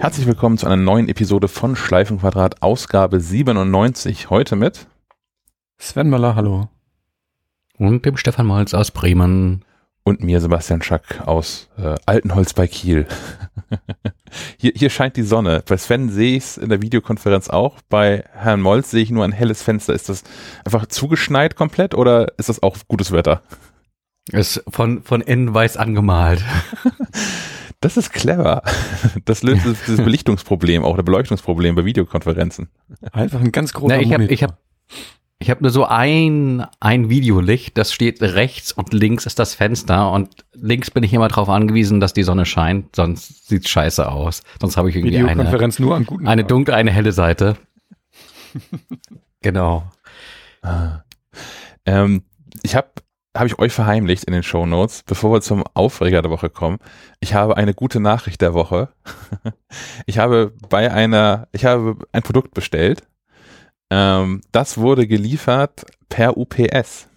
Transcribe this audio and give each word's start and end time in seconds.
Herzlich 0.00 0.28
willkommen 0.28 0.56
zu 0.56 0.66
einer 0.66 0.76
neuen 0.76 1.08
Episode 1.08 1.48
von 1.48 1.74
Schleifenquadrat, 1.74 2.62
Ausgabe 2.62 3.18
97. 3.18 4.30
Heute 4.30 4.54
mit 4.54 4.86
Sven 5.76 6.08
Möller, 6.08 6.36
hallo. 6.36 6.68
Und 7.78 8.06
dem 8.06 8.16
Stefan 8.16 8.46
Malz 8.46 8.74
aus 8.74 8.92
Bremen. 8.92 9.64
Und 10.04 10.22
mir, 10.22 10.40
Sebastian 10.40 10.82
Schack 10.82 11.26
aus 11.26 11.68
äh, 11.78 11.96
Altenholz 12.06 12.54
bei 12.54 12.68
Kiel. 12.68 13.08
hier, 14.56 14.70
hier 14.76 14.88
scheint 14.88 15.16
die 15.16 15.24
Sonne. 15.24 15.64
Bei 15.66 15.76
Sven 15.76 16.10
sehe 16.10 16.36
ich 16.36 16.44
es 16.44 16.58
in 16.58 16.68
der 16.68 16.80
Videokonferenz 16.80 17.50
auch. 17.50 17.78
Bei 17.88 18.22
Herrn 18.34 18.60
Molz 18.60 18.92
sehe 18.92 19.02
ich 19.02 19.10
nur 19.10 19.24
ein 19.24 19.32
helles 19.32 19.64
Fenster. 19.64 19.94
Ist 19.94 20.08
das 20.08 20.22
einfach 20.64 20.86
zugeschneit 20.86 21.56
komplett 21.56 21.96
oder 21.96 22.38
ist 22.38 22.48
das 22.48 22.62
auch 22.62 22.76
gutes 22.86 23.10
Wetter? 23.10 23.42
Ist 24.30 24.62
von, 24.68 25.02
von 25.02 25.22
innen 25.22 25.52
weiß 25.52 25.76
angemalt. 25.76 26.44
Das 27.80 27.96
ist 27.96 28.12
clever. 28.12 28.62
Das 29.24 29.42
löst 29.42 29.64
das 29.66 29.96
Belichtungsproblem, 29.96 30.84
auch 30.84 30.96
das 30.96 31.04
Beleuchtungsproblem 31.04 31.76
bei 31.76 31.84
Videokonferenzen. 31.84 32.68
Einfach 33.12 33.40
ein 33.40 33.52
ganz 33.52 33.72
großer 33.72 33.96
Na, 33.96 34.02
ich 34.02 34.12
habe 34.12 34.24
ich 34.24 34.42
hab, 34.42 34.58
ich 35.38 35.50
hab 35.50 35.60
nur 35.60 35.70
so 35.70 35.84
ein, 35.84 36.66
ein 36.80 37.08
Videolicht, 37.08 37.78
das 37.78 37.92
steht 37.92 38.20
rechts 38.20 38.72
und 38.72 38.92
links 38.92 39.26
ist 39.26 39.38
das 39.38 39.54
Fenster 39.54 40.10
und 40.10 40.44
links 40.54 40.90
bin 40.90 41.04
ich 41.04 41.12
immer 41.12 41.28
darauf 41.28 41.48
angewiesen, 41.48 42.00
dass 42.00 42.12
die 42.12 42.24
Sonne 42.24 42.46
scheint, 42.46 42.96
sonst 42.96 43.46
sieht's 43.46 43.70
scheiße 43.70 44.10
aus. 44.10 44.42
Sonst 44.60 44.76
habe 44.76 44.90
ich 44.90 44.96
irgendwie 44.96 45.14
Videokonferenz 45.14 45.78
eine, 45.78 45.86
nur 45.86 45.96
an 45.96 46.04
guten 46.04 46.26
eine 46.26 46.42
dunkle, 46.42 46.74
eine 46.74 46.90
helle 46.90 47.12
Seite. 47.12 47.56
genau. 49.40 49.84
Ah. 50.62 51.04
Ähm, 51.86 52.22
ich 52.62 52.74
habe 52.74 52.88
habe 53.36 53.46
ich 53.46 53.58
euch 53.58 53.72
verheimlicht 53.72 54.24
in 54.24 54.32
den 54.32 54.42
Show 54.42 54.66
Notes, 54.66 55.02
bevor 55.04 55.32
wir 55.32 55.40
zum 55.40 55.64
Aufreger 55.74 56.22
der 56.22 56.30
Woche 56.30 56.50
kommen. 56.50 56.78
Ich 57.20 57.34
habe 57.34 57.56
eine 57.56 57.74
gute 57.74 58.00
Nachricht 58.00 58.40
der 58.40 58.54
Woche. 58.54 58.88
Ich 60.06 60.16
habe 60.16 60.54
bei 60.70 60.90
einer, 60.90 61.46
ich 61.52 61.66
habe 61.66 61.98
ein 62.12 62.22
Produkt 62.22 62.54
bestellt. 62.54 63.02
Ähm, 63.90 64.40
das 64.50 64.78
wurde 64.78 65.06
geliefert 65.06 65.84
per 66.08 66.38
UPS. 66.38 67.08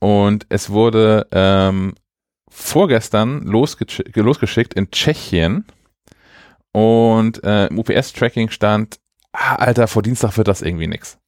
Und 0.00 0.46
es 0.48 0.70
wurde 0.70 1.28
ähm, 1.30 1.94
vorgestern 2.48 3.42
losgesch 3.42 4.02
losgeschickt 4.14 4.74
in 4.74 4.90
Tschechien. 4.90 5.64
Und 6.72 7.44
äh, 7.44 7.68
im 7.68 7.78
UPS-Tracking 7.78 8.50
stand, 8.50 8.98
ah, 9.32 9.54
Alter, 9.54 9.86
vor 9.86 10.02
Dienstag 10.02 10.36
wird 10.36 10.48
das 10.48 10.62
irgendwie 10.62 10.88
nix. 10.88 11.18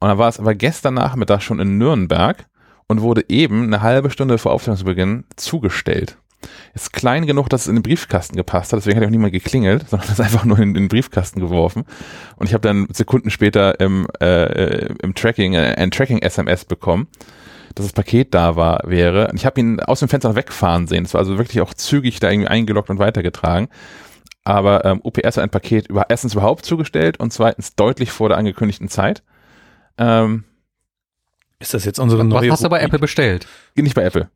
Und 0.00 0.08
dann 0.08 0.18
war 0.18 0.28
es 0.28 0.38
aber 0.38 0.54
gestern 0.54 0.94
Nachmittag 0.94 1.42
schon 1.42 1.58
in 1.58 1.76
Nürnberg 1.78 2.46
und 2.88 3.02
wurde 3.02 3.24
eben 3.28 3.64
eine 3.64 3.82
halbe 3.82 4.10
Stunde 4.10 4.38
vor 4.38 4.52
Aufstellungsbeginn 4.52 5.24
zugestellt. 5.36 6.16
Ist 6.74 6.92
klein 6.92 7.26
genug, 7.26 7.48
dass 7.48 7.62
es 7.62 7.68
in 7.68 7.76
den 7.76 7.82
Briefkasten 7.82 8.36
gepasst 8.36 8.72
hat, 8.72 8.78
deswegen 8.78 8.98
hat 8.98 9.06
auch 9.06 9.10
niemand 9.10 9.32
geklingelt, 9.32 9.88
sondern 9.88 10.08
das 10.08 10.20
einfach 10.20 10.44
nur 10.44 10.58
in, 10.58 10.68
in 10.70 10.74
den 10.74 10.88
Briefkasten 10.88 11.40
geworfen. 11.40 11.84
Und 12.36 12.46
ich 12.46 12.54
habe 12.54 12.62
dann 12.62 12.88
Sekunden 12.92 13.30
später 13.30 13.78
im, 13.80 14.06
äh, 14.20 14.86
im 15.02 15.14
Tracking, 15.14 15.54
äh, 15.54 15.74
ein 15.76 15.90
Tracking-SMS 15.90 16.64
bekommen, 16.64 17.08
dass 17.74 17.86
das 17.86 17.92
Paket 17.92 18.34
da 18.34 18.56
war, 18.56 18.82
wäre. 18.84 19.28
Und 19.28 19.36
ich 19.36 19.46
habe 19.46 19.60
ihn 19.60 19.80
aus 19.80 20.00
dem 20.00 20.08
Fenster 20.08 20.34
wegfahren 20.36 20.86
sehen. 20.86 21.04
Es 21.04 21.14
war 21.14 21.20
also 21.20 21.38
wirklich 21.38 21.60
auch 21.60 21.74
zügig 21.74 22.20
da 22.20 22.30
irgendwie 22.30 22.48
eingeloggt 22.48 22.90
und 22.90 22.98
weitergetragen. 22.98 23.68
Aber 24.44 24.84
ähm, 24.86 25.00
UPS 25.04 25.36
hat 25.36 25.40
ein 25.40 25.50
Paket 25.50 25.88
über, 25.88 26.06
erstens 26.08 26.32
überhaupt 26.32 26.64
zugestellt 26.64 27.20
und 27.20 27.32
zweitens 27.32 27.74
deutlich 27.74 28.10
vor 28.10 28.30
der 28.30 28.38
angekündigten 28.38 28.88
Zeit. 28.88 29.22
Ähm, 29.98 30.44
ist 31.60 31.74
das 31.74 31.84
jetzt 31.84 31.98
unsere 31.98 32.22
Was 32.22 32.28
neue 32.28 32.50
hast 32.50 32.64
du 32.64 32.68
bei? 32.68 32.80
Apple 32.80 32.98
bestellt? 32.98 33.46
nicht 33.74 33.94
bei 33.94 34.04
Apple. 34.04 34.30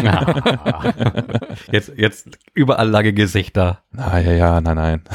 jetzt, 1.72 1.92
jetzt 1.96 2.38
überall 2.54 2.88
lange 2.88 3.12
Gesichter. 3.12 3.82
Ah, 3.96 4.18
ja, 4.18 4.32
ja, 4.32 4.60
nein, 4.60 4.76
nein. 4.76 5.02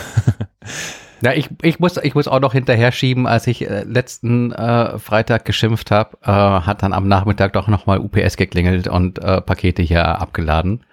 Ja, 1.23 1.31
ich, 1.31 1.50
ich, 1.61 1.79
muss, 1.79 1.95
ich 1.95 2.16
muss 2.16 2.28
auch 2.28 2.41
noch 2.41 2.51
hinterher 2.51 2.91
schieben, 2.91 3.28
als 3.28 3.47
ich 3.47 3.69
äh, 3.69 3.84
letzten 3.84 4.51
äh, 4.51 5.00
Freitag 5.00 5.45
geschimpft 5.45 5.89
habe, 5.89 6.17
äh, 6.22 6.28
hat 6.28 6.84
dann 6.84 6.91
am 6.91 7.07
Nachmittag 7.07 7.53
doch 7.53 7.69
nochmal 7.69 8.00
UPS 8.00 8.35
geklingelt 8.35 8.90
und 8.90 9.19
äh, 9.19 9.40
Pakete 9.40 9.81
hier 9.81 10.05
abgeladen. 10.05 10.84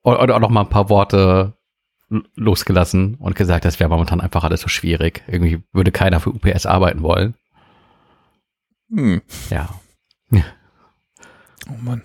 Und, 0.00 0.16
und 0.16 0.30
auch 0.30 0.40
noch 0.40 0.48
mal 0.48 0.62
ein 0.62 0.70
paar 0.70 0.88
Worte 0.88 1.52
losgelassen 2.34 3.16
und 3.16 3.36
gesagt, 3.36 3.66
das 3.66 3.80
wäre 3.80 3.90
momentan 3.90 4.22
einfach 4.22 4.44
alles 4.44 4.62
so 4.62 4.68
schwierig. 4.68 5.22
Irgendwie 5.26 5.62
würde 5.74 5.92
keiner 5.92 6.20
für 6.20 6.30
UPS 6.30 6.64
arbeiten 6.64 7.02
wollen. 7.02 7.34
Hm. 8.90 9.22
Ja. 9.50 9.68
Oh 11.68 11.76
Mann. 11.80 12.02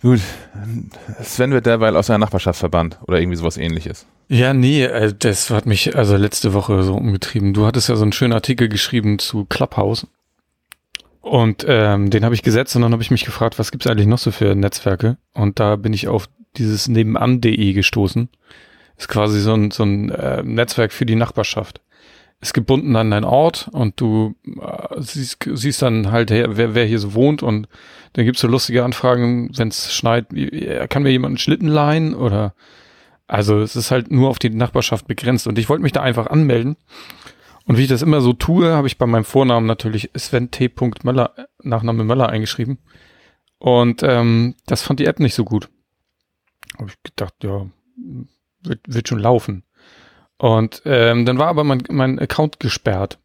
Gut. 0.00 0.20
Sven 1.22 1.50
wird 1.50 1.66
derweil 1.66 1.96
aus 1.96 2.06
seiner 2.06 2.18
Nachbarschaft 2.18 2.58
verbannt 2.58 3.00
oder 3.06 3.18
irgendwie 3.18 3.36
sowas 3.36 3.56
ähnliches. 3.56 4.06
Ja, 4.28 4.52
nee, 4.52 4.84
äh, 4.84 5.12
das 5.18 5.50
hat 5.50 5.66
mich 5.66 5.96
also 5.96 6.16
letzte 6.16 6.52
Woche 6.52 6.82
so 6.82 6.94
umgetrieben. 6.94 7.54
Du 7.54 7.66
hattest 7.66 7.88
ja 7.88 7.96
so 7.96 8.02
einen 8.02 8.12
schönen 8.12 8.32
Artikel 8.32 8.68
geschrieben 8.68 9.18
zu 9.18 9.44
Clubhouse. 9.46 10.06
Und 11.20 11.64
ähm, 11.66 12.10
den 12.10 12.24
habe 12.24 12.34
ich 12.34 12.42
gesetzt 12.42 12.76
und 12.76 12.82
dann 12.82 12.92
habe 12.92 13.02
ich 13.02 13.10
mich 13.10 13.24
gefragt, 13.24 13.58
was 13.58 13.72
gibt's 13.72 13.86
eigentlich 13.86 14.06
noch 14.06 14.18
so 14.18 14.30
für 14.30 14.54
Netzwerke? 14.54 15.18
Und 15.34 15.58
da 15.58 15.76
bin 15.76 15.92
ich 15.92 16.08
auf 16.08 16.28
dieses 16.56 16.88
nebenan.de 16.88 17.72
gestoßen. 17.72 18.28
Ist 18.96 19.08
quasi 19.08 19.40
so 19.40 19.54
ein, 19.54 19.70
so 19.70 19.82
ein 19.82 20.10
äh, 20.10 20.42
Netzwerk 20.42 20.92
für 20.92 21.06
die 21.06 21.16
Nachbarschaft. 21.16 21.80
Ist 22.40 22.54
gebunden 22.54 22.94
an 22.94 23.10
deinen 23.10 23.24
Ort 23.24 23.68
und 23.72 24.00
du 24.00 24.36
äh, 24.60 25.00
siehst, 25.00 25.38
siehst 25.54 25.82
dann 25.82 26.12
halt, 26.12 26.30
wer, 26.30 26.74
wer 26.74 26.84
hier 26.84 27.00
so 27.00 27.14
wohnt 27.14 27.42
und 27.42 27.66
dann 28.12 28.24
gibt's 28.24 28.40
so 28.40 28.46
lustige 28.46 28.84
Anfragen, 28.84 29.50
wenn 29.56 29.68
es 29.68 29.92
schneit, 29.92 30.26
wie- 30.30 30.86
kann 30.88 31.02
mir 31.02 31.10
jemand 31.10 31.32
einen 31.32 31.38
Schlitten 31.38 31.66
leihen 31.66 32.14
oder 32.14 32.54
also 33.26 33.60
es 33.60 33.74
ist 33.74 33.90
halt 33.90 34.10
nur 34.12 34.28
auf 34.30 34.38
die 34.38 34.50
Nachbarschaft 34.50 35.08
begrenzt 35.08 35.48
und 35.48 35.58
ich 35.58 35.68
wollte 35.68 35.82
mich 35.82 35.92
da 35.92 36.00
einfach 36.02 36.28
anmelden. 36.28 36.76
Und 37.66 37.76
wie 37.76 37.82
ich 37.82 37.88
das 37.88 38.00
immer 38.02 38.20
so 38.22 38.32
tue, 38.32 38.72
habe 38.72 38.86
ich 38.86 38.96
bei 38.96 39.04
meinem 39.06 39.24
Vornamen 39.24 39.66
natürlich 39.66 40.10
Sven 40.16 40.50
T. 40.50 40.70
Möller, 41.02 41.34
Nachname 41.62 42.02
Möller 42.04 42.30
eingeschrieben. 42.30 42.78
Und 43.58 44.02
ähm, 44.02 44.54
das 44.66 44.82
fand 44.82 45.00
die 45.00 45.04
App 45.04 45.20
nicht 45.20 45.34
so 45.34 45.44
gut. 45.44 45.68
Habe 46.78 46.88
ich 46.88 47.02
gedacht, 47.02 47.34
ja, 47.42 47.66
wird, 48.62 48.80
wird 48.86 49.08
schon 49.08 49.18
laufen. 49.18 49.64
Und 50.38 50.82
ähm, 50.84 51.26
dann 51.26 51.38
war 51.38 51.48
aber 51.48 51.64
mein, 51.64 51.82
mein 51.90 52.18
Account 52.18 52.60
gesperrt. 52.60 53.18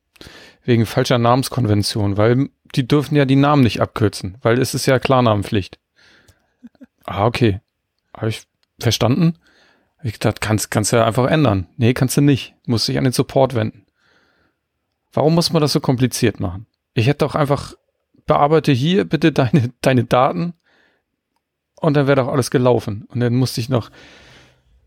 Wegen 0.66 0.86
falscher 0.86 1.18
Namenskonvention, 1.18 2.18
weil 2.18 2.50
die 2.76 2.88
dürfen 2.88 3.16
ja 3.16 3.26
die 3.26 3.36
Namen 3.36 3.64
nicht 3.64 3.82
abkürzen, 3.82 4.38
weil 4.42 4.60
es 4.60 4.74
ist 4.74 4.86
ja 4.86 4.98
Klarnamenpflicht. 4.98 5.78
Ah, 7.06 7.26
okay. 7.26 7.60
Habe 8.16 8.30
ich 8.30 8.44
verstanden? 8.80 9.38
Hab 9.98 10.06
ich 10.06 10.14
gedacht, 10.14 10.42
kannst, 10.42 10.72
kannst 10.72 10.92
du 10.92 10.98
ja 10.98 11.06
einfach 11.06 11.30
ändern. 11.30 11.68
Nee, 11.78 11.94
kannst 11.94 12.18
du 12.18 12.22
nicht. 12.22 12.56
Musst 12.66 12.88
dich 12.88 12.98
an 12.98 13.04
den 13.04 13.14
Support 13.14 13.56
wenden. 13.56 13.86
Warum 15.12 15.36
muss 15.36 15.54
man 15.54 15.62
das 15.62 15.74
so 15.74 15.80
kompliziert 15.80 16.40
machen? 16.40 16.66
Ich 16.94 17.08
hätte 17.08 17.26
doch 17.26 17.36
einfach, 17.36 17.76
bearbeite 18.26 18.72
hier 18.72 19.06
bitte 19.06 19.32
deine, 19.32 19.72
deine 19.82 20.06
Daten 20.06 20.54
und 21.76 21.96
dann 21.96 22.08
wäre 22.08 22.22
doch 22.22 22.30
alles 22.30 22.50
gelaufen. 22.52 23.06
Und 23.10 23.20
dann 23.20 23.36
musste 23.36 23.62
ich 23.62 23.70
noch, 23.70 23.92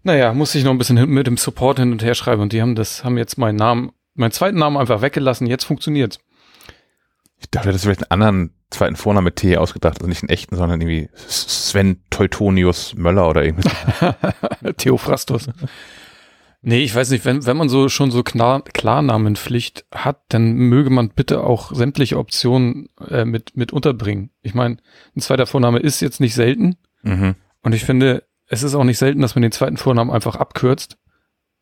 naja, 0.06 0.32
musste 0.32 0.56
ich 0.56 0.64
noch 0.64 0.70
ein 0.70 0.78
bisschen 0.78 1.10
mit 1.10 1.26
dem 1.26 1.36
Support 1.36 1.80
hin 1.80 1.90
und 1.90 2.02
her 2.02 2.14
schreiben 2.14 2.40
und 2.40 2.52
die 2.52 2.62
haben 2.62 2.76
das, 2.76 3.02
haben 3.02 3.18
jetzt 3.18 3.38
meinen 3.38 3.56
Namen, 3.56 3.90
meinen 4.14 4.30
zweiten 4.30 4.56
Namen 4.56 4.76
einfach 4.76 5.02
weggelassen. 5.02 5.48
Jetzt 5.48 5.64
funktioniert's. 5.64 6.20
Ich 7.38 7.50
dachte, 7.50 7.72
das 7.72 7.82
vielleicht 7.82 8.10
einen 8.10 8.22
anderen 8.22 8.54
zweiten 8.70 8.94
Vornamen 8.94 9.24
mit 9.24 9.36
T 9.36 9.56
ausgedacht, 9.56 9.98
also 9.98 10.08
nicht 10.08 10.22
einen 10.22 10.30
echten, 10.30 10.54
sondern 10.56 10.80
irgendwie 10.80 11.10
Sven 11.16 12.02
Teutonius 12.10 12.94
Möller 12.94 13.28
oder 13.28 13.44
irgendwas. 13.44 13.72
Theophrastus. 14.76 15.50
Nee, 16.62 16.84
ich 16.84 16.94
weiß 16.94 17.10
nicht, 17.10 17.24
wenn, 17.24 17.44
wenn 17.44 17.56
man 17.56 17.68
so 17.68 17.88
schon 17.88 18.12
so 18.12 18.22
Klar, 18.22 18.62
Klarnamenpflicht 18.62 19.86
hat, 19.92 20.22
dann 20.28 20.54
möge 20.54 20.90
man 20.90 21.10
bitte 21.10 21.42
auch 21.42 21.72
sämtliche 21.74 22.16
Optionen 22.16 22.88
äh, 23.08 23.24
mit, 23.24 23.56
mit 23.56 23.72
unterbringen. 23.72 24.30
Ich 24.42 24.54
meine, 24.54 24.76
ein 25.16 25.20
zweiter 25.20 25.46
Vorname 25.46 25.80
ist 25.80 26.00
jetzt 26.00 26.20
nicht 26.20 26.34
selten 26.34 26.76
mhm. 27.02 27.34
und 27.62 27.74
ich 27.74 27.84
finde, 27.84 28.22
es 28.48 28.62
ist 28.62 28.74
auch 28.74 28.84
nicht 28.84 28.98
selten, 28.98 29.20
dass 29.20 29.34
man 29.34 29.42
den 29.42 29.52
zweiten 29.52 29.76
Vornamen 29.76 30.10
einfach 30.10 30.36
abkürzt. 30.36 30.98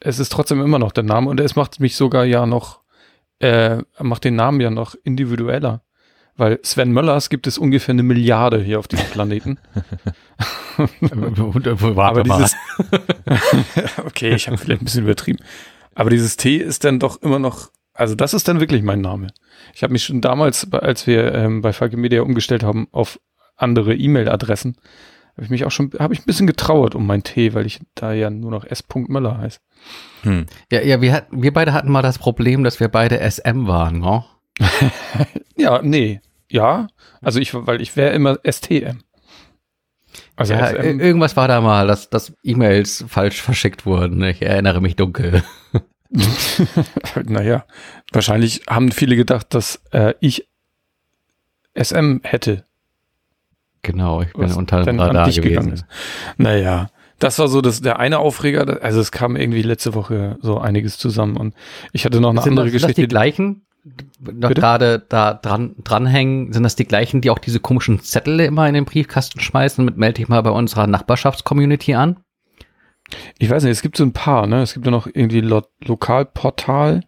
Es 0.01 0.19
ist 0.19 0.31
trotzdem 0.33 0.61
immer 0.61 0.79
noch 0.79 0.93
der 0.93 1.05
Name 1.05 1.31
und 1.31 1.41
es 1.41 1.57
macht 1.57 1.81
mich 1.81 1.97
sogar 1.97 2.25
ja 2.25 2.47
noch, 2.47 2.81
äh, 3.39 3.79
macht 3.99 4.25
den 4.25 4.37
Namen 4.37 4.61
ja 4.61 4.71
noch 4.71 4.95
individueller. 5.03 5.83
Weil 6.37 6.59
Sven 6.63 6.93
Möllers 6.93 7.29
gibt 7.31 7.47
es 7.47 7.59
ungefähr 7.59 7.93
eine 7.93 8.03
Milliarde 8.03 8.61
hier 8.61 8.81
auf 8.81 8.89
diesem 8.89 9.07
Planeten. 9.07 9.59
Warte 10.77 11.77
Aber 11.97 12.25
mal. 12.25 12.39
dieses 12.39 12.57
okay, 14.05 14.35
ich 14.35 14.49
habe 14.49 14.59
vielleicht 14.59 14.83
ein 14.83 14.85
bisschen 14.85 15.05
übertrieben. 15.05 15.39
Aber 15.95 16.11
dieses 16.11 16.37
T 16.37 16.57
ist 16.57 16.83
dann 16.83 16.99
doch 16.99 17.23
immer 17.23 17.39
noch, 17.39 17.71
also 17.93 18.17
das 18.17 18.35
ist 18.35 18.49
dann 18.49 18.59
wirklich 18.59 18.83
mein 18.83 19.01
Name. 19.01 19.29
Ich 19.75 19.85
habe 19.85 19.93
mich 19.93 20.05
schon 20.05 20.21
damals, 20.21 20.73
als 20.73 21.07
wir 21.07 21.33
ähm, 21.35 21.63
bei 21.63 21.73
Falke 21.73 21.97
Media 21.97 22.23
umgestellt 22.23 22.65
haben 22.65 22.89
auf 22.91 23.21
andere 23.57 23.95
E-Mail-Adressen, 23.95 24.77
habe 25.35 25.45
ich 25.45 25.51
mich 25.51 25.65
auch 25.65 25.71
schon, 25.71 25.91
habe 25.99 26.15
ich 26.15 26.21
ein 26.21 26.27
bisschen 26.27 26.47
getrauert 26.47 26.95
um 26.95 27.07
mein 27.07 27.25
T, 27.25 27.55
weil 27.55 27.67
ich 27.67 27.81
da 27.95 28.13
ja 28.13 28.31
nur 28.31 28.51
noch 28.51 28.65
S. 28.65 28.85
Möller 28.95 29.39
heiße. 29.39 29.59
Hm. 30.23 30.47
Ja, 30.71 30.81
ja 30.81 31.01
wir, 31.01 31.13
hatten, 31.13 31.43
wir 31.43 31.53
beide 31.53 31.73
hatten 31.73 31.91
mal 31.91 32.03
das 32.03 32.19
Problem, 32.19 32.63
dass 32.63 32.81
wir 32.81 32.89
beide 32.89 33.19
SM 33.19 33.67
waren, 33.67 34.01
ne? 34.01 34.25
Ja, 35.57 35.81
nee, 35.83 36.21
ja, 36.51 36.89
also 37.21 37.41
ich, 37.41 37.55
weil 37.55 37.81
ich 37.81 37.97
wäre 37.97 38.15
immer 38.15 38.39
STM. 38.49 39.01
Also 40.37 40.55
ja, 40.55 40.67
FM 40.67 41.01
irgendwas 41.01 41.37
war 41.37 41.49
da 41.49 41.61
mal, 41.61 41.87
dass, 41.87 42.11
dass 42.11 42.33
E-Mails 42.43 43.05
falsch 43.09 43.41
verschickt 43.41 43.87
wurden. 43.87 44.23
Ich 44.23 44.43
erinnere 44.43 44.81
mich 44.81 44.97
dunkel. 44.97 45.43
naja, 47.25 47.65
wahrscheinlich 48.13 48.63
haben 48.69 48.93
viele 48.93 49.17
gedacht, 49.17 49.55
dass 49.55 49.81
äh, 49.93 50.15
ich 50.21 50.49
SM 51.77 52.19
hätte. 52.23 52.65
Genau, 53.85 54.23
ich 54.23 54.33
bin 54.33 54.51
unter 54.51 54.83
dem 54.83 54.99
Radar 54.99 55.31
gewesen. 55.31 55.73
Ist. 55.73 55.87
Naja, 56.39 56.89
das 57.19 57.39
war 57.39 57.49
so 57.49 57.61
das, 57.61 57.81
der 57.83 58.01
eine 58.01 58.19
Aufreger. 58.19 58.83
Also 58.83 59.01
es 59.01 59.13
kam 59.13 59.37
irgendwie 59.37 59.63
letzte 59.63 59.95
Woche 59.95 60.37
so 60.41 60.59
einiges 60.59 60.99
zusammen 60.99 61.37
und 61.37 61.55
ich 61.93 62.05
hatte 62.05 62.21
noch 62.21 62.31
eine 62.31 62.43
sind 62.43 62.53
andere 62.53 62.67
das, 62.67 62.73
Geschichte. 62.73 62.95
Sind 62.95 63.05
das 63.05 63.09
die 63.09 63.09
gleichen? 63.09 63.67
Noch 64.19 64.51
gerade 64.51 64.99
da 64.99 65.35
dran, 65.35 65.75
dranhängen, 65.85 66.53
sind 66.55 66.63
das 66.63 66.75
die 66.75 66.87
gleichen, 66.87 67.21
die 67.21 67.29
auch 67.29 67.39
diese 67.39 67.61
komischen 67.61 68.01
Zettel 68.01 68.41
immer 68.41 68.67
in 68.67 68.73
den 68.73 68.87
Briefkasten 68.87 69.41
schmeißen 69.41 69.85
mit 69.85 69.99
melde 69.99 70.15
dich 70.15 70.29
mal 70.29 70.41
bei 70.43 70.51
unserer 70.51 70.87
Nachbarschaftscommunity 70.87 71.95
an? 71.95 72.21
Ich 73.39 73.51
weiß 73.51 73.63
nicht, 73.65 73.73
es 73.73 73.83
gibt 73.83 73.99
so 73.99 74.05
ein 74.05 74.15
paar, 74.15 74.47
ne? 74.47 74.63
Es 74.63 74.73
gibt 74.73 74.87
ja 74.87 74.91
noch 74.91 75.07
irgendwie 75.07 75.43
Lo 75.43 75.63
Lokalportal 75.85 77.03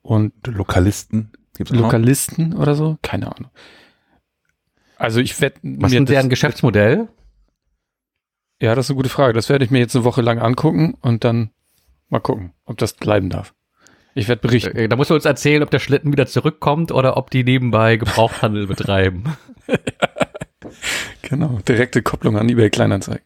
und 0.00 0.32
Lokalisten. 0.46 1.32
Gibt's 1.58 1.72
Lokalisten 1.72 2.54
oder 2.54 2.74
so? 2.74 2.96
Keine 3.02 3.36
Ahnung. 3.36 3.50
Also 5.02 5.18
ich 5.18 5.40
werde 5.40 5.56
Was 5.64 5.92
ist 5.92 6.08
deren 6.08 6.28
Geschäftsmodell? 6.28 7.08
Ja, 8.60 8.76
das 8.76 8.86
ist 8.86 8.90
eine 8.90 8.98
gute 8.98 9.08
Frage. 9.08 9.32
Das 9.32 9.48
werde 9.48 9.64
ich 9.64 9.72
mir 9.72 9.80
jetzt 9.80 9.96
eine 9.96 10.04
Woche 10.04 10.22
lang 10.22 10.38
angucken 10.38 10.94
und 11.00 11.24
dann 11.24 11.50
mal 12.08 12.20
gucken, 12.20 12.52
ob 12.66 12.78
das 12.78 12.92
bleiben 12.92 13.28
darf. 13.28 13.52
Ich 14.14 14.28
werde 14.28 14.42
berichten. 14.42 14.76
Äh, 14.76 14.88
da 14.88 14.94
musst 14.94 15.10
du 15.10 15.14
uns 15.14 15.24
erzählen, 15.24 15.64
ob 15.64 15.70
der 15.72 15.80
Schlitten 15.80 16.12
wieder 16.12 16.26
zurückkommt 16.26 16.92
oder 16.92 17.16
ob 17.16 17.30
die 17.30 17.42
nebenbei 17.42 17.96
Gebrauchthandel 17.96 18.68
betreiben. 18.68 19.36
genau, 21.22 21.58
direkte 21.66 22.02
Kopplung 22.02 22.38
an 22.38 22.48
eBay 22.48 22.70
Kleinanzeigen. 22.70 23.24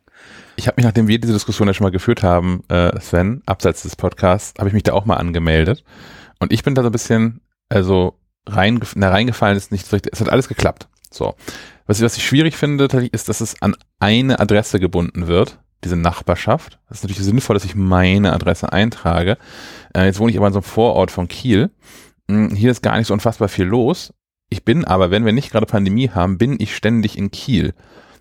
Ich 0.56 0.68
habe 0.68 0.76
mich, 0.76 0.86
nachdem 0.86 1.08
wir 1.08 1.20
diese 1.20 1.34
Diskussion 1.34 1.68
ja 1.68 1.74
schon 1.74 1.84
mal 1.84 1.90
geführt 1.90 2.22
haben, 2.22 2.64
äh, 2.68 2.98
Sven, 3.00 3.42
abseits 3.44 3.82
des 3.82 3.96
Podcasts, 3.96 4.58
habe 4.58 4.68
ich 4.68 4.74
mich 4.74 4.84
da 4.84 4.94
auch 4.94 5.04
mal 5.04 5.16
angemeldet. 5.16 5.84
Und 6.38 6.54
ich 6.54 6.62
bin 6.62 6.74
da 6.74 6.80
so 6.80 6.88
ein 6.88 6.92
bisschen, 6.92 7.42
also 7.68 8.18
rein, 8.46 8.80
na, 8.94 9.10
reingefallen 9.10 9.58
ist 9.58 9.72
nicht 9.72 9.84
so 9.84 9.94
richtig, 9.94 10.14
es 10.14 10.22
hat 10.22 10.30
alles 10.30 10.48
geklappt. 10.48 10.88
So. 11.16 11.34
Was 11.86 11.98
ich, 11.98 12.04
was 12.04 12.16
ich 12.16 12.26
schwierig 12.26 12.56
finde, 12.56 12.84
ist, 13.12 13.28
dass 13.28 13.40
es 13.40 13.60
an 13.62 13.76
eine 14.00 14.40
Adresse 14.40 14.80
gebunden 14.80 15.26
wird, 15.26 15.58
diese 15.84 15.96
Nachbarschaft. 15.96 16.78
Das 16.88 16.98
ist 16.98 17.04
natürlich 17.04 17.22
sinnvoll, 17.22 17.54
dass 17.54 17.64
ich 17.64 17.74
meine 17.74 18.32
Adresse 18.32 18.72
eintrage. 18.72 19.38
Äh, 19.94 20.06
jetzt 20.06 20.18
wohne 20.18 20.30
ich 20.30 20.36
aber 20.36 20.48
in 20.48 20.52
so 20.52 20.58
einem 20.58 20.64
Vorort 20.64 21.10
von 21.10 21.28
Kiel. 21.28 21.70
Hm, 22.28 22.54
hier 22.54 22.70
ist 22.70 22.82
gar 22.82 22.96
nicht 22.98 23.06
so 23.06 23.14
unfassbar 23.14 23.48
viel 23.48 23.66
los. 23.66 24.12
Ich 24.48 24.64
bin 24.64 24.84
aber, 24.84 25.10
wenn 25.10 25.24
wir 25.24 25.32
nicht 25.32 25.50
gerade 25.50 25.66
Pandemie 25.66 26.10
haben, 26.10 26.38
bin 26.38 26.56
ich 26.58 26.74
ständig 26.76 27.18
in 27.18 27.30
Kiel. 27.30 27.74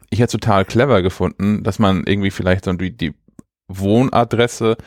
Ich 0.10 0.20
hätte 0.20 0.38
total 0.38 0.66
clever 0.66 1.02
gefunden, 1.02 1.64
dass 1.64 1.80
man 1.80 2.04
irgendwie 2.06 2.32
vielleicht 2.32 2.66
so 2.66 2.74
die, 2.74 2.96
die 2.96 3.14
Wohnadresse 3.68 4.78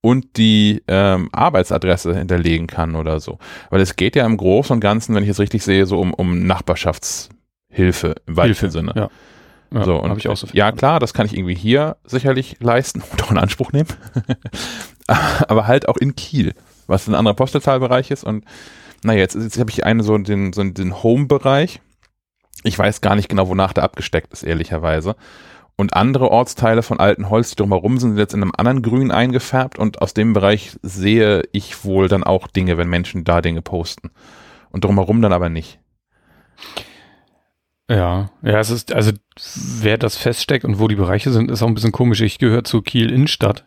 und 0.00 0.36
die 0.36 0.82
ähm, 0.88 1.28
Arbeitsadresse 1.32 2.16
hinterlegen 2.16 2.66
kann 2.66 2.96
oder 2.96 3.20
so. 3.20 3.38
Weil 3.70 3.80
es 3.80 3.96
geht 3.96 4.16
ja 4.16 4.26
im 4.26 4.36
Großen 4.36 4.74
und 4.74 4.80
Ganzen, 4.80 5.14
wenn 5.14 5.22
ich 5.22 5.30
es 5.30 5.38
richtig 5.38 5.62
sehe, 5.62 5.86
so 5.86 6.00
um, 6.00 6.12
um 6.12 6.46
Nachbarschaftshilfe 7.72 8.14
im 8.26 8.36
weitesten 8.36 8.70
Sinne. 8.70 8.92
Ja. 8.94 9.08
Ja, 9.74 9.84
so, 9.84 9.96
und 9.96 10.18
ich 10.18 10.28
auch 10.28 10.36
so 10.36 10.46
ja 10.52 10.70
klar, 10.70 11.00
das 11.00 11.14
kann 11.14 11.24
ich 11.24 11.34
irgendwie 11.34 11.54
hier 11.54 11.96
sicherlich 12.04 12.56
leisten 12.60 13.02
und 13.10 13.22
auch 13.22 13.30
in 13.30 13.38
Anspruch 13.38 13.72
nehmen. 13.72 13.88
Aber 15.06 15.66
halt 15.66 15.88
auch 15.88 15.96
in 15.96 16.14
Kiel, 16.14 16.52
was 16.86 17.08
ein 17.08 17.14
anderer 17.14 17.34
Postleitzahlbereich 17.34 18.10
ist. 18.10 18.22
Und 18.22 18.44
naja, 19.02 19.20
jetzt, 19.20 19.34
jetzt 19.34 19.58
habe 19.58 19.70
ich 19.70 19.86
einen 19.86 20.02
so 20.02 20.18
den, 20.18 20.52
so 20.52 20.62
den 20.62 21.02
Home-Bereich. 21.02 21.80
Ich 22.64 22.78
weiß 22.78 23.00
gar 23.00 23.16
nicht 23.16 23.30
genau, 23.30 23.48
wonach 23.48 23.72
der 23.72 23.84
abgesteckt 23.84 24.30
ist, 24.34 24.42
ehrlicherweise. 24.42 25.16
Und 25.76 25.94
andere 25.94 26.30
Ortsteile 26.30 26.82
von 26.82 27.00
alten 27.00 27.30
Holz, 27.30 27.48
die 27.48 27.56
drumherum 27.56 27.96
sind, 27.96 28.10
sind 28.10 28.18
jetzt 28.18 28.34
in 28.34 28.42
einem 28.42 28.52
anderen 28.54 28.82
Grün 28.82 29.10
eingefärbt 29.10 29.78
und 29.78 30.02
aus 30.02 30.12
dem 30.12 30.34
Bereich 30.34 30.76
sehe 30.82 31.44
ich 31.52 31.82
wohl 31.82 32.08
dann 32.08 32.24
auch 32.24 32.46
Dinge, 32.46 32.76
wenn 32.76 32.90
Menschen 32.90 33.24
da 33.24 33.40
Dinge 33.40 33.62
posten. 33.62 34.10
Und 34.68 34.84
drumherum 34.84 35.22
dann 35.22 35.32
aber 35.32 35.48
nicht. 35.48 35.78
Ja, 37.92 38.30
ja, 38.42 38.58
es 38.58 38.70
ist, 38.70 38.92
also 38.94 39.12
wer 39.54 39.98
das 39.98 40.16
feststeckt 40.16 40.64
und 40.64 40.78
wo 40.78 40.88
die 40.88 40.94
Bereiche 40.94 41.30
sind, 41.30 41.50
ist 41.50 41.62
auch 41.62 41.66
ein 41.66 41.74
bisschen 41.74 41.92
komisch. 41.92 42.22
Ich 42.22 42.38
gehöre 42.38 42.64
zu 42.64 42.80
Kiel 42.80 43.12
Innenstadt, 43.12 43.66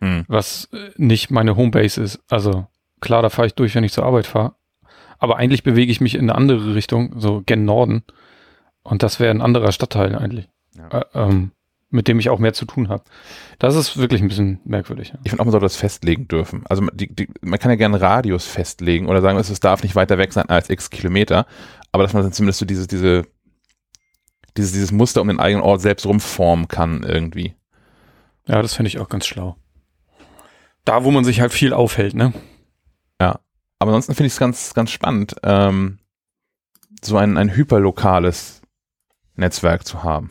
hm. 0.00 0.24
was 0.28 0.70
äh, 0.72 0.90
nicht 0.96 1.30
meine 1.30 1.56
Homebase 1.56 2.02
ist. 2.02 2.20
Also 2.30 2.66
klar, 3.00 3.20
da 3.20 3.28
fahre 3.28 3.48
ich 3.48 3.54
durch, 3.54 3.74
wenn 3.74 3.84
ich 3.84 3.92
zur 3.92 4.06
Arbeit 4.06 4.26
fahre. 4.26 4.54
Aber 5.18 5.36
eigentlich 5.36 5.62
bewege 5.62 5.92
ich 5.92 6.00
mich 6.00 6.14
in 6.14 6.22
eine 6.22 6.34
andere 6.34 6.74
Richtung, 6.74 7.20
so 7.20 7.42
gen 7.44 7.66
Norden. 7.66 8.02
Und 8.82 9.02
das 9.02 9.20
wäre 9.20 9.30
ein 9.30 9.42
anderer 9.42 9.72
Stadtteil 9.72 10.14
eigentlich. 10.14 10.48
Ja. 10.74 11.00
Äh, 11.00 11.04
ähm, 11.14 11.50
mit 11.90 12.08
dem 12.08 12.18
ich 12.18 12.30
auch 12.30 12.38
mehr 12.38 12.54
zu 12.54 12.64
tun 12.64 12.88
habe. 12.88 13.04
Das 13.58 13.76
ist 13.76 13.98
wirklich 13.98 14.22
ein 14.22 14.28
bisschen 14.28 14.60
merkwürdig. 14.64 15.10
Ja. 15.10 15.18
Ich 15.22 15.30
finde 15.30 15.42
auch, 15.42 15.46
man 15.46 15.52
sollte 15.52 15.66
das 15.66 15.76
festlegen 15.76 16.28
dürfen. 16.28 16.64
Also 16.66 16.86
die, 16.94 17.14
die, 17.14 17.28
man 17.42 17.58
kann 17.58 17.70
ja 17.70 17.76
gerne 17.76 18.00
Radius 18.00 18.46
festlegen 18.46 19.06
oder 19.06 19.20
sagen, 19.20 19.38
es 19.38 19.60
darf 19.60 19.82
nicht 19.82 19.96
weiter 19.96 20.16
weg 20.16 20.32
sein 20.32 20.48
als 20.48 20.70
x 20.70 20.90
Kilometer, 20.90 21.46
aber 21.92 22.02
dass 22.02 22.14
man 22.14 22.22
dann 22.22 22.32
zumindest 22.32 22.58
so 22.58 22.66
diese, 22.66 22.86
diese 22.86 23.24
dieses, 24.56 24.72
dieses 24.72 24.92
Muster 24.92 25.20
um 25.20 25.28
den 25.28 25.40
eigenen 25.40 25.62
Ort 25.62 25.80
selbst 25.80 26.06
rumformen 26.06 26.68
kann 26.68 27.02
irgendwie. 27.02 27.54
Ja, 28.46 28.62
das 28.62 28.74
finde 28.74 28.88
ich 28.88 28.98
auch 28.98 29.08
ganz 29.08 29.26
schlau. 29.26 29.56
Da, 30.84 31.04
wo 31.04 31.10
man 31.10 31.24
sich 31.24 31.40
halt 31.40 31.52
viel 31.52 31.72
aufhält, 31.72 32.14
ne? 32.14 32.32
Ja. 33.20 33.40
Aber 33.78 33.90
ansonsten 33.90 34.14
finde 34.14 34.28
ich 34.28 34.34
es 34.34 34.38
ganz, 34.38 34.72
ganz 34.74 34.90
spannend, 34.90 35.36
ähm, 35.42 35.98
so 37.02 37.16
ein, 37.16 37.36
ein 37.36 37.54
hyperlokales 37.54 38.62
Netzwerk 39.34 39.86
zu 39.86 40.02
haben. 40.02 40.30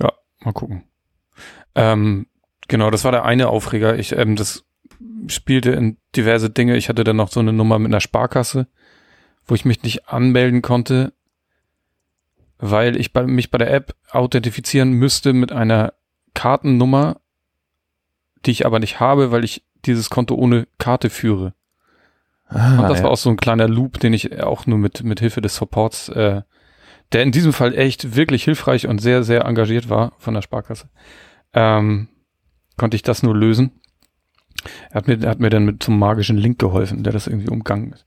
Ja, 0.00 0.12
mal 0.40 0.52
gucken. 0.52 0.84
Ähm, 1.74 2.26
genau, 2.68 2.90
das 2.90 3.04
war 3.04 3.12
der 3.12 3.24
eine 3.24 3.48
Aufreger. 3.48 3.98
Ich, 3.98 4.12
ähm, 4.12 4.36
das 4.36 4.64
spielte 5.26 5.70
in 5.70 5.96
diverse 6.14 6.50
Dinge. 6.50 6.76
Ich 6.76 6.88
hatte 6.88 7.04
dann 7.04 7.16
noch 7.16 7.30
so 7.30 7.40
eine 7.40 7.52
Nummer 7.52 7.78
mit 7.78 7.90
einer 7.90 8.00
Sparkasse, 8.00 8.68
wo 9.46 9.54
ich 9.54 9.64
mich 9.64 9.82
nicht 9.82 10.08
anmelden 10.08 10.62
konnte 10.62 11.12
weil 12.60 12.96
ich 12.96 13.12
bei, 13.12 13.24
mich 13.24 13.50
bei 13.50 13.58
der 13.58 13.72
App 13.72 13.94
authentifizieren 14.10 14.92
müsste 14.92 15.32
mit 15.32 15.50
einer 15.50 15.94
Kartennummer, 16.34 17.20
die 18.46 18.50
ich 18.50 18.66
aber 18.66 18.78
nicht 18.78 19.00
habe, 19.00 19.30
weil 19.30 19.44
ich 19.44 19.64
dieses 19.84 20.10
Konto 20.10 20.34
ohne 20.34 20.68
Karte 20.78 21.10
führe. 21.10 21.54
Ah, 22.46 22.80
und 22.80 22.88
das 22.88 22.98
ja. 22.98 23.04
war 23.04 23.12
auch 23.12 23.16
so 23.16 23.30
ein 23.30 23.36
kleiner 23.36 23.68
Loop, 23.68 24.00
den 24.00 24.12
ich 24.12 24.42
auch 24.42 24.66
nur 24.66 24.78
mit, 24.78 25.02
mit 25.02 25.20
Hilfe 25.20 25.40
des 25.40 25.56
Supports, 25.56 26.08
äh, 26.10 26.42
der 27.12 27.22
in 27.22 27.32
diesem 27.32 27.52
Fall 27.52 27.74
echt 27.76 28.14
wirklich 28.16 28.44
hilfreich 28.44 28.86
und 28.86 29.00
sehr, 29.00 29.22
sehr 29.22 29.44
engagiert 29.44 29.88
war 29.88 30.12
von 30.18 30.34
der 30.34 30.42
Sparkasse, 30.42 30.88
ähm, 31.54 32.08
konnte 32.76 32.96
ich 32.96 33.02
das 33.02 33.22
nur 33.22 33.36
lösen. 33.36 33.72
Er 34.90 34.96
hat 34.96 35.08
mir, 35.08 35.28
hat 35.28 35.40
mir 35.40 35.50
dann 35.50 35.64
mit 35.64 35.82
zum 35.82 35.98
magischen 35.98 36.36
Link 36.36 36.58
geholfen, 36.58 37.02
der 37.02 37.12
das 37.12 37.26
irgendwie 37.26 37.48
umgangen 37.48 37.92
ist. 37.92 38.06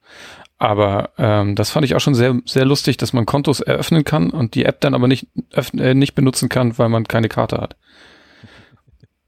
Aber 0.64 1.10
ähm, 1.18 1.56
das 1.56 1.72
fand 1.72 1.86
ich 1.86 1.94
auch 1.94 2.00
schon 2.00 2.16
sehr, 2.16 2.40
sehr 2.46 2.64
lustig, 2.64 2.96
dass 2.96 3.12
man 3.12 3.26
Kontos 3.26 3.60
eröffnen 3.60 4.06
kann 4.06 4.30
und 4.30 4.56
die 4.56 4.64
App 4.64 4.80
dann 4.80 4.94
aber 4.94 5.10
nicht, 5.10 5.28
äh, 5.74 5.94
nicht 5.94 6.16
benutzen 6.16 6.48
kann, 6.48 6.78
weil 6.78 6.88
man 6.88 7.04
keine 7.04 7.28
Karte 7.28 7.58
hat. 7.58 7.76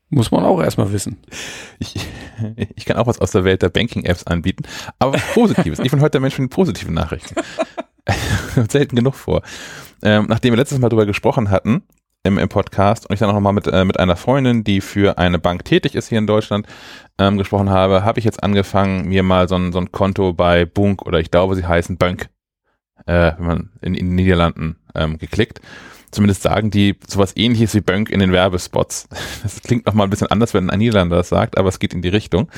Muss 0.10 0.32
man 0.32 0.46
auch 0.46 0.62
erstmal 0.62 0.94
wissen. 0.94 1.18
Ich, 1.78 1.96
ich 2.78 2.86
kann 2.86 2.96
auch 2.96 3.08
was 3.08 3.20
aus 3.20 3.32
der 3.32 3.44
Welt 3.44 3.64
der 3.64 3.68
Banking-Apps 3.68 4.26
anbieten, 4.28 4.64
aber 4.98 5.18
Positives. 5.34 5.80
ich 5.80 5.92
bin 5.92 6.00
heute 6.00 6.12
der 6.12 6.22
Mensch 6.22 6.40
mit 6.40 6.52
positiven 6.52 6.94
Nachrichten. 6.94 7.36
selten 8.70 8.96
genug 8.96 9.16
vor. 9.16 9.42
Ähm, 10.04 10.28
nachdem 10.30 10.54
wir 10.54 10.58
letztes 10.58 10.80
Mal 10.80 10.88
drüber 10.88 11.06
gesprochen 11.06 11.50
hatten, 11.50 11.84
im, 12.26 12.38
im 12.38 12.50
Podcast 12.50 13.08
und 13.08 13.14
ich 13.14 13.20
dann 13.20 13.30
auch 13.30 13.34
nochmal 13.34 13.54
mit, 13.54 13.68
äh, 13.68 13.86
mit 13.86 14.00
einer 14.00 14.16
Freundin, 14.16 14.64
die 14.64 14.82
für 14.82 15.18
eine 15.18 15.40
Bank 15.40 15.64
tätig 15.66 15.96
ist 15.96 16.10
hier 16.10 16.18
in 16.18 16.28
Deutschland, 16.28 16.68
ähm, 17.18 17.38
gesprochen 17.38 17.70
habe, 17.70 18.04
habe 18.04 18.20
ich 18.20 18.26
jetzt 18.26 18.44
angefangen, 18.44 19.08
mir 19.08 19.24
mal 19.24 19.48
so 19.48 19.56
ein, 19.56 19.72
so 19.72 19.80
ein 19.80 19.92
Konto 19.92 20.34
bei 20.34 20.66
Bunk 20.66 21.04
oder 21.04 21.20
ich 21.20 21.32
glaube, 21.32 21.56
sie 21.56 21.66
heißen 21.66 21.98
Bank, 21.98 22.30
äh, 23.06 23.34
wenn 23.38 23.46
man 23.46 23.70
in, 23.82 23.94
in 23.94 24.08
den 24.08 24.16
Niederlanden 24.16 24.78
ähm, 24.96 25.18
geklickt. 25.18 25.62
Zumindest 26.12 26.44
sagen 26.44 26.72
die 26.72 26.98
sowas 27.08 27.34
ähnliches 27.36 27.74
wie 27.76 27.82
Bank 27.82 28.10
in 28.10 28.20
den 28.20 28.32
Werbespots. 28.32 29.08
Das 29.44 29.62
klingt 29.62 29.86
nochmal 29.86 30.08
ein 30.08 30.10
bisschen 30.10 30.28
anders, 30.28 30.54
wenn 30.54 30.70
ein 30.70 30.80
Niederländer 30.80 31.18
das 31.18 31.30
sagt, 31.30 31.58
aber 31.58 31.70
es 31.70 31.80
geht 31.80 31.94
in 31.94 32.02
die 32.02 32.10
Richtung. 32.10 32.50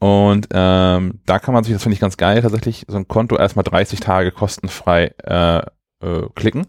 Und 0.00 0.46
ähm, 0.52 1.20
da 1.26 1.38
kann 1.40 1.54
man 1.54 1.64
sich, 1.64 1.72
das 1.72 1.82
finde 1.82 1.94
ich 1.94 2.00
ganz 2.00 2.16
geil, 2.16 2.40
tatsächlich 2.40 2.84
so 2.86 2.96
ein 2.96 3.08
Konto 3.08 3.36
erstmal 3.36 3.64
30 3.64 3.98
Tage 3.98 4.30
kostenfrei 4.30 5.12
äh, 5.24 5.58
äh, 6.00 6.28
klicken 6.36 6.66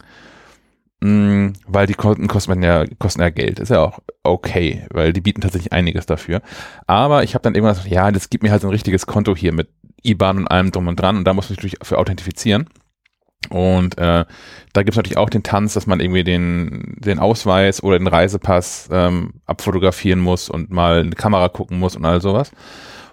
mh, 1.02 1.10
mm, 1.10 1.54
weil 1.68 1.88
die 1.88 1.94
Kosten 1.94 2.28
kosten 2.28 2.64
ja, 2.64 2.86
kosten 2.98 3.22
ja 3.22 3.30
Geld. 3.30 3.60
Ist 3.60 3.70
ja 3.70 3.82
auch 3.82 4.00
okay, 4.24 4.86
weil 4.92 5.14
die 5.14 5.22
bieten 5.22 5.42
tatsächlich 5.42 5.74
einiges 5.74 6.06
dafür. 6.06 6.42
Aber 6.88 7.24
ich 7.24 7.34
habe 7.34 7.44
dann 7.44 7.56
irgendwann 7.56 7.76
gesagt, 7.76 7.94
ja, 7.94 8.12
das 8.12 8.30
gibt 8.30 8.44
mir 8.44 8.52
halt 8.52 8.62
so 8.62 8.68
ein 8.68 8.74
richtiges 8.74 9.06
Konto 9.06 9.36
hier 9.36 9.54
mit 9.54 9.70
IBAN 10.04 10.38
und 10.38 10.48
allem 10.48 10.72
drum 10.72 10.88
und 10.88 11.00
dran 11.00 11.18
und 11.18 11.26
da 11.26 11.34
muss 11.34 11.50
ich 11.50 11.58
natürlich 11.58 11.78
für 11.82 11.98
authentifizieren. 11.98 12.70
Und 13.50 13.98
äh, 13.98 14.26
da 14.74 14.84
gibt's 14.84 14.98
natürlich 14.98 15.18
auch 15.18 15.30
den 15.30 15.44
Tanz, 15.44 15.74
dass 15.74 15.88
man 15.88 16.02
irgendwie 16.02 16.24
den, 16.24 16.96
den 17.00 17.20
Ausweis 17.20 17.82
oder 17.82 17.98
den 17.98 18.08
Reisepass 18.08 18.90
ähm, 18.92 19.36
abfotografieren 19.46 20.20
muss 20.20 20.50
und 20.50 20.72
mal 20.72 21.02
in 21.02 21.10
die 21.10 21.16
Kamera 21.16 21.48
gucken 21.48 21.80
muss 21.80 21.96
und 21.96 22.06
all 22.06 22.22
sowas. 22.22 22.52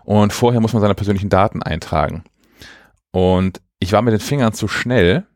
Und 0.05 0.33
vorher 0.33 0.61
muss 0.61 0.73
man 0.73 0.83
seine 0.83 0.95
persönlichen 0.95 1.31
Daten 1.31 1.63
eintragen. 1.63 2.25
Und 3.13 3.61
ich 3.79 3.93
war 3.93 4.03
mit 4.03 4.13
den 4.13 4.21
Fingern 4.21 4.53
zu 4.53 4.69
schnell 4.69 5.27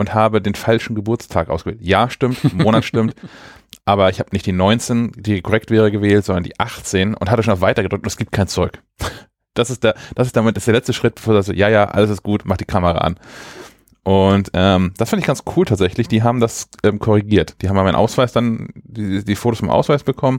und 0.00 0.14
habe 0.14 0.40
den 0.40 0.54
falschen 0.54 0.94
Geburtstag 0.94 1.50
ausgewählt. 1.50 1.82
Ja, 1.82 2.08
stimmt, 2.08 2.54
Monat 2.54 2.86
stimmt, 2.86 3.14
aber 3.84 4.08
ich 4.08 4.18
habe 4.18 4.30
nicht 4.32 4.46
die 4.46 4.52
19, 4.52 5.12
die 5.14 5.42
korrekt 5.42 5.70
wäre 5.70 5.90
gewählt, 5.90 6.24
sondern 6.24 6.42
die 6.42 6.58
18 6.58 7.12
und 7.12 7.30
hatte 7.30 7.42
schon 7.42 7.52
auf 7.52 7.60
Weiter 7.60 7.82
gedrückt 7.82 8.04
und 8.04 8.08
es 8.08 8.16
gibt 8.16 8.32
kein 8.32 8.48
Zurück. 8.48 8.82
Das 9.54 9.68
ist 9.68 9.82
der, 9.82 9.96
das 10.14 10.28
ist 10.28 10.36
damit, 10.36 10.56
das 10.56 10.62
ist 10.62 10.68
der 10.68 10.74
letzte 10.74 10.92
Schritt, 10.92 11.16
bevor 11.16 11.34
das 11.34 11.48
ja, 11.48 11.68
ja, 11.68 11.86
alles 11.86 12.08
ist 12.08 12.22
gut, 12.22 12.42
mach 12.44 12.56
die 12.56 12.64
Kamera 12.64 12.98
an. 12.98 13.16
Und 14.04 14.50
ähm, 14.54 14.94
das 14.96 15.10
fand 15.10 15.20
ich 15.20 15.26
ganz 15.26 15.42
cool 15.56 15.64
tatsächlich. 15.64 16.06
Die 16.06 16.22
haben 16.22 16.38
das 16.38 16.68
ähm, 16.84 17.00
korrigiert. 17.00 17.56
Die 17.60 17.68
haben 17.68 17.74
meinen 17.74 17.96
Ausweis 17.96 18.32
dann, 18.32 18.68
die, 18.76 19.24
die 19.24 19.34
Fotos 19.34 19.58
vom 19.58 19.68
Ausweis 19.68 20.04
bekommen 20.04 20.38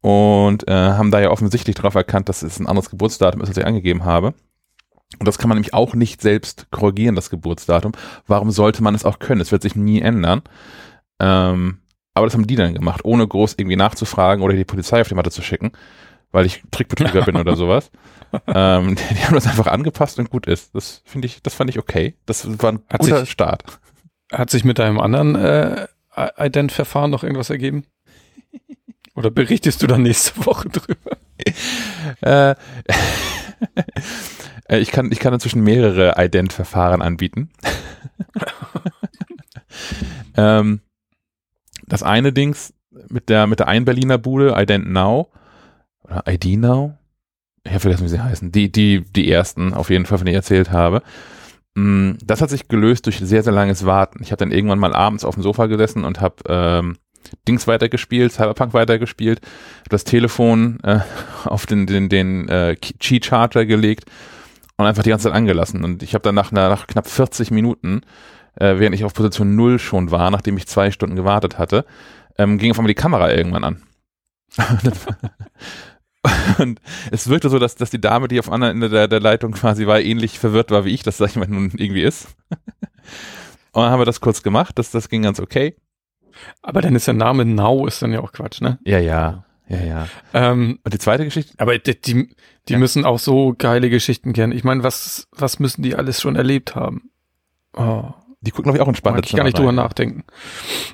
und 0.00 0.66
äh, 0.66 0.72
haben 0.72 1.12
da 1.12 1.20
ja 1.20 1.30
offensichtlich 1.30 1.76
darauf 1.76 1.94
erkannt, 1.94 2.28
dass 2.28 2.42
es 2.42 2.58
ein 2.58 2.66
anderes 2.66 2.90
Geburtsdatum 2.90 3.40
ist, 3.40 3.50
als 3.50 3.56
ich 3.56 3.64
angegeben 3.64 4.04
habe. 4.04 4.34
Und 5.18 5.26
das 5.26 5.38
kann 5.38 5.48
man 5.48 5.56
nämlich 5.56 5.74
auch 5.74 5.94
nicht 5.94 6.20
selbst 6.20 6.66
korrigieren, 6.70 7.14
das 7.14 7.30
Geburtsdatum. 7.30 7.92
Warum 8.26 8.50
sollte 8.50 8.82
man 8.82 8.94
es 8.94 9.04
auch 9.04 9.18
können? 9.18 9.40
Es 9.40 9.52
wird 9.52 9.62
sich 9.62 9.76
nie 9.76 10.00
ändern. 10.00 10.42
Ähm, 11.20 11.78
aber 12.14 12.26
das 12.26 12.34
haben 12.34 12.46
die 12.46 12.56
dann 12.56 12.74
gemacht, 12.74 13.04
ohne 13.04 13.26
groß 13.26 13.54
irgendwie 13.58 13.76
nachzufragen 13.76 14.42
oder 14.44 14.54
die 14.54 14.64
Polizei 14.64 15.00
auf 15.00 15.08
die 15.08 15.14
Matte 15.14 15.30
zu 15.30 15.42
schicken, 15.42 15.72
weil 16.30 16.46
ich 16.46 16.62
Trickbetrüger 16.70 17.22
bin 17.22 17.36
oder 17.36 17.56
sowas. 17.56 17.90
Ähm, 18.48 18.96
die, 18.96 19.14
die, 19.14 19.24
haben 19.24 19.34
das 19.34 19.46
einfach 19.46 19.68
angepasst 19.68 20.18
und 20.18 20.28
gut 20.28 20.46
ist. 20.46 20.74
Das 20.74 21.02
finde 21.04 21.26
ich, 21.26 21.40
das 21.44 21.54
fand 21.54 21.70
ich 21.70 21.78
okay. 21.78 22.16
Das 22.26 22.60
war 22.60 22.72
ein 22.72 22.80
Hat 22.90 23.00
guter 23.02 23.20
sich- 23.20 23.30
Start. 23.30 23.62
Hat 24.32 24.50
sich 24.50 24.64
mit 24.64 24.80
deinem 24.80 24.98
anderen 24.98 25.36
äh, 25.36 25.86
Ident-Verfahren 26.36 27.12
noch 27.12 27.22
irgendwas 27.22 27.50
ergeben? 27.50 27.84
Oder 29.14 29.30
berichtest 29.30 29.82
du 29.82 29.86
dann 29.86 30.02
nächste 30.02 30.44
Woche 30.46 30.68
drüber? 30.68 31.16
Äh, 32.22 32.54
ich 34.68 34.90
kann, 34.90 35.12
ich 35.12 35.20
kann 35.20 35.34
inzwischen 35.34 35.62
mehrere 35.62 36.14
Ident-Verfahren 36.16 37.02
anbieten. 37.02 37.50
ähm, 40.36 40.80
das 41.86 42.02
eine 42.02 42.32
Dings 42.32 42.74
mit 43.08 43.28
der, 43.28 43.46
mit 43.46 43.60
der 43.60 43.68
einen 43.68 43.84
Berliner 43.84 44.18
Bude, 44.18 44.54
Ident 44.56 44.90
Now, 44.90 45.30
oder 46.02 46.24
ID 46.26 46.58
Now, 46.58 46.96
ich 47.64 47.72
habe 47.72 47.80
vergessen, 47.80 48.04
wie 48.04 48.08
sie 48.08 48.22
heißen, 48.22 48.52
die, 48.52 48.70
die, 48.70 49.00
die 49.00 49.30
ersten, 49.30 49.72
auf 49.72 49.90
jeden 49.90 50.06
Fall, 50.06 50.18
von 50.18 50.26
denen 50.26 50.34
ich 50.34 50.38
erzählt 50.38 50.70
habe. 50.70 51.02
Mm, 51.74 52.12
Das 52.24 52.42
hat 52.42 52.50
sich 52.50 52.68
gelöst 52.68 53.06
durch 53.06 53.18
sehr, 53.18 53.42
sehr 53.42 53.52
langes 53.52 53.86
Warten. 53.86 54.22
Ich 54.22 54.30
habe 54.30 54.38
dann 54.38 54.52
irgendwann 54.52 54.78
mal 54.78 54.94
abends 54.94 55.24
auf 55.24 55.34
dem 55.34 55.42
Sofa 55.42 55.66
gesessen 55.66 56.04
und 56.04 56.20
habe 56.20 56.36
ähm, 56.46 56.96
Dings 57.48 57.66
weitergespielt, 57.66 58.32
Cyberpunk 58.32 58.74
weitergespielt, 58.74 59.40
das 59.88 60.04
Telefon 60.04 60.78
äh, 60.82 61.00
auf 61.44 61.66
den, 61.66 61.86
den, 61.86 62.08
den 62.08 62.48
äh, 62.48 62.76
Qi-Charger 62.76 63.66
gelegt 63.66 64.04
und 64.76 64.86
einfach 64.86 65.02
die 65.02 65.10
ganze 65.10 65.28
Zeit 65.28 65.36
angelassen. 65.36 65.84
Und 65.84 66.02
ich 66.02 66.14
habe 66.14 66.22
dann 66.22 66.34
nach, 66.34 66.52
nach 66.52 66.86
knapp 66.86 67.08
40 67.08 67.50
Minuten, 67.50 68.02
äh, 68.56 68.78
während 68.78 68.94
ich 68.94 69.04
auf 69.04 69.14
Position 69.14 69.56
0 69.56 69.78
schon 69.78 70.10
war, 70.10 70.30
nachdem 70.30 70.56
ich 70.56 70.66
zwei 70.66 70.90
Stunden 70.90 71.16
gewartet 71.16 71.58
hatte, 71.58 71.84
ähm, 72.38 72.58
ging 72.58 72.70
auf 72.70 72.78
einmal 72.78 72.88
die 72.88 72.94
Kamera 72.94 73.32
irgendwann 73.32 73.64
an. 73.64 73.82
und 76.58 76.80
es 77.10 77.28
wirkte 77.28 77.48
so, 77.48 77.58
dass, 77.58 77.76
dass 77.76 77.90
die 77.90 78.00
Dame, 78.00 78.28
die 78.28 78.38
auf 78.38 78.50
anderen 78.50 78.74
Ende 78.74 78.88
der, 78.88 79.08
der 79.08 79.20
Leitung 79.20 79.52
quasi 79.52 79.86
war, 79.86 80.00
ähnlich 80.00 80.38
verwirrt 80.38 80.70
war 80.70 80.84
wie 80.84 80.94
ich, 80.94 81.02
das 81.02 81.18
sag 81.18 81.30
ich 81.30 81.36
mal 81.36 81.48
nun 81.48 81.72
irgendwie 81.76 82.02
ist. 82.02 82.28
und 83.72 83.82
dann 83.82 83.90
haben 83.90 84.00
wir 84.00 84.06
das 84.06 84.20
kurz 84.20 84.42
gemacht, 84.42 84.78
das, 84.78 84.90
das 84.90 85.08
ging 85.08 85.22
ganz 85.22 85.40
okay. 85.40 85.76
Aber 86.62 86.80
dann 86.82 86.94
ist 86.96 87.06
der 87.06 87.14
Name 87.14 87.44
Now 87.44 87.86
ist 87.86 88.02
dann 88.02 88.12
ja 88.12 88.20
auch 88.20 88.32
Quatsch, 88.32 88.60
ne? 88.60 88.78
Ja, 88.84 88.98
ja, 88.98 89.44
ja, 89.68 89.80
ja. 89.82 90.08
Ähm, 90.32 90.78
Und 90.84 90.94
die 90.94 90.98
zweite 90.98 91.24
Geschichte, 91.24 91.54
aber 91.58 91.78
die, 91.78 92.00
die, 92.00 92.34
die 92.68 92.72
Ja. 92.74 92.78
müssen 92.78 93.04
auch 93.04 93.18
so 93.18 93.54
geile 93.56 93.90
Geschichten 93.90 94.32
kennen. 94.32 94.52
Ich 94.52 94.64
meine, 94.64 94.82
was, 94.82 95.28
was 95.32 95.58
müssen 95.58 95.82
die 95.82 95.94
alles 95.94 96.20
schon 96.20 96.36
erlebt 96.36 96.74
haben? 96.74 97.10
Oh, 97.76 98.04
die 98.40 98.50
gucken, 98.50 98.64
glaube 98.64 98.78
ich, 98.78 98.82
auch 98.82 98.88
entspannt. 98.88 99.16
mag 99.16 99.26
ich 99.26 99.34
gar 99.34 99.44
nicht 99.44 99.58
drüber 99.58 99.72
nachdenken. 99.72 100.24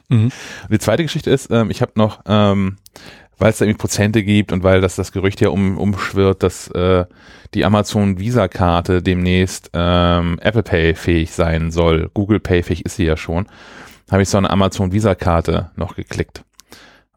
Mhm. 0.09 0.31
Die 0.71 0.79
zweite 0.79 1.03
Geschichte 1.03 1.31
ist, 1.31 1.51
ähm, 1.51 1.71
ich 1.71 1.83
habe 1.83 1.93
noch, 1.97 2.21
ähm, 2.27 2.77
weil 3.39 3.51
es 3.51 3.59
da 3.59 3.65
irgendwie 3.65 3.79
Prozente 3.79 4.23
gibt 4.23 4.53
und 4.53 4.63
weil 4.63 4.81
das 4.81 4.97
das 4.97 5.13
Gerücht 5.13 5.41
ja 5.41 5.49
um, 5.49 5.77
umschwirrt, 5.79 6.43
dass 6.43 6.69
äh, 6.69 7.07
die 7.55 7.65
Amazon 7.65 8.19
Visa-Karte 8.19 9.03
demnächst 9.03 9.71
ähm, 9.73 10.39
Apple 10.43 10.63
Pay 10.63 10.95
fähig 10.95 11.33
sein 11.33 11.71
soll. 11.71 12.11
Google 12.15 12.39
Pay 12.39 12.63
fähig 12.63 12.85
ist 12.85 12.97
sie 12.97 13.05
ja 13.07 13.17
schon. 13.17 13.47
Habe 14.11 14.23
ich 14.23 14.29
so 14.29 14.39
eine 14.39 14.51
Amazon 14.51 14.93
Visa-Karte 14.93 15.71
noch 15.77 15.95
geklickt. 15.97 16.45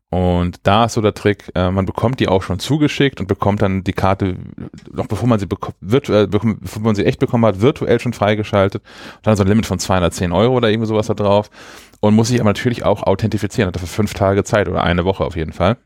Und 0.09 0.57
da 0.61 0.85
ist 0.85 0.93
so 0.93 1.01
der 1.01 1.15
Trick, 1.15 1.51
äh, 1.55 1.71
man 1.71 1.87
bekommt 1.87 2.19
die 2.19 2.27
auch 2.27 2.43
schon 2.43 2.59
zugeschickt 2.59 3.19
und 3.19 3.25
bekommt 3.25 3.63
dann 3.63 3.83
die 3.83 3.93
Karte, 3.93 4.35
noch 4.91 5.07
bevor 5.07 5.27
man 5.27 5.39
sie 5.39 5.47
virtuell, 5.81 6.27
bekommt- 6.27 6.61
bevor 6.61 6.83
man 6.83 6.93
sie 6.93 7.03
echt 7.03 7.19
bekommen 7.19 7.43
hat, 7.47 7.61
virtuell 7.61 7.99
schon 7.99 8.13
freigeschaltet. 8.13 8.83
Und 9.15 9.25
dann 9.25 9.35
so 9.35 9.43
ein 9.43 9.47
Limit 9.49 9.65
von 9.65 9.79
210 9.79 10.31
Euro 10.31 10.55
oder 10.55 10.69
irgendwie 10.69 10.87
sowas 10.87 11.07
da 11.07 11.15
drauf. 11.15 11.49
Und 11.99 12.13
muss 12.13 12.27
sich 12.27 12.39
aber 12.39 12.51
natürlich 12.51 12.85
auch 12.85 13.01
authentifizieren. 13.01 13.69
Hat 13.69 13.75
dafür 13.75 13.87
fünf 13.87 14.13
Tage 14.13 14.43
Zeit 14.43 14.69
oder 14.69 14.83
eine 14.83 15.03
Woche 15.03 15.23
auf 15.25 15.35
jeden 15.35 15.53
Fall. 15.53 15.77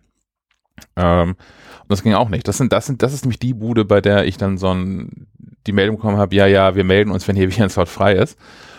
Ähm, 0.98 1.30
und 1.30 1.92
das 1.92 2.04
ging 2.04 2.14
auch 2.14 2.28
nicht. 2.28 2.50
Das 2.50 2.58
sind, 2.58 2.74
das 2.74 2.86
sind, 2.86 3.02
das 3.04 3.14
ist 3.14 3.24
nämlich 3.24 3.40
die 3.40 3.54
Bude, 3.54 3.86
bei 3.86 4.02
der 4.02 4.26
ich 4.26 4.36
dann 4.36 4.58
so 4.58 4.74
ein, 4.74 5.28
die 5.68 5.72
Meldung 5.72 5.96
bekommen 5.96 6.18
habe, 6.18 6.36
ja, 6.36 6.48
ja, 6.48 6.76
wir 6.76 6.84
melden 6.84 7.12
uns, 7.12 7.26
wenn 7.30 7.38
hier 7.38 7.50
wieder 7.54 7.64
ein 7.64 7.70
Slot 7.70 7.88
frei 7.88 8.14
ist. 8.16 8.38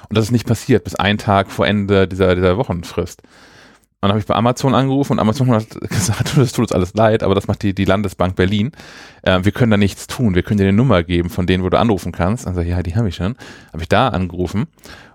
Und 0.09 0.17
das 0.17 0.27
ist 0.27 0.31
nicht 0.33 0.47
passiert, 0.47 0.85
bis 0.85 0.95
einen 0.95 1.19
Tag 1.19 1.51
vor 1.51 1.67
Ende 1.67 2.09
dieser, 2.09 2.35
dieser 2.35 2.57
Wochenfrist. 2.57 3.23
Und 4.01 4.03
dann 4.03 4.11
habe 4.11 4.21
ich 4.21 4.27
bei 4.27 4.35
Amazon 4.35 4.77
angerufen 4.77 5.15
und 5.15 5.19
Amazon 5.19 5.51
hat 5.51 5.69
gesagt, 5.89 6.37
das 6.37 6.53
tut 6.53 6.67
uns 6.67 6.73
alles 6.73 6.95
leid, 6.95 7.25
aber 7.25 7.35
das 7.35 7.49
macht 7.49 7.63
die, 7.63 7.75
die 7.75 7.85
Landesbank 7.85 8.37
Berlin. 8.37 8.71
Äh, 9.23 9.41
wir 9.43 9.51
können 9.51 9.73
da 9.73 9.77
nichts 9.77 10.07
tun. 10.07 10.37
Wir 10.37 10.45
können 10.45 10.59
dir 10.59 10.69
eine 10.69 10.77
Nummer 10.77 11.03
geben, 11.03 11.31
von 11.31 11.47
denen 11.47 11.65
wo 11.65 11.69
du 11.69 11.79
anrufen 11.79 12.13
kannst. 12.13 12.47
Dann 12.47 12.55
sag 12.55 12.63
ich, 12.63 12.71
ja, 12.71 12.83
die 12.83 12.95
habe 12.95 13.09
ich 13.09 13.17
schon. 13.17 13.35
Habe 13.73 13.83
ich 13.83 13.89
da 13.89 14.09
angerufen. 14.09 14.67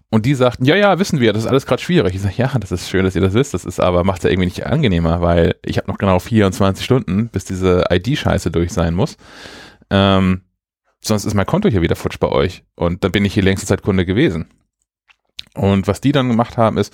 Und 0.09 0.27
die 0.27 0.35
sagten, 0.35 0.65
ja, 0.65 0.75
ja, 0.75 0.99
wissen 0.99 1.21
wir, 1.21 1.33
das 1.33 1.43
ist 1.43 1.49
alles 1.49 1.65
gerade 1.65 1.81
schwierig. 1.81 2.13
Ich 2.13 2.21
sage, 2.21 2.35
ja, 2.37 2.51
das 2.59 2.71
ist 2.71 2.87
schön, 2.89 3.05
dass 3.05 3.15
ihr 3.15 3.21
das 3.21 3.33
wisst. 3.33 3.53
Das 3.53 3.65
ist 3.65 3.79
aber, 3.79 4.03
macht 4.03 4.23
ja 4.23 4.29
irgendwie 4.29 4.45
nicht 4.45 4.65
angenehmer, 4.65 5.21
weil 5.21 5.55
ich 5.65 5.77
habe 5.77 5.89
noch 5.89 5.97
genau 5.97 6.19
24 6.19 6.83
Stunden, 6.85 7.29
bis 7.29 7.45
diese 7.45 7.85
ID-Scheiße 7.89 8.51
durch 8.51 8.73
sein 8.73 8.93
muss. 8.93 9.17
Ähm, 9.89 10.41
sonst 11.01 11.25
ist 11.25 11.33
mein 11.33 11.45
Konto 11.45 11.69
hier 11.69 11.81
wieder 11.81 11.95
futsch 11.95 12.19
bei 12.19 12.27
euch. 12.27 12.63
Und 12.75 13.03
dann 13.03 13.11
bin 13.11 13.23
ich 13.23 13.33
hier 13.33 13.43
längste 13.43 13.65
Zeit 13.65 13.81
Kunde 13.81 14.05
gewesen. 14.05 14.49
Und 15.55 15.87
was 15.87 16.01
die 16.01 16.11
dann 16.11 16.29
gemacht 16.29 16.57
haben, 16.57 16.77
ist, 16.77 16.93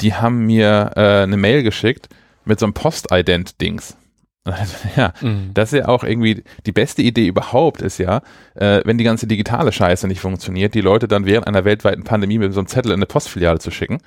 die 0.00 0.14
haben 0.14 0.46
mir 0.46 0.92
äh, 0.96 1.22
eine 1.22 1.36
Mail 1.36 1.62
geschickt 1.62 2.08
mit 2.44 2.60
so 2.60 2.66
einem 2.66 2.74
Post-Ident-Dings. 2.74 3.96
ja, 4.96 5.12
Mhm. 5.20 5.50
das 5.52 5.72
ist 5.72 5.80
ja 5.80 5.88
auch 5.88 6.04
irgendwie 6.04 6.42
die 6.64 6.72
beste 6.72 7.02
Idee 7.02 7.26
überhaupt 7.26 7.82
ist 7.82 7.98
ja, 7.98 8.22
äh, 8.54 8.80
wenn 8.84 8.96
die 8.96 9.04
ganze 9.04 9.26
digitale 9.26 9.72
Scheiße 9.72 10.06
nicht 10.08 10.20
funktioniert, 10.20 10.74
die 10.74 10.80
Leute 10.80 11.06
dann 11.06 11.26
während 11.26 11.46
einer 11.46 11.64
weltweiten 11.66 12.04
Pandemie 12.04 12.38
mit 12.38 12.54
so 12.54 12.60
einem 12.60 12.66
Zettel 12.68 12.92
in 12.92 12.96
eine 12.98 13.06
Postfiliale 13.06 13.58
zu 13.58 13.70
schicken. 13.70 13.98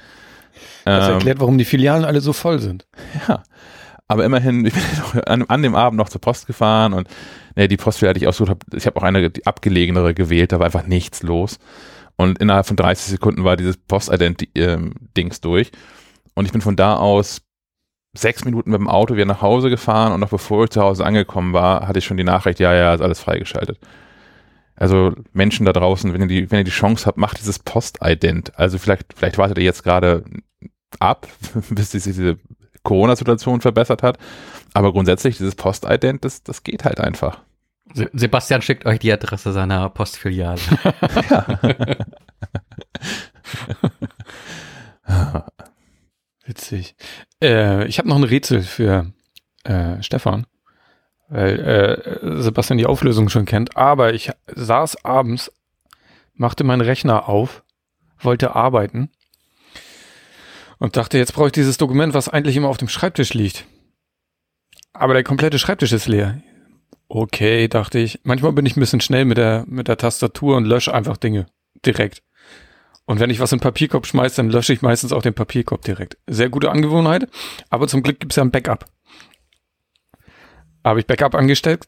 Das 0.86 1.08
Ähm, 1.08 1.14
erklärt, 1.16 1.40
warum 1.40 1.58
die 1.60 1.66
Filialen 1.66 2.06
alle 2.06 2.22
so 2.22 2.34
voll 2.34 2.60
sind. 2.60 2.88
ja. 3.28 3.44
Aber 4.08 4.26
immerhin, 4.26 4.66
ich 4.66 4.74
bin 4.74 5.22
an, 5.26 5.44
an 5.44 5.62
dem 5.62 5.76
Abend 5.76 5.98
noch 5.98 6.10
zur 6.10 6.22
Post 6.22 6.48
gefahren 6.48 6.94
und 6.94 7.08
ne, 7.56 7.68
die 7.68 7.78
Postfiliale, 7.78 8.16
die 8.16 8.22
ich 8.24 8.28
ausgesucht 8.28 8.50
habe, 8.50 8.78
ich 8.78 8.86
habe 8.88 8.98
auch 9.00 9.04
eine 9.04 9.32
abgelegenere 9.46 10.14
gewählt, 10.16 10.52
da 10.54 10.60
war 10.60 10.66
einfach 10.66 10.88
nichts 10.88 11.22
los. 11.24 11.60
Und 12.22 12.38
innerhalb 12.38 12.68
von 12.68 12.78
30 12.78 13.08
Sekunden 13.08 13.44
war 13.44 13.58
dieses 13.58 13.78
Post-Ident-Dings 13.78 15.42
durch. 15.42 15.72
Und 16.36 16.46
ich 16.46 16.52
bin 16.52 16.62
von 16.62 16.76
da 16.76 16.96
aus 16.98 17.42
sechs 18.16 18.46
Minuten 18.46 18.70
mit 18.70 18.80
dem 18.80 18.88
Auto 18.88 19.16
wieder 19.16 19.26
nach 19.26 19.42
Hause 19.42 19.72
gefahren 19.72 20.12
und 20.14 20.20
noch 20.20 20.30
bevor 20.30 20.66
ich 20.66 20.70
zu 20.70 20.82
Hause 20.82 21.04
angekommen 21.04 21.54
war, 21.54 21.88
hatte 21.88 21.98
ich 21.98 22.06
schon 22.06 22.18
die 22.18 22.24
Nachricht, 22.24 22.60
ja, 22.60 22.76
ja, 22.76 22.94
ist 22.94 23.02
alles 23.02 23.20
freigeschaltet. 23.20 23.80
Also 24.76 25.14
Menschen 25.34 25.66
da 25.66 25.74
draußen, 25.74 26.14
wenn 26.14 26.22
ihr 26.22 26.28
die, 26.28 26.52
wenn 26.52 26.60
ihr 26.60 26.64
die 26.64 26.72
Chance 26.72 27.08
habt, 27.08 27.18
macht 27.18 27.40
dieses 27.40 27.58
Post-Ident. 27.58 28.58
Also 28.60 28.78
vielleicht, 28.78 29.14
vielleicht 29.16 29.40
wartet 29.40 29.58
ihr 29.58 29.64
jetzt 29.64 29.84
gerade 29.84 30.24
ab, 31.00 31.28
bis 31.72 31.92
sich 31.92 32.04
diese 32.04 32.38
Corona-Situation 32.84 33.62
verbessert 33.62 34.04
hat. 34.04 34.20
Aber 34.74 34.92
grundsätzlich, 34.92 35.38
dieses 35.38 35.56
Post-Ident, 35.56 36.24
das, 36.24 36.44
das 36.44 36.64
geht 36.64 36.86
halt 36.86 37.00
einfach. 37.00 37.42
Se 37.94 38.10
Sebastian 38.14 38.62
schickt 38.62 38.86
euch 38.86 39.00
die 39.00 39.12
Adresse 39.12 39.52
seiner 39.52 39.90
Postfiliale. 39.90 40.60
Witzig. 46.46 46.96
Äh, 47.42 47.88
ich 47.88 47.98
habe 47.98 48.10
noch 48.10 48.18
ein 48.18 48.24
Rätsel 48.24 48.62
für 48.62 49.12
äh, 49.64 50.02
Stefan, 50.02 50.46
weil 51.30 51.60
äh, 51.60 52.42
Sebastian 52.42 52.78
die 52.78 52.86
Auflösung 52.86 53.30
schon 53.30 53.46
kennt. 53.46 53.78
Aber 53.78 54.14
ich 54.14 54.32
saß 54.54 55.06
abends, 55.06 55.52
machte 56.34 56.64
meinen 56.64 56.82
Rechner 56.82 57.30
auf, 57.30 57.64
wollte 58.20 58.56
arbeiten 58.56 59.10
und 60.78 60.98
dachte, 60.98 61.18
jetzt 61.18 61.34
brauche 61.34 61.48
ich 61.48 61.54
dieses 61.54 61.78
Dokument, 61.78 62.14
was 62.14 62.30
eigentlich 62.30 62.56
immer 62.56 62.70
auf 62.70 62.78
dem 62.78 62.90
Schreibtisch 62.90 63.34
liegt. 63.34 63.66
Aber 64.94 65.14
der 65.14 65.24
komplette 65.24 65.60
Schreibtisch 65.60 65.94
ist 65.94 66.08
leer. 66.08 66.42
Okay, 67.14 67.68
dachte 67.68 68.00
ich. 68.00 68.22
Manchmal 68.24 68.54
bin 68.54 68.66
ich 68.66 68.78
ein 68.78 68.80
bisschen 68.80 69.02
schnell 69.02 69.26
mit 69.26 69.38
der, 69.38 69.66
mit 69.68 69.90
der 69.90 69.98
Tastatur 69.98 70.56
und 70.56 70.64
lösche 70.64 70.94
einfach 70.94 71.18
Dinge 71.18 71.46
direkt. 71.86 72.24
Und 73.04 73.20
wenn 73.20 73.30
ich 73.30 73.42
was 73.42 73.52
in 73.52 73.58
den 73.58 73.64
Papierkorb 73.64 74.08
schmeiße, 74.08 74.38
dann 74.38 74.50
lösche 74.50 74.72
ich 74.72 74.82
meistens 74.82 75.12
auch 75.12 75.22
den 75.22 75.34
Papierkorb 75.34 75.82
direkt. 75.82 76.18
Sehr 76.28 76.48
gute 76.48 76.72
Angewohnheit, 76.72 77.28
aber 77.70 77.90
zum 77.90 78.02
Glück 78.02 78.22
gibt 78.22 78.32
es 78.32 78.38
ja 78.38 78.44
ein 78.44 78.52
Backup. 78.52 78.86
Habe 80.86 81.02
ich 81.02 81.06
Backup 81.06 81.36
angestellt, 81.36 81.86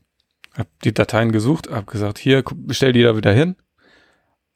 habe 0.58 0.68
die 0.84 0.94
Dateien 0.94 1.32
gesucht, 1.32 1.72
habe 1.72 1.90
gesagt, 1.90 2.18
hier, 2.18 2.44
bestell 2.44 2.92
die 2.92 3.04
da 3.04 3.16
wieder 3.16 3.32
hin. 3.32 3.56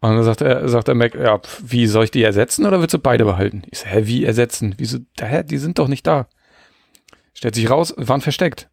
Und 0.01 0.15
dann 0.15 0.23
sagt 0.23 0.41
er, 0.41 0.67
sagt 0.67 0.89
der 0.89 0.95
Mac, 0.95 1.15
ja, 1.15 1.39
wie 1.63 1.87
soll 1.87 2.03
ich 2.03 2.11
die 2.11 2.23
ersetzen 2.23 2.65
oder 2.65 2.81
willst 2.81 2.93
du 2.93 2.99
beide 2.99 3.23
behalten? 3.23 3.61
Ich 3.71 3.79
so, 3.79 3.85
hä, 3.85 4.01
wie 4.03 4.25
ersetzen? 4.25 4.75
Wieso, 4.77 4.97
hä, 5.17 5.43
die 5.43 5.59
sind 5.59 5.79
doch 5.79 5.87
nicht 5.87 6.05
da. 6.05 6.27
Stellt 7.33 7.55
sich 7.55 7.69
raus, 7.69 7.93
waren 7.95 8.19
versteckt. 8.19 8.69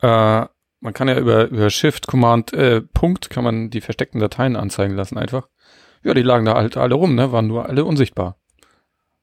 Äh, 0.00 0.46
man 0.84 0.92
kann 0.92 1.08
ja 1.08 1.18
über, 1.18 1.48
über 1.48 1.70
Shift, 1.70 2.06
Command, 2.06 2.52
äh, 2.52 2.82
Punkt, 2.82 3.30
kann 3.30 3.42
man 3.42 3.70
die 3.70 3.80
versteckten 3.80 4.20
Dateien 4.20 4.54
anzeigen 4.54 4.94
lassen 4.94 5.16
einfach. 5.16 5.48
Ja, 6.02 6.12
die 6.12 6.20
lagen 6.20 6.44
da 6.44 6.56
halt 6.56 6.76
alle 6.76 6.94
rum, 6.94 7.14
ne, 7.14 7.32
waren 7.32 7.46
nur 7.46 7.66
alle 7.66 7.86
unsichtbar. 7.86 8.38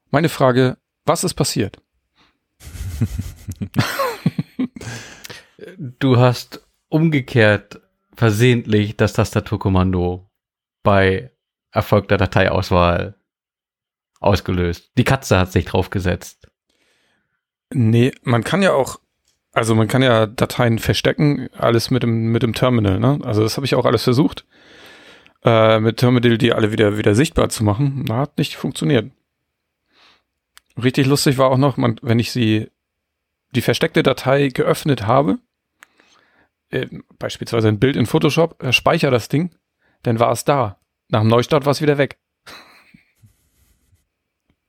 Meine 0.10 0.28
Frage, 0.28 0.78
was 1.06 1.24
ist 1.24 1.36
passiert? 1.36 1.80
du 5.78 6.18
hast 6.18 6.68
umgekehrt 6.90 7.80
versehentlich 8.16 8.98
das 8.98 9.14
Tastaturkommando 9.14 10.32
bei 10.82 11.32
erfolgter 11.72 12.18
Dateiauswahl 12.18 13.20
ausgelöst. 14.20 14.94
Die 14.98 15.04
Katze 15.04 15.38
hat 15.38 15.52
sich 15.52 15.66
draufgesetzt. 15.66 16.50
Nee, 17.72 18.14
man 18.24 18.44
kann 18.44 18.64
ja 18.64 18.74
auch, 18.74 19.00
also 19.54 19.76
man 19.76 19.88
kann 19.88 20.02
ja 20.02 20.28
Dateien 20.28 20.80
verstecken, 20.80 21.50
alles 21.54 21.92
mit 21.92 22.04
dem, 22.04 22.32
mit 22.32 22.44
dem 22.44 22.54
Terminal, 22.54 23.00
ne? 23.00 23.20
Also 23.24 23.44
das 23.44 23.58
habe 23.58 23.66
ich 23.66 23.76
auch 23.76 23.86
alles 23.86 24.04
versucht, 24.04 24.46
äh, 25.44 25.80
mit 25.80 25.98
Terminal 25.98 26.38
die 26.38 26.54
alle 26.54 26.72
wieder, 26.72 26.98
wieder 26.98 27.16
sichtbar 27.16 27.50
zu 27.50 27.64
machen. 27.64 28.06
Hat 28.10 28.38
nicht 28.38 28.56
funktioniert. 28.56 29.12
Richtig 30.82 31.06
lustig 31.06 31.38
war 31.38 31.50
auch 31.50 31.58
noch, 31.58 31.78
man, 31.78 32.00
wenn 32.02 32.20
ich 32.20 32.32
sie, 32.32 32.70
die 33.54 33.62
versteckte 33.62 34.04
Datei 34.04 34.48
geöffnet 34.48 35.06
habe, 35.06 35.40
äh, 36.70 36.88
beispielsweise 37.20 37.68
ein 37.68 37.80
Bild 37.80 37.98
in 37.98 38.06
Photoshop, 38.06 38.64
äh, 38.64 38.72
speicher 38.72 39.12
das 39.12 39.28
Ding, 39.28 39.54
dann 40.04 40.20
war 40.20 40.32
es 40.32 40.46
da. 40.46 40.80
Nach 41.10 41.20
dem 41.20 41.28
Neustart 41.28 41.66
war 41.66 41.72
es 41.72 41.82
wieder 41.82 41.98
weg. 41.98 42.18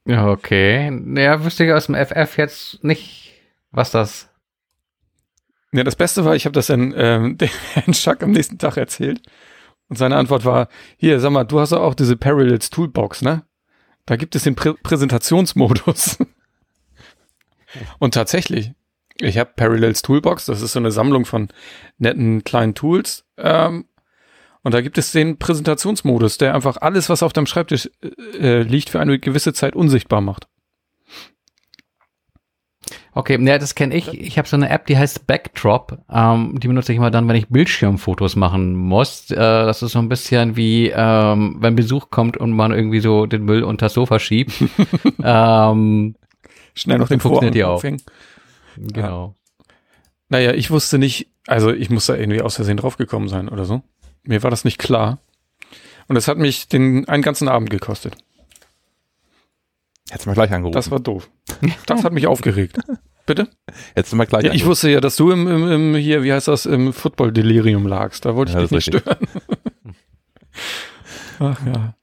Okay. 0.05 0.91
Naja, 0.91 1.45
wüsste 1.45 1.65
ich 1.65 1.73
aus 1.73 1.87
dem 1.87 1.95
FF 1.95 2.37
jetzt 2.37 2.83
nicht, 2.83 3.41
was 3.71 3.93
das. 3.93 4.32
Ja, 5.75 5.85
das 5.85 5.97
Beste 5.97 6.25
war, 6.25 6.37
ich 6.37 6.45
habe 6.45 6.53
das 6.53 6.67
dann 6.67 6.93
ähm, 6.97 7.39
dem 7.39 7.49
Herrn 7.73 7.95
Schack 7.95 8.23
am 8.23 8.31
nächsten 8.31 8.59
Tag 8.59 8.77
erzählt. 8.77 9.23
Und 9.89 9.97
seine 9.97 10.17
Antwort 10.17 10.45
war, 10.45 10.69
hier, 10.97 11.21
sag 11.21 11.33
mal, 11.33 11.45
du 11.45 11.61
hast 11.61 11.73
auch 11.73 11.95
diese 11.95 12.17
Parallels 12.17 12.71
Toolbox, 12.71 13.23
ne? 13.23 13.45
Da 14.07 14.17
gibt 14.17 14.35
es 14.35 14.43
den 14.43 14.55
Prä 14.55 14.75
Präsentationsmodus. 14.83 16.19
Und 17.99 18.15
tatsächlich, 18.15 18.73
ich 19.21 19.39
habe 19.39 19.53
Parallels 19.55 20.03
Toolbox, 20.03 20.47
das 20.47 20.63
ist 20.63 20.73
so 20.73 20.79
eine 20.79 20.91
Sammlung 20.91 21.25
von 21.25 21.49
netten 21.99 22.45
kleinen 22.45 22.75
Tools. 22.75 23.25
Ähm, 23.39 23.87
und 24.63 24.75
da 24.75 24.81
gibt 24.81 24.97
es 24.99 25.11
den 25.11 25.39
Präsentationsmodus, 25.39 26.39
der 26.39 26.55
einfach 26.55 26.77
alles, 26.77 27.09
was 27.09 27.23
auf 27.23 27.33
deinem 27.33 27.47
Schreibtisch 27.47 27.91
äh, 28.03 28.61
äh 28.61 28.63
liegt, 28.63 28.91
für 28.91 29.01
eine 29.01 29.19
gewisse 29.19 29.53
Zeit 29.53 29.75
unsichtbar 29.75 30.21
macht. 30.21 30.49
Okay, 33.15 33.39
ja, 33.45 33.59
das 33.59 33.75
kenne 33.75 33.95
ich. 33.95 34.09
Ich 34.09 34.39
habe 34.39 34.49
so 34.49 34.57
eine 34.57 34.71
App, 34.71 34.87
die 34.87 34.97
heißt 34.97 35.27
Backdrop. 35.27 35.99
Ähm, 36.11 36.59
die 36.59 36.69
benutze 36.69 36.93
ich 36.93 36.99
immer 36.99 37.11
dann, 37.11 37.29
wenn 37.29 37.37
ich 37.37 37.49
Bildschirmfotos 37.49 38.37
machen 38.37 38.75
muss. 38.75 39.31
Äh, 39.31 39.37
das 39.37 39.83
ist 39.83 39.93
so 39.93 39.99
ein 39.99 40.09
bisschen 40.09 40.57
wie, 40.57 40.89
ähm, 40.89 41.57
wenn 41.61 41.77
Besuch 41.77 42.09
kommt 42.09 42.39
und 42.39 42.53
man 42.53 42.73
irgendwie 42.73 43.01
so 43.01 43.27
den 43.27 43.45
Müll 43.45 43.65
unter 43.65 43.87
das 43.87 43.93
Sofa 43.93 44.19
schiebt. 44.19 44.55
ähm, 45.23 46.15
Schnell 46.75 46.99
noch 46.99 47.09
den 47.09 47.21
funktioniert 47.21 47.55
die 47.55 47.65
auch. 47.65 47.83
Genau. 48.77 49.35
Ja. 49.59 49.67
Naja, 50.31 50.53
ich 50.53 50.71
wusste 50.71 50.99
nicht, 50.99 51.29
also 51.47 51.71
ich 51.71 51.91
muss 51.91 52.07
da 52.07 52.15
irgendwie 52.15 52.41
aus 52.41 52.57
Versehen 52.57 52.79
draufgekommen 52.79 53.29
sein 53.29 53.51
oder 53.51 53.67
so. 53.67 53.83
Mir 54.23 54.43
war 54.43 54.51
das 54.51 54.65
nicht 54.65 54.79
klar. 54.79 55.19
Und 56.09 56.15
das 56.15 56.29
hat 56.29 56.39
mich 56.39 56.69
den 56.69 57.07
einen 57.09 57.23
ganzen 57.23 57.49
Abend 57.49 57.69
gekostet. 57.69 58.17
Hättest 60.11 60.27
du 60.27 60.31
mal 60.31 60.35
gleich 60.35 60.53
angerufen. 60.53 60.75
Das 60.75 60.91
war 60.91 61.01
doof. 61.01 61.31
Das 61.87 62.05
hat 62.05 62.13
mich 62.13 62.27
aufgeregt. 62.27 62.79
Bitte? 63.27 63.49
Hättest 63.95 64.13
du 64.13 64.17
mal 64.17 64.27
gleich 64.27 64.45
ja, 64.45 64.53
Ich 64.53 64.67
wusste 64.67 64.91
ja, 64.91 65.01
dass 65.01 65.17
du 65.17 65.31
im, 65.31 65.47
im, 65.47 65.71
im, 65.71 65.95
hier, 65.95 66.23
wie 66.23 66.33
heißt 66.33 66.49
das, 66.49 66.67
im 66.67 66.93
Football-Delirium 66.93 67.87
lagst. 67.87 68.25
Da 68.25 68.35
wollte 68.35 68.51
ich 68.51 68.55
ja, 68.57 68.63
dich 68.63 68.71
nicht 68.73 68.85
stören. 68.85 69.17
Ach 71.39 71.67
ja. 71.67 71.95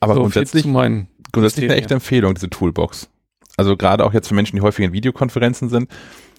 Aber 0.00 0.14
so, 0.14 0.20
grundsätzlich, 0.20 0.64
mein 0.66 1.08
grundsätzlich 1.32 1.64
eine 1.66 1.76
echte 1.76 1.94
Empfehlung, 1.94 2.34
diese 2.34 2.50
Toolbox. 2.50 3.08
Also 3.56 3.76
gerade 3.76 4.04
auch 4.04 4.12
jetzt 4.12 4.28
für 4.28 4.34
Menschen, 4.34 4.56
die 4.56 4.62
häufig 4.62 4.84
in 4.84 4.92
Videokonferenzen 4.92 5.68
sind, 5.68 5.90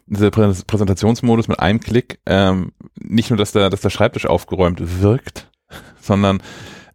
dieser 0.06 0.32
Präsentationsmodus 0.32 1.48
mit 1.48 1.60
einem 1.60 1.80
Klick, 1.80 2.20
ähm, 2.26 2.72
nicht 3.00 3.30
nur, 3.30 3.38
dass 3.38 3.52
der, 3.52 3.70
dass 3.70 3.82
der 3.82 3.90
Schreibtisch 3.90 4.26
aufgeräumt 4.26 5.02
wirkt, 5.02 5.50
sondern 6.02 6.42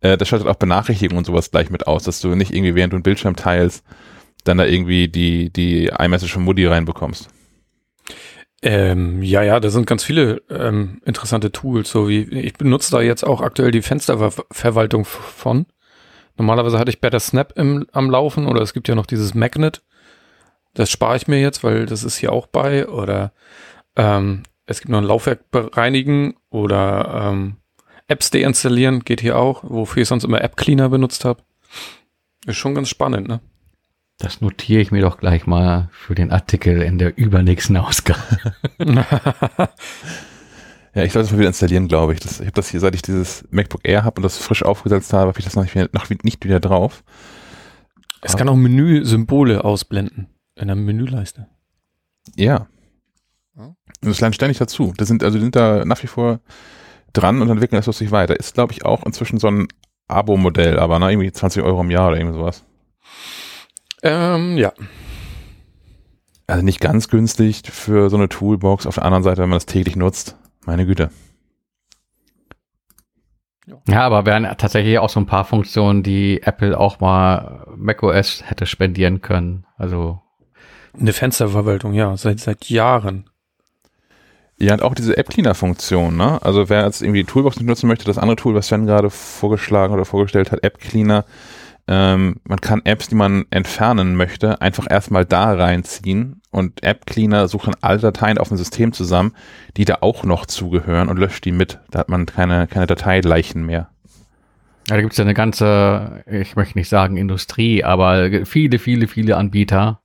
äh, 0.04 0.18
das 0.18 0.28
schaltet 0.28 0.46
auch 0.46 0.56
Benachrichtigungen 0.56 1.18
und 1.18 1.24
sowas 1.24 1.50
gleich 1.50 1.70
mit 1.70 1.86
aus, 1.86 2.04
dass 2.04 2.20
du 2.20 2.34
nicht 2.34 2.54
irgendwie, 2.54 2.74
während 2.74 2.92
du 2.92 2.96
einen 2.96 3.02
Bildschirm 3.02 3.36
teilst, 3.36 3.82
dann 4.44 4.58
da 4.58 4.66
irgendwie 4.66 5.08
die, 5.08 5.50
die 5.50 5.86
iMessage 5.86 6.34
von 6.34 6.44
Moody 6.44 6.66
reinbekommst. 6.66 7.30
Ähm, 8.60 9.22
ja, 9.22 9.42
ja, 9.42 9.60
da 9.60 9.70
sind 9.70 9.86
ganz 9.86 10.04
viele 10.04 10.42
ähm, 10.50 11.00
interessante 11.06 11.52
Tools, 11.52 11.90
so 11.90 12.08
wie 12.08 12.22
ich 12.22 12.52
benutze 12.54 12.90
da 12.90 13.00
jetzt 13.00 13.24
auch 13.24 13.40
aktuell 13.40 13.70
die 13.70 13.82
Fensterverwaltung 13.82 15.06
von. 15.06 15.66
Normalerweise 16.36 16.78
hatte 16.78 16.90
ich 16.90 17.00
Better 17.00 17.20
Snap 17.20 17.54
im, 17.56 17.86
am 17.92 18.10
Laufen 18.10 18.46
oder 18.46 18.60
es 18.60 18.74
gibt 18.74 18.88
ja 18.88 18.94
noch 18.94 19.06
dieses 19.06 19.34
Magnet. 19.34 19.82
Das 20.74 20.90
spare 20.90 21.16
ich 21.16 21.28
mir 21.28 21.40
jetzt, 21.40 21.64
weil 21.64 21.86
das 21.86 22.04
ist 22.04 22.16
hier 22.18 22.32
auch 22.32 22.46
bei. 22.46 22.88
Oder 22.88 23.32
ähm, 23.96 24.42
es 24.66 24.80
gibt 24.80 24.90
noch 24.90 24.98
ein 24.98 25.04
Laufwerk 25.04 25.50
bereinigen 25.50 26.34
oder 26.50 27.30
ähm, 27.30 27.56
Apps 28.06 28.30
deinstallieren, 28.30 29.00
geht 29.00 29.20
hier 29.20 29.38
auch, 29.38 29.64
wofür 29.64 30.02
ich 30.02 30.08
sonst 30.08 30.24
immer 30.24 30.42
App 30.42 30.56
Cleaner 30.56 30.88
benutzt 30.88 31.24
habe. 31.24 31.42
Ist 32.46 32.56
schon 32.56 32.74
ganz 32.74 32.88
spannend, 32.88 33.28
ne? 33.28 33.40
Das 34.18 34.40
notiere 34.40 34.80
ich 34.80 34.92
mir 34.92 35.02
doch 35.02 35.18
gleich 35.18 35.46
mal 35.46 35.88
für 35.92 36.14
den 36.14 36.30
Artikel 36.30 36.82
in 36.82 36.98
der 36.98 37.16
übernächsten 37.18 37.76
Ausgabe. 37.76 38.20
ja, 40.94 41.02
ich 41.02 41.12
sollte 41.12 41.26
es 41.26 41.32
mal 41.32 41.38
wieder 41.38 41.48
installieren, 41.48 41.88
glaube 41.88 42.14
ich. 42.14 42.20
Das, 42.20 42.38
ich 42.38 42.46
habe 42.46 42.52
das 42.52 42.68
hier, 42.68 42.78
seit 42.78 42.94
ich 42.94 43.02
dieses 43.02 43.44
MacBook 43.50 43.80
Air 43.82 44.04
habe 44.04 44.16
und 44.16 44.22
das 44.22 44.38
frisch 44.38 44.62
aufgesetzt 44.62 45.12
habe, 45.12 45.28
habe 45.28 45.38
ich 45.38 45.44
das 45.44 45.56
noch 45.56 45.64
nicht, 45.64 45.94
noch 45.94 46.08
nicht 46.22 46.44
wieder 46.44 46.60
drauf. 46.60 47.02
Es 48.20 48.36
kann 48.36 48.48
auch 48.48 48.56
Menüsymbole 48.56 49.64
ausblenden 49.64 50.28
in 50.54 50.68
der 50.68 50.76
Menüleiste. 50.76 51.48
Ja. 52.36 52.68
Das 54.00 54.20
lernt 54.20 54.34
ständig 54.34 54.58
dazu. 54.58 54.94
Das 54.96 55.08
sind, 55.08 55.22
also 55.22 55.38
die 55.38 55.42
sind 55.42 55.56
da 55.56 55.84
nach 55.84 56.02
wie 56.02 56.06
vor 56.06 56.40
dran 57.14 57.40
und 57.40 57.48
entwickeln 57.48 57.78
das 57.78 57.86
lustig 57.86 58.10
weiter. 58.10 58.38
Ist, 58.38 58.54
glaube 58.54 58.72
ich, 58.72 58.84
auch 58.84 59.04
inzwischen 59.04 59.38
so 59.38 59.48
ein 59.48 59.68
Abo-Modell, 60.08 60.78
aber 60.78 60.98
ne, 60.98 61.10
irgendwie 61.10 61.32
20 61.32 61.62
Euro 61.62 61.80
im 61.80 61.90
Jahr 61.90 62.08
oder 62.08 62.18
irgendwie 62.18 62.38
sowas. 62.38 62.64
Ähm, 64.02 64.58
ja. 64.58 64.72
Also 66.46 66.62
nicht 66.62 66.80
ganz 66.80 67.08
günstig 67.08 67.62
für 67.70 68.10
so 68.10 68.16
eine 68.16 68.28
Toolbox. 68.28 68.86
Auf 68.86 68.96
der 68.96 69.04
anderen 69.04 69.22
Seite, 69.22 69.42
wenn 69.42 69.48
man 69.48 69.56
das 69.56 69.66
täglich 69.66 69.96
nutzt, 69.96 70.36
meine 70.66 70.84
Güte. 70.84 71.10
Ja, 73.88 74.02
aber 74.02 74.26
wären 74.26 74.44
tatsächlich 74.58 74.98
auch 74.98 75.08
so 75.08 75.20
ein 75.20 75.26
paar 75.26 75.46
Funktionen, 75.46 76.02
die 76.02 76.42
Apple 76.42 76.78
auch 76.78 77.00
mal 77.00 77.66
macOS 77.76 78.42
hätte 78.44 78.66
spendieren 78.66 79.22
können. 79.22 79.64
Also 79.78 80.20
eine 80.98 81.14
Fensterverwaltung, 81.14 81.94
ja, 81.94 82.16
seit, 82.16 82.40
seit 82.40 82.68
Jahren. 82.68 83.30
Ja, 84.58 84.74
und 84.74 84.82
auch 84.82 84.94
diese 84.94 85.16
App-Cleaner-Funktion, 85.16 86.16
ne? 86.16 86.40
Also 86.42 86.68
wer 86.68 86.84
jetzt 86.84 87.02
irgendwie 87.02 87.22
die 87.22 87.30
Toolbox 87.30 87.56
nicht 87.56 87.66
nutzen 87.66 87.88
möchte, 87.88 88.04
das 88.04 88.18
andere 88.18 88.36
Tool, 88.36 88.54
was 88.54 88.68
Sven 88.68 88.86
gerade 88.86 89.10
vorgeschlagen 89.10 89.92
oder 89.92 90.04
vorgestellt 90.04 90.52
hat, 90.52 90.62
App-Cleaner, 90.62 91.24
ähm, 91.86 92.36
man 92.44 92.60
kann 92.60 92.80
Apps, 92.84 93.08
die 93.08 93.14
man 93.14 93.44
entfernen 93.50 94.16
möchte, 94.16 94.60
einfach 94.62 94.86
erstmal 94.88 95.26
da 95.26 95.52
reinziehen 95.52 96.40
und 96.50 96.82
App 96.82 97.04
Cleaner 97.04 97.46
sucht 97.46 97.66
dann 97.66 97.76
alle 97.82 97.98
Dateien 97.98 98.38
auf 98.38 98.48
dem 98.48 98.56
System 98.56 98.92
zusammen, 98.92 99.34
die 99.76 99.84
da 99.84 99.98
auch 100.00 100.24
noch 100.24 100.46
zugehören 100.46 101.08
und 101.08 101.18
löscht 101.18 101.44
die 101.44 101.52
mit. 101.52 101.80
Da 101.90 101.98
hat 101.98 102.08
man 102.08 102.24
keine, 102.24 102.66
keine 102.68 102.86
Dateileichen 102.86 103.66
mehr. 103.66 103.90
Ja, 104.88 104.96
da 104.96 105.00
gibt 105.00 105.12
es 105.12 105.18
ja 105.18 105.24
eine 105.24 105.34
ganze, 105.34 106.24
ich 106.26 106.56
möchte 106.56 106.78
nicht 106.78 106.88
sagen 106.88 107.16
Industrie, 107.16 107.84
aber 107.84 108.44
viele, 108.44 108.78
viele, 108.78 109.06
viele 109.06 109.36
Anbieter, 109.36 110.00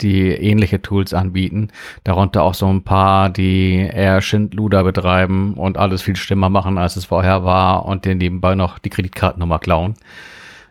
die 0.00 0.28
ähnliche 0.28 0.82
Tools 0.82 1.14
anbieten. 1.14 1.68
Darunter 2.04 2.42
auch 2.42 2.54
so 2.54 2.68
ein 2.68 2.84
paar, 2.84 3.30
die 3.30 3.76
eher 3.78 4.20
Schindluder 4.20 4.84
betreiben 4.84 5.54
und 5.54 5.78
alles 5.78 6.02
viel 6.02 6.16
schlimmer 6.16 6.50
machen, 6.50 6.78
als 6.78 6.96
es 6.96 7.06
vorher 7.06 7.44
war 7.44 7.86
und 7.86 8.04
den 8.04 8.18
nebenbei 8.18 8.54
noch 8.54 8.78
die 8.78 8.90
Kreditkartennummer 8.90 9.58
klauen. 9.58 9.94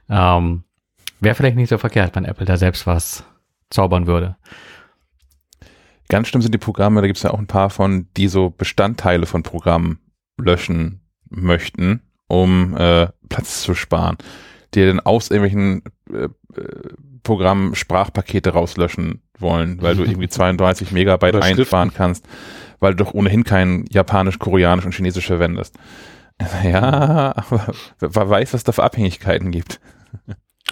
Ähm, 0.10 0.64
Wäre 1.20 1.36
vielleicht 1.36 1.56
nicht 1.56 1.70
so 1.70 1.78
verkehrt, 1.78 2.16
wenn 2.16 2.26
Apple 2.26 2.46
da 2.46 2.58
selbst 2.58 2.86
was 2.86 3.24
zaubern 3.70 4.06
würde. 4.06 4.36
Ganz 6.08 6.28
schlimm 6.28 6.42
sind 6.42 6.54
die 6.54 6.60
Programme, 6.60 7.02
da 7.02 7.08
gibt 7.08 7.18
es 7.18 7.24
ja 7.24 7.32
auch 7.32 7.40
ein 7.40 7.48
paar 7.48 7.70
von, 7.70 8.08
die 8.16 8.28
so 8.28 8.52
Bestandteile 8.52 9.26
von 9.26 9.42
Programmen 9.42 10.00
löschen 10.38 11.02
möchten, 11.30 12.02
um 12.28 12.78
äh, 12.78 13.08
Platz 13.30 13.64
zu 13.64 13.74
sparen. 13.74 14.18
Die 14.76 14.86
dann 14.86 15.00
aus 15.00 15.32
irgendwelchen 15.32 15.84
äh, 16.12 16.26
äh 16.26 16.30
Programmen 17.24 17.74
Sprachpakete 17.74 18.52
rauslöschen 18.52 19.22
wollen, 19.40 19.82
weil 19.82 19.96
du 19.96 20.04
irgendwie 20.06 20.30
32 20.30 20.92
Megabyte 20.92 21.36
einsparen 21.36 21.94
kannst, 21.94 22.26
weil 22.80 22.94
du 22.94 23.04
doch 23.04 23.14
ohnehin 23.14 23.44
kein 23.44 23.86
Japanisch, 23.90 24.38
Koreanisch 24.38 24.86
und 24.86 24.94
Chinesisch 24.94 25.28
verwendest. 25.28 25.76
Ja, 26.66 27.34
aber 27.34 27.74
wer 28.00 28.30
weiß, 28.30 28.54
was 28.54 28.66
da 28.66 28.74
für 28.74 28.84
Abhängigkeiten 28.84 29.52
gibt. 29.52 29.80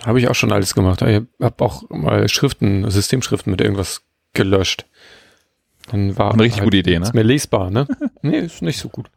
Habe 0.05 0.19
ich 0.19 0.27
auch 0.27 0.35
schon 0.35 0.51
alles 0.51 0.73
gemacht. 0.73 1.01
Ich 1.01 1.21
habe 1.41 1.63
auch 1.63 1.89
mal 1.89 2.27
Schriften, 2.27 2.89
Systemschriften 2.91 3.49
mit 3.49 3.61
irgendwas 3.61 4.01
gelöscht. 4.33 4.85
Dann 5.89 6.17
war 6.17 6.33
Eine 6.33 6.43
richtig 6.43 6.63
gute 6.63 6.77
Idee, 6.77 6.99
ne? 6.99 7.05
Ist 7.05 7.13
mir 7.13 7.23
lesbar, 7.23 7.69
ne? 7.69 7.87
nee, 8.21 8.39
ist 8.39 8.61
nicht 8.61 8.79
so 8.79 8.89
gut. 8.89 9.09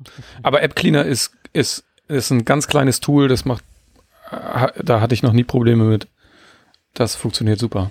Aber 0.43 0.63
App 0.63 0.77
Cleaner 0.77 1.05
ist, 1.05 1.33
ist, 1.53 1.85
ist 2.09 2.31
ein 2.31 2.45
ganz 2.45 2.67
kleines 2.67 3.01
Tool, 3.01 3.29
das 3.29 3.45
macht, 3.45 3.65
da 4.83 5.01
hatte 5.01 5.15
ich 5.15 5.23
noch 5.23 5.33
nie 5.33 5.45
Probleme 5.45 5.85
mit. 5.85 6.09
Das 6.95 7.15
funktioniert 7.15 7.59
super. 7.59 7.91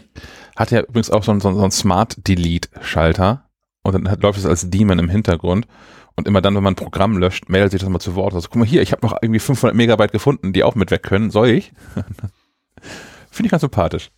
Hat 0.56 0.72
ja 0.72 0.82
übrigens 0.82 1.12
auch 1.12 1.24
so 1.24 1.32
einen, 1.32 1.42
so 1.42 1.50
einen 1.50 1.72
Smart 1.72 2.28
Delete 2.28 2.70
Schalter 2.82 3.50
und 3.84 3.94
dann 3.94 4.10
hat, 4.10 4.24
läuft 4.24 4.40
es 4.40 4.46
als 4.46 4.70
Daemon 4.70 5.00
im 5.00 5.10
Hintergrund 5.10 5.68
und 6.16 6.28
immer 6.28 6.42
dann, 6.42 6.56
wenn 6.56 6.64
man 6.64 6.74
ein 6.74 6.78
Programm 6.78 7.18
löscht, 7.18 7.50
meldet 7.50 7.72
sich 7.72 7.82
das 7.82 7.90
mal 7.90 8.00
zu 8.00 8.16
Wort. 8.16 8.34
Also, 8.34 8.48
guck 8.50 8.58
mal 8.58 8.66
hier, 8.66 8.82
ich 8.82 8.92
habe 8.92 9.06
noch 9.06 9.18
irgendwie 9.22 9.40
500 9.40 9.76
Megabyte 9.76 10.12
gefunden, 10.12 10.54
die 10.54 10.64
auch 10.64 10.76
mit 10.76 10.90
weg 10.92 11.04
können. 11.04 11.30
Soll 11.30 11.50
ich? 11.50 11.74
Finde 13.32 13.48
ich 13.48 13.52
ganz 13.52 13.62
sympathisch. 13.62 14.12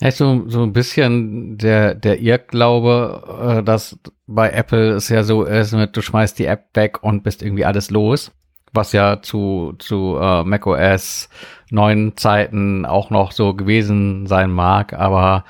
Ja, 0.00 0.10
so, 0.10 0.48
so 0.48 0.62
ein 0.62 0.72
bisschen 0.72 1.58
der, 1.58 1.94
der 1.94 2.20
Irrglaube, 2.20 3.58
äh, 3.58 3.62
dass 3.62 3.98
bei 4.26 4.50
Apple 4.50 4.92
es 4.92 5.08
ja 5.08 5.24
so 5.24 5.44
ist, 5.44 5.72
mit, 5.72 5.96
du 5.96 6.02
schmeißt 6.02 6.38
die 6.38 6.46
App 6.46 6.68
weg 6.74 7.02
und 7.02 7.22
bist 7.22 7.42
irgendwie 7.42 7.64
alles 7.64 7.90
los. 7.90 8.30
Was 8.72 8.92
ja 8.92 9.22
zu, 9.22 9.74
zu 9.78 10.16
äh, 10.20 10.44
macOS 10.44 11.28
neuen 11.70 12.16
Zeiten 12.16 12.84
auch 12.86 13.10
noch 13.10 13.32
so 13.32 13.54
gewesen 13.54 14.26
sein 14.26 14.50
mag, 14.50 14.92
aber 14.92 15.44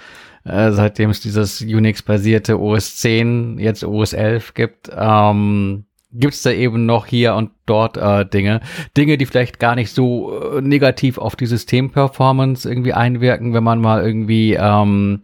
äh, 0.45 0.71
seitdem 0.73 1.11
es 1.11 1.21
dieses 1.21 1.61
Unix-basierte 1.61 2.59
OS 2.59 2.97
10, 2.97 3.59
jetzt 3.59 3.85
OS 3.85 4.13
11 4.13 4.55
gibt, 4.55 4.91
ähm, 4.97 5.85
gibt 6.11 6.35
es 6.35 6.43
da 6.43 6.51
eben 6.51 6.87
noch 6.87 7.07
hier 7.07 7.35
und 7.35 7.51
dort 7.67 7.97
äh, 7.97 8.25
Dinge. 8.25 8.61
Dinge, 8.97 9.19
die 9.19 9.27
vielleicht 9.27 9.59
gar 9.59 9.75
nicht 9.75 9.93
so 9.93 10.57
äh, 10.57 10.63
negativ 10.63 11.19
auf 11.19 11.37
die 11.37 11.47
Systemperformance 11.47 12.69
irgendwie 12.69 12.95
einwirken, 12.95 13.53
wenn 13.53 13.65
man 13.65 13.81
mal 13.81 14.03
irgendwie 14.03 14.55
ähm, 14.55 15.23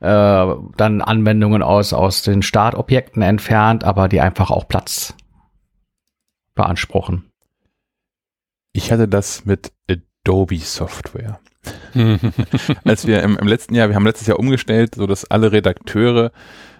äh, 0.00 0.46
dann 0.76 1.00
Anwendungen 1.00 1.62
aus, 1.62 1.92
aus 1.94 2.22
den 2.22 2.42
Startobjekten 2.42 3.22
entfernt, 3.22 3.84
aber 3.84 4.08
die 4.08 4.20
einfach 4.20 4.50
auch 4.50 4.68
Platz 4.68 5.14
beanspruchen. 6.54 7.27
Ich 8.78 8.92
hatte 8.92 9.08
das 9.08 9.44
mit 9.44 9.72
Adobe 9.90 10.60
Software. 10.60 11.40
Als 12.84 13.08
wir 13.08 13.24
im, 13.24 13.36
im 13.36 13.48
letzten 13.48 13.74
Jahr, 13.74 13.88
wir 13.88 13.96
haben 13.96 14.06
letztes 14.06 14.28
Jahr 14.28 14.38
umgestellt, 14.38 14.94
so 14.94 15.08
dass 15.08 15.24
alle 15.24 15.50
Redakteure 15.50 16.30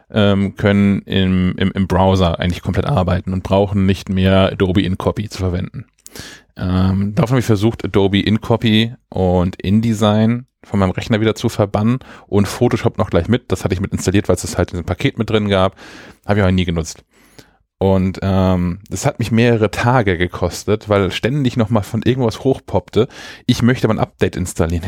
ähm, 0.08 0.54
können 0.54 1.02
im, 1.02 1.56
im, 1.56 1.72
im 1.72 1.88
Browser 1.88 2.38
eigentlich 2.38 2.62
komplett 2.62 2.86
arbeiten 2.86 3.32
und 3.32 3.42
brauchen 3.42 3.84
nicht 3.84 4.10
mehr 4.10 4.52
Adobe 4.52 4.82
InCopy 4.82 5.28
zu 5.28 5.38
verwenden. 5.38 5.86
Ähm, 6.56 7.16
darauf 7.16 7.30
habe 7.30 7.40
ich 7.40 7.46
versucht, 7.46 7.84
Adobe 7.84 8.20
InCopy 8.20 8.94
und 9.08 9.60
InDesign 9.60 10.46
von 10.62 10.78
meinem 10.78 10.92
Rechner 10.92 11.20
wieder 11.20 11.34
zu 11.34 11.48
verbannen 11.48 11.98
und 12.28 12.46
Photoshop 12.46 12.96
noch 12.96 13.10
gleich 13.10 13.26
mit. 13.26 13.50
Das 13.50 13.64
hatte 13.64 13.74
ich 13.74 13.80
mit 13.80 13.90
installiert, 13.90 14.28
weil 14.28 14.36
es 14.36 14.42
das 14.42 14.56
halt 14.56 14.70
in 14.70 14.76
dem 14.76 14.86
Paket 14.86 15.18
mit 15.18 15.30
drin 15.30 15.48
gab. 15.48 15.74
Habe 16.24 16.38
ich 16.38 16.42
aber 16.44 16.52
nie 16.52 16.64
genutzt. 16.64 17.02
Und 17.78 18.18
ähm, 18.22 18.80
das 18.90 19.06
hat 19.06 19.20
mich 19.20 19.30
mehrere 19.30 19.70
Tage 19.70 20.18
gekostet, 20.18 20.88
weil 20.88 21.12
ständig 21.12 21.56
nochmal 21.56 21.84
von 21.84 22.02
irgendwas 22.02 22.42
hochpoppte. 22.42 23.06
Ich 23.46 23.62
möchte 23.62 23.86
aber 23.86 23.94
ein 23.94 24.00
Update 24.00 24.34
installieren. 24.34 24.84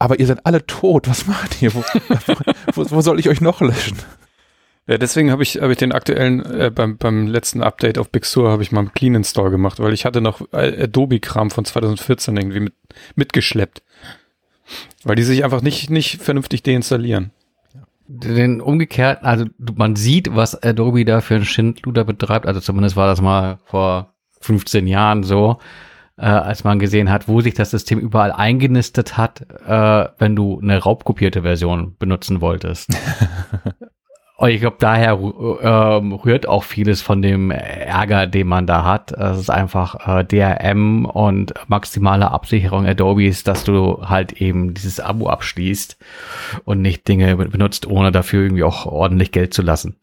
Aber 0.00 0.18
ihr 0.18 0.26
seid 0.26 0.44
alle 0.44 0.66
tot. 0.66 1.08
Was 1.08 1.26
macht 1.26 1.62
ihr? 1.62 1.72
Wo, 1.74 1.84
wo, 2.74 2.90
wo 2.90 3.00
soll 3.00 3.20
ich 3.20 3.28
euch 3.28 3.40
noch 3.40 3.60
löschen? 3.60 3.98
Ja, 4.88 4.96
deswegen 4.96 5.30
habe 5.30 5.42
ich, 5.42 5.60
hab 5.60 5.70
ich 5.70 5.76
den 5.76 5.92
aktuellen, 5.92 6.44
äh, 6.46 6.72
beim, 6.74 6.96
beim 6.96 7.26
letzten 7.26 7.62
Update 7.62 7.98
auf 7.98 8.10
Big 8.10 8.24
Sur 8.24 8.50
habe 8.50 8.62
ich 8.62 8.72
mal 8.72 8.80
einen 8.80 8.94
Clean 8.94 9.14
Install 9.14 9.50
gemacht, 9.50 9.80
weil 9.80 9.92
ich 9.92 10.04
hatte 10.04 10.20
noch 10.20 10.40
Adobe-Kram 10.52 11.50
von 11.50 11.66
2014 11.66 12.36
irgendwie 12.36 12.60
mit, 12.60 12.74
mitgeschleppt. 13.14 13.82
Weil 15.04 15.16
die 15.16 15.24
sich 15.24 15.44
einfach 15.44 15.60
nicht, 15.62 15.90
nicht 15.90 16.22
vernünftig 16.22 16.62
deinstallieren. 16.62 17.32
Den 18.10 18.62
umgekehrten, 18.62 19.26
also 19.26 19.44
man 19.76 19.94
sieht, 19.94 20.34
was 20.34 20.62
Adobe 20.62 21.04
da 21.04 21.20
für 21.20 21.34
einen 21.34 21.44
Schindluder 21.44 22.04
betreibt, 22.04 22.46
also 22.46 22.58
zumindest 22.58 22.96
war 22.96 23.06
das 23.06 23.20
mal 23.20 23.58
vor 23.64 24.14
15 24.40 24.86
Jahren 24.86 25.24
so, 25.24 25.58
äh, 26.16 26.24
als 26.24 26.64
man 26.64 26.78
gesehen 26.78 27.10
hat, 27.10 27.28
wo 27.28 27.42
sich 27.42 27.52
das 27.52 27.70
System 27.70 27.98
überall 27.98 28.32
eingenistet 28.32 29.18
hat, 29.18 29.42
äh, 29.66 30.08
wenn 30.18 30.34
du 30.34 30.58
eine 30.58 30.78
raubkopierte 30.78 31.42
Version 31.42 31.96
benutzen 31.98 32.40
wolltest. 32.40 32.88
Und 34.40 34.50
ich 34.50 34.60
glaube, 34.60 34.76
daher 34.78 35.14
äh, 35.14 35.16
rührt 35.16 36.46
auch 36.46 36.62
vieles 36.62 37.02
von 37.02 37.22
dem 37.22 37.50
Ärger, 37.50 38.28
den 38.28 38.46
man 38.46 38.68
da 38.68 38.84
hat. 38.84 39.10
Es 39.10 39.36
ist 39.36 39.50
einfach 39.50 40.06
äh, 40.06 40.22
DRM 40.22 41.06
und 41.06 41.54
maximale 41.66 42.30
Absicherung 42.30 42.86
Adobes, 42.86 43.42
dass 43.42 43.64
du 43.64 44.00
halt 44.08 44.34
eben 44.40 44.74
dieses 44.74 45.00
Abo 45.00 45.28
abschließt 45.28 45.98
und 46.64 46.80
nicht 46.82 47.08
Dinge 47.08 47.34
benutzt, 47.34 47.88
ohne 47.88 48.12
dafür 48.12 48.44
irgendwie 48.44 48.62
auch 48.62 48.86
ordentlich 48.86 49.32
Geld 49.32 49.54
zu 49.54 49.62
lassen. 49.62 49.96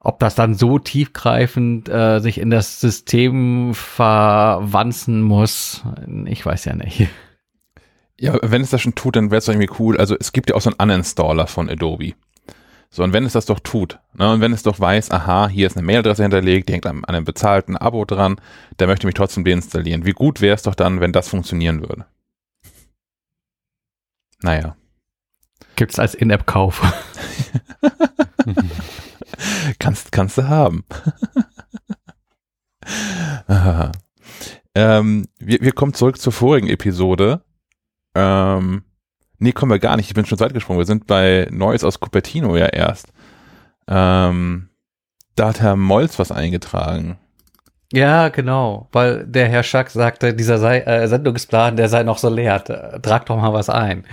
Ob 0.00 0.18
das 0.18 0.34
dann 0.34 0.54
so 0.54 0.80
tiefgreifend 0.80 1.88
äh, 1.88 2.18
sich 2.18 2.38
in 2.38 2.50
das 2.50 2.80
System 2.80 3.74
verwanzen 3.74 5.22
muss, 5.22 5.84
ich 6.24 6.44
weiß 6.44 6.64
ja 6.64 6.74
nicht. 6.74 7.06
Ja, 8.18 8.36
wenn 8.42 8.62
es 8.62 8.70
das 8.70 8.80
schon 8.80 8.96
tut, 8.96 9.14
dann 9.14 9.30
wäre 9.30 9.38
es 9.38 9.46
irgendwie 9.46 9.70
cool. 9.78 9.98
Also 9.98 10.16
es 10.18 10.32
gibt 10.32 10.50
ja 10.50 10.56
auch 10.56 10.60
so 10.60 10.70
einen 10.70 10.90
Uninstaller 10.90 11.46
von 11.46 11.70
Adobe. 11.70 12.14
So, 12.90 13.02
und 13.02 13.12
wenn 13.12 13.24
es 13.24 13.32
das 13.32 13.46
doch 13.46 13.60
tut, 13.60 13.98
ne, 14.14 14.32
und 14.32 14.40
wenn 14.40 14.52
es 14.52 14.62
doch 14.62 14.80
weiß, 14.80 15.10
aha, 15.10 15.48
hier 15.48 15.66
ist 15.66 15.76
eine 15.76 15.84
Mailadresse 15.84 16.22
hinterlegt, 16.22 16.68
die 16.68 16.74
hängt 16.74 16.86
an, 16.86 17.04
einem 17.04 17.24
bezahlten 17.24 17.76
Abo 17.76 18.04
dran, 18.04 18.40
der 18.78 18.86
möchte 18.86 19.06
mich 19.06 19.14
trotzdem 19.14 19.44
deinstallieren. 19.44 20.06
Wie 20.06 20.12
gut 20.12 20.40
wäre 20.40 20.54
es 20.54 20.62
doch 20.62 20.74
dann, 20.74 21.00
wenn 21.00 21.12
das 21.12 21.28
funktionieren 21.28 21.80
würde? 21.80 22.06
Naja. 24.40 24.76
Gibt's 25.74 25.98
als 25.98 26.14
In-App-Kauf. 26.14 26.80
kannst, 29.78 30.12
kannst 30.12 30.38
du 30.38 30.48
haben. 30.48 30.84
ähm, 34.74 35.28
wir, 35.38 35.60
wir 35.60 35.72
kommen 35.72 35.94
zurück 35.94 36.20
zur 36.20 36.32
vorigen 36.32 36.68
Episode. 36.68 37.42
Ähm, 38.14 38.84
Nee, 39.38 39.52
kommen 39.52 39.72
wir 39.72 39.78
gar 39.78 39.96
nicht. 39.96 40.08
Ich 40.08 40.14
bin 40.14 40.24
schon 40.24 40.40
weit 40.40 40.54
gesprungen. 40.54 40.78
Wir 40.78 40.86
sind 40.86 41.06
bei 41.06 41.48
Neues 41.50 41.84
aus 41.84 42.00
Cupertino 42.00 42.56
ja 42.56 42.66
erst. 42.66 43.12
Ähm, 43.88 44.68
da 45.34 45.48
hat 45.48 45.60
Herr 45.60 45.76
Molz 45.76 46.18
was 46.18 46.32
eingetragen. 46.32 47.18
Ja, 47.92 48.30
genau, 48.30 48.88
weil 48.92 49.24
der 49.26 49.48
Herr 49.48 49.62
Schack 49.62 49.90
sagte, 49.90 50.34
dieser 50.34 50.58
sei, 50.58 50.80
äh, 50.80 51.06
Sendungsplan, 51.06 51.76
der 51.76 51.88
sei 51.88 52.02
noch 52.02 52.18
so 52.18 52.28
leer. 52.28 52.64
Trag 53.02 53.26
doch 53.26 53.36
mal 53.36 53.52
was 53.52 53.70
ein. 53.70 54.04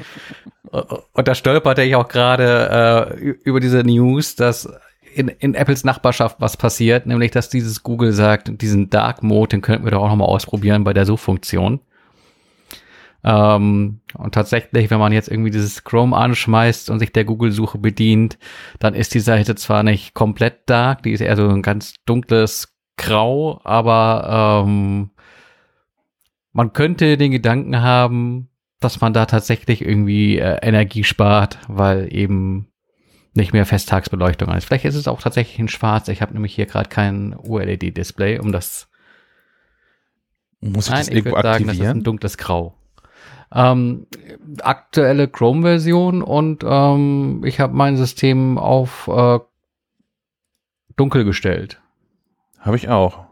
Und 1.13 1.27
da 1.27 1.35
stolperte 1.35 1.81
ich 1.81 1.95
auch 1.95 2.07
gerade 2.07 3.17
äh, 3.19 3.19
über 3.43 3.59
diese 3.59 3.83
News, 3.83 4.35
dass 4.35 4.69
in, 5.15 5.27
in 5.27 5.55
Apples 5.55 5.83
Nachbarschaft 5.83 6.37
was 6.39 6.57
passiert, 6.57 7.05
nämlich 7.05 7.31
dass 7.31 7.49
dieses 7.49 7.83
Google 7.83 8.11
sagt, 8.11 8.61
diesen 8.61 8.89
Dark 8.89 9.23
Mode, 9.23 9.49
den 9.49 9.61
könnten 9.61 9.85
wir 9.85 9.91
doch 9.91 10.03
auch 10.03 10.09
noch 10.09 10.15
mal 10.15 10.25
ausprobieren 10.25 10.83
bei 10.83 10.93
der 10.93 11.05
Suchfunktion. 11.05 11.79
Ähm, 13.23 14.01
und 14.15 14.33
tatsächlich, 14.33 14.89
wenn 14.89 14.99
man 14.99 15.13
jetzt 15.13 15.29
irgendwie 15.29 15.51
dieses 15.51 15.83
Chrome 15.83 16.15
anschmeißt 16.15 16.89
und 16.89 16.99
sich 16.99 17.13
der 17.13 17.23
Google-Suche 17.23 17.77
bedient, 17.77 18.37
dann 18.79 18.93
ist 18.93 19.13
die 19.13 19.21
Seite 19.21 19.55
zwar 19.55 19.83
nicht 19.83 20.13
komplett 20.13 20.69
dark, 20.69 21.03
die 21.03 21.11
ist 21.11 21.21
eher 21.21 21.37
so 21.37 21.47
ein 21.47 21.61
ganz 21.61 21.93
dunkles 22.05 22.75
Grau, 22.97 23.61
aber 23.63 24.65
ähm, 24.65 25.11
man 26.51 26.73
könnte 26.73 27.17
den 27.17 27.31
Gedanken 27.31 27.81
haben, 27.81 28.49
dass 28.79 28.99
man 28.99 29.13
da 29.13 29.25
tatsächlich 29.25 29.81
irgendwie 29.81 30.37
äh, 30.37 30.57
Energie 30.61 31.05
spart, 31.05 31.57
weil 31.67 32.13
eben 32.13 32.67
nicht 33.33 33.53
mehr 33.53 33.65
Festtagsbeleuchtung 33.65 34.49
ist. 34.49 34.65
Vielleicht 34.65 34.85
ist 34.85 34.95
es 34.95 35.07
auch 35.07 35.21
tatsächlich 35.21 35.57
in 35.57 35.69
Schwarz. 35.69 36.07
Ich 36.09 36.21
habe 36.21 36.33
nämlich 36.33 36.53
hier 36.53 36.67
gerade 36.67 36.89
kein 36.89 37.33
OLED-Display, 37.35 38.39
um 38.39 38.51
das. 38.51 38.89
Muss 40.59 40.85
ich 40.87 40.91
Nein, 40.91 41.05
das 41.07 41.15
ich 41.15 41.25
würde 41.25 41.41
sagen, 41.41 41.67
das 41.67 41.77
ist 41.77 41.87
ein 41.87 42.03
dunkles 42.03 42.37
Grau 42.37 42.77
ähm, 43.53 44.07
aktuelle 44.61 45.27
Chrome-Version 45.27 46.21
und 46.21 46.63
ähm, 46.65 47.43
ich 47.45 47.59
habe 47.59 47.73
mein 47.73 47.97
System 47.97 48.57
auf 48.57 49.07
äh, 49.07 49.39
dunkel 50.95 51.23
gestellt. 51.23 51.81
Habe 52.59 52.77
ich 52.77 52.89
auch. 52.89 53.25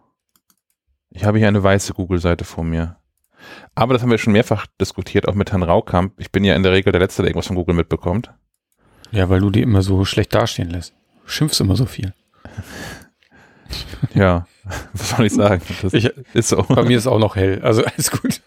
Ich 1.10 1.26
habe 1.26 1.38
hier 1.38 1.48
eine 1.48 1.64
weiße 1.64 1.94
Google-Seite 1.94 2.46
vor 2.46 2.64
mir. 2.64 2.98
Aber 3.76 3.94
das 3.94 4.02
haben 4.02 4.12
wir 4.12 4.18
schon 4.18 4.34
mehrfach 4.34 4.68
diskutiert, 4.80 5.28
auch 5.28 5.34
mit 5.34 5.52
Herrn 5.52 5.64
Raukamp. 5.64 6.14
Ich 6.18 6.32
bin 6.32 6.44
ja 6.44 6.56
in 6.56 6.64
der 6.64 6.72
Regel 6.72 6.92
der 6.92 7.02
Letzte, 7.02 7.22
der 7.22 7.30
irgendwas 7.30 7.48
von 7.48 7.56
Google 7.56 7.76
mitbekommt. 7.76 8.32
Ja, 9.12 9.30
weil 9.30 9.40
du 9.40 9.50
die 9.50 9.62
immer 9.62 9.82
so 9.82 10.06
schlecht 10.06 10.34
dastehen 10.34 10.70
lässt. 10.70 10.94
Schimpfst 11.26 11.60
immer 11.60 11.76
so 11.76 11.86
viel. 11.86 12.14
ja, 14.14 14.46
was 14.94 15.10
soll 15.10 15.26
ich 15.26 15.34
sagen? 15.34 15.62
Das 15.82 15.94
ich, 15.94 16.06
ist 16.34 16.50
so. 16.50 16.64
Bei 16.64 16.84
mir 16.84 16.98
ist 16.98 17.08
auch 17.08 17.20
noch 17.20 17.36
hell, 17.36 17.62
also 17.62 17.84
alles 17.86 18.12
gut. 18.12 18.42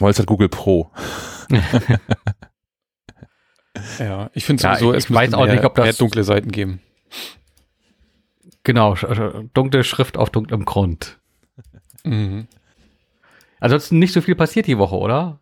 Weil 0.00 0.10
es 0.10 0.18
hat 0.18 0.26
Google 0.26 0.48
Pro. 0.48 0.90
ja, 3.98 4.30
ich 4.34 4.44
finde 4.44 4.62
sowieso, 4.62 4.92
ja, 4.92 4.98
ich 4.98 5.04
es 5.04 5.14
weiß 5.14 5.34
auch 5.34 5.44
mehr, 5.44 5.54
nicht, 5.54 5.64
ob 5.64 5.74
das 5.74 5.84
mehr 5.84 5.92
dunkle 5.92 6.24
Seiten 6.24 6.50
geben. 6.50 6.80
Genau, 8.62 8.94
dunkle 9.54 9.84
Schrift 9.84 10.16
auf 10.16 10.30
dunklem 10.30 10.64
Grund. 10.64 11.18
Mhm. 12.04 12.46
Ansonsten 13.60 13.98
nicht 13.98 14.12
so 14.12 14.20
viel 14.20 14.34
passiert 14.34 14.66
die 14.66 14.78
Woche, 14.78 14.96
oder? 14.96 15.40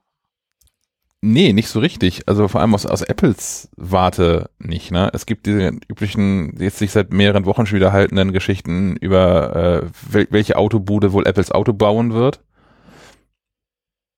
Nee, 1.21 1.53
nicht 1.53 1.69
so 1.69 1.81
richtig. 1.81 2.29
Also 2.29 2.47
vor 2.47 2.61
allem 2.61 2.75
aus, 2.75 2.87
aus 2.87 3.03
Apples 3.03 3.69
Warte 3.77 4.51
nicht. 4.59 4.93
Ne? 4.93 5.11
Es 5.13 5.27
gibt 5.27 5.47
diese 5.47 5.73
üblichen, 5.89 6.57
jetzt 6.61 6.79
sich 6.79 6.93
seit 6.93 7.13
mehreren 7.13 7.45
Wochen 7.45 7.67
schon 7.67 7.77
wieder 7.77 7.93
haltenden 7.93 8.33
Geschichten 8.33 8.97
über 8.97 9.57
äh, 9.57 9.87
wel 10.13 10.29
welche 10.31 10.57
Autobude 10.57 11.13
wohl 11.13 11.27
Apples 11.27 11.51
Auto 11.51 11.73
bauen 11.73 12.13
wird. 12.13 12.41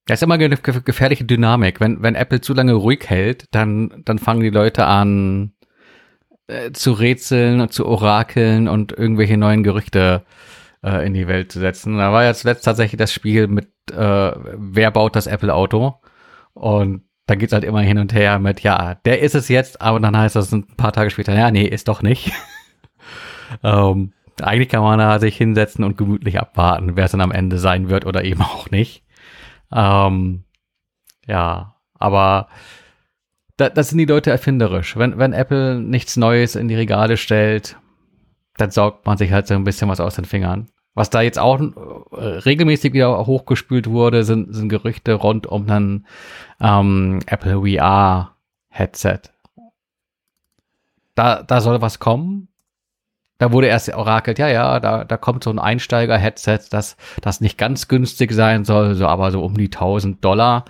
Das 0.05 0.19
ist 0.19 0.23
immer 0.23 0.35
eine 0.35 0.49
gefährliche 0.49 1.25
Dynamik. 1.25 1.79
Wenn, 1.79 2.01
wenn 2.01 2.15
Apple 2.15 2.41
zu 2.41 2.53
lange 2.53 2.73
ruhig 2.73 3.07
hält, 3.07 3.45
dann, 3.51 4.01
dann 4.05 4.19
fangen 4.19 4.41
die 4.41 4.49
Leute 4.49 4.85
an 4.85 5.53
äh, 6.47 6.71
zu 6.71 6.93
rätseln 6.93 7.61
und 7.61 7.71
zu 7.71 7.85
orakeln 7.85 8.67
und 8.67 8.91
irgendwelche 8.91 9.37
neuen 9.37 9.63
Gerüchte 9.63 10.23
äh, 10.83 11.05
in 11.05 11.13
die 11.13 11.27
Welt 11.27 11.51
zu 11.51 11.59
setzen. 11.59 11.97
Da 11.97 12.11
war 12.11 12.23
ja 12.23 12.33
zuletzt 12.33 12.65
tatsächlich 12.65 12.97
das 12.97 13.13
Spiel 13.13 13.47
mit, 13.47 13.69
äh, 13.91 14.31
wer 14.35 14.91
baut 14.91 15.15
das 15.15 15.27
Apple-Auto? 15.27 16.01
Und 16.53 17.03
dann 17.27 17.39
geht's 17.39 17.53
halt 17.53 17.63
immer 17.63 17.81
hin 17.81 17.97
und 17.97 18.13
her 18.13 18.39
mit, 18.39 18.61
ja, 18.61 18.95
der 18.95 19.21
ist 19.21 19.35
es 19.35 19.47
jetzt, 19.47 19.81
aber 19.81 19.99
dann 19.99 20.17
heißt 20.17 20.35
das 20.35 20.51
ein 20.51 20.67
paar 20.75 20.91
Tage 20.91 21.11
später, 21.11 21.33
ja, 21.33 21.51
nee, 21.51 21.65
ist 21.65 21.87
doch 21.87 22.01
nicht. 22.01 22.33
ähm, 23.63 24.13
eigentlich 24.41 24.69
kann 24.69 24.81
man 24.81 24.99
da 24.99 25.19
sich 25.19 25.37
hinsetzen 25.37 25.85
und 25.85 25.97
gemütlich 25.97 26.39
abwarten, 26.39 26.95
wer 26.95 27.05
es 27.05 27.11
dann 27.11 27.21
am 27.21 27.31
Ende 27.31 27.57
sein 27.57 27.89
wird 27.89 28.05
oder 28.05 28.23
eben 28.25 28.41
auch 28.41 28.69
nicht. 28.71 29.03
Ähm, 29.73 30.43
ja, 31.27 31.75
aber 31.93 32.47
da, 33.57 33.69
das 33.69 33.89
sind 33.89 33.99
die 33.99 34.05
Leute 34.05 34.31
erfinderisch. 34.31 34.97
Wenn, 34.97 35.17
wenn 35.17 35.33
Apple 35.33 35.79
nichts 35.79 36.17
Neues 36.17 36.55
in 36.55 36.67
die 36.67 36.75
Regale 36.75 37.17
stellt, 37.17 37.77
dann 38.57 38.71
saugt 38.71 39.05
man 39.05 39.17
sich 39.17 39.31
halt 39.31 39.47
so 39.47 39.53
ein 39.53 39.63
bisschen 39.63 39.89
was 39.89 39.99
aus 39.99 40.15
den 40.15 40.25
Fingern. 40.25 40.67
Was 40.93 41.09
da 41.09 41.21
jetzt 41.21 41.39
auch 41.39 41.59
äh, 41.59 42.19
regelmäßig 42.19 42.93
wieder 42.93 43.25
hochgespült 43.25 43.87
wurde, 43.87 44.23
sind, 44.23 44.53
sind 44.53 44.69
Gerüchte 44.69 45.13
rund 45.13 45.47
um 45.47 45.69
ein 45.69 46.05
ähm, 46.59 47.19
Apple 47.27 47.61
VR 47.61 48.35
Headset. 48.69 49.21
Da, 51.15 51.43
da 51.43 51.61
soll 51.61 51.81
was 51.81 51.99
kommen. 51.99 52.49
Da 53.41 53.51
wurde 53.51 53.65
erst 53.65 53.91
orakelt, 53.91 54.37
ja, 54.37 54.49
ja, 54.49 54.79
da, 54.79 55.03
da 55.03 55.17
kommt 55.17 55.43
so 55.43 55.49
ein 55.49 55.57
Einsteiger-Headset, 55.57 56.59
das, 56.69 56.95
das 57.21 57.41
nicht 57.41 57.57
ganz 57.57 57.87
günstig 57.87 58.33
sein 58.33 58.65
soll, 58.65 58.93
so 58.93 59.07
aber 59.07 59.31
so 59.31 59.43
um 59.43 59.57
die 59.57 59.65
1000 59.65 60.23
Dollar. 60.23 60.65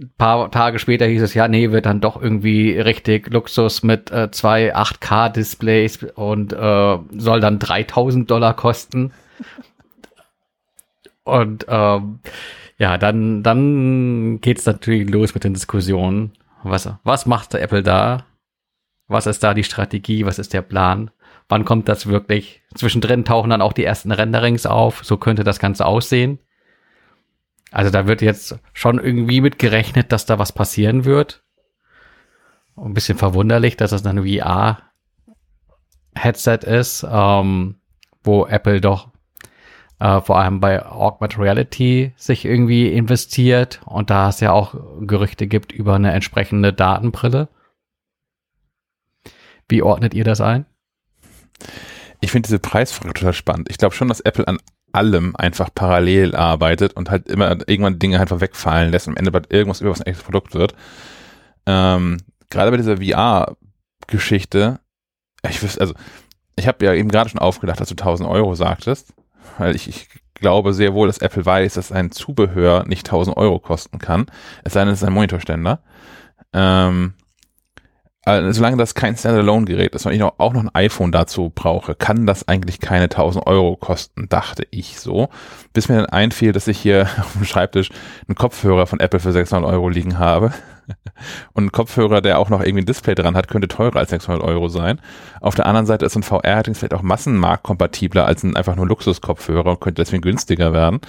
Ein 0.00 0.12
paar 0.16 0.48
Tage 0.52 0.78
später 0.78 1.06
hieß 1.06 1.22
es, 1.22 1.34
ja, 1.34 1.48
nee, 1.48 1.72
wird 1.72 1.86
dann 1.86 2.00
doch 2.00 2.22
irgendwie 2.22 2.78
richtig 2.78 3.30
Luxus 3.30 3.82
mit 3.82 4.12
äh, 4.12 4.30
zwei 4.30 4.76
8K-Displays 4.76 6.04
und 6.14 6.52
äh, 6.52 6.98
soll 7.10 7.40
dann 7.40 7.58
3000 7.58 8.30
Dollar 8.30 8.54
kosten. 8.54 9.12
Und 11.24 11.66
ähm, 11.68 12.20
ja, 12.78 12.96
dann, 12.96 13.42
dann 13.42 14.40
geht's 14.40 14.66
natürlich 14.66 15.10
los 15.10 15.34
mit 15.34 15.42
den 15.42 15.54
Diskussionen. 15.54 16.30
Was, 16.62 16.88
was 17.02 17.26
macht 17.26 17.54
der 17.54 17.62
Apple 17.62 17.82
da? 17.82 18.24
Was 19.08 19.26
ist 19.26 19.42
da 19.42 19.52
die 19.52 19.64
Strategie? 19.64 20.26
Was 20.26 20.38
ist 20.38 20.52
der 20.52 20.62
Plan? 20.62 21.10
Wann 21.48 21.64
kommt 21.64 21.88
das 21.88 22.06
wirklich? 22.06 22.62
Zwischendrin 22.74 23.24
tauchen 23.24 23.50
dann 23.50 23.62
auch 23.62 23.72
die 23.72 23.84
ersten 23.84 24.10
Renderings 24.10 24.66
auf. 24.66 25.04
So 25.04 25.16
könnte 25.16 25.44
das 25.44 25.58
Ganze 25.58 25.86
aussehen. 25.86 26.40
Also 27.70 27.90
da 27.90 28.06
wird 28.06 28.22
jetzt 28.22 28.58
schon 28.72 28.98
irgendwie 28.98 29.40
mit 29.40 29.58
gerechnet, 29.58 30.12
dass 30.12 30.26
da 30.26 30.38
was 30.38 30.52
passieren 30.52 31.04
wird. 31.04 31.42
Ein 32.76 32.94
bisschen 32.94 33.18
verwunderlich, 33.18 33.76
dass 33.76 33.90
das 33.90 34.02
dann 34.02 34.18
ein 34.18 34.26
VR-Headset 36.14 36.60
ist, 36.64 37.06
ähm, 37.08 37.76
wo 38.22 38.46
Apple 38.46 38.80
doch 38.80 39.10
äh, 39.98 40.20
vor 40.20 40.38
allem 40.38 40.60
bei 40.60 40.84
Augmented 40.84 41.38
Reality 41.38 42.12
sich 42.16 42.44
irgendwie 42.44 42.92
investiert 42.92 43.80
und 43.86 44.10
da 44.10 44.28
es 44.28 44.40
ja 44.40 44.52
auch 44.52 44.74
Gerüchte 45.00 45.46
gibt 45.46 45.72
über 45.72 45.94
eine 45.94 46.12
entsprechende 46.12 46.72
Datenbrille. 46.72 47.48
Wie 49.68 49.82
ordnet 49.82 50.14
ihr 50.14 50.24
das 50.24 50.40
ein? 50.40 50.66
Ich 52.20 52.30
finde 52.30 52.46
diese 52.46 52.58
Preisfrage 52.58 53.14
total 53.14 53.32
spannend. 53.32 53.68
Ich 53.70 53.78
glaube 53.78 53.94
schon, 53.94 54.08
dass 54.08 54.20
Apple 54.20 54.48
an 54.48 54.58
allem 54.92 55.36
einfach 55.36 55.68
parallel 55.74 56.34
arbeitet 56.34 56.94
und 56.94 57.10
halt 57.10 57.28
immer 57.28 57.50
irgendwann 57.68 57.98
Dinge 57.98 58.20
einfach 58.20 58.40
wegfallen 58.40 58.90
lässt 58.90 59.08
am 59.08 59.16
Ende 59.16 59.30
bald 59.30 59.52
irgendwas 59.52 59.80
über 59.80 59.90
was 59.90 60.00
ein 60.00 60.06
echtes 60.06 60.24
Produkt 60.24 60.54
wird. 60.54 60.74
Ähm, 61.66 62.18
gerade 62.48 62.70
bei 62.70 62.76
dieser 62.78 62.96
VR-Geschichte, 62.96 64.80
ich 65.48 65.62
wüsste, 65.62 65.80
also 65.80 65.94
ich 66.56 66.66
habe 66.66 66.84
ja 66.84 66.94
eben 66.94 67.10
gerade 67.10 67.28
schon 67.28 67.40
aufgedacht, 67.40 67.80
dass 67.80 67.88
du 67.88 67.94
1000 67.94 68.28
Euro 68.28 68.54
sagtest, 68.54 69.12
weil 69.58 69.76
ich, 69.76 69.88
ich 69.88 70.08
glaube 70.34 70.72
sehr 70.72 70.94
wohl, 70.94 71.08
dass 71.08 71.18
Apple 71.18 71.44
weiß, 71.44 71.74
dass 71.74 71.92
ein 71.92 72.10
Zubehör 72.10 72.86
nicht 72.86 73.06
1000 73.06 73.36
Euro 73.36 73.58
kosten 73.58 73.98
kann, 73.98 74.26
es 74.64 74.72
sei 74.72 74.80
denn, 74.84 74.92
es 74.92 75.02
ist 75.02 75.06
ein 75.06 75.12
Monitorständer. 75.12 75.82
Ähm, 76.52 77.14
äh, 78.26 78.52
solange 78.52 78.76
das 78.76 78.94
kein 78.94 79.16
Standalone-Gerät 79.16 79.94
ist 79.94 80.04
und 80.04 80.12
ich 80.12 80.22
auch 80.22 80.52
noch 80.52 80.62
ein 80.62 80.74
iPhone 80.74 81.12
dazu 81.12 81.52
brauche, 81.54 81.94
kann 81.94 82.26
das 82.26 82.48
eigentlich 82.48 82.80
keine 82.80 83.04
1000 83.04 83.46
Euro 83.46 83.76
kosten, 83.76 84.28
dachte 84.28 84.66
ich 84.70 84.98
so. 84.98 85.28
Bis 85.72 85.88
mir 85.88 85.96
dann 85.96 86.06
einfiel, 86.06 86.52
dass 86.52 86.66
ich 86.66 86.78
hier 86.78 87.02
auf 87.20 87.32
dem 87.34 87.44
Schreibtisch 87.44 87.90
einen 88.26 88.34
Kopfhörer 88.34 88.86
von 88.86 88.98
Apple 88.98 89.20
für 89.20 89.32
600 89.32 89.70
Euro 89.70 89.88
liegen 89.88 90.18
habe. 90.18 90.52
Und 91.52 91.66
ein 91.66 91.72
Kopfhörer, 91.72 92.20
der 92.20 92.40
auch 92.40 92.50
noch 92.50 92.60
irgendwie 92.60 92.82
ein 92.82 92.86
Display 92.86 93.14
dran 93.14 93.36
hat, 93.36 93.48
könnte 93.48 93.68
teurer 93.68 93.96
als 93.96 94.10
600 94.10 94.42
Euro 94.42 94.68
sein. 94.68 95.00
Auf 95.40 95.54
der 95.54 95.66
anderen 95.66 95.86
Seite 95.86 96.04
ist 96.04 96.16
ein 96.16 96.22
VR 96.22 96.62
vielleicht 96.64 96.94
auch 96.94 97.02
massenmarktkompatibler 97.02 98.26
als 98.26 98.42
ein 98.42 98.56
einfach 98.56 98.74
nur 98.74 98.86
Luxuskopfhörer 98.88 99.70
und 99.70 99.80
könnte 99.80 100.02
deswegen 100.02 100.22
günstiger 100.22 100.72
werden. 100.72 101.00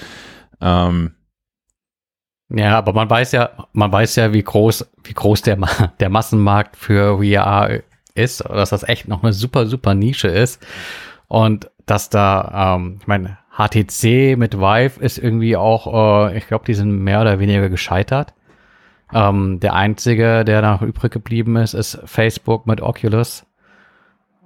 Ähm, 0.61 1.11
ja, 2.49 2.77
aber 2.77 2.93
man 2.93 3.09
weiß 3.09 3.33
ja, 3.33 3.49
man 3.73 3.91
weiß 3.91 4.15
ja, 4.15 4.33
wie 4.33 4.43
groß, 4.43 4.89
wie 5.03 5.13
groß 5.13 5.41
der, 5.41 5.57
der 5.99 6.09
Massenmarkt 6.09 6.75
für 6.75 7.17
VR 7.17 7.81
ist, 8.15 8.41
dass 8.41 8.69
das 8.69 8.83
echt 8.83 9.07
noch 9.07 9.23
eine 9.23 9.33
super, 9.33 9.67
super 9.67 9.93
Nische 9.93 10.27
ist. 10.27 10.65
Und 11.27 11.69
dass 11.85 12.09
da, 12.09 12.75
ähm, 12.75 12.97
ich 13.01 13.07
meine, 13.07 13.37
HTC 13.57 14.37
mit 14.37 14.57
Vive 14.57 14.99
ist 14.99 15.17
irgendwie 15.17 15.57
auch, 15.57 16.29
äh, 16.29 16.37
ich 16.37 16.47
glaube, 16.47 16.65
die 16.65 16.73
sind 16.73 17.03
mehr 17.03 17.21
oder 17.21 17.39
weniger 17.39 17.69
gescheitert. 17.69 18.33
Ähm, 19.13 19.59
der 19.59 19.73
einzige, 19.73 20.45
der 20.45 20.61
noch 20.61 20.81
übrig 20.81 21.11
geblieben 21.11 21.55
ist, 21.55 21.73
ist 21.73 21.99
Facebook 22.05 22.67
mit 22.67 22.81
Oculus. 22.81 23.46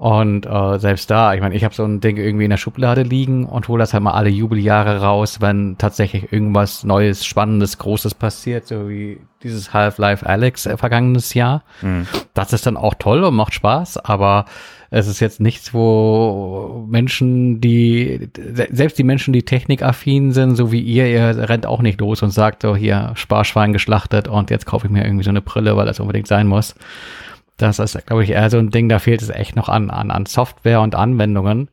Und 0.02 0.48
äh, 0.48 0.80
selbst 0.80 1.12
da, 1.12 1.36
ich 1.36 1.42
meine, 1.42 1.54
ich 1.54 1.64
habe 1.64 1.76
so 1.76 1.86
ein 1.86 2.00
Ding 2.00 2.18
irgendwie 2.18 2.46
in 2.46 2.50
der 2.50 2.58
Schublade 2.58 3.04
liegen 3.04 3.46
und 3.46 3.68
hole 3.68 3.78
das 3.78 3.94
halt 3.94 4.02
mal 4.02 4.14
alle 4.14 4.32
Jubeljahre 4.32 5.00
raus, 5.00 5.42
wenn 5.42 5.78
tatsächlich 5.78 6.34
irgendwas 6.34 6.84
Neues, 6.84 7.24
Spannendes, 7.24 7.78
Großes 7.78 8.16
passiert, 8.16 8.66
so 8.66 8.90
wie 8.90 9.20
dieses 9.44 9.76
Half-Life 9.76 10.26
Alex 10.26 10.66
äh, 10.66 10.76
vergangenes 10.76 11.36
Jahr. 11.36 11.62
Mhm. 11.84 12.08
Das 12.34 12.52
ist 12.52 12.66
dann 12.66 12.78
auch 12.78 12.96
toll 12.96 13.24
und 13.24 13.36
macht 13.36 13.54
Spaß, 13.54 14.00
aber 14.00 14.46
es 14.90 15.06
ist 15.06 15.20
jetzt 15.20 15.40
nichts, 15.40 15.72
wo 15.72 16.84
Menschen, 16.90 17.62
die, 17.62 18.28
selbst 18.72 18.98
die 18.98 19.04
Menschen, 19.04 19.34
die 19.34 19.44
technikaffin 19.44 20.32
sind, 20.32 20.56
so 20.56 20.72
wie 20.72 20.82
ihr, 20.82 21.06
ihr 21.06 21.48
rennt 21.48 21.68
auch 21.68 21.84
nicht 21.84 22.02
los 22.02 22.24
und 22.24 22.32
sagt 22.32 22.64
so, 22.64 22.76
hier, 22.76 23.12
Sparschwein 23.14 23.72
geschlachtet 23.72 24.28
und 24.28 24.50
jetzt 24.50 24.66
kaufe 24.66 24.88
ich 24.88 24.92
mir 24.92 25.06
irgendwie 25.06 25.26
so 25.26 25.30
eine 25.30 25.42
Brille, 25.42 25.78
weil 25.78 25.86
das 25.86 26.00
unbedingt 26.00 26.28
sein 26.28 26.48
muss. 26.48 26.74
Das 27.62 27.80
ist, 27.80 28.06
glaube 28.06 28.24
ich, 28.24 28.32
eher 28.32 28.50
so 28.50 28.58
ein 28.58 28.70
Ding, 28.70 28.90
da 28.90 29.00
fehlt 29.00 29.22
es 29.22 29.30
echt 29.30 29.56
noch 29.56 29.70
an, 29.70 29.90
an, 29.90 30.12
an 30.12 30.26
Software 30.26 30.82
und 30.82 30.96
Anwendungen. 30.96 31.70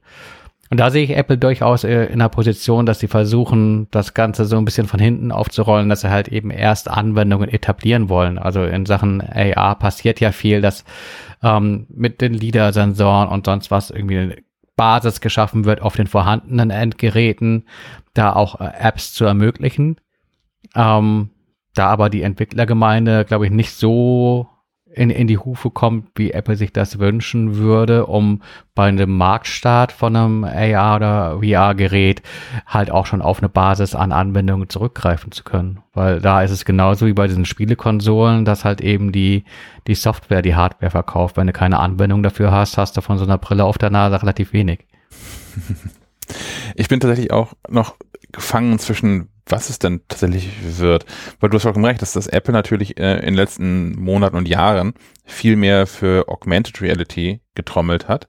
Und 0.71 0.79
da 0.79 0.91
sehe 0.91 1.05
ich 1.05 1.17
Apple 1.17 1.39
durchaus 1.39 1.85
äh, 1.85 2.05
in 2.07 2.19
der 2.19 2.29
Position, 2.29 2.85
dass 2.85 2.99
sie 2.99 3.09
versuchen, 3.09 3.89
das 3.91 4.13
Ganze 4.13 4.45
so 4.45 4.59
ein 4.59 4.67
bisschen 4.67 4.87
von 4.87 5.01
hinten 5.01 5.33
aufzurollen, 5.33 5.89
dass 5.89 6.03
sie 6.03 6.11
halt 6.11 6.29
eben 6.29 6.51
erst 6.51 6.91
Anwendungen 6.91 7.49
etablieren 7.49 8.11
wollen. 8.11 8.39
Also 8.39 8.65
in 8.65 8.85
Sachen 8.85 9.23
AR 9.23 9.79
passiert 9.79 10.21
ja 10.21 10.31
viel, 10.31 10.61
dass 10.61 10.85
ähm, 11.43 11.87
mit 11.89 12.21
den 12.21 12.35
LIDAR-Sensoren 12.35 13.29
und 13.29 13.47
sonst 13.47 13.71
was 13.71 13.91
irgendwie 13.91 14.19
eine 14.19 14.37
Basis 14.77 15.21
geschaffen 15.21 15.65
wird 15.65 15.81
auf 15.81 15.97
den 15.97 16.07
vorhandenen 16.07 16.71
Endgeräten, 16.71 17.65
da 18.13 18.35
auch 18.35 18.61
äh, 18.61 18.71
Apps 18.79 19.15
zu 19.15 19.25
ermöglichen. 19.25 19.97
Ähm, 20.75 21.31
da 21.75 21.87
aber 21.87 22.11
die 22.11 22.23
Entwicklergemeinde, 22.23 23.25
glaube 23.25 23.47
ich, 23.47 23.53
nicht 23.53 23.73
so 23.73 24.49
in, 24.95 25.11
in 25.11 25.27
die 25.27 25.39
Hufe 25.39 25.71
kommt, 25.71 26.09
wie 26.17 26.33
Apple 26.33 26.57
sich 26.57 26.73
das 26.73 26.99
wünschen 26.99 27.57
würde, 27.57 28.07
um 28.07 28.43
bei 28.75 28.89
einem 28.89 29.17
Marktstart 29.17 29.93
von 29.93 30.17
einem 30.17 30.45
AR 30.45 30.97
oder 30.97 31.39
VR-Gerät 31.41 32.23
halt 32.67 32.91
auch 32.91 33.07
schon 33.07 33.23
auf 33.23 33.39
eine 33.39 33.49
Basis 33.49 33.95
an 33.95 34.13
Anwendungen 34.13 34.69
zurückgreifen 34.69 35.33
zu 35.33 35.45
können. 35.45 35.81
Weil 35.93 36.21
da 36.21 36.43
ist 36.43 36.51
es 36.51 36.65
genauso 36.65 37.07
wie 37.07 37.13
bei 37.13 37.27
diesen 37.27 37.45
Spielekonsolen, 37.45 38.45
dass 38.45 38.65
halt 38.65 38.81
eben 38.81 39.13
die, 39.13 39.45
die 39.87 39.95
Software, 39.95 40.43
die 40.43 40.55
Hardware 40.55 40.91
verkauft. 40.91 41.37
Wenn 41.37 41.47
du 41.47 41.53
keine 41.53 41.79
Anwendung 41.79 42.23
dafür 42.23 42.51
hast, 42.51 42.79
hast 42.79 42.97
du 42.97 43.01
von 43.01 43.19
so 43.19 43.25
einer 43.25 43.39
Brille 43.39 43.65
auf 43.65 43.79
der 43.79 43.91
Nase 43.91 44.21
relativ 44.21 44.53
wenig. 44.53 44.87
Ich 46.75 46.89
bin 46.89 47.01
tatsächlich 47.01 47.33
auch 47.33 47.55
noch 47.69 47.97
gefangen 48.33 48.79
zwischen 48.79 49.29
was 49.49 49.71
es 49.71 49.79
denn 49.79 50.03
tatsächlich 50.09 50.51
wird. 50.79 51.07
Weil 51.41 51.51
du 51.51 51.57
hast 51.57 51.63
vollkommen 51.63 51.85
recht, 51.85 52.03
dass 52.03 52.13
das 52.13 52.27
Apple 52.27 52.53
natürlich 52.53 52.99
äh, 52.99 53.19
in 53.19 53.27
den 53.27 53.35
letzten 53.35 53.93
Monaten 54.01 54.37
und 54.37 54.49
Jahren 54.49 54.95
viel 55.25 55.57
mehr 55.57 55.87
für 55.87 56.29
Augmented 56.29 56.81
Reality 56.81 57.41
getrommelt 57.55 58.09
hat. 58.09 58.29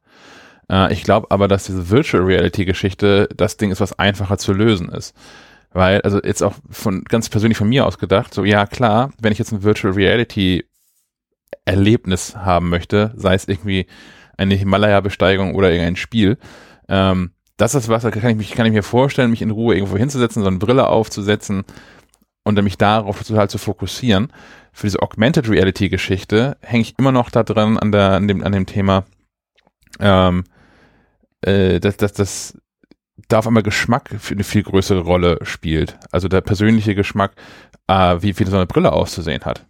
Äh, 0.69 0.93
ich 0.93 1.03
glaube 1.03 1.31
aber, 1.31 1.47
dass 1.47 1.65
diese 1.65 1.89
Virtual 1.89 2.23
Reality 2.23 2.65
Geschichte 2.65 3.29
das 3.35 3.57
Ding 3.57 3.71
ist, 3.71 3.81
was 3.81 3.97
einfacher 3.97 4.37
zu 4.37 4.53
lösen 4.53 4.89
ist. 4.89 5.15
Weil, 5.71 6.01
also 6.01 6.19
jetzt 6.23 6.41
auch 6.41 6.55
von 6.69 7.03
ganz 7.03 7.29
persönlich 7.29 7.57
von 7.57 7.69
mir 7.69 7.85
aus 7.85 7.99
gedacht, 7.99 8.33
so 8.33 8.43
ja 8.43 8.65
klar, 8.65 9.11
wenn 9.21 9.31
ich 9.31 9.37
jetzt 9.37 9.51
ein 9.51 9.63
Virtual 9.63 9.93
Reality 9.93 10.65
Erlebnis 11.65 12.35
haben 12.35 12.69
möchte, 12.69 13.13
sei 13.15 13.35
es 13.35 13.47
irgendwie 13.47 13.85
eine 14.37 14.55
Himalaya-Besteigung 14.55 15.53
oder 15.53 15.69
irgendein 15.69 15.95
Spiel, 15.95 16.37
ähm, 16.87 17.31
das 17.59 17.75
ist 17.75 17.89
was, 17.89 18.03
da 18.03 18.11
kann 18.11 18.31
ich, 18.31 18.37
mich, 18.37 18.51
kann 18.51 18.65
ich 18.65 18.71
mir 18.71 18.83
vorstellen, 18.83 19.29
mich 19.29 19.41
in 19.41 19.51
Ruhe 19.51 19.75
irgendwo 19.75 19.97
hinzusetzen, 19.97 20.41
so 20.41 20.47
eine 20.47 20.59
Brille 20.59 20.87
aufzusetzen 20.87 21.65
und 22.45 22.63
mich 22.63 22.77
darauf 22.77 23.21
total 23.21 23.49
zu 23.49 23.57
fokussieren. 23.57 24.31
Für 24.71 24.87
diese 24.87 25.01
Augmented 25.01 25.49
Reality 25.49 25.89
Geschichte 25.89 26.57
hänge 26.61 26.83
ich 26.83 26.97
immer 26.97 27.11
noch 27.11 27.29
da 27.29 27.43
dran 27.43 27.77
an, 27.77 27.91
der, 27.91 28.11
an, 28.13 28.29
dem, 28.29 28.43
an 28.45 28.53
dem 28.53 28.65
Thema, 28.65 29.03
ähm, 29.99 30.45
äh, 31.41 31.81
dass, 31.81 31.97
dass, 31.97 32.13
dass 32.13 32.57
da 33.27 33.39
auf 33.39 33.47
einmal 33.47 33.63
Geschmack 33.63 34.15
für 34.19 34.35
eine 34.35 34.45
viel 34.45 34.63
größere 34.63 35.01
Rolle 35.01 35.39
spielt. 35.41 35.99
Also 36.11 36.29
der 36.29 36.39
persönliche 36.39 36.95
Geschmack, 36.95 37.33
äh, 37.87 38.17
wie, 38.21 38.39
wie 38.39 38.45
so 38.45 38.55
eine 38.55 38.67
Brille 38.67 38.93
auszusehen 38.93 39.43
hat. 39.43 39.65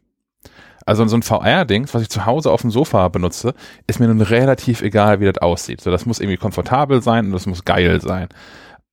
Also 0.90 1.06
so 1.06 1.16
ein 1.16 1.22
VR-Dings, 1.22 1.94
was 1.94 2.02
ich 2.02 2.10
zu 2.10 2.26
Hause 2.26 2.50
auf 2.52 2.62
dem 2.62 2.72
Sofa 2.72 3.10
benutze, 3.10 3.54
ist 3.86 4.00
mir 4.00 4.08
nun 4.08 4.22
relativ 4.22 4.82
egal, 4.82 5.20
wie 5.20 5.26
das 5.26 5.38
aussieht. 5.38 5.82
So, 5.82 5.92
das 5.92 6.08
muss 6.08 6.20
irgendwie 6.20 6.38
komfortabel 6.38 7.04
sein 7.04 7.28
und 7.28 7.32
das 7.32 7.46
muss 7.46 7.64
geil 7.64 8.02
sein. 8.02 8.28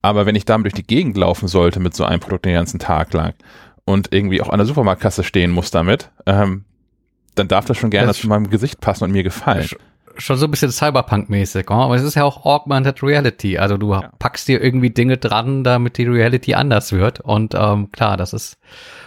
Aber 0.02 0.26
wenn 0.26 0.34
ich 0.34 0.44
damit 0.44 0.66
durch 0.66 0.74
die 0.74 0.86
Gegend 0.86 1.16
laufen 1.16 1.48
sollte 1.48 1.80
mit 1.80 1.94
so 1.94 2.04
einem 2.04 2.20
Produkt 2.20 2.44
den 2.44 2.52
ganzen 2.52 2.78
Tag 2.78 3.14
lang 3.14 3.32
und 3.86 4.12
irgendwie 4.12 4.42
auch 4.42 4.50
an 4.50 4.58
der 4.58 4.66
Supermarktkasse 4.66 5.24
stehen 5.24 5.50
muss 5.50 5.70
damit, 5.70 6.10
ähm, 6.26 6.66
dann 7.34 7.48
darf 7.48 7.64
das 7.64 7.78
schon 7.78 7.88
gerne 7.88 8.08
das 8.08 8.18
zu 8.18 8.28
meinem 8.28 8.50
Gesicht 8.50 8.78
passen 8.82 9.04
und 9.04 9.12
mir 9.12 9.22
gefallen 9.22 9.66
schon 10.18 10.36
so 10.36 10.46
ein 10.46 10.50
bisschen 10.50 10.70
Cyberpunk-mäßig, 10.70 11.70
oh? 11.70 11.74
aber 11.74 11.96
es 11.96 12.02
ist 12.02 12.14
ja 12.14 12.24
auch 12.24 12.44
Augmented 12.44 13.02
Reality. 13.02 13.58
Also 13.58 13.76
du 13.76 13.92
ja. 13.92 14.10
packst 14.18 14.48
dir 14.48 14.62
irgendwie 14.62 14.90
Dinge 14.90 15.16
dran, 15.16 15.64
damit 15.64 15.98
die 15.98 16.04
Reality 16.04 16.54
anders 16.54 16.92
wird. 16.92 17.20
Und 17.20 17.54
ähm, 17.54 17.90
klar, 17.92 18.16
das 18.16 18.32
ist, 18.32 18.58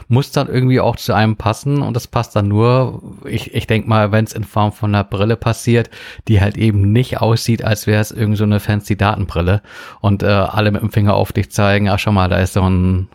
muss 0.08 0.32
dann 0.32 0.48
irgendwie 0.48 0.80
auch 0.80 0.96
zu 0.96 1.14
einem 1.14 1.36
passen 1.36 1.82
und 1.82 1.94
das 1.96 2.08
passt 2.08 2.36
dann 2.36 2.48
nur, 2.48 3.02
ich, 3.26 3.54
ich 3.54 3.68
denke 3.68 3.90
mal, 3.90 4.12
wenn 4.12 4.26
es 4.26 4.34
in 4.34 4.44
Form 4.44 4.72
von 4.72 4.94
einer 4.94 5.04
Brille 5.04 5.36
passiert, 5.36 5.90
die 6.28 6.42
halt 6.42 6.58
eben 6.58 6.92
nicht 6.92 7.22
aussieht, 7.22 7.64
als 7.64 7.88
wäre 7.88 8.02
es 8.02 8.12
irgend 8.12 8.38
so 8.38 8.44
eine 8.44 8.60
fancy 8.60 8.96
Datenbrille 8.96 9.62
und 10.02 10.24
äh, 10.24 10.28
alle 10.28 10.72
mit 10.72 10.82
dem 10.82 10.92
Finger 10.92 11.14
auf 11.14 11.32
dich 11.32 11.52
zeigen, 11.52 11.90
ach 11.90 12.00
schau 12.00 12.12
mal, 12.12 12.30
da 12.30 12.38
ist 12.38 12.54
so 12.54 12.62
ein, 12.62 13.10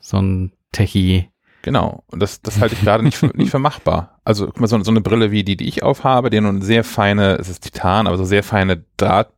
so 0.00 0.18
ein 0.18 0.52
Techie 0.72 1.28
Genau. 1.62 2.04
Und 2.06 2.20
das, 2.20 2.40
das 2.40 2.60
halte 2.60 2.74
ich 2.74 2.80
gerade 2.80 3.02
nicht 3.02 3.16
für, 3.16 3.26
nicht 3.26 3.50
für 3.50 3.58
machbar. 3.58 4.20
Also, 4.24 4.46
guck 4.46 4.60
mal, 4.60 4.66
so, 4.66 4.82
so 4.82 4.90
eine 4.90 5.00
Brille 5.00 5.30
wie 5.30 5.44
die, 5.44 5.56
die 5.56 5.68
ich 5.68 5.82
aufhabe, 5.82 6.30
die 6.30 6.40
nun 6.40 6.62
sehr 6.62 6.84
feine, 6.84 7.36
es 7.36 7.48
ist 7.48 7.60
Titan, 7.60 8.06
aber 8.06 8.16
so 8.16 8.24
sehr 8.24 8.42
feine 8.42 8.84
Draht, 8.96 9.32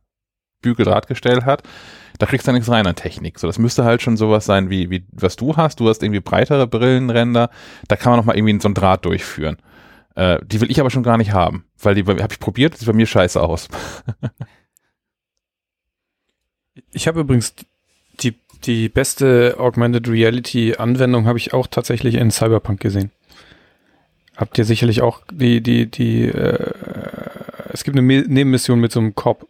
Bügeldrahtgestell 0.61 1.43
hat, 1.43 1.63
da 2.19 2.25
kriegst 2.25 2.47
du 2.47 2.51
nichts 2.53 2.69
rein 2.69 2.87
an 2.87 2.95
Technik. 2.95 3.39
So, 3.39 3.47
das 3.47 3.59
müsste 3.59 3.83
halt 3.83 4.01
schon 4.01 4.17
sowas 4.17 4.45
sein, 4.45 4.69
wie, 4.69 4.89
wie, 4.89 5.05
was 5.11 5.35
du 5.35 5.57
hast. 5.57 5.79
Du 5.79 5.89
hast 5.89 6.03
irgendwie 6.03 6.21
breitere 6.21 6.67
Brillenränder. 6.67 7.49
Da 7.87 7.95
kann 7.95 8.11
man 8.11 8.19
noch 8.19 8.25
mal 8.25 8.37
irgendwie 8.37 8.59
so 8.61 8.69
ein 8.69 8.73
Draht 8.73 9.03
durchführen. 9.05 9.57
Äh, 10.15 10.39
die 10.45 10.61
will 10.61 10.71
ich 10.71 10.79
aber 10.79 10.91
schon 10.91 11.03
gar 11.03 11.17
nicht 11.17 11.33
haben, 11.33 11.65
weil 11.81 11.95
die 11.95 12.05
habe 12.05 12.31
ich 12.31 12.39
probiert, 12.39 12.77
sieht 12.77 12.87
bei 12.87 12.93
mir 12.93 13.07
scheiße 13.07 13.41
aus. 13.41 13.67
ich 16.91 17.07
habe 17.07 17.21
übrigens 17.21 17.55
die 18.65 18.89
beste 18.89 19.55
Augmented 19.59 20.07
Reality 20.07 20.75
Anwendung 20.75 21.25
habe 21.25 21.37
ich 21.37 21.53
auch 21.53 21.67
tatsächlich 21.67 22.15
in 22.15 22.31
Cyberpunk 22.31 22.79
gesehen. 22.79 23.11
Habt 24.35 24.57
ihr 24.57 24.65
sicherlich 24.65 25.01
auch 25.01 25.21
die, 25.31 25.61
die, 25.61 25.89
die, 25.89 26.25
äh, 26.25 26.71
es 27.71 27.83
gibt 27.83 27.97
eine 27.97 28.05
Nebenmission 28.23 28.79
mit 28.79 28.91
so 28.91 28.99
einem 28.99 29.15
Cop. 29.15 29.47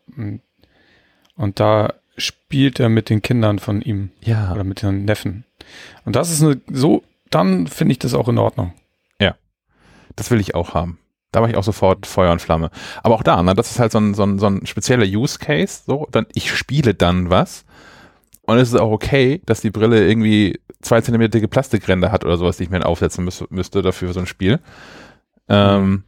Und 1.36 1.60
da 1.60 1.94
spielt 2.18 2.80
er 2.80 2.90
mit 2.90 3.10
den 3.10 3.22
Kindern 3.22 3.60
von 3.60 3.82
ihm. 3.82 4.12
Ja. 4.22 4.52
Oder 4.52 4.64
mit 4.64 4.82
den 4.82 5.06
Neffen. 5.06 5.46
Und 6.06 6.16
das 6.16 6.30
ist 6.30 6.44
eine, 6.44 6.60
so, 6.70 7.04
dann 7.30 7.68
finde 7.68 7.94
ich 7.94 8.00
das 8.00 8.14
auch 8.14 8.28
in 8.28 8.38
Ordnung. 8.38 8.74
Ja. 9.20 9.36
Das 10.16 10.32
will 10.32 10.40
ich 10.40 10.54
auch 10.54 10.74
haben. 10.74 11.00
Da 11.32 11.42
war 11.42 11.50
ich 11.50 11.56
auch 11.56 11.64
sofort 11.64 12.06
Feuer 12.06 12.32
und 12.32 12.42
Flamme. 12.42 12.70
Aber 13.02 13.16
auch 13.16 13.24
da, 13.24 13.42
ne, 13.42 13.56
das 13.56 13.72
ist 13.72 13.80
halt 13.80 13.92
so 13.92 14.00
ein, 14.00 14.14
so 14.14 14.24
ein, 14.24 14.38
so 14.38 14.48
ein 14.48 14.66
spezieller 14.66 15.06
Use 15.06 15.40
Case. 15.40 15.84
So, 15.88 16.08
dann, 16.12 16.28
ich 16.34 16.54
spiele 16.54 16.94
dann 16.94 17.30
was 17.30 17.66
und 18.46 18.58
es 18.58 18.70
ist 18.70 18.80
auch 18.80 18.92
okay, 18.92 19.42
dass 19.46 19.62
die 19.62 19.72
Brille 19.72 20.06
irgendwie 20.08 20.60
zwei 20.82 21.02
Zentimeter 21.02 21.30
dicke 21.30 21.48
Plastikränder 21.48 22.12
hat 22.12 22.26
oder 22.26 22.38
sowas, 22.38 22.58
die 22.58 22.64
ich 22.64 22.70
mir 22.70 22.86
aufsetzen 22.86 23.24
müß, 23.24 23.46
müsste 23.50 23.82
dafür 23.82 24.10
für 24.10 24.14
so 24.14 24.20
ein 24.20 24.26
Spiel. 24.26 24.60
Ähm, 25.48 26.04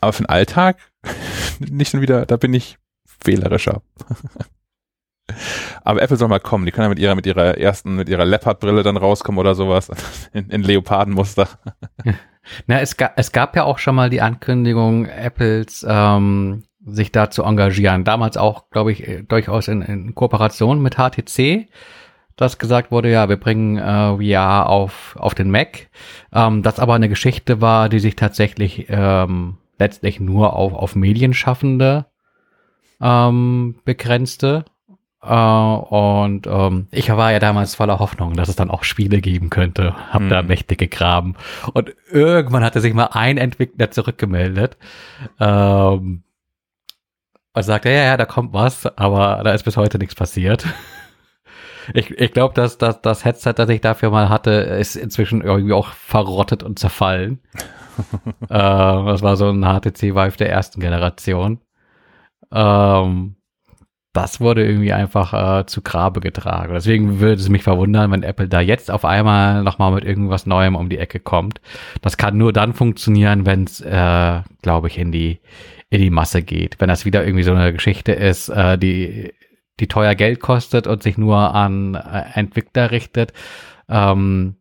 aber 0.00 0.12
für 0.12 0.22
den 0.24 0.28
Alltag 0.28 0.78
nicht 1.60 1.90
schon 1.90 2.00
wieder, 2.00 2.26
da 2.26 2.36
bin 2.36 2.54
ich 2.54 2.78
wählerischer. 3.22 3.82
aber 5.84 6.02
Apple 6.02 6.16
soll 6.16 6.28
mal 6.28 6.40
kommen, 6.40 6.66
die 6.66 6.72
können 6.72 6.86
ja 6.86 6.88
mit 6.88 6.98
ihrer, 6.98 7.14
mit 7.14 7.26
ihrer 7.26 7.58
ersten, 7.58 7.96
mit 7.96 8.08
ihrer 8.08 8.24
Leopard-Brille 8.24 8.82
dann 8.82 8.96
rauskommen 8.96 9.38
oder 9.38 9.54
sowas 9.54 9.90
in, 10.32 10.50
in 10.50 10.62
Leopardenmuster. 10.62 11.48
Na, 12.66 12.80
es, 12.80 12.96
ga, 12.96 13.12
es 13.16 13.30
gab 13.30 13.54
ja 13.54 13.62
auch 13.62 13.78
schon 13.78 13.94
mal 13.94 14.10
die 14.10 14.20
Ankündigung 14.20 15.06
Apples 15.06 15.86
ähm, 15.88 16.64
sich 16.86 17.12
da 17.12 17.30
zu 17.30 17.42
engagieren. 17.42 18.04
Damals 18.04 18.36
auch, 18.36 18.70
glaube 18.70 18.92
ich, 18.92 19.06
äh, 19.06 19.22
durchaus 19.22 19.68
in, 19.68 19.82
in 19.82 20.14
Kooperation 20.14 20.80
mit 20.80 20.96
HTC 20.96 21.68
dass 22.36 22.58
gesagt 22.58 22.90
wurde, 22.90 23.10
ja, 23.10 23.28
wir 23.28 23.38
bringen 23.38 23.78
äh, 23.78 24.16
VR 24.34 24.68
auf, 24.68 25.16
auf 25.18 25.34
den 25.34 25.50
Mac. 25.50 25.88
Ähm, 26.32 26.62
das 26.62 26.78
aber 26.78 26.94
eine 26.94 27.08
Geschichte 27.08 27.60
war, 27.60 27.88
die 27.88 27.98
sich 27.98 28.14
tatsächlich 28.14 28.86
ähm, 28.88 29.56
letztlich 29.78 30.20
nur 30.20 30.54
auf, 30.54 30.74
auf 30.74 30.94
Medienschaffende 30.94 32.06
ähm, 33.00 33.76
begrenzte. 33.86 34.66
Äh, 35.22 35.34
und 35.34 36.46
ähm, 36.46 36.88
ich 36.90 37.08
war 37.08 37.32
ja 37.32 37.38
damals 37.38 37.74
voller 37.74 37.98
Hoffnung, 37.98 38.34
dass 38.34 38.50
es 38.50 38.56
dann 38.56 38.70
auch 38.70 38.84
Spiele 38.84 39.22
geben 39.22 39.48
könnte. 39.48 39.94
Hab 40.10 40.20
hm. 40.20 40.28
da 40.28 40.42
mächtig 40.42 40.78
gegraben. 40.78 41.36
Und 41.72 41.94
irgendwann 42.10 42.64
hatte 42.64 42.82
sich 42.82 42.92
mal 42.92 43.08
ein 43.12 43.38
Entwickler 43.38 43.90
zurückgemeldet. 43.90 44.76
Ähm, 45.40 46.22
und 47.56 47.62
sagt, 47.62 47.86
ja, 47.86 47.90
ja, 47.90 48.16
da 48.18 48.26
kommt 48.26 48.52
was, 48.52 48.84
aber 48.98 49.40
da 49.42 49.52
ist 49.52 49.62
bis 49.62 49.78
heute 49.78 49.98
nichts 49.98 50.14
passiert. 50.14 50.66
Ich, 51.94 52.10
ich 52.10 52.32
glaube, 52.32 52.52
dass, 52.52 52.78
dass 52.78 53.00
das 53.00 53.24
Headset, 53.24 53.54
das 53.56 53.68
ich 53.70 53.80
dafür 53.80 54.10
mal 54.10 54.28
hatte, 54.28 54.50
ist 54.50 54.96
inzwischen 54.96 55.40
irgendwie 55.40 55.72
auch 55.72 55.88
verrottet 55.88 56.62
und 56.62 56.78
zerfallen. 56.78 57.40
äh, 58.42 58.48
das 58.48 59.22
war 59.22 59.36
so 59.36 59.48
ein 59.48 59.62
HTC 59.62 60.14
Vive 60.14 60.36
der 60.36 60.50
ersten 60.50 60.80
Generation. 60.80 61.60
Ähm, 62.52 63.36
das 64.12 64.40
wurde 64.40 64.66
irgendwie 64.66 64.92
einfach 64.92 65.60
äh, 65.60 65.66
zu 65.66 65.80
Grabe 65.80 66.20
getragen. 66.20 66.74
Deswegen 66.74 67.20
würde 67.20 67.40
es 67.40 67.48
mich 67.48 67.62
verwundern, 67.62 68.10
wenn 68.10 68.22
Apple 68.22 68.48
da 68.48 68.60
jetzt 68.60 68.90
auf 68.90 69.04
einmal 69.04 69.62
nochmal 69.62 69.92
mit 69.92 70.04
irgendwas 70.04 70.44
Neuem 70.44 70.74
um 70.74 70.88
die 70.88 70.98
Ecke 70.98 71.20
kommt. 71.20 71.60
Das 72.02 72.16
kann 72.16 72.36
nur 72.36 72.52
dann 72.52 72.72
funktionieren, 72.72 73.46
wenn 73.46 73.64
es, 73.64 73.80
äh, 73.80 74.40
glaube 74.62 74.88
ich, 74.88 74.98
in 74.98 75.12
die 75.12 75.38
in 75.90 76.00
die 76.00 76.10
Masse 76.10 76.42
geht. 76.42 76.80
Wenn 76.80 76.88
das 76.88 77.04
wieder 77.04 77.24
irgendwie 77.24 77.44
so 77.44 77.52
eine 77.52 77.72
Geschichte 77.72 78.12
ist, 78.12 78.48
äh, 78.48 78.76
die, 78.78 79.32
die 79.80 79.86
teuer 79.86 80.14
Geld 80.14 80.40
kostet 80.40 80.86
und 80.86 81.02
sich 81.02 81.18
nur 81.18 81.54
an 81.54 81.94
äh, 81.94 82.24
Entwickler 82.34 82.90
richtet. 82.90 83.32
Ähm, 83.88 84.56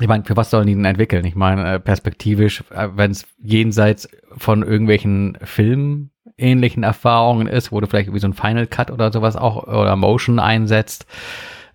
ich 0.00 0.06
meine, 0.06 0.24
für 0.24 0.36
was 0.36 0.50
sollen 0.50 0.66
die 0.66 0.74
denn 0.74 0.84
entwickeln? 0.84 1.24
Ich 1.24 1.34
meine, 1.34 1.74
äh, 1.74 1.80
perspektivisch, 1.80 2.62
äh, 2.70 2.88
wenn 2.94 3.10
es 3.10 3.26
jenseits 3.38 4.08
von 4.36 4.62
irgendwelchen 4.62 5.38
filmähnlichen 5.42 6.82
Erfahrungen 6.82 7.46
ist, 7.46 7.72
wo 7.72 7.80
du 7.80 7.86
vielleicht 7.86 8.08
irgendwie 8.08 8.20
so 8.20 8.28
ein 8.28 8.34
Final 8.34 8.66
Cut 8.66 8.90
oder 8.90 9.10
sowas 9.10 9.36
auch 9.36 9.66
oder 9.66 9.96
Motion 9.96 10.38
einsetzt, 10.38 11.06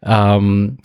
ähm, 0.04 0.78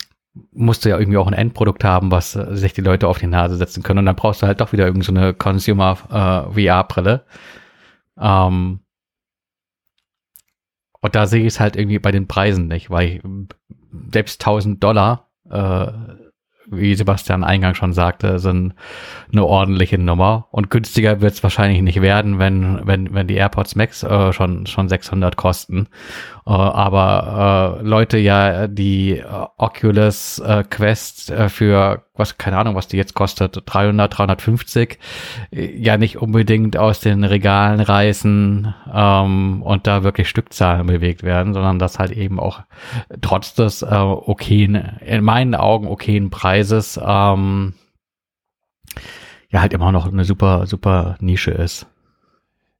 musst 0.51 0.85
du 0.85 0.89
ja 0.89 0.97
irgendwie 0.97 1.17
auch 1.17 1.27
ein 1.27 1.33
Endprodukt 1.33 1.83
haben, 1.83 2.11
was 2.11 2.33
sich 2.33 2.73
die 2.73 2.81
Leute 2.81 3.07
auf 3.07 3.19
die 3.19 3.27
Nase 3.27 3.55
setzen 3.57 3.83
können. 3.83 3.99
Und 3.99 4.05
dann 4.05 4.15
brauchst 4.15 4.41
du 4.41 4.47
halt 4.47 4.61
doch 4.61 4.71
wieder 4.71 4.85
irgendeine 4.85 5.29
so 5.29 5.33
Consumer 5.33 5.97
äh. 6.55 7.23
Ähm, 8.19 8.79
und 11.01 11.15
da 11.15 11.27
sehe 11.27 11.41
ich 11.41 11.47
es 11.47 11.59
halt 11.59 11.75
irgendwie 11.75 11.99
bei 11.99 12.11
den 12.11 12.27
Preisen 12.27 12.67
nicht, 12.67 12.89
weil 12.89 13.07
ich, 13.07 13.21
selbst 14.11 14.41
1000 14.41 14.83
Dollar 14.83 15.29
äh, 15.49 15.91
wie 16.71 16.95
Sebastian 16.95 17.43
Eingang 17.43 17.73
schon 17.73 17.93
sagte, 17.93 18.39
sind 18.39 18.73
eine 19.31 19.45
ordentliche 19.45 19.97
Nummer. 19.97 20.47
Und 20.51 20.69
günstiger 20.69 21.21
wird 21.21 21.33
es 21.33 21.43
wahrscheinlich 21.43 21.81
nicht 21.81 22.01
werden, 22.01 22.39
wenn, 22.39 22.85
wenn, 22.85 23.13
wenn 23.13 23.27
die 23.27 23.35
AirPods 23.35 23.75
Max 23.75 24.03
äh, 24.03 24.33
schon, 24.33 24.65
schon 24.65 24.87
600 24.87 25.35
kosten. 25.35 25.87
Äh, 26.49 26.51
aber 26.51 27.79
äh, 27.79 27.87
Leute 27.87 28.17
ja 28.17 28.67
die 28.67 29.19
äh, 29.19 29.25
Oculus 29.57 30.39
äh, 30.39 30.63
Quest 30.69 31.31
äh, 31.31 31.47
für, 31.47 32.03
was, 32.15 32.37
keine 32.37 32.57
Ahnung, 32.57 32.75
was 32.75 32.87
die 32.87 32.97
jetzt 32.97 33.13
kostet, 33.13 33.61
300, 33.65 34.17
350, 34.17 34.99
äh, 35.51 35.77
ja 35.77 35.97
nicht 35.97 36.17
unbedingt 36.17 36.75
aus 36.75 36.99
den 36.99 37.23
Regalen 37.23 37.79
reißen 37.79 38.73
ähm, 38.93 39.61
und 39.63 39.87
da 39.87 40.03
wirklich 40.03 40.27
Stückzahlen 40.27 40.87
bewegt 40.87 41.23
werden, 41.23 41.53
sondern 41.53 41.79
dass 41.79 41.99
halt 41.99 42.11
eben 42.11 42.39
auch 42.39 42.61
trotz 43.21 43.53
des 43.53 43.81
äh, 43.81 43.95
okayen, 43.95 44.75
in 45.05 45.23
meinen 45.23 45.55
Augen 45.55 45.87
okayen 45.87 46.29
Preises 46.29 46.49
Preises 46.49 46.99
ähm, 47.03 47.73
ja 49.49 49.61
halt 49.61 49.73
immer 49.73 49.91
noch 49.91 50.07
eine 50.07 50.25
super, 50.25 50.65
super 50.65 51.15
Nische 51.19 51.51
ist. 51.51 51.85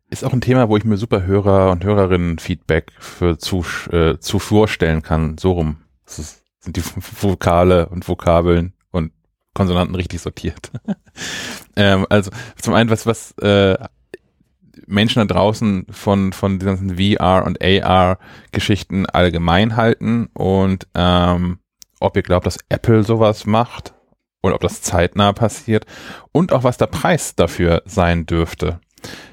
Ist 0.10 0.24
auch 0.24 0.34
ein 0.34 0.41
Thema, 0.41 0.70
wo 0.70 0.78
ich 0.78 0.86
mir 0.86 0.97
super 0.97 1.24
Hörer 1.24 1.72
und 1.72 1.84
Hörerinnen 1.84 2.39
Feedback 2.39 2.91
für 2.99 3.38
zu, 3.38 3.64
äh, 3.91 4.18
zu 4.20 4.39
vorstellen 4.39 5.01
kann. 5.01 5.38
So 5.38 5.53
rum. 5.53 5.78
Das 6.05 6.20
ist, 6.20 6.43
sind 6.60 6.76
die 6.76 6.84
Vokale 7.22 7.89
und 7.89 8.07
Vokabeln 8.07 8.74
und 8.91 9.12
Konsonanten 9.53 9.95
richtig 9.95 10.22
sortiert. 10.22 10.72
ähm, 11.76 12.07
also 12.10 12.32
zum 12.60 12.74
einen, 12.74 12.89
was, 12.89 13.05
was 13.05 13.32
äh, 13.39 13.78
Menschen 14.88 15.20
da 15.20 15.34
draußen 15.34 15.86
von, 15.91 16.34
von 16.34 16.57
diesen 16.57 16.97
VR 16.97 17.45
und 17.45 17.60
AR-Geschichten 17.62 19.05
allgemein 19.05 19.76
halten 19.76 20.30
und 20.34 20.88
ähm, 20.95 21.60
ob 21.99 22.16
ihr 22.16 22.24
glaubt, 22.24 22.47
dass 22.47 22.57
Apple 22.70 23.03
sowas 23.03 23.45
macht 23.45 23.93
und 24.41 24.53
ob 24.53 24.62
das 24.62 24.82
zeitnah 24.82 25.34
passiert 25.34 25.86
und 26.32 26.53
auch 26.53 26.64
was 26.64 26.78
der 26.78 26.88
Preis 26.88 27.36
dafür 27.36 27.84
sein 27.86 28.26
dürfte. 28.26 28.80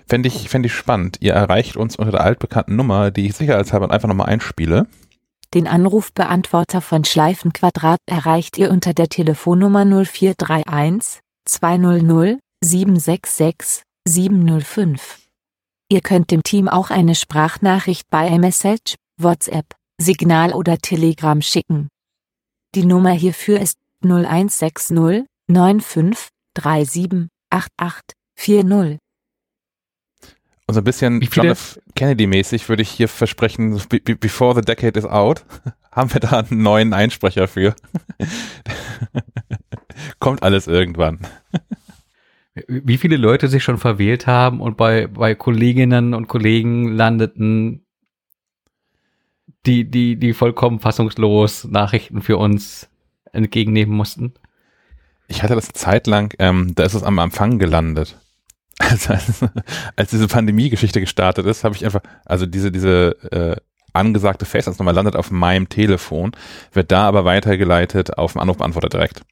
Fände 0.09 0.29
ich, 0.29 0.49
fänd 0.49 0.65
ich 0.67 0.75
spannend. 0.75 1.19
Ihr 1.21 1.33
erreicht 1.33 1.77
uns 1.77 1.97
unter 1.97 2.13
der 2.13 2.21
altbekannten 2.21 2.77
Nummer, 2.77 3.11
die 3.11 3.27
ich 3.27 3.35
sicherheitshalber 3.35 3.91
einfach 3.91 4.09
nochmal 4.09 4.29
einspiele. 4.29 4.87
Den 5.55 5.67
Anrufbeantworter 5.67 6.81
von 6.81 7.05
Schleifenquadrat 7.05 7.99
erreicht 8.07 8.59
ihr 8.59 8.71
unter 8.71 8.95
der 8.95 9.09
Telefonnummer 9.09 9.85
0431 9.85 11.21
200 11.45 12.39
766 12.63 13.83
705. 14.07 15.27
Ihr 15.89 16.01
könnt 16.01 16.31
dem 16.31 16.43
Team 16.43 16.69
auch 16.69 16.91
eine 16.91 17.15
Sprachnachricht 17.15 18.09
bei 18.11 18.29
iMessage, 18.29 18.97
WhatsApp, 19.21 19.77
Signal 20.01 20.53
oder 20.53 20.79
Telegram 20.79 21.41
schicken. 21.41 21.89
Die 22.75 22.85
Nummer 22.85 23.13
hierfür 23.13 23.61
ist 23.61 23.79
0160 24.05 25.27
95 25.49 26.29
37 26.57 27.29
88 27.51 28.17
40. 28.37 28.99
Und 30.67 30.75
so 30.75 30.81
ein 30.81 30.85
bisschen 30.85 31.21
John 31.21 31.47
F. 31.47 31.79
Kennedy-mäßig 31.95 32.69
würde 32.69 32.83
ich 32.83 32.91
hier 32.91 33.09
versprechen, 33.09 33.81
before 34.21 34.57
the 34.57 34.63
decade 34.63 34.99
is 34.99 35.05
out, 35.05 35.45
haben 35.93 36.13
wir 36.13 36.21
da 36.21 36.41
einen 36.41 36.63
neuen 36.63 36.93
Einsprecher 36.93 37.47
für. 37.47 37.75
Kommt 40.19 40.43
alles 40.43 40.67
irgendwann. 40.67 41.21
Wie 42.67 42.97
viele 42.97 43.17
Leute 43.17 43.49
sich 43.49 43.63
schon 43.63 43.79
verwählt 43.79 44.27
haben 44.27 44.61
und 44.61 44.77
bei, 44.77 45.07
bei 45.07 45.35
Kolleginnen 45.35 46.15
und 46.15 46.27
Kollegen 46.27 46.89
landeten, 46.89 47.87
die, 49.67 49.89
die, 49.89 50.17
die 50.17 50.33
vollkommen 50.33 50.81
fassungslos 50.81 51.65
Nachrichten 51.65 52.23
für 52.23 52.39
uns 52.39 52.89
entgegennehmen 53.33 53.95
mussten? 53.95 54.35
Ich 55.29 55.43
hatte 55.43 55.55
das 55.55 55.69
zeitlang, 55.69 56.33
ähm, 56.39 56.75
da 56.75 56.85
ist 56.85 56.95
es 56.95 57.03
am 57.03 57.19
Empfang 57.19 57.59
gelandet. 57.59 58.19
Also, 58.91 59.15
als, 59.15 59.45
als 59.97 60.11
diese 60.11 60.29
Pandemie-Geschichte 60.29 61.01
gestartet 61.01 61.47
ist, 61.47 61.65
habe 61.65 61.75
ich 61.75 61.85
einfach, 61.85 62.03
also 62.27 62.45
diese, 62.45 62.71
diese 62.71 63.17
äh, 63.33 63.57
angesagte 63.95 64.45
Festnetznummer 64.45 64.93
landet 64.93 65.17
auf 65.17 65.31
meinem 65.31 65.69
Telefon, 65.69 66.33
wird 66.73 66.93
da 66.93 67.09
aber 67.09 67.25
weitergeleitet 67.25 68.19
auf 68.19 68.35
den 68.35 68.43
Anrufbeantworter 68.43 68.91
direkt. 68.91 69.23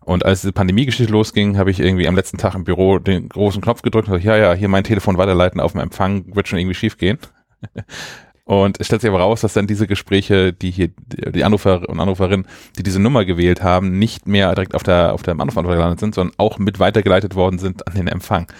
Und 0.00 0.24
als 0.24 0.40
diese 0.40 0.52
Pandemie-Geschichte 0.52 1.12
losging, 1.12 1.58
habe 1.58 1.70
ich 1.70 1.80
irgendwie 1.80 2.08
am 2.08 2.16
letzten 2.16 2.38
Tag 2.38 2.54
im 2.54 2.64
Büro 2.64 2.98
den 2.98 3.28
großen 3.28 3.60
Knopf 3.60 3.82
gedrückt 3.82 4.08
und 4.08 4.14
gesagt, 4.14 4.24
ja, 4.24 4.36
ja, 4.36 4.54
hier 4.54 4.68
mein 4.68 4.84
Telefon 4.84 5.18
weiterleiten 5.18 5.60
auf 5.60 5.72
dem 5.72 5.82
Empfang, 5.82 6.34
wird 6.34 6.48
schon 6.48 6.58
irgendwie 6.58 6.74
schief 6.74 6.96
gehen. 6.96 7.18
Und 8.48 8.80
es 8.80 8.86
stellt 8.86 9.02
sich 9.02 9.10
aber 9.10 9.20
raus, 9.20 9.42
dass 9.42 9.52
dann 9.52 9.66
diese 9.66 9.86
Gespräche, 9.86 10.54
die 10.54 10.70
hier, 10.70 10.88
die 10.88 11.44
Anrufer 11.44 11.86
und 11.86 12.00
Anruferinnen, 12.00 12.46
die 12.78 12.82
diese 12.82 12.98
Nummer 12.98 13.26
gewählt 13.26 13.62
haben, 13.62 13.98
nicht 13.98 14.26
mehr 14.26 14.54
direkt 14.54 14.74
auf 14.74 14.82
der, 14.82 15.12
auf 15.12 15.22
der 15.22 15.34
Anrufantwort 15.34 15.76
gelandet 15.76 16.00
sind, 16.00 16.14
sondern 16.14 16.34
auch 16.38 16.56
mit 16.56 16.78
weitergeleitet 16.78 17.34
worden 17.34 17.58
sind 17.58 17.86
an 17.86 17.94
den 17.94 18.08
Empfang. 18.08 18.50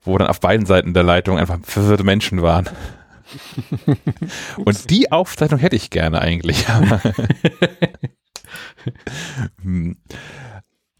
Wo 0.00 0.16
dann 0.16 0.28
auf 0.28 0.40
beiden 0.40 0.64
Seiten 0.64 0.94
der 0.94 1.02
Leitung 1.02 1.36
einfach 1.36 1.58
verwirrte 1.64 2.02
Menschen 2.02 2.40
waren. 2.40 2.70
und 4.56 4.88
die 4.88 5.12
Aufzeichnung 5.12 5.60
hätte 5.60 5.76
ich 5.76 5.90
gerne 5.90 6.22
eigentlich. 6.22 6.64
Hm. 9.60 9.96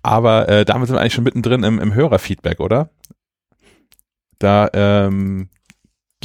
Aber 0.02 0.48
äh, 0.48 0.64
damit 0.64 0.88
sind 0.88 0.96
wir 0.96 1.00
eigentlich 1.00 1.14
schon 1.14 1.24
mittendrin 1.24 1.62
im, 1.62 1.78
im 1.78 1.94
Hörerfeedback, 1.94 2.58
oder? 2.60 2.90
Da 4.38 4.68
ähm, 4.74 5.48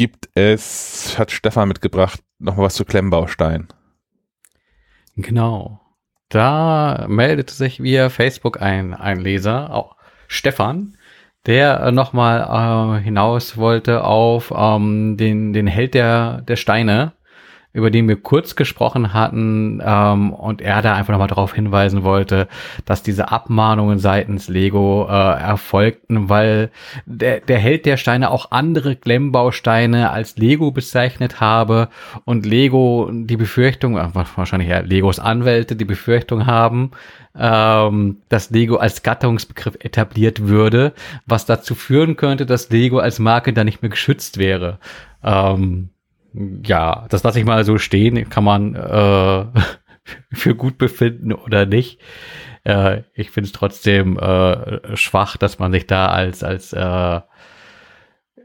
gibt 0.02 0.30
es, 0.34 1.20
hat 1.20 1.30
Stefan 1.30 1.68
mitgebracht, 1.68 2.22
nochmal 2.39 2.66
was 2.66 2.74
zu 2.74 2.86
Klemmbaustein. 2.86 3.68
Genau. 5.16 5.80
Da 6.28 7.06
meldete 7.08 7.54
sich 7.54 7.84
via 7.84 8.10
Facebook 8.10 8.60
ein, 8.60 8.95
ein 8.95 9.20
Leser, 9.20 9.72
auch 9.72 9.95
Stefan, 10.28 10.97
der 11.45 11.91
nochmal 11.91 12.97
äh, 12.97 13.04
hinaus 13.04 13.58
wollte 13.58 14.04
auf 14.04 14.52
ähm, 14.56 15.18
den, 15.18 15.54
den 15.54 15.68
Held 15.68 15.93
der, 15.93 16.41
der 16.41 16.56
Steine 16.56 17.14
über 17.74 17.89
den 17.89 18.07
wir 18.07 18.17
kurz 18.17 18.55
gesprochen 18.55 19.13
hatten 19.13 19.82
ähm, 19.84 20.34
und 20.34 20.61
er 20.61 20.82
da 20.82 20.95
einfach 20.95 21.11
nochmal 21.11 21.28
darauf 21.28 21.53
hinweisen 21.53 22.03
wollte, 22.03 22.47
dass 22.86 23.03
diese 23.03 23.32
Abmahnungen 23.32 23.99
seitens 23.99 24.49
Lego 24.49 25.07
äh, 25.09 25.13
erfolgten, 25.13 26.30
weil 26.30 26.69
der, 27.05 27.39
der 27.39 27.59
Held 27.59 27.86
der 27.86 27.97
Steine 27.97 28.32
auch 28.32 28.51
andere 28.51 28.95
Klemmbausteine 28.95 30.11
als 30.11 30.38
Lego 30.38 30.72
bezeichnet 30.72 31.39
habe 31.39 31.88
und 32.26 32.45
Lego 32.45 33.09
die 33.11 33.38
Befürchtung, 33.38 33.97
äh, 33.97 34.09
wahrscheinlich 34.13 34.69
ja 34.69 34.80
Legos 34.80 35.19
Anwälte 35.19 35.76
die 35.76 35.86
Befürchtung 35.86 36.45
haben, 36.45 36.91
ähm, 37.38 38.17
dass 38.28 38.49
Lego 38.49 38.78
als 38.78 39.03
Gattungsbegriff 39.03 39.78
etabliert 39.80 40.47
würde, 40.47 40.93
was 41.26 41.45
dazu 41.45 41.76
führen 41.76 42.17
könnte, 42.17 42.45
dass 42.45 42.69
Lego 42.69 42.99
als 42.99 43.19
Marke 43.19 43.53
da 43.53 43.63
nicht 43.63 43.82
mehr 43.82 43.89
geschützt 43.89 44.38
wäre. 44.38 44.80
Ähm, 45.24 45.89
ja, 46.34 47.05
das 47.09 47.23
lasse 47.23 47.39
ich 47.39 47.45
mal 47.45 47.63
so 47.63 47.77
stehen, 47.77 48.29
kann 48.29 48.43
man 48.43 48.75
äh, 48.75 49.45
für 50.32 50.55
gut 50.55 50.77
befinden 50.77 51.34
oder 51.34 51.65
nicht. 51.65 51.99
Äh, 52.63 53.03
ich 53.13 53.32
finde 53.32 53.47
es 53.47 53.51
trotzdem 53.51 54.17
äh, 54.17 54.95
schwach, 54.95 55.38
dass 55.38 55.59
man 55.59 55.71
sich 55.71 55.88
da 55.88 56.07
als 56.07 56.43
als 56.43 56.73
äh, 56.73 57.21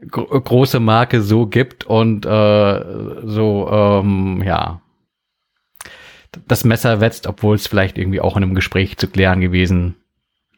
gro 0.09 0.41
große 0.41 0.79
Marke 0.79 1.21
so 1.21 1.47
gibt 1.47 1.85
und 1.85 2.25
äh, 2.25 2.85
so 3.23 3.69
ähm, 3.71 4.43
ja 4.45 4.81
das 6.47 6.63
Messer 6.63 7.01
wetzt, 7.01 7.25
obwohl 7.25 7.55
es 7.55 7.67
vielleicht 7.67 7.97
irgendwie 7.97 8.21
auch 8.21 8.37
in 8.37 8.43
einem 8.43 8.55
Gespräch 8.55 8.97
zu 8.97 9.07
klären 9.07 9.41
gewesen 9.41 9.95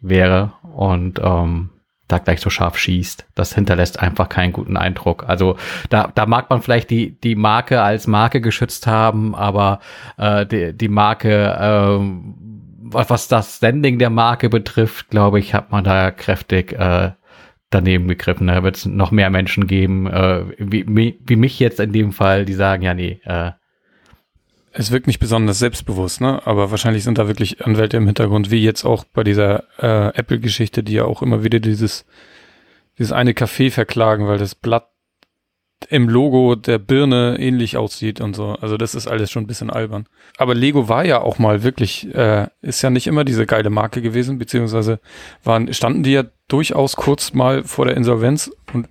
wäre 0.01 0.53
und 0.75 1.19
ähm, 1.23 1.69
da 2.09 2.17
gleich 2.17 2.41
so 2.41 2.49
scharf 2.49 2.77
schießt. 2.77 3.27
Das 3.35 3.53
hinterlässt 3.53 3.99
einfach 3.99 4.27
keinen 4.27 4.51
guten 4.51 4.75
Eindruck. 4.75 5.23
Also 5.27 5.55
da, 5.89 6.11
da 6.13 6.25
mag 6.25 6.49
man 6.49 6.61
vielleicht 6.61 6.89
die, 6.89 7.19
die 7.21 7.35
Marke 7.35 7.81
als 7.81 8.07
Marke 8.07 8.41
geschützt 8.41 8.87
haben, 8.87 9.35
aber 9.35 9.79
äh, 10.17 10.45
die, 10.45 10.73
die 10.75 10.89
Marke, 10.89 11.29
äh, 11.31 11.99
was 12.91 13.27
das 13.27 13.57
Standing 13.57 13.99
der 13.99 14.09
Marke 14.09 14.49
betrifft, 14.49 15.09
glaube 15.09 15.39
ich, 15.39 15.53
hat 15.53 15.71
man 15.71 15.83
da 15.83 16.11
kräftig 16.11 16.73
äh, 16.73 17.11
daneben 17.69 18.07
gegriffen. 18.07 18.47
Da 18.47 18.63
wird 18.63 18.77
es 18.77 18.85
noch 18.85 19.11
mehr 19.11 19.29
Menschen 19.29 19.67
geben, 19.67 20.07
äh, 20.07 20.45
wie, 20.57 21.15
wie 21.23 21.35
mich 21.35 21.59
jetzt 21.59 21.79
in 21.79 21.91
dem 21.91 22.11
Fall, 22.11 22.45
die 22.45 22.53
sagen, 22.53 22.81
ja, 22.81 22.95
nee, 22.95 23.21
äh, 23.23 23.51
es 24.79 24.91
wirkt 24.91 25.07
nicht 25.07 25.19
besonders 25.19 25.59
selbstbewusst, 25.59 26.21
ne? 26.21 26.41
Aber 26.47 26.71
wahrscheinlich 26.71 27.03
sind 27.03 27.17
da 27.17 27.27
wirklich 27.27 27.65
Anwälte 27.65 27.97
im 27.97 28.05
Hintergrund, 28.05 28.49
wie 28.49 28.63
jetzt 28.63 28.85
auch 28.85 29.03
bei 29.03 29.25
dieser 29.25 29.65
äh, 29.77 30.17
Apple-Geschichte, 30.17 30.83
die 30.83 30.93
ja 30.93 31.03
auch 31.03 31.21
immer 31.21 31.43
wieder 31.43 31.59
dieses, 31.59 32.05
dieses 32.97 33.11
eine 33.11 33.33
Café 33.33 33.71
verklagen, 33.71 34.25
weil 34.25 34.37
das 34.37 34.55
Blatt 34.55 34.87
im 35.89 36.07
Logo 36.07 36.55
der 36.55 36.77
Birne 36.77 37.35
ähnlich 37.39 37.75
aussieht 37.75 38.21
und 38.21 38.37
so. 38.37 38.53
Also 38.61 38.77
das 38.77 38.95
ist 38.95 39.07
alles 39.07 39.29
schon 39.29 39.43
ein 39.43 39.47
bisschen 39.47 39.69
albern. 39.69 40.07
Aber 40.37 40.55
Lego 40.55 40.87
war 40.87 41.03
ja 41.03 41.19
auch 41.19 41.39
mal 41.39 41.61
wirklich, 41.63 42.15
äh, 42.15 42.47
ist 42.61 42.81
ja 42.81 42.89
nicht 42.89 43.07
immer 43.07 43.25
diese 43.25 43.45
geile 43.45 43.69
Marke 43.69 44.01
gewesen, 44.01 44.37
beziehungsweise 44.37 45.01
waren, 45.43 45.73
standen 45.73 46.03
die 46.03 46.13
ja 46.13 46.23
durchaus 46.47 46.95
kurz 46.95 47.33
mal 47.33 47.65
vor 47.65 47.85
der 47.85 47.97
Insolvenz 47.97 48.49
und 48.73 48.87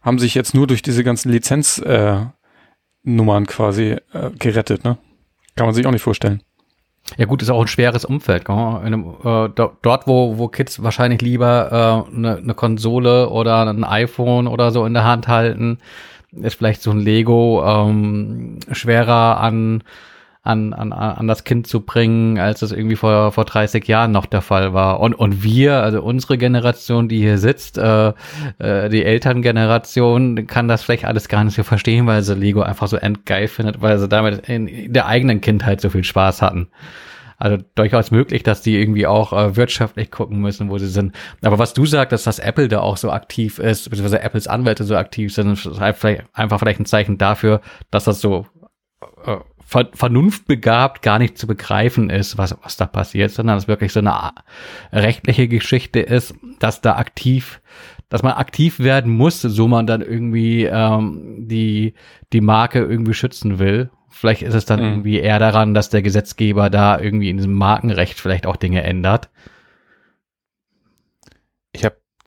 haben 0.00 0.18
sich 0.18 0.34
jetzt 0.34 0.54
nur 0.54 0.66
durch 0.66 0.80
diese 0.80 1.04
ganzen 1.04 1.30
Lizenz 1.30 1.78
äh, 1.78 2.24
Nummern 3.06 3.46
quasi 3.46 3.96
äh, 4.12 4.30
gerettet, 4.38 4.84
ne? 4.84 4.98
Kann 5.54 5.66
man 5.66 5.74
sich 5.74 5.86
auch 5.86 5.92
nicht 5.92 6.02
vorstellen. 6.02 6.42
Ja 7.16 7.24
gut, 7.24 7.40
ist 7.40 7.50
auch 7.50 7.60
ein 7.60 7.68
schweres 7.68 8.04
Umfeld. 8.04 8.50
Einem, 8.50 9.14
äh, 9.24 9.48
dort, 9.54 10.06
wo, 10.06 10.38
wo 10.38 10.48
Kids 10.48 10.82
wahrscheinlich 10.82 11.22
lieber 11.22 12.04
äh, 12.12 12.14
eine, 12.14 12.36
eine 12.36 12.54
Konsole 12.54 13.30
oder 13.30 13.64
ein 13.66 13.84
iPhone 13.84 14.48
oder 14.48 14.70
so 14.70 14.84
in 14.84 14.92
der 14.92 15.04
Hand 15.04 15.28
halten, 15.28 15.78
ist 16.32 16.56
vielleicht 16.56 16.82
so 16.82 16.90
ein 16.90 16.98
Lego 16.98 17.64
ähm, 17.64 18.58
schwerer 18.72 19.40
an 19.40 19.82
an, 20.46 20.72
an, 20.72 20.92
an 20.92 21.26
das 21.26 21.44
Kind 21.44 21.66
zu 21.66 21.80
bringen, 21.80 22.38
als 22.38 22.60
das 22.60 22.72
irgendwie 22.72 22.96
vor, 22.96 23.32
vor 23.32 23.44
30 23.44 23.86
Jahren 23.86 24.12
noch 24.12 24.26
der 24.26 24.42
Fall 24.42 24.72
war. 24.72 25.00
Und, 25.00 25.14
und 25.14 25.42
wir, 25.42 25.82
also 25.82 26.02
unsere 26.02 26.38
Generation, 26.38 27.08
die 27.08 27.18
hier 27.18 27.38
sitzt, 27.38 27.78
äh, 27.78 28.12
äh, 28.58 28.88
die 28.88 29.04
Elterngeneration, 29.04 30.46
kann 30.46 30.68
das 30.68 30.82
vielleicht 30.84 31.04
alles 31.04 31.28
gar 31.28 31.44
nicht 31.44 31.56
so 31.56 31.62
verstehen, 31.62 32.06
weil 32.06 32.22
sie 32.22 32.34
Lego 32.34 32.62
einfach 32.62 32.86
so 32.86 32.96
endgeil 32.96 33.48
findet, 33.48 33.82
weil 33.82 33.98
sie 33.98 34.08
damit 34.08 34.48
in 34.48 34.92
der 34.92 35.06
eigenen 35.06 35.40
Kindheit 35.40 35.80
so 35.80 35.90
viel 35.90 36.04
Spaß 36.04 36.42
hatten. 36.42 36.68
Also 37.38 37.58
durchaus 37.74 38.10
möglich, 38.10 38.42
dass 38.44 38.62
die 38.62 38.80
irgendwie 38.80 39.06
auch 39.06 39.32
äh, 39.32 39.56
wirtschaftlich 39.56 40.10
gucken 40.10 40.40
müssen, 40.40 40.70
wo 40.70 40.78
sie 40.78 40.88
sind. 40.88 41.14
Aber 41.42 41.58
was 41.58 41.74
du 41.74 41.84
sagst, 41.84 42.12
dass 42.12 42.24
das 42.24 42.38
Apple 42.38 42.68
da 42.68 42.80
auch 42.80 42.96
so 42.96 43.10
aktiv 43.10 43.58
ist, 43.58 43.90
beziehungsweise 43.90 44.22
Apples 44.22 44.46
Anwälte 44.46 44.84
so 44.84 44.96
aktiv 44.96 45.34
sind, 45.34 45.52
ist 45.52 45.80
halt 45.80 45.96
vielleicht 45.96 46.24
einfach 46.32 46.58
vielleicht 46.58 46.80
ein 46.80 46.86
Zeichen 46.86 47.18
dafür, 47.18 47.60
dass 47.90 48.04
das 48.04 48.22
so 48.22 48.46
äh, 49.26 49.36
ver 49.66 49.88
vernunftbegabt 49.92 51.02
gar 51.02 51.18
nicht 51.18 51.36
zu 51.36 51.46
begreifen 51.46 52.08
ist, 52.08 52.38
was, 52.38 52.56
was 52.62 52.76
da 52.76 52.86
passiert, 52.86 53.32
sondern 53.32 53.58
es 53.58 53.68
wirklich 53.68 53.92
so 53.92 54.00
eine 54.00 54.30
rechtliche 54.92 55.48
Geschichte 55.48 56.00
ist, 56.00 56.34
dass 56.60 56.80
da 56.80 56.96
aktiv 56.96 57.60
dass 58.08 58.22
man 58.22 58.34
aktiv 58.34 58.78
werden 58.78 59.12
muss, 59.12 59.42
so 59.42 59.66
man 59.66 59.86
dann 59.86 60.00
irgendwie 60.00 60.64
ähm, 60.64 61.48
die, 61.48 61.94
die 62.32 62.40
Marke 62.40 62.78
irgendwie 62.78 63.14
schützen 63.14 63.58
will. 63.58 63.90
Vielleicht 64.10 64.42
ist 64.42 64.54
es 64.54 64.64
dann 64.64 64.80
mhm. 64.80 64.86
irgendwie 64.86 65.18
eher 65.18 65.38
daran, 65.38 65.74
dass 65.74 65.90
der 65.90 66.02
Gesetzgeber 66.02 66.70
da 66.70 66.98
irgendwie 67.00 67.30
in 67.30 67.36
diesem 67.36 67.54
Markenrecht 67.54 68.20
vielleicht 68.20 68.46
auch 68.46 68.56
Dinge 68.56 68.82
ändert. 68.82 69.28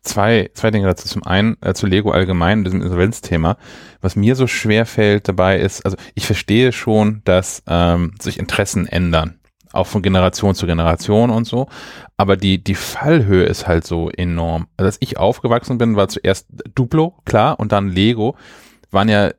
Zwei, 0.10 0.50
zwei 0.56 0.72
Dinge 0.72 0.88
dazu. 0.88 1.08
Zum 1.08 1.24
einen 1.24 1.56
äh, 1.62 1.76
zu 1.76 1.86
Lego 1.86 2.10
allgemein, 2.10 2.64
diesem 2.64 2.82
Insolvenzthema. 2.82 3.58
Was 4.02 4.16
mir 4.16 4.36
so 4.36 4.48
schwer 4.48 4.88
fällt 4.88 5.28
dabei 5.28 5.60
ist, 5.60 5.86
also 5.86 5.98
ich 6.16 6.26
verstehe 6.26 6.72
schon, 6.72 7.22
dass 7.26 7.62
ähm, 7.68 8.16
sich 8.20 8.40
Interessen 8.40 8.88
ändern 8.88 9.36
auch 9.72 9.86
von 9.86 10.02
Generation 10.02 10.56
zu 10.56 10.66
Generation 10.66 11.30
und 11.30 11.46
so. 11.46 11.68
Aber 12.18 12.38
die, 12.38 12.64
die 12.64 12.74
Fallhöhe 12.74 13.44
ist 13.44 13.68
halt 13.68 13.86
so 13.86 14.10
enorm. 14.10 14.68
Also 14.78 14.88
als 14.88 14.98
ich 15.00 15.20
aufgewachsen 15.20 15.78
bin, 15.78 15.96
war 15.96 16.08
zuerst 16.08 16.48
Duplo, 16.74 17.14
klar, 17.24 17.60
und 17.60 17.72
dann 17.72 17.90
Lego. 17.90 18.36
Waren 18.90 19.10
ja 19.10 19.30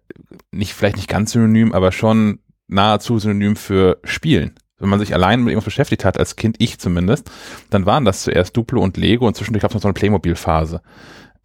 nicht, 0.53 0.73
vielleicht 0.73 0.99
nicht 0.99 1.09
ganz 1.09 1.33
synonym, 1.33 1.73
aber 1.73 1.91
schon 1.91 2.39
nahezu 2.69 3.19
synonym 3.19 3.57
für 3.57 3.99
Spielen. 4.05 4.55
Wenn 4.81 4.89
man 4.89 4.99
sich 4.99 5.15
allein 5.15 5.41
mit 5.41 5.51
irgendwas 5.51 5.67
beschäftigt 5.67 6.05
hat, 6.05 6.19
als 6.19 6.37
Kind, 6.37 6.57
ich 6.59 6.81
zumindest, 6.81 7.31
dann 7.69 7.87
waren 7.87 8.05
das 8.05 8.23
zuerst 8.23 8.57
Duplo 8.57 8.83
und 8.83 8.97
Lego 8.97 9.27
und 9.27 9.37
zwischendurch 9.37 9.63
gab 9.63 9.71
es 9.71 9.75
noch 9.75 9.83
so 9.83 9.89
eine 9.89 9.95
Playmobil-Phase. 9.95 10.83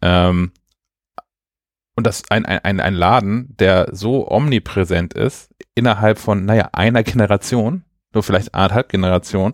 Ähm, 0.00 0.52
und 1.96 2.06
das 2.06 2.22
ein, 2.30 2.44
ein, 2.44 2.80
ein 2.80 2.94
Laden, 2.94 3.54
der 3.58 3.88
so 3.92 4.30
omnipräsent 4.30 5.14
ist, 5.14 5.50
innerhalb 5.74 6.18
von, 6.18 6.44
naja, 6.44 6.70
einer 6.72 7.02
Generation, 7.02 7.84
nur 8.12 8.22
vielleicht 8.22 8.54
anderthalb 8.54 8.88
Generation, 8.88 9.52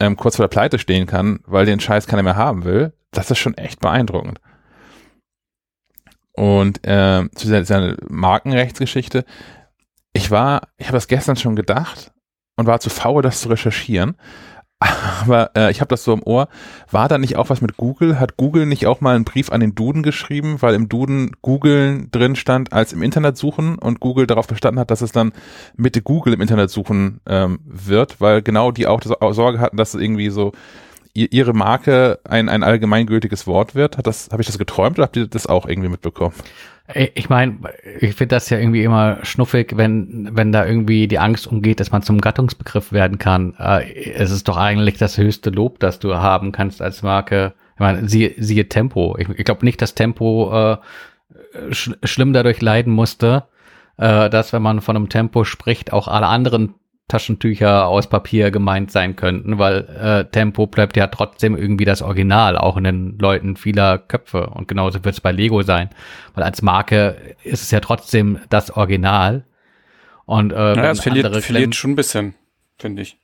ähm, 0.00 0.16
kurz 0.16 0.36
vor 0.36 0.44
der 0.44 0.50
Pleite 0.50 0.78
stehen 0.78 1.06
kann, 1.06 1.40
weil 1.46 1.66
den 1.66 1.80
Scheiß 1.80 2.06
keiner 2.06 2.22
mehr 2.22 2.36
haben 2.36 2.64
will, 2.64 2.92
das 3.10 3.30
ist 3.30 3.38
schon 3.38 3.54
echt 3.54 3.80
beeindruckend. 3.80 4.40
Und 6.32 6.80
ähm, 6.82 7.30
zu 7.34 7.46
dieser 7.46 7.96
Markenrechtsgeschichte, 8.08 9.24
ich 10.12 10.30
war, 10.30 10.68
ich 10.78 10.86
habe 10.86 10.96
das 10.96 11.08
gestern 11.08 11.36
schon 11.36 11.54
gedacht 11.54 12.13
und 12.56 12.66
war 12.66 12.80
zu 12.80 12.90
faul, 12.90 13.22
das 13.22 13.40
zu 13.40 13.48
recherchieren. 13.48 14.16
Aber 15.22 15.50
äh, 15.56 15.70
ich 15.70 15.80
habe 15.80 15.88
das 15.88 16.04
so 16.04 16.12
im 16.12 16.22
Ohr. 16.22 16.48
War 16.90 17.08
da 17.08 17.18
nicht 17.18 17.36
auch 17.36 17.48
was 17.48 17.60
mit 17.60 17.76
Google? 17.76 18.18
Hat 18.18 18.36
Google 18.36 18.66
nicht 18.66 18.86
auch 18.86 19.00
mal 19.00 19.14
einen 19.14 19.24
Brief 19.24 19.50
an 19.50 19.60
den 19.60 19.74
Duden 19.74 20.02
geschrieben, 20.02 20.60
weil 20.60 20.74
im 20.74 20.88
Duden 20.88 21.32
Google 21.42 22.06
drin 22.10 22.36
stand 22.36 22.72
als 22.72 22.92
im 22.92 23.02
Internet 23.02 23.36
suchen 23.36 23.78
und 23.78 24.00
Google 24.00 24.26
darauf 24.26 24.46
bestanden 24.46 24.80
hat, 24.80 24.90
dass 24.90 25.00
es 25.00 25.12
dann 25.12 25.32
mit 25.76 26.02
Google 26.04 26.34
im 26.34 26.40
Internet 26.40 26.70
suchen 26.70 27.20
ähm, 27.26 27.60
wird, 27.64 28.20
weil 28.20 28.42
genau 28.42 28.70
die 28.72 28.86
auch 28.86 29.00
Sorge 29.32 29.60
hatten, 29.60 29.76
dass 29.76 29.94
irgendwie 29.94 30.30
so 30.30 30.52
ihre 31.16 31.52
Marke 31.52 32.18
ein, 32.24 32.48
ein 32.48 32.64
allgemeingültiges 32.64 33.46
Wort 33.46 33.76
wird. 33.76 33.96
Hat 33.98 34.06
das, 34.08 34.30
habe 34.32 34.42
ich 34.42 34.48
das 34.48 34.58
geträumt 34.58 34.98
oder 34.98 35.06
habt 35.06 35.16
ihr 35.16 35.28
das 35.28 35.46
auch 35.46 35.66
irgendwie 35.66 35.88
mitbekommen? 35.88 36.34
Ich 36.92 37.30
meine, 37.30 37.60
ich 38.00 38.14
finde 38.14 38.34
das 38.34 38.50
ja 38.50 38.58
irgendwie 38.58 38.84
immer 38.84 39.24
schnuffig, 39.24 39.76
wenn, 39.76 40.28
wenn 40.32 40.52
da 40.52 40.66
irgendwie 40.66 41.08
die 41.08 41.18
Angst 41.18 41.46
umgeht, 41.46 41.80
dass 41.80 41.92
man 41.92 42.02
zum 42.02 42.20
Gattungsbegriff 42.20 42.92
werden 42.92 43.16
kann. 43.16 43.54
Äh, 43.58 44.12
es 44.12 44.30
ist 44.30 44.48
doch 44.48 44.58
eigentlich 44.58 44.98
das 44.98 45.16
höchste 45.16 45.48
Lob, 45.48 45.80
das 45.80 45.98
du 45.98 46.14
haben 46.16 46.52
kannst 46.52 46.82
als 46.82 47.02
Marke. 47.02 47.54
Ich 47.74 47.80
meine, 47.80 48.06
siehe, 48.06 48.34
siehe 48.36 48.68
Tempo. 48.68 49.16
Ich, 49.18 49.30
ich 49.30 49.44
glaube 49.46 49.64
nicht, 49.64 49.80
dass 49.80 49.94
Tempo 49.94 50.52
äh, 50.52 50.76
sch 51.72 51.92
schlimm 52.02 52.34
dadurch 52.34 52.60
leiden 52.60 52.92
musste, 52.92 53.44
äh, 53.96 54.28
dass 54.28 54.52
wenn 54.52 54.62
man 54.62 54.82
von 54.82 54.96
einem 54.96 55.08
Tempo 55.08 55.44
spricht, 55.44 55.90
auch 55.90 56.06
alle 56.06 56.26
anderen 56.26 56.74
Taschentücher 57.08 57.86
aus 57.86 58.08
Papier 58.08 58.50
gemeint 58.50 58.90
sein 58.90 59.14
könnten, 59.14 59.58
weil 59.58 59.80
äh, 59.88 60.30
Tempo 60.30 60.66
bleibt 60.66 60.96
ja 60.96 61.06
trotzdem 61.08 61.56
irgendwie 61.56 61.84
das 61.84 62.00
Original, 62.00 62.56
auch 62.56 62.78
in 62.78 62.84
den 62.84 63.18
Leuten 63.18 63.56
vieler 63.56 63.98
Köpfe. 63.98 64.46
Und 64.46 64.68
genauso 64.68 65.04
wird 65.04 65.14
es 65.14 65.20
bei 65.20 65.30
Lego 65.30 65.62
sein, 65.62 65.90
weil 66.34 66.44
als 66.44 66.62
Marke 66.62 67.36
ist 67.42 67.62
es 67.62 67.70
ja 67.70 67.80
trotzdem 67.80 68.40
das 68.48 68.70
Original. 68.70 69.44
Und 70.24 70.52
äh, 70.52 70.56
naja, 70.56 70.92
es 70.92 71.00
verliert, 71.00 71.44
verliert 71.44 71.74
schon 71.74 71.92
ein 71.92 71.96
bisschen, 71.96 72.34
finde 72.78 73.02
ich. 73.02 73.18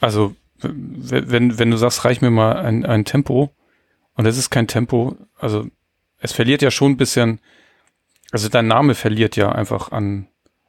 Also 0.00 0.34
wenn, 0.62 1.58
wenn 1.58 1.70
du 1.70 1.76
sagst, 1.76 2.04
reich 2.04 2.20
mir 2.20 2.30
mal 2.30 2.56
ein, 2.56 2.84
ein 2.84 3.04
Tempo 3.04 3.54
und 4.14 4.26
es 4.26 4.36
ist 4.36 4.50
kein 4.50 4.66
Tempo, 4.66 5.16
also 5.38 5.66
es 6.18 6.32
verliert 6.32 6.62
ja 6.62 6.70
schon 6.70 6.92
ein 6.92 6.96
bisschen, 6.96 7.40
also 8.30 8.48
dein 8.48 8.66
Name 8.66 8.94
verliert 8.94 9.36
ja 9.36 9.52
einfach 9.52 9.92
an, 9.92 10.28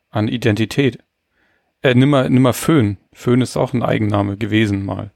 an 0.09 0.27
Identität. 0.27 0.99
Äh, 1.83 1.95
nimm 1.95 2.09
mal, 2.09 2.29
nimm 2.29 2.41
mal 2.41 2.53
Föhn. 2.53 2.97
Föhn 3.11 3.41
ist 3.41 3.57
auch 3.57 3.73
ein 3.73 3.83
Eigenname 3.83 4.37
gewesen 4.37 4.85
mal. 4.85 5.11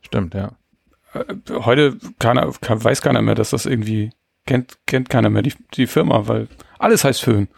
Stimmt, 0.00 0.32
ja. 0.34 0.52
Äh, 1.12 1.34
heute 1.50 1.98
keiner, 2.18 2.52
kann, 2.60 2.82
weiß 2.82 3.02
keiner 3.02 3.20
mehr, 3.20 3.34
dass 3.34 3.50
das 3.50 3.66
irgendwie 3.66 4.10
kennt, 4.46 4.78
kennt 4.86 5.10
keiner 5.10 5.28
mehr 5.28 5.42
die, 5.42 5.54
die 5.74 5.86
Firma, 5.86 6.28
weil 6.28 6.48
alles 6.78 7.04
heißt 7.04 7.20
Föhn. 7.20 7.48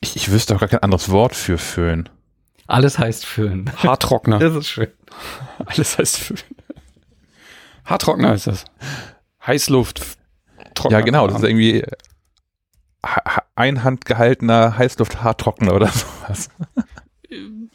Ich, 0.00 0.16
ich 0.16 0.32
wüsste 0.32 0.56
auch 0.56 0.60
gar 0.60 0.70
kein 0.70 0.82
anderes 0.82 1.10
Wort 1.10 1.34
für 1.34 1.58
Föhn. 1.58 2.08
Alles 2.66 2.98
heißt 2.98 3.26
Föhn. 3.26 3.70
Haartrockner. 3.76 4.38
Das 4.38 4.54
ist 4.54 4.68
schön. 4.68 4.88
Alles 5.64 5.98
heißt 5.98 6.18
Föhn. 6.18 6.38
Haartrockner 7.84 8.34
ist 8.34 8.46
das. 8.46 8.64
Heißluft. 9.46 10.18
Trockner. 10.74 10.98
Ja, 10.98 11.04
genau. 11.04 11.26
Das 11.26 11.36
ist 11.36 11.44
irgendwie 11.44 11.84
einhandgehaltener 13.54 14.78
Heißluft-Haartrockner 14.78 15.74
oder 15.74 15.88
sowas. 15.88 16.48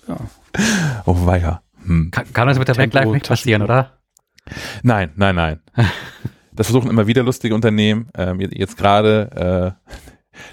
Ja. 0.07 0.17
Oh 1.05 1.25
weia. 1.25 1.61
Hm. 1.85 2.11
Kann, 2.11 2.33
kann 2.33 2.47
das 2.47 2.59
mit 2.59 2.67
der 2.67 2.75
Tempo, 2.75 3.13
nicht 3.13 3.27
passieren, 3.27 3.61
oder? 3.61 3.97
Nein, 4.83 5.11
nein, 5.15 5.35
nein. 5.35 5.59
das 6.53 6.67
versuchen 6.67 6.89
immer 6.89 7.07
wieder 7.07 7.23
lustige 7.23 7.55
Unternehmen. 7.55 8.09
Ähm, 8.15 8.39
jetzt 8.39 8.77
gerade 8.77 9.75
äh, 9.81 9.91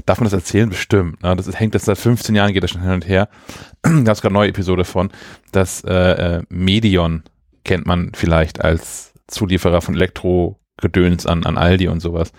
darf 0.06 0.18
man 0.18 0.24
das 0.24 0.32
erzählen? 0.32 0.68
Bestimmt. 0.68 1.22
Ne? 1.22 1.34
Das 1.36 1.46
ist, 1.46 1.58
hängt 1.58 1.74
das 1.74 1.84
seit 1.84 1.98
15 1.98 2.34
Jahren, 2.34 2.52
geht 2.52 2.62
das 2.62 2.70
schon 2.70 2.82
hin 2.82 2.92
und 2.92 3.08
her. 3.08 3.28
da 3.82 3.90
gab 3.90 4.14
es 4.14 4.20
gerade 4.20 4.32
eine 4.34 4.40
neue 4.40 4.48
Episode 4.48 4.84
von. 4.84 5.10
Das 5.52 5.82
äh, 5.84 5.92
äh, 5.92 6.42
Medion 6.48 7.24
kennt 7.64 7.86
man 7.86 8.12
vielleicht 8.14 8.62
als 8.62 9.14
Zulieferer 9.28 9.80
von 9.80 9.94
Elektrogedöns 9.94 11.26
an, 11.26 11.44
an 11.44 11.58
Aldi 11.58 11.88
und 11.88 12.00
sowas. 12.00 12.32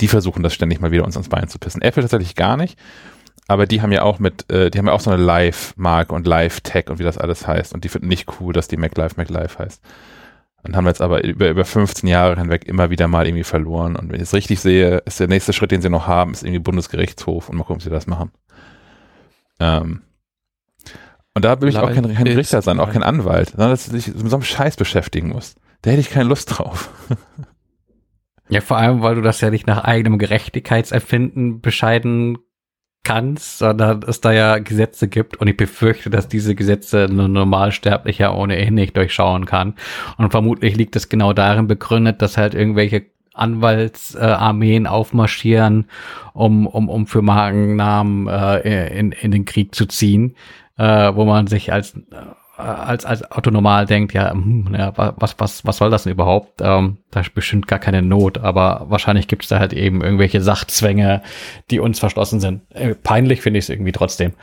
Die 0.00 0.08
versuchen 0.08 0.42
das 0.42 0.54
ständig 0.54 0.80
mal 0.80 0.90
wieder 0.90 1.04
uns 1.04 1.16
ans 1.16 1.28
Bein 1.28 1.48
zu 1.48 1.58
pissen. 1.58 1.82
Apple 1.82 2.02
tatsächlich 2.02 2.34
gar 2.34 2.56
nicht 2.56 2.78
aber 3.46 3.66
die 3.66 3.82
haben 3.82 3.92
ja 3.92 4.02
auch 4.02 4.18
mit, 4.18 4.50
äh, 4.50 4.70
die 4.70 4.78
haben 4.78 4.86
ja 4.86 4.92
auch 4.92 5.00
so 5.00 5.10
eine 5.10 5.22
Live-Marke 5.22 6.14
und 6.14 6.26
Live-Tech 6.26 6.88
und 6.88 6.98
wie 6.98 7.02
das 7.04 7.18
alles 7.18 7.46
heißt. 7.46 7.74
Und 7.74 7.84
die 7.84 7.88
finden 7.88 8.08
nicht 8.08 8.40
cool, 8.40 8.52
dass 8.52 8.68
die 8.68 8.76
MacLive 8.76 9.14
MacLive 9.16 9.58
heißt. 9.58 9.82
Und 10.62 10.76
haben 10.76 10.86
jetzt 10.86 11.02
aber 11.02 11.22
über, 11.24 11.50
über 11.50 11.64
15 11.66 12.08
Jahre 12.08 12.36
hinweg 12.36 12.64
immer 12.64 12.88
wieder 12.88 13.06
mal 13.06 13.26
irgendwie 13.26 13.44
verloren. 13.44 13.96
Und 13.96 14.10
wenn 14.10 14.16
ich 14.16 14.28
es 14.28 14.34
richtig 14.34 14.60
sehe, 14.60 14.98
ist 15.04 15.20
der 15.20 15.28
nächste 15.28 15.52
Schritt, 15.52 15.72
den 15.72 15.82
sie 15.82 15.90
noch 15.90 16.06
haben, 16.06 16.32
ist 16.32 16.42
irgendwie 16.42 16.60
Bundesgerichtshof 16.60 17.50
und 17.50 17.56
mal 17.56 17.64
gucken, 17.64 17.76
ob 17.76 17.82
sie 17.82 17.90
das 17.90 18.06
machen. 18.06 18.30
Ähm, 19.60 20.02
und 21.34 21.44
da 21.44 21.60
will 21.60 21.68
ich 21.68 21.76
auch 21.76 21.92
kein, 21.92 22.14
kein 22.14 22.26
Richter 22.28 22.62
sein, 22.62 22.80
auch 22.80 22.92
kein 22.92 23.02
Anwalt, 23.02 23.50
sondern 23.50 23.70
dass 23.70 23.86
du 23.86 23.92
dich 23.92 24.06
mit 24.06 24.30
so 24.30 24.36
einem 24.36 24.44
Scheiß 24.44 24.76
beschäftigen 24.76 25.28
musst. 25.28 25.58
Da 25.82 25.90
hätte 25.90 26.00
ich 26.00 26.10
keine 26.10 26.28
Lust 26.28 26.58
drauf. 26.58 26.90
Ja, 28.48 28.60
vor 28.60 28.76
allem, 28.76 29.00
weil 29.02 29.14
du 29.14 29.22
das 29.22 29.40
ja 29.40 29.50
nicht 29.50 29.66
nach 29.66 29.84
eigenem 29.84 30.18
Gerechtigkeitserfinden 30.18 31.60
bescheiden 31.60 32.38
kannst, 33.04 33.58
sondern 33.58 34.02
es 34.06 34.20
da 34.20 34.32
ja 34.32 34.58
Gesetze 34.58 35.08
gibt 35.08 35.36
und 35.36 35.46
ich 35.46 35.56
befürchte, 35.56 36.10
dass 36.10 36.26
diese 36.26 36.54
Gesetze 36.54 37.04
ein 37.04 37.32
Normalsterblicher 37.32 38.36
ohnehin 38.36 38.74
nicht 38.74 38.96
durchschauen 38.96 39.46
kann. 39.46 39.74
Und 40.16 40.30
vermutlich 40.30 40.76
liegt 40.76 40.96
es 40.96 41.08
genau 41.08 41.32
darin 41.32 41.66
begründet, 41.66 42.22
dass 42.22 42.36
halt 42.36 42.54
irgendwelche 42.54 43.04
Anwaltsarmeen 43.34 44.86
aufmarschieren, 44.86 45.86
um, 46.32 46.66
um, 46.66 46.88
um 46.88 47.06
für 47.06 47.20
Markennamen 47.20 48.28
äh, 48.28 48.98
in, 48.98 49.12
in 49.12 49.30
den 49.32 49.44
Krieg 49.44 49.74
zu 49.74 49.86
ziehen, 49.86 50.36
äh, 50.78 51.14
wo 51.14 51.24
man 51.24 51.46
sich 51.46 51.72
als 51.72 51.94
äh, 51.94 52.00
als, 52.56 53.04
als 53.04 53.30
autonomal 53.30 53.86
denkt, 53.86 54.12
ja, 54.14 54.30
hm, 54.30 54.74
ja, 54.76 54.92
was, 54.96 55.34
was, 55.38 55.66
was 55.66 55.76
soll 55.76 55.90
das 55.90 56.04
denn 56.04 56.12
überhaupt? 56.12 56.60
Ähm, 56.60 56.98
da 57.10 57.20
ist 57.20 57.34
bestimmt 57.34 57.66
gar 57.66 57.78
keine 57.78 58.02
Not, 58.02 58.38
aber 58.38 58.86
wahrscheinlich 58.88 59.28
gibt 59.28 59.42
es 59.42 59.48
da 59.48 59.58
halt 59.58 59.72
eben 59.72 60.02
irgendwelche 60.02 60.40
Sachzwänge, 60.40 61.22
die 61.70 61.80
uns 61.80 61.98
verschlossen 61.98 62.40
sind. 62.40 62.62
Äh, 62.72 62.94
peinlich 62.94 63.40
finde 63.40 63.58
ich 63.58 63.64
es 63.64 63.68
irgendwie 63.70 63.92
trotzdem. 63.92 64.34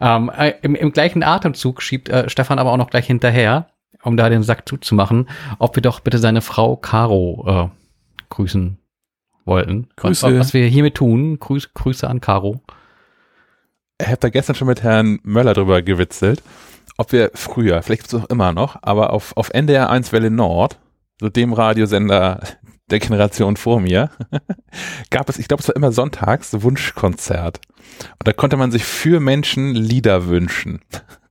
Ähm, 0.00 0.30
äh, 0.36 0.54
im, 0.62 0.76
Im 0.76 0.92
gleichen 0.92 1.24
Atemzug 1.24 1.82
schiebt 1.82 2.08
äh, 2.08 2.28
Stefan 2.28 2.60
aber 2.60 2.70
auch 2.70 2.76
noch 2.76 2.90
gleich 2.90 3.06
hinterher, 3.06 3.66
um 4.02 4.16
da 4.16 4.28
den 4.28 4.44
Sack 4.44 4.68
zuzumachen, 4.68 5.28
ob 5.58 5.74
wir 5.74 5.82
doch 5.82 6.00
bitte 6.00 6.18
seine 6.18 6.42
Frau 6.42 6.76
Caro 6.76 7.70
äh, 7.72 8.24
grüßen 8.28 8.78
wollten. 9.44 9.88
Grüße. 9.96 10.26
Was, 10.26 10.38
was 10.38 10.54
wir 10.54 10.66
hiermit 10.66 10.94
tun, 10.94 11.40
Grüß, 11.40 11.74
Grüße 11.74 12.08
an 12.08 12.20
Caro. 12.20 12.60
Ich 14.00 14.06
habe 14.06 14.18
da 14.18 14.28
gestern 14.28 14.54
schon 14.54 14.68
mit 14.68 14.84
Herrn 14.84 15.18
Möller 15.24 15.54
drüber 15.54 15.82
gewitzelt 15.82 16.40
ob 16.98 17.12
wir 17.12 17.30
früher, 17.34 17.80
vielleicht 17.82 18.02
gibt 18.02 18.12
es 18.12 18.20
auch 18.20 18.28
immer 18.28 18.52
noch, 18.52 18.76
aber 18.82 19.12
auf, 19.12 19.36
auf 19.36 19.50
NDR 19.50 19.88
1 19.88 20.12
Welle 20.12 20.30
Nord, 20.30 20.78
so 21.20 21.28
dem 21.30 21.52
Radiosender 21.52 22.40
der 22.90 22.98
Generation 22.98 23.56
vor 23.56 23.80
mir, 23.80 24.10
gab 25.10 25.28
es, 25.28 25.38
ich 25.38 25.48
glaube, 25.48 25.62
es 25.62 25.68
war 25.68 25.76
immer 25.76 25.92
sonntags, 25.92 26.62
Wunschkonzert. 26.62 27.60
Und 28.18 28.28
da 28.28 28.32
konnte 28.32 28.56
man 28.56 28.70
sich 28.70 28.84
für 28.84 29.20
Menschen 29.20 29.74
Lieder 29.74 30.26
wünschen. 30.26 30.80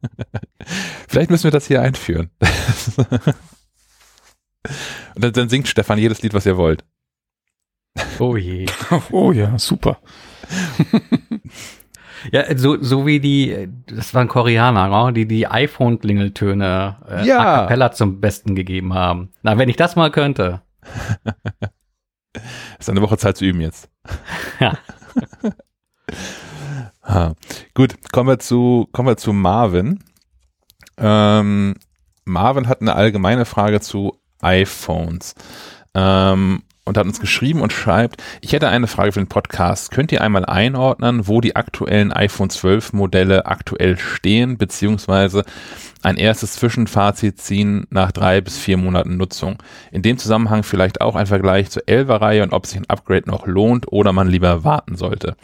Vielleicht 1.07 1.29
müssen 1.29 1.45
wir 1.45 1.51
das 1.51 1.67
hier 1.67 1.81
einführen. 1.81 2.29
Und 5.15 5.23
dann, 5.23 5.33
dann 5.33 5.49
singt 5.49 5.67
Stefan 5.67 5.97
jedes 5.97 6.21
Lied, 6.21 6.33
was 6.33 6.45
ihr 6.45 6.57
wollt. 6.57 6.83
Oh 8.19 8.37
je. 8.37 8.67
Oh 9.11 9.31
ja, 9.31 9.57
super. 9.57 9.99
Ja, 12.31 12.57
so, 12.57 12.81
so 12.81 13.05
wie 13.05 13.19
die, 13.19 13.67
das 13.87 14.13
waren 14.13 14.27
Koreaner, 14.27 14.87
ne? 15.05 15.13
die 15.13 15.27
die 15.27 15.47
iPhone-Klingeltöne 15.47 16.97
äh, 17.09 17.25
Ja. 17.27 17.39
a 17.39 17.43
cappella 17.61 17.91
zum 17.91 18.19
Besten 18.21 18.55
gegeben 18.55 18.93
haben. 18.93 19.29
Na, 19.43 19.57
wenn 19.57 19.69
ich 19.69 19.75
das 19.75 19.95
mal 19.95 20.11
könnte. 20.11 20.61
Ist 22.79 22.89
eine 22.89 23.01
Woche 23.01 23.17
Zeit 23.17 23.37
zu 23.37 23.45
üben 23.45 23.61
jetzt. 23.61 23.89
Ja. 24.59 24.77
Ha. 27.03 27.33
Gut, 27.73 27.95
kommen 28.11 28.29
wir 28.29 28.39
zu, 28.39 28.87
kommen 28.91 29.07
wir 29.07 29.17
zu 29.17 29.31
Marvin. 29.31 30.03
Ähm, 30.97 31.75
Marvin 32.25 32.67
hat 32.67 32.81
eine 32.81 32.95
allgemeine 32.95 33.45
Frage 33.45 33.79
zu 33.79 34.19
iPhones. 34.41 35.33
Ähm, 35.93 36.63
und 36.87 36.97
hat 36.97 37.05
uns 37.05 37.19
geschrieben 37.19 37.61
und 37.61 37.73
schreibt, 37.73 38.23
ich 38.41 38.53
hätte 38.53 38.69
eine 38.69 38.87
Frage 38.87 39.11
für 39.11 39.19
den 39.19 39.27
Podcast. 39.27 39.91
Könnt 39.91 40.11
ihr 40.11 40.21
einmal 40.21 40.45
einordnen, 40.45 41.27
wo 41.27 41.41
die 41.41 41.55
aktuellen 41.55 42.11
iPhone 42.11 42.49
12 42.49 42.93
Modelle 42.93 43.45
aktuell 43.45 43.97
stehen, 43.97 44.57
beziehungsweise 44.57 45.43
ein 46.01 46.17
erstes 46.17 46.53
Zwischenfazit 46.53 47.39
ziehen 47.39 47.85
nach 47.89 48.11
drei 48.11 48.41
bis 48.41 48.57
vier 48.57 48.77
Monaten 48.77 49.17
Nutzung? 49.17 49.61
In 49.91 50.01
dem 50.01 50.17
Zusammenhang 50.17 50.63
vielleicht 50.63 51.01
auch 51.01 51.15
ein 51.15 51.27
Vergleich 51.27 51.69
zur 51.69 51.83
11er-Reihe 51.83 52.43
und 52.43 52.53
ob 52.53 52.65
sich 52.65 52.77
ein 52.77 52.89
Upgrade 52.89 53.29
noch 53.29 53.45
lohnt 53.45 53.91
oder 53.91 54.13
man 54.13 54.27
lieber 54.27 54.63
warten 54.63 54.95
sollte. 54.95 55.35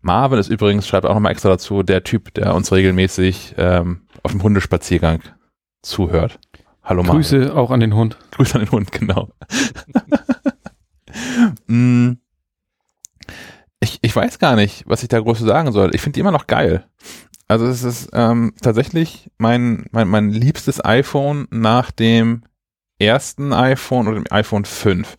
Marvin 0.00 0.38
ist 0.38 0.48
übrigens, 0.48 0.86
schreibt 0.86 1.06
auch 1.06 1.14
nochmal 1.14 1.32
extra 1.32 1.48
dazu, 1.50 1.82
der 1.82 2.04
Typ, 2.04 2.32
der 2.34 2.54
uns 2.54 2.70
regelmäßig 2.70 3.54
ähm, 3.58 4.02
auf 4.22 4.32
dem 4.32 4.42
Hundespaziergang 4.42 5.20
zuhört. 5.82 6.38
Hallo 6.82 7.02
Marvin. 7.02 7.22
Grüße 7.22 7.56
auch 7.56 7.70
an 7.70 7.80
den 7.80 7.94
Hund. 7.94 8.18
Grüße 8.32 8.54
an 8.54 8.64
den 8.66 8.70
Hund, 8.70 8.92
genau. 8.92 9.30
Mm. 11.66 12.12
ich, 13.80 13.98
ich 14.02 14.14
weiß 14.14 14.38
gar 14.38 14.56
nicht, 14.56 14.84
was 14.86 15.02
ich 15.02 15.08
da 15.08 15.20
groß 15.20 15.38
sagen 15.40 15.72
soll. 15.72 15.94
Ich 15.94 16.00
finde 16.00 16.14
die 16.14 16.20
immer 16.20 16.32
noch 16.32 16.46
geil. 16.46 16.86
Also 17.46 17.66
es 17.66 17.82
ist 17.82 18.10
ähm, 18.14 18.54
tatsächlich 18.62 19.30
mein, 19.38 19.86
mein, 19.90 20.08
mein 20.08 20.30
liebstes 20.30 20.84
iPhone 20.84 21.46
nach 21.50 21.90
dem 21.90 22.42
ersten 22.98 23.52
iPhone 23.52 24.08
oder 24.08 24.16
dem 24.20 24.32
iPhone 24.32 24.64
5. 24.64 25.16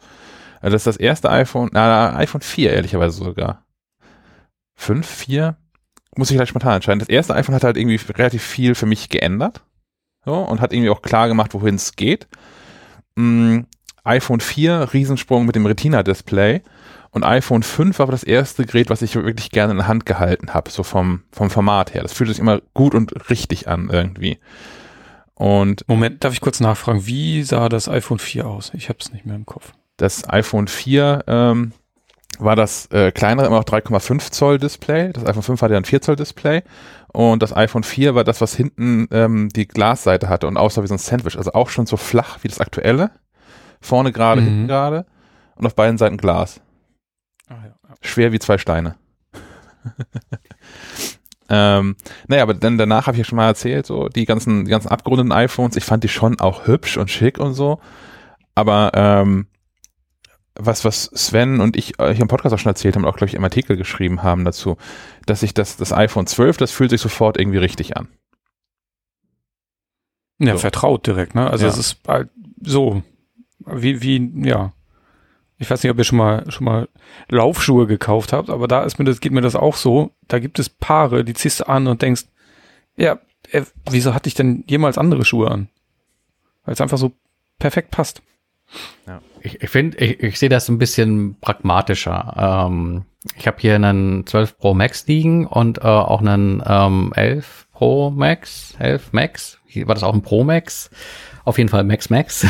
Also 0.62 0.74
das 0.74 0.82
ist 0.82 0.88
das 0.88 0.98
erste 0.98 1.30
iPhone, 1.30 1.70
na, 1.74 2.16
iPhone 2.16 2.42
4 2.42 2.74
ehrlicherweise 2.74 3.24
sogar. 3.24 3.66
5, 4.76 5.08
4? 5.08 5.58
Muss 6.18 6.32
ich 6.32 6.38
gleich 6.38 6.50
spontan 6.50 6.76
entscheiden. 6.76 7.00
Das 7.00 7.10
erste 7.10 7.36
iPhone 7.36 7.56
hat 7.56 7.64
halt 7.64 7.78
irgendwie 7.78 8.00
relativ 8.14 8.42
viel 8.42 8.74
für 8.74 8.86
mich 8.86 9.10
geändert. 9.10 9.64
So, 10.26 10.34
und 10.34 10.60
hat 10.60 10.74
irgendwie 10.74 10.90
auch 10.90 11.04
klar 11.04 11.28
gemacht, 11.28 11.54
wohin 11.54 11.76
es 11.76 11.96
geht. 11.96 12.28
Mm, 13.16 13.62
iPhone 14.06 14.40
4, 14.40 14.94
Riesensprung 14.94 15.46
mit 15.46 15.56
dem 15.56 15.66
Retina-Display. 15.66 16.62
Und 17.12 17.24
iPhone 17.24 17.64
5 17.64 17.98
war 18.00 18.06
aber 18.06 18.12
das 18.12 18.24
erste 18.24 18.66
Gerät, 18.66 18.90
was 18.90 19.02
ich 19.02 19.16
wirklich 19.16 19.50
gerne 19.50 19.72
in 19.72 19.78
der 19.78 19.88
Hand 19.88 20.06
gehalten 20.06 20.54
habe, 20.54 20.70
so 20.70 20.84
vom, 20.84 21.24
vom 21.32 21.50
Format 21.50 21.94
her. 21.94 22.02
Das 22.02 22.14
fühlt 22.14 22.30
sich 22.30 22.40
immer 22.40 22.62
gut 22.74 22.94
und 22.94 23.30
richtig 23.30 23.68
an 23.68 23.90
irgendwie. 23.90 24.38
Und 25.34 25.88
Moment, 25.88 26.24
darf 26.24 26.34
ich 26.34 26.42
kurz 26.42 26.60
nachfragen, 26.60 27.06
wie 27.06 27.44
sah 27.44 27.70
das 27.70 27.90
iPhone 27.90 28.20
4 28.20 28.46
aus? 28.48 28.72
Ich 28.74 28.90
habe 28.90 29.00
es 29.02 29.12
nicht 29.12 29.26
mehr 29.26 29.36
im 29.36 29.46
Kopf. 29.46 29.72
das 29.98 30.28
iPhone 30.30 30.68
4 30.68 31.24
ähm, 31.28 31.72
war 32.38 32.56
das 32.56 32.88
äh, 32.92 33.12
kleinere, 33.12 33.48
immer 33.48 33.58
noch 33.58 33.66
3,5 33.66 34.32
Zoll 34.32 34.58
Display. 34.58 35.14
Das 35.14 35.26
iPhone 35.26 35.44
5 35.44 35.62
hatte 35.62 35.74
ja 35.74 35.80
ein 35.80 35.86
4 35.86 36.02
Zoll 36.02 36.16
Display. 36.16 36.64
Und 37.08 37.42
das 37.42 37.56
iPhone 37.56 37.84
4 37.84 38.16
war 38.16 38.24
das, 38.26 38.42
was 38.42 38.56
hinten 38.56 39.08
ähm, 39.12 39.50
die 39.56 39.68
Glasseite 39.68 40.28
hatte 40.28 40.48
und 40.48 40.58
aussah 40.58 40.84
wie 40.84 40.88
so 40.88 40.96
ein 40.96 41.00
Sandwich. 41.00 41.38
Also 41.38 41.54
auch 41.54 41.70
schon 41.70 41.86
so 41.86 41.96
flach 41.96 42.40
wie 42.42 42.48
das 42.48 42.60
aktuelle. 42.60 43.12
Vorne 43.86 44.12
gerade, 44.12 44.42
Mhm. 44.42 44.46
hinten 44.46 44.68
gerade. 44.68 45.06
Und 45.56 45.66
auf 45.66 45.76
beiden 45.76 45.98
Seiten 45.98 46.18
Glas. 46.18 46.60
Ah, 47.48 47.56
ja. 47.66 47.76
Schwer 48.02 48.32
wie 48.34 48.40
zwei 48.40 48.58
Steine. 48.58 48.96
ähm, 51.50 51.96
naja, 52.28 52.44
aber 52.44 52.54
dann 52.56 52.78
danach 52.78 53.08
habe 53.08 53.16
ich 53.16 53.20
ja 53.20 53.24
schon 53.24 53.36
mal 53.38 53.46
erzählt, 53.48 53.86
so 53.86 54.10
die 54.10 54.26
ganzen, 54.26 54.66
die 54.66 54.72
ganzen 54.72 54.88
abgerundeten 54.90 55.32
iPhones, 55.32 55.76
ich 55.76 55.84
fand 55.86 56.04
die 56.04 56.08
schon 56.10 56.40
auch 56.40 56.66
hübsch 56.68 56.98
und 56.98 57.10
schick 57.12 57.38
und 57.38 57.54
so. 57.54 57.80
Aber 58.56 58.92
ähm, 58.96 59.48
was, 60.56 60.86
was 60.86 61.04
Sven 61.14 61.60
und 61.62 61.76
ich 61.76 62.00
äh, 62.00 62.14
hier 62.14 62.22
im 62.24 62.28
Podcast 62.28 62.56
auch 62.56 62.60
schon 62.60 62.70
erzählt 62.72 62.96
haben, 62.96 63.04
und 63.04 63.10
auch, 63.10 63.18
glaube 63.18 63.30
ich, 63.30 63.36
im 63.36 63.44
Artikel 63.44 63.78
geschrieben 63.78 64.24
haben 64.24 64.44
dazu, 64.46 64.78
dass 65.26 65.42
sich 65.42 65.54
das, 65.54 65.78
das 65.78 65.92
iPhone 65.94 66.26
12, 66.28 66.58
das 66.58 66.72
fühlt 66.72 66.90
sich 66.90 67.02
sofort 67.02 67.38
irgendwie 67.38 67.58
richtig 67.60 67.96
an. 67.98 68.08
Ja, 70.40 70.54
So. 70.54 70.60
vertraut 70.60 71.06
direkt, 71.06 71.36
ne? 71.36 71.50
Also 71.50 71.66
Ja. 71.66 71.72
es 71.72 71.78
ist 71.78 72.00
halt 72.08 72.30
so, 72.62 73.04
wie, 73.60 74.02
wie, 74.02 74.48
ja. 74.48 74.72
Ich 75.58 75.70
weiß 75.70 75.84
nicht, 75.84 75.92
ob 75.92 75.98
ihr 75.98 76.04
schon 76.04 76.18
mal, 76.18 76.52
schon 76.52 76.66
mal 76.66 76.90
Laufschuhe 77.30 77.88
gekauft 77.88 78.34
habt, 78.34 78.50
aber 78.50 78.68
da 78.68 78.84
ist 78.84 79.00
mir 79.00 79.06
das, 79.06 79.22
geht 79.22 79.32
mir 79.32 79.42
das 79.42 79.56
auch 79.56 79.78
so. 79.78 80.12
Da 80.28 80.40
gibt 80.40 80.60
es 80.60 80.70
Paare, 80.70 81.24
die 81.24 81.34
ziehst 81.34 81.62
du 81.62 81.70
an 81.70 81.88
und 81.88 82.02
denkst, 82.02 82.26
ja, 82.98 83.20
äh, 83.52 83.64
wieso 83.90 84.14
hatte 84.14 84.28
ich 84.28 84.34
denn 84.34 84.64
jemals 84.68 84.98
andere 84.98 85.24
Schuhe 85.24 85.50
an? 85.50 85.70
Weil 86.66 86.74
es 86.74 86.82
einfach 86.82 86.98
so 86.98 87.14
perfekt 87.58 87.92
passt. 87.92 88.22
Ich, 89.42 89.62
ich 89.62 89.70
finde, 89.70 89.98
ich, 89.98 90.22
ich 90.22 90.40
sehe 90.40 90.50
das 90.50 90.68
ein 90.70 90.80
bisschen 90.80 91.38
pragmatischer. 91.40 92.68
Ähm, 92.68 93.06
ich 93.36 93.48
habe 93.48 93.58
hier 93.60 93.76
einen 93.76 94.26
12 94.26 94.58
Pro 94.58 94.74
Max 94.74 95.08
liegen 95.08 95.48
und 95.48 95.80
äh, 95.80 95.82
auch 95.82 96.22
einen 96.22 96.64
ähm, 96.66 97.14
11 97.16 97.68
Pro 97.72 98.10
Max, 98.10 98.76
11 98.80 99.14
Max. 99.14 99.60
War 99.76 99.94
das 99.94 100.04
auch 100.04 100.14
ein 100.14 100.22
Pro 100.22 100.44
Max? 100.44 100.90
Auf 101.44 101.58
jeden 101.58 101.70
Fall 101.70 101.84
Max 101.84 102.10
Max. 102.10 102.48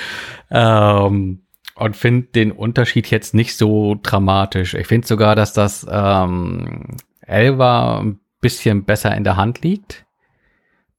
ähm, 0.50 1.42
und 1.74 1.96
finde 1.96 2.28
den 2.28 2.52
Unterschied 2.52 3.10
jetzt 3.10 3.34
nicht 3.34 3.56
so 3.56 3.96
dramatisch. 4.02 4.74
Ich 4.74 4.86
finde 4.86 5.06
sogar, 5.06 5.34
dass 5.36 5.52
das 5.52 5.86
ähm, 5.88 6.96
11er 7.26 8.00
ein 8.00 8.20
bisschen 8.40 8.84
besser 8.84 9.14
in 9.14 9.24
der 9.24 9.36
Hand 9.36 9.62
liegt. 9.62 10.06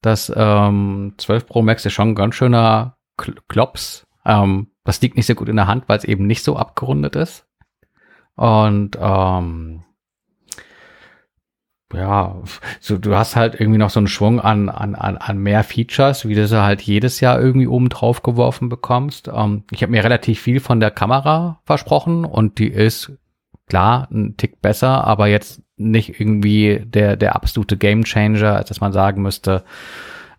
Das 0.02 0.32
ähm, 0.36 1.16
12 1.18 1.48
Pro 1.48 1.62
Max 1.62 1.86
ist 1.86 1.94
schon 1.94 2.10
ein 2.10 2.16
ganz 2.16 2.36
schöner 2.36 2.98
Kl 3.18 3.36
Klops. 3.48 4.06
Ähm, 4.26 4.68
das 4.84 5.02
liegt 5.02 5.18
nicht 5.18 5.26
so 5.26 5.36
gut 5.36 5.50
in 5.50 5.56
der 5.56 5.68
Hand, 5.68 5.86
weil 5.88 5.98
es 5.98 6.04
eben 6.04 6.28
nicht 6.28 6.44
so 6.44 6.56
abgerundet 6.56 7.16
ist. 7.16 7.46
Und 8.36 8.98
ähm, 9.02 9.84
ja, 11.94 12.36
so, 12.82 12.98
du 12.98 13.16
hast 13.16 13.36
halt 13.36 13.60
irgendwie 13.60 13.78
noch 13.78 13.90
so 13.90 14.00
einen 14.00 14.08
Schwung 14.08 14.42
an, 14.42 14.70
an, 14.70 14.94
an, 14.96 15.18
an 15.18 15.38
mehr 15.38 15.64
Features, 15.64 16.28
wie 16.28 16.36
du 16.36 16.46
sie 16.46 16.62
halt 16.62 16.82
jedes 16.82 17.22
Jahr 17.22 17.40
irgendwie 17.40 17.68
oben 17.68 17.90
drauf 17.90 18.24
geworfen 18.24 18.68
bekommst. 18.68 19.30
Ähm, 19.34 19.64
ich 19.72 19.84
habe 19.84 19.92
mir 19.92 20.04
relativ 20.04 20.42
viel 20.42 20.60
von 20.60 20.80
der 20.80 20.92
Kamera 20.92 21.62
versprochen 21.66 22.26
und 22.26 22.60
die 22.60 22.68
ist 22.68 23.14
klar 23.68 24.08
ein 24.12 24.36
Tick 24.36 24.62
besser, 24.62 25.06
aber 25.06 25.28
jetzt 25.28 25.62
nicht 25.78 26.20
irgendwie 26.20 26.82
der, 26.84 27.16
der 27.16 27.36
absolute 27.36 27.78
Gamechanger, 27.78 28.56
als 28.56 28.70
dass 28.70 28.82
man 28.82 28.92
sagen 28.92 29.22
müsste, 29.22 29.64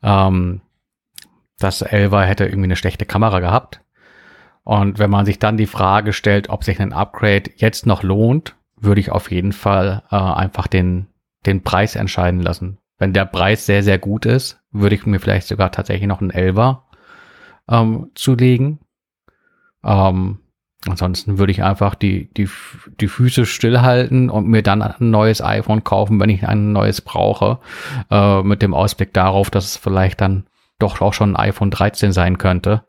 ähm, 0.02 0.60
das 1.58 1.84
11er 1.84 2.22
hätte 2.22 2.44
irgendwie 2.44 2.64
eine 2.64 2.76
schlechte 2.76 3.06
Kamera 3.06 3.40
gehabt. 3.40 3.80
Und 4.64 4.98
wenn 4.98 5.10
man 5.10 5.24
sich 5.24 5.38
dann 5.38 5.56
die 5.56 5.66
Frage 5.66 6.12
stellt, 6.12 6.50
ob 6.50 6.62
sich 6.62 6.78
ein 6.78 6.92
Upgrade 6.92 7.50
jetzt 7.56 7.86
noch 7.86 8.02
lohnt, 8.02 8.54
würde 8.76 9.00
ich 9.00 9.10
auf 9.10 9.30
jeden 9.30 9.52
Fall 9.52 10.02
äh, 10.10 10.16
einfach 10.16 10.66
den, 10.66 11.06
den 11.46 11.62
Preis 11.62 11.96
entscheiden 11.96 12.40
lassen. 12.40 12.78
Wenn 12.98 13.12
der 13.12 13.24
Preis 13.24 13.64
sehr, 13.66 13.82
sehr 13.82 13.98
gut 13.98 14.26
ist, 14.26 14.60
würde 14.72 14.94
ich 14.94 15.06
mir 15.06 15.20
vielleicht 15.20 15.46
sogar 15.46 15.70
tatsächlich 15.70 16.08
noch 16.08 16.20
einen 16.20 16.32
11er 16.32 16.82
ähm, 17.68 18.10
zulegen. 18.14 18.80
Ähm, 19.84 20.40
ansonsten 20.86 21.38
würde 21.38 21.52
ich 21.52 21.62
einfach 21.62 21.94
die, 21.94 22.32
die, 22.34 22.48
die 23.00 23.08
Füße 23.08 23.46
stillhalten 23.46 24.30
und 24.30 24.48
mir 24.48 24.62
dann 24.62 24.82
ein 24.82 25.10
neues 25.10 25.40
iPhone 25.40 25.84
kaufen, 25.84 26.18
wenn 26.20 26.30
ich 26.30 26.46
ein 26.46 26.72
neues 26.72 27.00
brauche, 27.00 27.58
äh, 28.10 28.42
mit 28.42 28.62
dem 28.62 28.74
Ausblick 28.74 29.14
darauf, 29.14 29.50
dass 29.50 29.66
es 29.66 29.76
vielleicht 29.76 30.20
dann 30.20 30.46
doch 30.78 31.00
auch 31.00 31.12
schon 31.12 31.36
ein 31.36 31.48
iPhone 31.48 31.70
13 31.70 32.12
sein 32.12 32.38
könnte. 32.38 32.84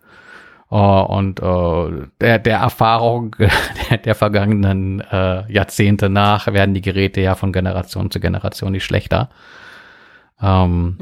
Äh, 0.71 0.75
und 0.75 1.39
äh, 1.39 2.07
der, 2.21 2.39
der 2.39 2.57
Erfahrung 2.59 3.35
der, 3.89 3.97
der 3.97 4.15
vergangenen 4.15 5.01
äh, 5.01 5.51
Jahrzehnte 5.51 6.09
nach 6.09 6.47
werden 6.47 6.73
die 6.73 6.81
Geräte 6.81 7.21
ja 7.21 7.35
von 7.35 7.51
Generation 7.53 8.11
zu 8.11 8.19
Generation 8.19 8.71
nicht 8.71 8.85
schlechter. 8.85 9.29
Ähm, 10.41 10.97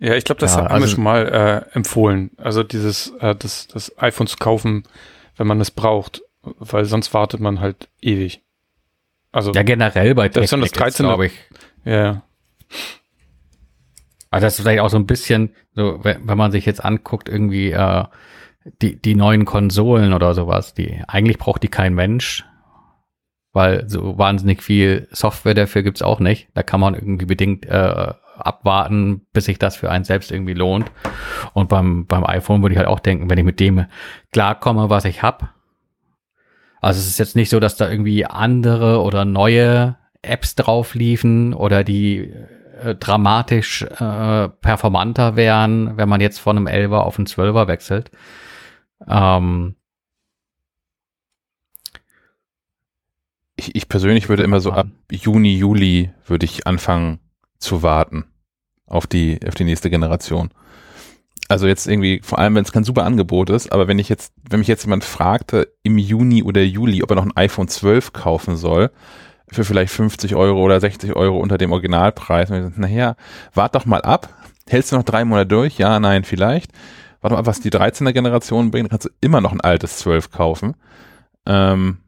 Ja, 0.00 0.14
ich 0.14 0.24
glaube, 0.24 0.40
das 0.40 0.52
Ja, 0.56 0.62
haben 0.62 0.68
wir 0.68 0.74
also- 0.74 0.86
schon 0.88 1.04
mal 1.04 1.26
äh, 1.72 1.74
empfohlen. 1.76 2.30
Also 2.36 2.62
dieses, 2.62 3.12
äh, 3.20 3.34
das, 3.36 3.68
das 3.68 3.96
iPhone 4.02 4.26
zu 4.26 4.36
kaufen, 4.38 4.82
wenn 5.36 5.46
man 5.46 5.60
es 5.60 5.70
braucht, 5.70 6.22
weil 6.42 6.84
sonst 6.84 7.14
wartet 7.14 7.40
man 7.40 7.60
halt 7.60 7.88
ewig. 8.02 8.42
Also, 9.32 9.52
ja, 9.52 9.62
generell 9.62 10.14
bei 10.14 10.28
Das 10.28 10.44
ist 10.44 10.50
schon 10.50 10.60
das 10.60 10.70
Tech-Tickets, 10.72 11.00
13er. 11.00 11.02
glaube 11.04 11.26
ich. 11.26 11.32
ja. 11.84 12.22
Also 14.34 14.46
das 14.46 14.58
ist 14.58 14.62
vielleicht 14.62 14.80
auch 14.80 14.90
so 14.90 14.96
ein 14.96 15.06
bisschen, 15.06 15.50
so 15.76 16.00
wenn, 16.02 16.26
wenn 16.26 16.36
man 16.36 16.50
sich 16.50 16.66
jetzt 16.66 16.84
anguckt, 16.84 17.28
irgendwie 17.28 17.70
äh, 17.70 18.02
die, 18.82 19.00
die 19.00 19.14
neuen 19.14 19.44
Konsolen 19.44 20.12
oder 20.12 20.34
sowas, 20.34 20.74
die 20.74 21.00
eigentlich 21.06 21.38
braucht 21.38 21.62
die 21.62 21.68
kein 21.68 21.94
Mensch, 21.94 22.44
weil 23.52 23.88
so 23.88 24.18
wahnsinnig 24.18 24.60
viel 24.60 25.06
Software 25.12 25.54
dafür 25.54 25.84
gibt's 25.84 26.02
auch 26.02 26.18
nicht. 26.18 26.48
Da 26.52 26.64
kann 26.64 26.80
man 26.80 26.94
irgendwie 26.94 27.26
bedingt 27.26 27.64
äh, 27.66 28.12
abwarten, 28.36 29.24
bis 29.32 29.44
sich 29.44 29.60
das 29.60 29.76
für 29.76 29.88
einen 29.88 30.02
selbst 30.02 30.32
irgendwie 30.32 30.54
lohnt. 30.54 30.90
Und 31.52 31.68
beim, 31.68 32.08
beim 32.08 32.26
iPhone 32.26 32.60
würde 32.60 32.72
ich 32.72 32.78
halt 32.78 32.88
auch 32.88 32.98
denken, 32.98 33.30
wenn 33.30 33.38
ich 33.38 33.44
mit 33.44 33.60
dem 33.60 33.86
klarkomme, 34.32 34.90
was 34.90 35.04
ich 35.04 35.22
hab. 35.22 35.54
Also 36.80 36.98
es 36.98 37.06
ist 37.06 37.20
jetzt 37.20 37.36
nicht 37.36 37.50
so, 37.50 37.60
dass 37.60 37.76
da 37.76 37.88
irgendwie 37.88 38.26
andere 38.26 39.00
oder 39.00 39.24
neue 39.24 39.94
Apps 40.22 40.56
drauf 40.56 40.96
liefen 40.96 41.54
oder 41.54 41.84
die 41.84 42.34
äh, 42.84 42.94
dramatisch 42.94 43.82
äh, 43.82 44.48
performanter 44.48 45.36
wären, 45.36 45.96
wenn 45.96 46.08
man 46.08 46.20
jetzt 46.20 46.38
von 46.38 46.56
einem 46.56 46.66
11er 46.66 46.98
auf 46.98 47.18
einen 47.18 47.26
12er 47.26 47.66
wechselt. 47.66 48.10
Ähm, 49.08 49.76
ich, 53.56 53.74
ich 53.74 53.88
persönlich 53.88 54.28
würde 54.28 54.42
immer 54.42 54.60
so 54.60 54.72
ab 54.72 54.86
Juni, 55.10 55.56
Juli 55.56 56.10
würde 56.26 56.44
ich 56.44 56.66
anfangen 56.66 57.20
zu 57.58 57.82
warten 57.82 58.24
auf 58.86 59.06
die, 59.06 59.40
auf 59.46 59.54
die 59.54 59.64
nächste 59.64 59.90
Generation. 59.90 60.50
Also 61.48 61.66
jetzt 61.66 61.86
irgendwie, 61.86 62.20
vor 62.22 62.38
allem 62.38 62.54
wenn 62.54 62.64
es 62.64 62.72
kein 62.72 62.84
super 62.84 63.04
Angebot 63.04 63.50
ist, 63.50 63.70
aber 63.70 63.86
wenn 63.86 63.98
ich 63.98 64.08
jetzt, 64.08 64.32
wenn 64.48 64.60
mich 64.60 64.68
jetzt 64.68 64.84
jemand 64.84 65.04
fragte 65.04 65.72
im 65.82 65.98
Juni 65.98 66.42
oder 66.42 66.62
Juli, 66.62 67.02
ob 67.02 67.10
er 67.10 67.16
noch 67.16 67.26
ein 67.26 67.36
iPhone 67.36 67.68
12 67.68 68.12
kaufen 68.12 68.56
soll, 68.56 68.90
für 69.50 69.64
vielleicht 69.64 69.92
50 69.92 70.34
Euro 70.34 70.62
oder 70.62 70.80
60 70.80 71.14
Euro 71.14 71.38
unter 71.38 71.58
dem 71.58 71.72
Originalpreis, 71.72 72.50
und 72.50 72.56
ich 72.56 72.62
sage, 72.62 72.80
naja, 72.80 73.16
wart 73.52 73.74
doch 73.74 73.86
mal 73.86 74.02
ab, 74.02 74.28
hältst 74.68 74.92
du 74.92 74.96
noch 74.96 75.04
drei 75.04 75.24
Monate 75.24 75.46
durch? 75.46 75.78
Ja, 75.78 76.00
nein, 76.00 76.24
vielleicht. 76.24 76.72
Warte 77.20 77.36
mal, 77.36 77.46
was 77.46 77.60
die 77.60 77.70
13er 77.70 78.12
Generation 78.12 78.70
bringt, 78.70 78.90
kannst 78.90 79.06
du 79.06 79.10
immer 79.20 79.40
noch 79.40 79.52
ein 79.52 79.60
altes 79.60 79.98
12 79.98 80.30
kaufen. 80.30 80.74
Ähm, 81.46 81.98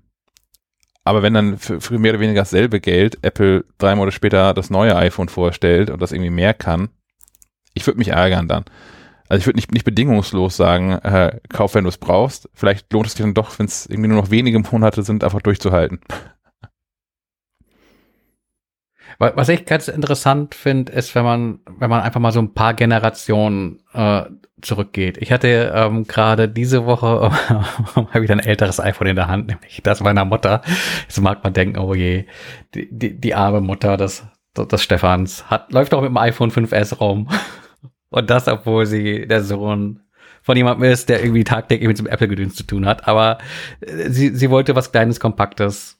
aber 1.04 1.22
wenn 1.22 1.34
dann 1.34 1.56
für, 1.56 1.80
für 1.80 1.98
mehr 1.98 2.12
oder 2.12 2.20
weniger 2.20 2.40
dasselbe 2.40 2.80
Geld 2.80 3.18
Apple 3.22 3.64
drei 3.78 3.94
Monate 3.94 4.14
später 4.14 4.52
das 4.54 4.70
neue 4.70 4.96
iPhone 4.96 5.28
vorstellt 5.28 5.88
und 5.88 6.02
das 6.02 6.12
irgendwie 6.12 6.30
mehr 6.30 6.52
kann, 6.52 6.88
ich 7.74 7.86
würde 7.86 7.98
mich 7.98 8.08
ärgern 8.08 8.48
dann. 8.48 8.64
Also 9.28 9.40
ich 9.40 9.46
würde 9.46 9.56
nicht, 9.56 9.72
nicht 9.72 9.84
bedingungslos 9.84 10.56
sagen, 10.56 10.92
äh, 10.92 11.38
kauf, 11.48 11.74
wenn 11.74 11.84
du 11.84 11.88
es 11.88 11.98
brauchst. 11.98 12.48
Vielleicht 12.54 12.92
lohnt 12.92 13.06
es 13.06 13.12
sich 13.12 13.22
dann 13.22 13.34
doch, 13.34 13.58
wenn 13.58 13.66
es 13.66 13.86
irgendwie 13.86 14.08
nur 14.08 14.20
noch 14.20 14.30
wenige 14.30 14.58
Monate 14.58 15.02
sind, 15.02 15.24
einfach 15.24 15.42
durchzuhalten. 15.42 16.00
Was 19.18 19.48
ich 19.48 19.64
ganz 19.64 19.88
interessant 19.88 20.54
finde, 20.54 20.92
ist, 20.92 21.14
wenn 21.14 21.24
man, 21.24 21.60
wenn 21.78 21.88
man 21.88 22.02
einfach 22.02 22.20
mal 22.20 22.32
so 22.32 22.40
ein 22.40 22.52
paar 22.52 22.74
Generationen 22.74 23.82
äh, 23.94 24.24
zurückgeht. 24.60 25.18
Ich 25.18 25.32
hatte 25.32 25.72
ähm, 25.74 26.06
gerade 26.06 26.48
diese 26.48 26.86
Woche 26.86 27.30
habe 27.94 28.24
ich 28.24 28.30
ein 28.30 28.40
älteres 28.40 28.80
iPhone 28.80 29.08
in 29.08 29.16
der 29.16 29.28
Hand, 29.28 29.48
nämlich 29.48 29.80
das 29.82 30.00
meiner 30.00 30.24
Mutter. 30.24 30.62
Jetzt 31.02 31.20
mag 31.20 31.42
man 31.44 31.52
denken, 31.52 31.78
oh 31.78 31.94
je, 31.94 32.24
die, 32.74 32.88
die, 32.90 33.18
die 33.18 33.34
arme 33.34 33.60
Mutter 33.60 33.96
des, 33.96 34.24
des 34.56 34.82
Stefans 34.82 35.48
hat, 35.50 35.72
läuft 35.72 35.94
auch 35.94 36.00
mit 36.00 36.10
dem 36.10 36.16
iPhone 36.16 36.50
5S 36.50 36.98
rum. 36.98 37.28
Und 38.10 38.30
das, 38.30 38.48
obwohl 38.48 38.86
sie 38.86 39.26
der 39.26 39.42
Sohn 39.42 40.00
von 40.42 40.56
jemandem 40.56 40.90
ist, 40.90 41.08
der 41.08 41.22
irgendwie 41.22 41.44
tagtäglich 41.44 41.88
mit 41.88 41.98
dem 41.98 42.06
Apple-Gedöns 42.06 42.54
zu 42.54 42.62
tun 42.62 42.86
hat. 42.86 43.08
Aber 43.08 43.38
äh, 43.80 44.10
sie, 44.10 44.30
sie 44.34 44.50
wollte 44.50 44.74
was 44.74 44.92
Kleines, 44.92 45.20
Kompaktes. 45.20 45.98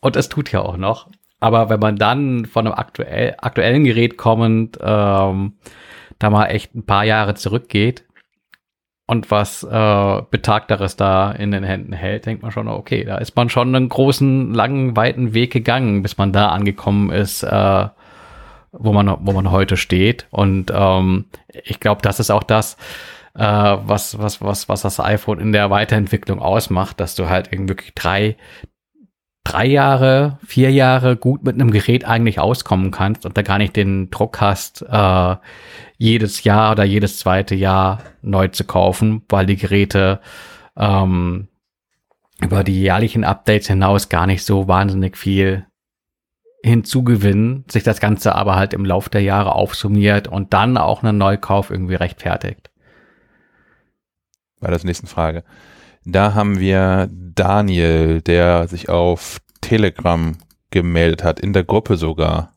Und 0.00 0.16
es 0.16 0.28
tut 0.28 0.52
ja 0.52 0.60
auch 0.60 0.76
noch. 0.76 1.08
Aber 1.40 1.68
wenn 1.68 1.80
man 1.80 1.96
dann 1.96 2.46
von 2.46 2.66
einem 2.66 2.76
aktuell, 2.76 3.34
aktuellen 3.38 3.84
Gerät 3.84 4.16
kommend 4.16 4.78
ähm, 4.80 5.54
da 6.18 6.30
mal 6.30 6.46
echt 6.46 6.74
ein 6.74 6.86
paar 6.86 7.04
Jahre 7.04 7.34
zurückgeht 7.34 8.04
und 9.06 9.30
was 9.30 9.62
äh, 9.62 10.22
Betagteres 10.30 10.96
da 10.96 11.30
in 11.32 11.50
den 11.52 11.62
Händen 11.62 11.92
hält, 11.92 12.26
denkt 12.26 12.42
man 12.42 12.52
schon, 12.52 12.68
okay, 12.68 13.04
da 13.04 13.18
ist 13.18 13.36
man 13.36 13.48
schon 13.48 13.74
einen 13.74 13.88
großen, 13.88 14.52
langen, 14.52 14.96
weiten 14.96 15.34
Weg 15.34 15.52
gegangen, 15.52 16.02
bis 16.02 16.18
man 16.18 16.32
da 16.32 16.48
angekommen 16.48 17.10
ist, 17.10 17.42
äh, 17.42 17.88
wo 18.72 18.92
man, 18.92 19.16
wo 19.20 19.32
man 19.32 19.50
heute 19.50 19.76
steht. 19.76 20.26
Und 20.30 20.72
ähm, 20.74 21.26
ich 21.52 21.80
glaube, 21.80 22.02
das 22.02 22.18
ist 22.18 22.30
auch 22.30 22.42
das, 22.42 22.76
äh, 23.34 23.42
was, 23.42 24.18
was, 24.18 24.40
was, 24.40 24.68
was 24.68 24.82
das 24.82 24.98
iPhone 24.98 25.38
in 25.38 25.52
der 25.52 25.70
Weiterentwicklung 25.70 26.40
ausmacht, 26.40 26.98
dass 26.98 27.14
du 27.14 27.28
halt 27.28 27.52
irgendwie 27.52 27.92
drei, 27.94 28.36
drei 29.46 29.66
Jahre, 29.66 30.38
vier 30.44 30.72
Jahre 30.72 31.16
gut 31.16 31.44
mit 31.44 31.54
einem 31.54 31.70
Gerät 31.70 32.04
eigentlich 32.04 32.40
auskommen 32.40 32.90
kannst 32.90 33.24
und 33.24 33.36
da 33.36 33.42
gar 33.42 33.58
nicht 33.58 33.76
den 33.76 34.10
Druck 34.10 34.40
hast, 34.40 34.82
äh, 34.82 35.36
jedes 35.98 36.42
Jahr 36.42 36.72
oder 36.72 36.84
jedes 36.84 37.18
zweite 37.20 37.54
Jahr 37.54 38.02
neu 38.22 38.48
zu 38.48 38.64
kaufen, 38.64 39.22
weil 39.28 39.46
die 39.46 39.56
Geräte 39.56 40.20
ähm, 40.76 41.46
über 42.40 42.64
die 42.64 42.80
jährlichen 42.80 43.22
Updates 43.22 43.68
hinaus 43.68 44.08
gar 44.08 44.26
nicht 44.26 44.44
so 44.44 44.66
wahnsinnig 44.66 45.16
viel 45.16 45.64
hinzugewinnen, 46.64 47.64
sich 47.70 47.84
das 47.84 48.00
Ganze 48.00 48.34
aber 48.34 48.56
halt 48.56 48.74
im 48.74 48.84
Laufe 48.84 49.10
der 49.10 49.22
Jahre 49.22 49.54
aufsummiert 49.54 50.26
und 50.26 50.52
dann 50.52 50.76
auch 50.76 51.04
einen 51.04 51.18
Neukauf 51.18 51.70
irgendwie 51.70 51.94
rechtfertigt. 51.94 52.70
Bei 54.58 54.70
der 54.70 54.84
nächsten 54.84 55.06
Frage. 55.06 55.44
Da 56.08 56.34
haben 56.34 56.60
wir 56.60 57.10
Daniel, 57.10 58.22
der 58.22 58.68
sich 58.68 58.88
auf 58.88 59.38
Telegram 59.60 60.38
gemeldet 60.70 61.24
hat, 61.24 61.40
in 61.40 61.52
der 61.52 61.64
Gruppe 61.64 61.96
sogar. 61.96 62.54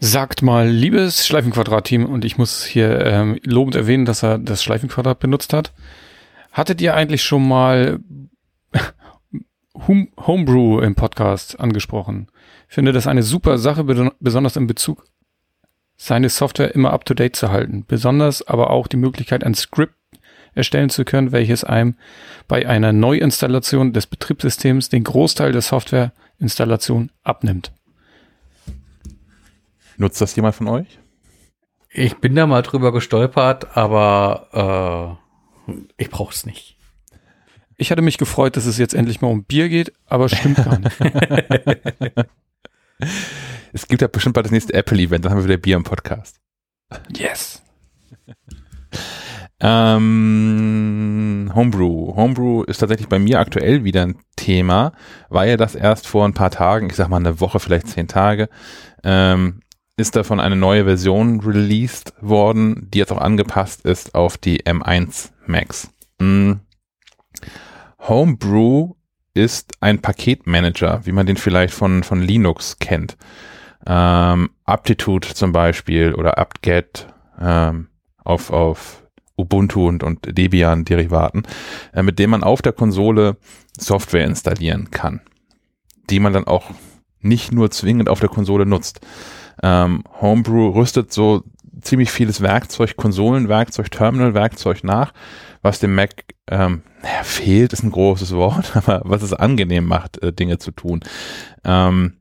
Sagt 0.00 0.40
mal, 0.40 0.66
liebes 0.66 1.26
Schleifenquadrat-Team, 1.26 2.06
und 2.06 2.24
ich 2.24 2.38
muss 2.38 2.64
hier 2.64 3.04
ähm, 3.04 3.38
lobend 3.44 3.76
erwähnen, 3.76 4.06
dass 4.06 4.22
er 4.22 4.38
das 4.38 4.62
Schleifenquadrat 4.62 5.18
benutzt 5.18 5.52
hat. 5.52 5.74
Hattet 6.50 6.80
ihr 6.80 6.94
eigentlich 6.94 7.22
schon 7.22 7.46
mal 7.46 8.00
Homebrew 9.86 10.80
im 10.80 10.94
Podcast 10.94 11.60
angesprochen? 11.60 12.28
Ich 12.68 12.74
finde 12.74 12.92
das 12.92 13.06
eine 13.06 13.22
super 13.22 13.58
Sache, 13.58 13.84
besonders 14.18 14.56
in 14.56 14.66
Bezug 14.66 15.04
seine 15.96 16.28
Software 16.28 16.74
immer 16.74 16.92
up 16.92 17.04
to 17.04 17.14
date 17.14 17.36
zu 17.36 17.50
halten. 17.50 17.84
Besonders 17.86 18.46
aber 18.46 18.70
auch 18.70 18.86
die 18.86 18.96
Möglichkeit, 18.96 19.44
ein 19.44 19.54
Script 19.54 19.94
erstellen 20.54 20.90
zu 20.90 21.04
können, 21.04 21.32
welches 21.32 21.64
einem 21.64 21.96
bei 22.48 22.68
einer 22.68 22.92
Neuinstallation 22.92 23.92
des 23.92 24.06
Betriebssystems 24.06 24.88
den 24.88 25.04
Großteil 25.04 25.52
der 25.52 25.62
Softwareinstallation 25.62 27.10
abnimmt. 27.22 27.72
Nutzt 29.96 30.20
das 30.20 30.34
jemand 30.36 30.56
von 30.56 30.68
euch? 30.68 30.98
Ich 31.90 32.16
bin 32.16 32.34
da 32.34 32.46
mal 32.46 32.62
drüber 32.62 32.92
gestolpert, 32.92 33.76
aber 33.76 35.18
äh, 35.68 35.74
ich 35.96 36.10
brauche 36.10 36.34
es 36.34 36.44
nicht. 36.44 36.76
Ich 37.76 37.90
hatte 37.90 38.02
mich 38.02 38.18
gefreut, 38.18 38.56
dass 38.56 38.66
es 38.66 38.78
jetzt 38.78 38.94
endlich 38.94 39.20
mal 39.20 39.28
um 39.28 39.44
Bier 39.44 39.68
geht, 39.68 39.92
aber 40.06 40.28
stimmt 40.28 40.56
gar 40.56 40.78
nicht. 40.78 40.96
es 43.72 43.86
gibt 43.88 44.02
ja 44.02 44.08
bestimmt 44.08 44.34
bald 44.34 44.46
das 44.46 44.52
nächste 44.52 44.74
Apple-Event, 44.74 45.24
dann 45.24 45.32
haben 45.32 45.38
wir 45.38 45.44
wieder 45.44 45.56
Bier 45.56 45.76
im 45.76 45.84
Podcast. 45.84 46.40
Yes. 47.16 47.63
Ähm, 49.66 51.50
Homebrew. 51.54 52.14
Homebrew 52.14 52.64
ist 52.64 52.78
tatsächlich 52.78 53.08
bei 53.08 53.18
mir 53.18 53.40
aktuell 53.40 53.82
wieder 53.82 54.02
ein 54.02 54.16
Thema, 54.36 54.92
weil 55.30 55.48
ja 55.48 55.56
das 55.56 55.74
erst 55.74 56.06
vor 56.06 56.26
ein 56.26 56.34
paar 56.34 56.50
Tagen, 56.50 56.90
ich 56.90 56.96
sag 56.96 57.08
mal 57.08 57.16
eine 57.16 57.40
Woche, 57.40 57.58
vielleicht 57.60 57.88
zehn 57.88 58.06
Tage, 58.06 58.50
ähm, 59.02 59.62
ist 59.96 60.16
davon 60.16 60.38
eine 60.38 60.56
neue 60.56 60.84
Version 60.84 61.40
released 61.40 62.12
worden, 62.20 62.90
die 62.92 62.98
jetzt 62.98 63.10
auch 63.10 63.20
angepasst 63.22 63.86
ist 63.86 64.14
auf 64.14 64.36
die 64.36 64.64
M1 64.64 65.30
Max. 65.46 65.88
Mhm. 66.18 66.60
Homebrew 68.00 68.92
ist 69.32 69.72
ein 69.80 70.02
Paketmanager, 70.02 71.06
wie 71.06 71.12
man 71.12 71.24
den 71.24 71.38
vielleicht 71.38 71.72
von, 71.72 72.02
von 72.02 72.20
Linux 72.20 72.78
kennt. 72.80 73.16
Ähm, 73.86 74.50
Aptitude 74.66 75.28
zum 75.28 75.52
Beispiel 75.52 76.12
oder 76.14 76.36
apt-get 76.36 77.06
ähm, 77.40 77.88
auf, 78.24 78.50
auf 78.50 79.03
Ubuntu 79.36 79.88
und, 79.88 80.02
und 80.02 80.36
Debian-Derivaten, 80.36 81.42
äh, 81.92 82.02
mit 82.02 82.18
dem 82.18 82.30
man 82.30 82.44
auf 82.44 82.62
der 82.62 82.72
Konsole 82.72 83.36
Software 83.78 84.24
installieren 84.24 84.90
kann, 84.90 85.20
die 86.10 86.20
man 86.20 86.32
dann 86.32 86.46
auch 86.46 86.70
nicht 87.20 87.52
nur 87.52 87.70
zwingend 87.70 88.08
auf 88.08 88.20
der 88.20 88.28
Konsole 88.28 88.66
nutzt. 88.66 89.00
Ähm, 89.62 90.04
Homebrew 90.20 90.68
rüstet 90.70 91.12
so 91.12 91.42
ziemlich 91.80 92.10
vieles 92.10 92.40
Werkzeug, 92.40 92.96
Konsolenwerkzeug, 92.96 93.90
Terminalwerkzeug 93.90 94.84
nach, 94.84 95.12
was 95.62 95.80
dem 95.80 95.94
Mac 95.94 96.24
ähm, 96.48 96.82
naja, 97.02 97.22
fehlt, 97.22 97.72
ist 97.72 97.82
ein 97.82 97.90
großes 97.90 98.34
Wort, 98.34 98.72
aber 98.76 99.02
was 99.04 99.22
es 99.22 99.32
angenehm 99.32 99.86
macht, 99.86 100.22
äh, 100.22 100.32
Dinge 100.32 100.58
zu 100.58 100.70
tun. 100.70 101.00
Ähm, 101.64 102.14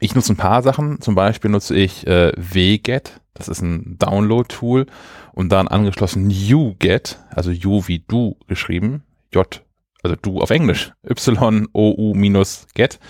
ich 0.00 0.14
nutze 0.14 0.32
ein 0.32 0.36
paar 0.36 0.62
Sachen, 0.62 1.00
zum 1.00 1.14
Beispiel 1.14 1.50
nutze 1.50 1.74
ich 1.76 2.06
äh, 2.06 2.32
WGET, 2.36 3.20
das 3.34 3.48
ist 3.48 3.62
ein 3.62 3.96
Download-Tool 3.98 4.86
und 5.34 5.50
dann 5.50 5.68
angeschlossen 5.68 6.30
UGET, 6.30 7.18
also 7.30 7.50
U 7.50 7.82
wie 7.86 8.04
du 8.06 8.36
geschrieben, 8.46 9.02
J, 9.32 9.62
also 10.02 10.16
du 10.20 10.40
auf 10.40 10.50
Englisch, 10.50 10.92
Y-O-U-get, 11.04 13.00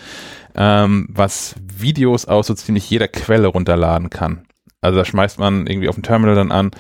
ähm, 0.57 1.07
was 1.11 1.55
Videos 1.61 2.25
aus 2.25 2.47
so 2.47 2.55
ziemlich 2.55 2.89
jeder 2.89 3.09
Quelle 3.09 3.49
runterladen 3.49 4.09
kann. 4.09 4.47
Also 4.81 4.99
da 4.99 5.05
schmeißt 5.05 5.39
man 5.39 5.67
irgendwie 5.67 5.89
auf 5.89 5.97
dem 5.97 6.03
Terminal 6.03 6.35
dann 6.35 6.51
an, 6.53 6.71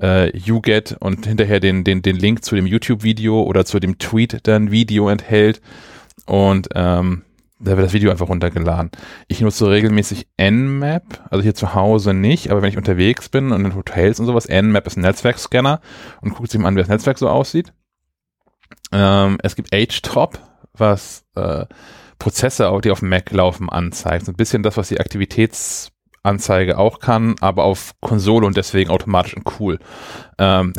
äh, 0.00 0.34
YouGet 0.36 0.96
und 1.00 1.26
hinterher 1.26 1.60
den, 1.60 1.84
den, 1.84 2.00
den 2.02 2.16
Link 2.16 2.44
zu 2.44 2.54
dem 2.54 2.66
YouTube-Video 2.66 3.42
oder 3.42 3.64
zu 3.64 3.80
dem 3.80 3.98
Tweet 3.98 4.46
dann 4.46 4.70
Video 4.70 5.08
enthält 5.08 5.60
und 6.26 6.68
ähm, 6.74 7.22
da 7.58 7.76
wird 7.76 7.86
das 7.86 7.92
Video 7.92 8.10
einfach 8.10 8.28
runtergeladen. 8.28 8.90
Ich 9.28 9.40
nutze 9.40 9.70
regelmäßig 9.70 10.28
Nmap, 10.38 11.26
also 11.30 11.42
hier 11.42 11.54
zu 11.54 11.74
Hause 11.74 12.12
nicht, 12.12 12.50
aber 12.50 12.62
wenn 12.62 12.68
ich 12.68 12.76
unterwegs 12.76 13.28
bin 13.28 13.52
und 13.52 13.64
in 13.64 13.74
Hotels 13.74 14.20
und 14.20 14.26
sowas, 14.26 14.48
Nmap 14.48 14.86
ist 14.86 14.96
ein 14.96 15.02
Netzwerkscanner 15.02 15.80
und 16.20 16.34
guckt 16.34 16.50
sich 16.50 16.60
mal 16.60 16.68
an, 16.68 16.76
wie 16.76 16.80
das 16.80 16.88
Netzwerk 16.88 17.18
so 17.18 17.28
aussieht. 17.28 17.72
Ähm, 18.92 19.38
es 19.42 19.56
gibt 19.56 19.70
HTOP, 19.70 20.38
was 20.74 21.24
äh, 21.34 21.64
Prozesse, 22.18 22.78
die 22.82 22.90
auf 22.90 23.02
Mac 23.02 23.30
laufen, 23.30 23.70
anzeigt. 23.70 24.26
So 24.26 24.32
ein 24.32 24.36
bisschen 24.36 24.62
das, 24.62 24.76
was 24.76 24.88
die 24.88 25.00
Aktivitäts 25.00 25.92
Anzeige 26.26 26.78
auch 26.78 26.98
kann, 26.98 27.36
aber 27.40 27.64
auf 27.64 27.92
Konsole 28.00 28.46
und 28.46 28.56
deswegen 28.56 28.90
automatisch 28.90 29.34
in 29.34 29.44
cool. 29.58 29.78
Ähm, 30.38 30.72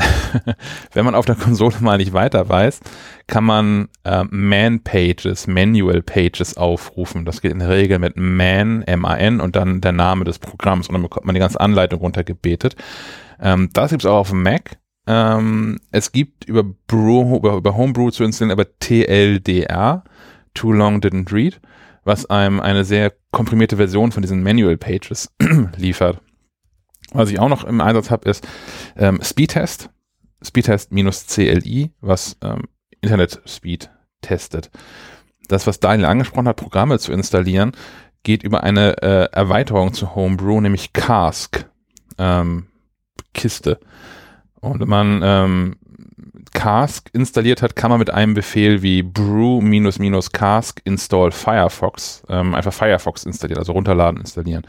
wenn 0.94 1.06
man 1.06 1.16
auf 1.16 1.26
der 1.26 1.36
Konsole 1.36 1.76
mal 1.80 1.98
nicht 1.98 2.14
weiter 2.14 2.48
weiß, 2.48 2.80
kann 3.26 3.44
man 3.44 3.88
äh, 4.04 4.24
Man-Pages, 4.30 5.48
Manual-Pages 5.48 6.58
aufrufen. 6.58 7.26
Das 7.26 7.42
geht 7.42 7.52
in 7.52 7.60
der 7.60 7.70
Regel 7.70 8.00
mit 8.00 8.18
Man, 8.18 8.84
M-A-N 8.84 9.40
und 9.40 9.56
dann 9.56 9.82
der 9.82 9.94
Name 9.94 10.26
des 10.26 10.40
Programms 10.40 10.88
und 10.88 10.94
dann 10.94 11.02
bekommt 11.02 11.26
man 11.26 11.34
die 11.34 11.42
ganze 11.42 11.60
Anleitung 11.60 12.00
runtergebetet. 12.00 12.76
Ähm, 13.42 13.70
das 13.74 13.92
gibt's 13.92 14.06
auch 14.06 14.20
auf 14.20 14.30
dem 14.30 14.44
Mac. 14.44 14.78
Ähm, 15.08 15.80
es 15.92 16.12
gibt 16.12 16.46
über, 16.46 16.64
Brew, 16.64 17.38
über, 17.38 17.54
über 17.56 17.78
Homebrew 17.78 18.12
zu 18.12 18.24
installieren, 18.24 18.60
aber 18.60 18.68
TLDR, 18.80 20.04
Too 20.54 20.74
Long 20.74 21.00
Didn't 21.00 21.32
Read 21.32 21.60
was 22.08 22.26
einem 22.26 22.62
eine 22.62 22.86
sehr 22.86 23.14
komprimierte 23.32 23.76
Version 23.76 24.14
von 24.14 24.22
diesen 24.22 24.42
Manual 24.42 24.78
Pages 24.78 25.30
liefert. 25.76 26.22
Was 27.12 27.30
ich 27.30 27.40
auch 27.40 27.50
noch 27.50 27.66
im 27.66 27.82
Einsatz 27.82 28.10
habe, 28.10 28.30
ist 28.30 28.48
ähm, 28.96 29.20
Speedtest, 29.22 29.90
Speedtest-CLI, 30.42 31.92
was 32.00 32.38
ähm, 32.42 32.64
Internet 33.02 33.42
Speed 33.46 33.90
testet. 34.22 34.72
Das, 35.50 35.68
was 35.68 35.80
Daniel 35.80 36.08
angesprochen 36.08 36.48
hat, 36.48 36.56
Programme 36.56 36.98
zu 36.98 37.12
installieren, 37.12 37.74
geht 38.24 38.42
über 38.42 38.64
eine 38.64 39.02
äh, 39.02 39.30
Erweiterung 39.32 39.94
zu 39.94 40.16
Homebrew, 40.16 40.62
nämlich 40.62 40.94
Cask, 40.94 41.70
ähm, 42.18 42.68
Kiste. 43.34 43.80
Und 44.62 44.80
wenn 44.80 44.90
man 44.90 45.22
ähm, 45.24 45.76
Cask 46.68 47.10
installiert 47.14 47.62
hat, 47.62 47.78
kann 47.78 47.92
man 47.92 48.00
mit 48.00 48.10
einem 48.10 48.34
Befehl 48.34 48.82
wie 48.82 49.02
brew-cask 49.02 50.82
install 50.84 51.32
Firefox 51.32 52.24
ähm, 52.28 52.54
einfach 52.54 52.74
Firefox 52.74 53.24
installieren, 53.24 53.60
also 53.60 53.72
runterladen, 53.72 54.20
installieren. 54.20 54.64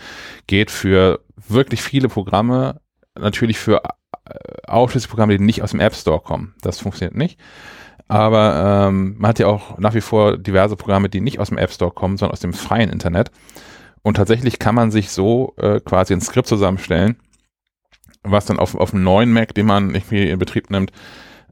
Geht 0.46 0.70
für 0.70 1.18
wirklich 1.48 1.82
viele 1.82 2.08
Programme, 2.08 2.80
natürlich 3.18 3.58
für 3.58 3.82
äh, 3.82 3.90
ausschließlich 4.68 5.10
Programme, 5.10 5.36
die 5.36 5.44
nicht 5.44 5.60
aus 5.60 5.72
dem 5.72 5.80
App 5.80 5.92
Store 5.92 6.20
kommen. 6.20 6.54
Das 6.60 6.78
funktioniert 6.78 7.16
nicht. 7.16 7.40
Aber 8.06 8.86
ähm, 8.86 9.16
man 9.18 9.30
hat 9.30 9.40
ja 9.40 9.48
auch 9.48 9.76
nach 9.78 9.94
wie 9.94 10.00
vor 10.00 10.38
diverse 10.38 10.76
Programme, 10.76 11.08
die 11.08 11.20
nicht 11.20 11.40
aus 11.40 11.48
dem 11.48 11.58
App 11.58 11.72
Store 11.72 11.90
kommen, 11.90 12.16
sondern 12.16 12.32
aus 12.32 12.40
dem 12.40 12.52
freien 12.52 12.90
Internet. 12.90 13.32
Und 14.02 14.18
tatsächlich 14.18 14.60
kann 14.60 14.76
man 14.76 14.92
sich 14.92 15.10
so 15.10 15.52
äh, 15.56 15.80
quasi 15.80 16.12
ein 16.12 16.20
Skript 16.20 16.46
zusammenstellen, 16.46 17.16
was 18.22 18.46
dann 18.46 18.60
auf, 18.60 18.76
auf 18.76 18.94
einem 18.94 19.02
neuen 19.02 19.32
Mac, 19.32 19.52
den 19.52 19.66
man 19.66 19.96
irgendwie 19.96 20.30
in 20.30 20.38
Betrieb 20.38 20.70
nimmt, 20.70 20.92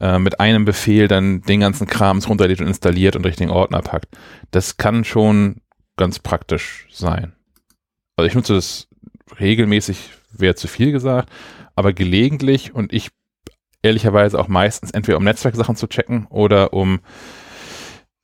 äh, 0.00 0.18
mit 0.18 0.40
einem 0.40 0.64
Befehl 0.64 1.08
dann 1.08 1.42
den 1.42 1.60
ganzen 1.60 1.86
Krams 1.86 2.28
runterlädt 2.28 2.60
und 2.60 2.66
installiert 2.66 3.16
und 3.16 3.40
den 3.40 3.50
Ordner 3.50 3.82
packt. 3.82 4.16
Das 4.50 4.76
kann 4.76 5.04
schon 5.04 5.60
ganz 5.96 6.18
praktisch 6.18 6.86
sein. 6.90 7.32
Also 8.16 8.28
ich 8.28 8.34
nutze 8.34 8.54
das 8.54 8.88
regelmäßig, 9.40 10.10
wäre 10.32 10.54
zu 10.54 10.68
viel 10.68 10.92
gesagt, 10.92 11.30
aber 11.74 11.92
gelegentlich 11.92 12.74
und 12.74 12.92
ich 12.92 13.10
ehrlicherweise 13.82 14.38
auch 14.38 14.48
meistens 14.48 14.90
entweder 14.90 15.18
um 15.18 15.24
Netzwerksachen 15.24 15.76
zu 15.76 15.86
checken 15.86 16.26
oder 16.28 16.72
um 16.72 17.00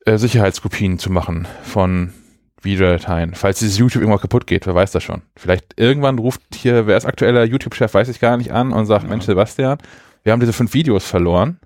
äh, 0.04 0.18
Sicherheitskopien 0.18 0.98
zu 0.98 1.10
machen 1.10 1.46
von 1.62 2.12
Videodateien. 2.60 3.34
Falls 3.34 3.58
dieses 3.58 3.78
YouTube 3.78 4.02
irgendwann 4.02 4.20
kaputt 4.20 4.46
geht, 4.46 4.66
wer 4.66 4.74
weiß 4.74 4.92
das 4.92 5.02
schon. 5.02 5.22
Vielleicht 5.36 5.74
irgendwann 5.76 6.18
ruft 6.18 6.42
hier, 6.54 6.86
wer 6.86 6.96
ist 6.96 7.06
aktueller 7.06 7.44
YouTube-Chef, 7.44 7.92
weiß 7.92 8.08
ich 8.08 8.20
gar 8.20 8.36
nicht 8.36 8.52
an 8.52 8.72
und 8.72 8.86
sagt, 8.86 9.04
ja. 9.04 9.10
Mensch, 9.10 9.24
Sebastian, 9.24 9.78
wir 10.22 10.32
haben 10.32 10.40
diese 10.40 10.52
fünf 10.52 10.74
Videos 10.74 11.04
verloren. 11.04 11.60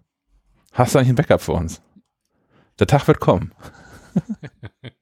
Hast 0.73 0.95
du 0.95 0.99
eigentlich 0.99 1.11
ein 1.11 1.17
Backup 1.17 1.41
für 1.41 1.53
uns? 1.53 1.81
Der 2.79 2.87
Tag 2.87 3.07
wird 3.09 3.21
kommen. 3.21 3.53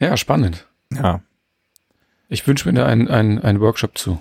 ja, 0.00 0.16
spannend. 0.16 0.66
Ja. 0.90 1.20
Ich 2.28 2.46
wünsche 2.46 2.68
mir 2.68 2.74
da 2.74 2.86
einen, 2.86 3.08
einen, 3.08 3.38
einen 3.40 3.60
Workshop 3.60 3.98
zu. 3.98 4.20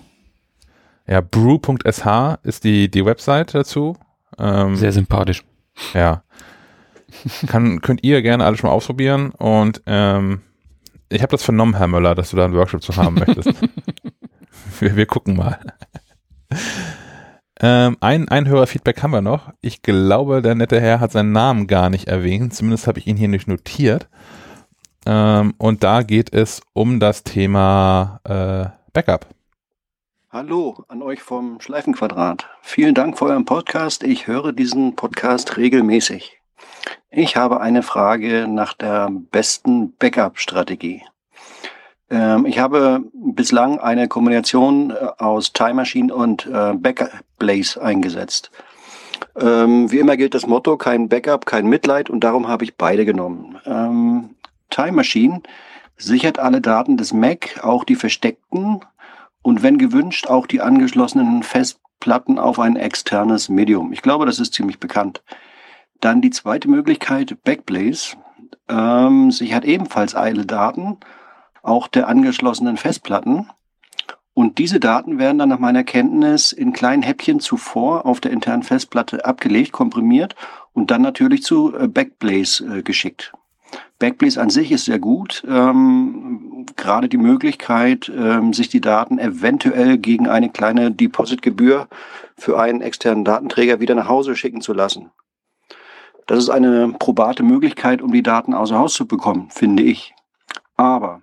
Ja, 1.08 1.22
brew.sh 1.22 2.38
ist 2.44 2.64
die, 2.64 2.90
die 2.90 3.06
Website 3.06 3.54
dazu. 3.56 3.98
Ähm, 4.38 4.76
Sehr 4.76 4.92
sympathisch. 4.92 5.44
Ja. 5.94 6.24
Kann, 7.48 7.82
könnt 7.82 8.04
ihr 8.04 8.22
gerne 8.22 8.46
alles 8.46 8.64
mal 8.64 8.72
ausprobieren 8.72 9.32
und 9.32 9.82
ähm, 9.86 10.42
ich 11.10 11.22
habe 11.22 11.32
das 11.32 11.44
vernommen, 11.44 11.78
Herr 11.78 11.88
Möller, 11.88 12.16
dass 12.16 12.32
du 12.32 12.38
da 12.38 12.46
einen 12.46 12.56
Workshop 12.56 12.82
zu 12.82 12.96
haben 12.96 13.16
möchtest. 13.16 13.54
wir, 14.80 14.96
wir 14.96 15.06
gucken 15.06 15.36
mal. 15.36 15.60
Ähm, 17.60 17.98
ein, 18.02 18.28
ein 18.30 18.48
Hörerfeedback 18.48 19.04
haben 19.04 19.12
wir 19.12 19.22
noch. 19.22 19.54
Ich 19.62 19.84
glaube, 19.84 20.42
der 20.42 20.56
nette 20.56 20.82
Herr 20.82 21.00
hat 21.00 21.12
seinen 21.12 21.32
Namen 21.32 21.68
gar 21.68 21.90
nicht 21.90 22.08
erwähnt. 22.08 22.54
Zumindest 22.54 22.88
habe 22.88 23.00
ich 23.00 23.08
ihn 23.08 23.16
hier 23.16 23.28
nicht 23.28 23.48
notiert. 23.48 24.10
Ähm, 25.06 25.54
und 25.58 25.84
da 25.84 26.02
geht 26.02 26.34
es 26.34 26.62
um 26.74 27.00
das 27.00 27.24
Thema 27.24 28.20
äh, 28.24 28.66
Backup. 28.92 29.28
Hallo 30.32 30.84
an 30.88 31.04
euch 31.04 31.22
vom 31.22 31.62
Schleifenquadrat. 31.62 32.50
Vielen 32.62 32.96
Dank 32.96 33.20
für 33.20 33.26
euren 33.26 33.46
Podcast. 33.46 34.04
Ich 34.04 34.26
höre 34.26 34.52
diesen 34.52 34.96
Podcast 34.96 35.58
regelmäßig. 35.58 36.40
Ich 37.12 37.36
habe 37.36 37.62
eine 37.62 37.84
Frage 37.84 38.48
nach 38.48 38.74
der 38.74 39.12
besten 39.30 39.96
Backup-Strategie. 39.98 41.04
Ähm, 42.14 42.46
ich 42.46 42.60
habe 42.60 43.04
bislang 43.14 43.80
eine 43.80 44.08
Kombination 44.08 44.92
äh, 44.92 45.08
aus 45.18 45.52
Time 45.52 45.74
Machine 45.74 46.14
und 46.14 46.46
äh, 46.46 46.74
Backblaze 46.76 47.82
eingesetzt. 47.82 48.52
Ähm, 49.36 49.92
wie 49.92 49.98
immer 49.98 50.16
gilt 50.16 50.36
das 50.36 50.46
Motto, 50.46 50.78
kein 50.78 51.10
Backup, 51.10 51.48
kein 51.48 51.66
Mitleid 51.66 52.12
und 52.12 52.24
darum 52.24 52.48
habe 52.48 52.66
ich 52.66 52.78
beide 52.78 53.04
genommen. 53.04 53.58
Ähm, 53.66 54.36
Time 54.70 54.92
Machine 54.92 55.42
sichert 55.98 56.38
alle 56.38 56.62
Daten 56.62 56.98
des 56.98 57.14
Mac, 57.14 57.60
auch 57.64 57.84
die 57.84 57.96
versteckten 57.96 58.82
und 59.42 59.64
wenn 59.64 59.80
gewünscht 59.80 60.28
auch 60.28 60.46
die 60.46 60.62
angeschlossenen 60.62 61.42
Festplatten 61.42 62.38
auf 62.38 62.60
ein 62.60 62.76
externes 62.76 63.50
Medium. 63.50 63.92
Ich 63.92 64.04
glaube, 64.04 64.28
das 64.28 64.40
ist 64.40 64.54
ziemlich 64.54 64.80
bekannt. 64.80 65.24
Dann 66.00 66.22
die 66.22 66.32
zweite 66.32 66.70
Möglichkeit, 66.70 67.38
Backblaze, 67.44 68.18
sichert 69.30 69.66
ebenfalls 69.66 70.16
alle 70.16 70.46
Daten 70.46 70.98
auch 71.64 71.88
der 71.88 72.08
angeschlossenen 72.08 72.78
Festplatten. 72.78 73.50
Und 74.36 74.58
diese 74.58 74.80
Daten 74.80 75.20
werden 75.20 75.38
dann 75.38 75.50
nach 75.50 75.60
meiner 75.60 75.84
Kenntnis 75.84 76.52
in 76.52 76.74
kleinen 76.74 77.04
Häppchen 77.04 77.40
zuvor 77.40 78.06
auf 78.06 78.20
der 78.20 78.32
internen 78.32 78.64
Festplatte 78.64 79.26
abgelegt, 79.26 79.72
komprimiert 79.72 80.36
und 80.74 80.92
dann 80.92 81.02
natürlich 81.02 81.44
zu 81.44 81.76
äh, 81.76 81.88
Backblaze 81.88 82.80
äh, 82.80 82.82
geschickt. 82.84 83.34
Backblaze 84.00 84.42
an 84.42 84.50
sich 84.50 84.72
ist 84.72 84.86
sehr 84.86 85.00
gut. 85.00 85.44
Ähm, 85.48 86.66
gerade 86.76 87.10
die 87.10 87.18
Möglichkeit, 87.18 88.12
ähm, 88.16 88.54
sich 88.54 88.70
die 88.70 88.82
Daten 88.82 89.20
eventuell 89.20 89.98
gegen 89.98 90.28
eine 90.28 90.50
kleine 90.50 90.92
Depositgebühr 90.92 91.88
für 92.36 92.60
einen 92.60 92.82
externen 92.82 93.24
Datenträger 93.24 93.80
wieder 93.80 93.96
nach 93.96 94.10
Hause 94.10 94.36
schicken 94.36 94.62
zu 94.62 94.74
lassen. 94.74 95.12
Das 96.26 96.40
ist 96.40 96.50
eine 96.50 96.90
probate 97.00 97.44
Möglichkeit, 97.44 98.02
um 98.02 98.12
die 98.12 98.24
Daten 98.24 98.54
außer 98.54 98.78
Haus 98.78 98.94
zu 98.94 99.08
bekommen, 99.08 99.50
finde 99.52 99.84
ich. 99.84 100.14
Aber 100.76 101.22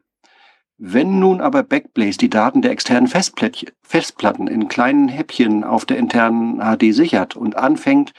wenn 0.83 1.21
nun 1.21 1.43
aber 1.43 1.63
Backblaze 1.63 2.17
die 2.17 2.31
Daten 2.31 2.63
der 2.63 2.71
externen 2.71 3.07
Festplatten 3.07 4.47
in 4.47 4.69
kleinen 4.69 5.09
Häppchen 5.09 5.63
auf 5.63 5.85
der 5.85 5.99
internen 5.99 6.59
HD 6.59 6.95
sichert 6.95 7.37
und 7.37 7.55
anfängt, 7.57 8.15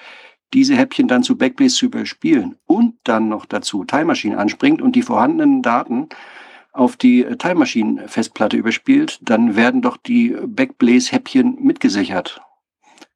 diese 0.54 0.76
Häppchen 0.76 1.08
dann 1.08 1.24
zu 1.24 1.40
Backblaze 1.40 1.76
zu 1.76 1.86
überspielen 1.88 2.58
und 2.68 2.96
dann 3.04 3.30
noch 3.30 3.48
dazu 3.48 3.84
Time 3.84 4.06
Machine 4.06 4.38
anspringt 4.38 4.80
und 4.80 4.96
die 4.96 5.02
vorhandenen 5.02 5.64
Daten 5.64 6.10
auf 6.72 6.98
die 6.98 7.24
Time 7.40 7.56
Machine 7.56 8.08
Festplatte 8.08 8.58
überspielt, 8.58 9.20
dann 9.24 9.56
werden 9.56 9.82
doch 9.82 9.98
die 9.98 10.38
Backblaze 10.46 11.12
Häppchen 11.14 11.58
mitgesichert. 11.64 12.42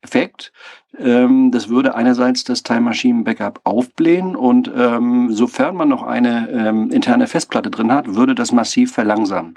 Effekt. 0.05 0.53
Ähm, 0.97 1.51
das 1.51 1.67
würde 1.67 1.95
einerseits 1.95 2.43
das 2.43 2.63
Time 2.63 2.81
Machine 2.81 3.23
Backup 3.23 3.59
aufblähen 3.63 4.35
und 4.35 4.71
ähm, 4.75 5.33
sofern 5.33 5.75
man 5.75 5.89
noch 5.89 6.03
eine 6.03 6.49
ähm, 6.49 6.91
interne 6.91 7.27
Festplatte 7.27 7.71
drin 7.71 7.91
hat, 7.91 8.15
würde 8.15 8.35
das 8.35 8.51
massiv 8.51 8.93
verlangsamen. 8.93 9.55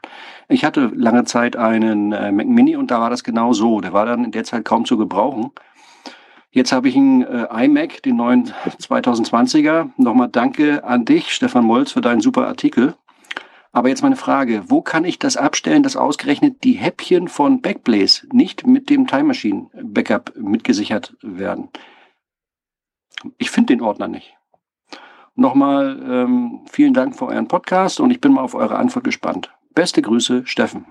Ich 0.48 0.64
hatte 0.64 0.90
lange 0.94 1.24
Zeit 1.24 1.56
einen 1.56 2.12
äh, 2.12 2.32
Mac 2.32 2.46
Mini 2.46 2.76
und 2.76 2.90
da 2.90 3.00
war 3.00 3.10
das 3.10 3.22
genau 3.22 3.52
so. 3.52 3.80
Der 3.80 3.92
war 3.92 4.06
dann 4.06 4.24
in 4.24 4.32
der 4.32 4.44
Zeit 4.44 4.64
kaum 4.64 4.84
zu 4.84 4.96
gebrauchen. 4.96 5.50
Jetzt 6.50 6.72
habe 6.72 6.88
ich 6.88 6.96
einen 6.96 7.22
äh, 7.22 7.64
iMac, 7.64 8.02
den 8.02 8.16
neuen 8.16 8.52
2020er. 8.80 9.90
Nochmal 9.98 10.28
danke 10.28 10.82
an 10.82 11.04
dich, 11.04 11.30
Stefan 11.30 11.64
Molz, 11.64 11.92
für 11.92 12.00
deinen 12.00 12.22
super 12.22 12.48
Artikel. 12.48 12.94
Aber 13.72 13.88
jetzt 13.88 14.02
meine 14.02 14.16
Frage, 14.16 14.64
wo 14.68 14.80
kann 14.80 15.04
ich 15.04 15.18
das 15.18 15.36
abstellen, 15.36 15.82
dass 15.82 15.96
ausgerechnet 15.96 16.64
die 16.64 16.72
Häppchen 16.72 17.28
von 17.28 17.60
Backblaze 17.60 18.26
nicht 18.32 18.66
mit 18.66 18.90
dem 18.90 19.06
Time 19.06 19.24
Machine 19.24 19.68
Backup 19.82 20.34
mitgesichert 20.36 21.16
werden? 21.20 21.68
Ich 23.36 23.50
finde 23.50 23.74
den 23.74 23.82
Ordner 23.82 24.08
nicht. 24.08 24.34
Nochmal 25.34 26.02
ähm, 26.02 26.66
vielen 26.70 26.94
Dank 26.94 27.16
für 27.16 27.26
euren 27.26 27.46
Podcast 27.46 28.00
und 28.00 28.10
ich 28.10 28.20
bin 28.20 28.32
mal 28.32 28.42
auf 28.42 28.54
eure 28.54 28.76
Antwort 28.76 29.04
gespannt. 29.04 29.52
Beste 29.74 30.02
Grüße, 30.02 30.46
Steffen. 30.46 30.84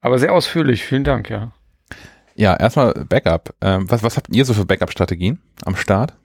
Aber 0.00 0.18
sehr 0.18 0.32
ausführlich, 0.32 0.82
vielen 0.84 1.04
Dank, 1.04 1.30
ja. 1.30 1.52
Ja, 2.34 2.56
erstmal 2.56 3.04
Backup. 3.04 3.54
Ähm, 3.60 3.88
was, 3.88 4.02
was 4.02 4.16
habt 4.16 4.34
ihr 4.34 4.44
so 4.44 4.54
für 4.54 4.64
Backup-Strategien 4.64 5.40
am 5.64 5.76
Start? 5.76 6.16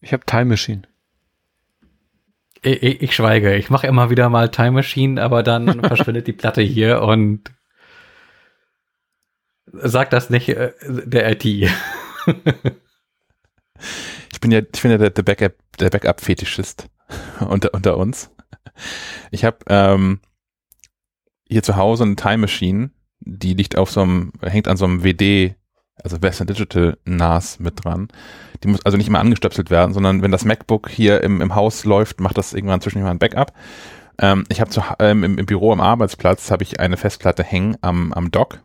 Ich 0.00 0.14
habe 0.14 0.24
Time 0.24 0.46
Machine. 0.46 0.87
Ich, 2.62 2.82
ich, 2.82 3.02
ich 3.02 3.14
schweige. 3.14 3.54
Ich 3.56 3.70
mache 3.70 3.86
immer 3.86 4.10
wieder 4.10 4.28
mal 4.28 4.50
Time 4.50 4.72
Machine, 4.72 5.22
aber 5.22 5.42
dann 5.42 5.80
verschwindet 5.84 6.26
die 6.26 6.32
Platte 6.32 6.62
hier 6.62 7.02
und 7.02 7.50
sagt 9.72 10.12
das 10.12 10.30
nicht 10.30 10.48
äh, 10.48 10.72
der 10.82 11.30
IT. 11.30 11.44
ich 11.44 11.70
bin 14.40 14.50
ja, 14.50 14.60
ich 14.60 14.82
bin 14.82 14.90
ja 14.90 14.98
der, 14.98 15.10
der 15.10 15.22
Backup, 15.22 15.54
der 15.78 15.90
Backup-Fetischist 15.90 16.88
unter, 17.48 17.74
unter 17.74 17.96
uns. 17.96 18.30
Ich 19.30 19.44
habe 19.44 19.58
ähm, 19.68 20.20
hier 21.48 21.62
zu 21.62 21.76
Hause 21.76 22.04
eine 22.04 22.16
Time 22.16 22.38
Machine, 22.38 22.90
die 23.20 23.54
liegt 23.54 23.76
auf 23.76 23.90
so 23.90 24.02
einem, 24.02 24.32
hängt 24.42 24.68
an 24.68 24.76
so 24.76 24.84
einem 24.84 25.04
WD, 25.04 25.54
also 26.02 26.20
Western 26.22 26.46
Digital 26.46 26.96
NAS 27.04 27.58
mit 27.60 27.84
dran. 27.84 28.08
Die 28.62 28.68
muss 28.68 28.84
also 28.84 28.96
nicht 28.96 29.08
immer 29.08 29.20
angestöpselt 29.20 29.70
werden, 29.70 29.92
sondern 29.92 30.22
wenn 30.22 30.32
das 30.32 30.44
MacBook 30.44 30.88
hier 30.88 31.22
im, 31.22 31.40
im 31.40 31.54
Haus 31.54 31.84
läuft, 31.84 32.20
macht 32.20 32.38
das 32.38 32.52
irgendwann 32.52 32.80
zwischendurch 32.80 33.06
mal 33.06 33.12
ein 33.12 33.18
Backup. 33.18 33.52
Ähm, 34.20 34.44
ich 34.48 34.60
habe 34.60 34.70
ähm, 34.98 35.24
im, 35.24 35.38
im, 35.38 35.46
Büro 35.46 35.72
am 35.72 35.80
Arbeitsplatz 35.80 36.50
habe 36.50 36.64
ich 36.64 36.80
eine 36.80 36.96
Festplatte 36.96 37.42
hängen 37.42 37.76
am, 37.80 38.12
am 38.12 38.30
Dock, 38.30 38.60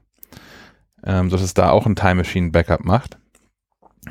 ähm, 1.06 1.30
dass 1.30 1.42
es 1.42 1.54
da 1.54 1.70
auch 1.70 1.86
ein 1.86 1.96
Time 1.96 2.16
Machine 2.16 2.52
Backup 2.52 2.84
macht. 2.84 3.18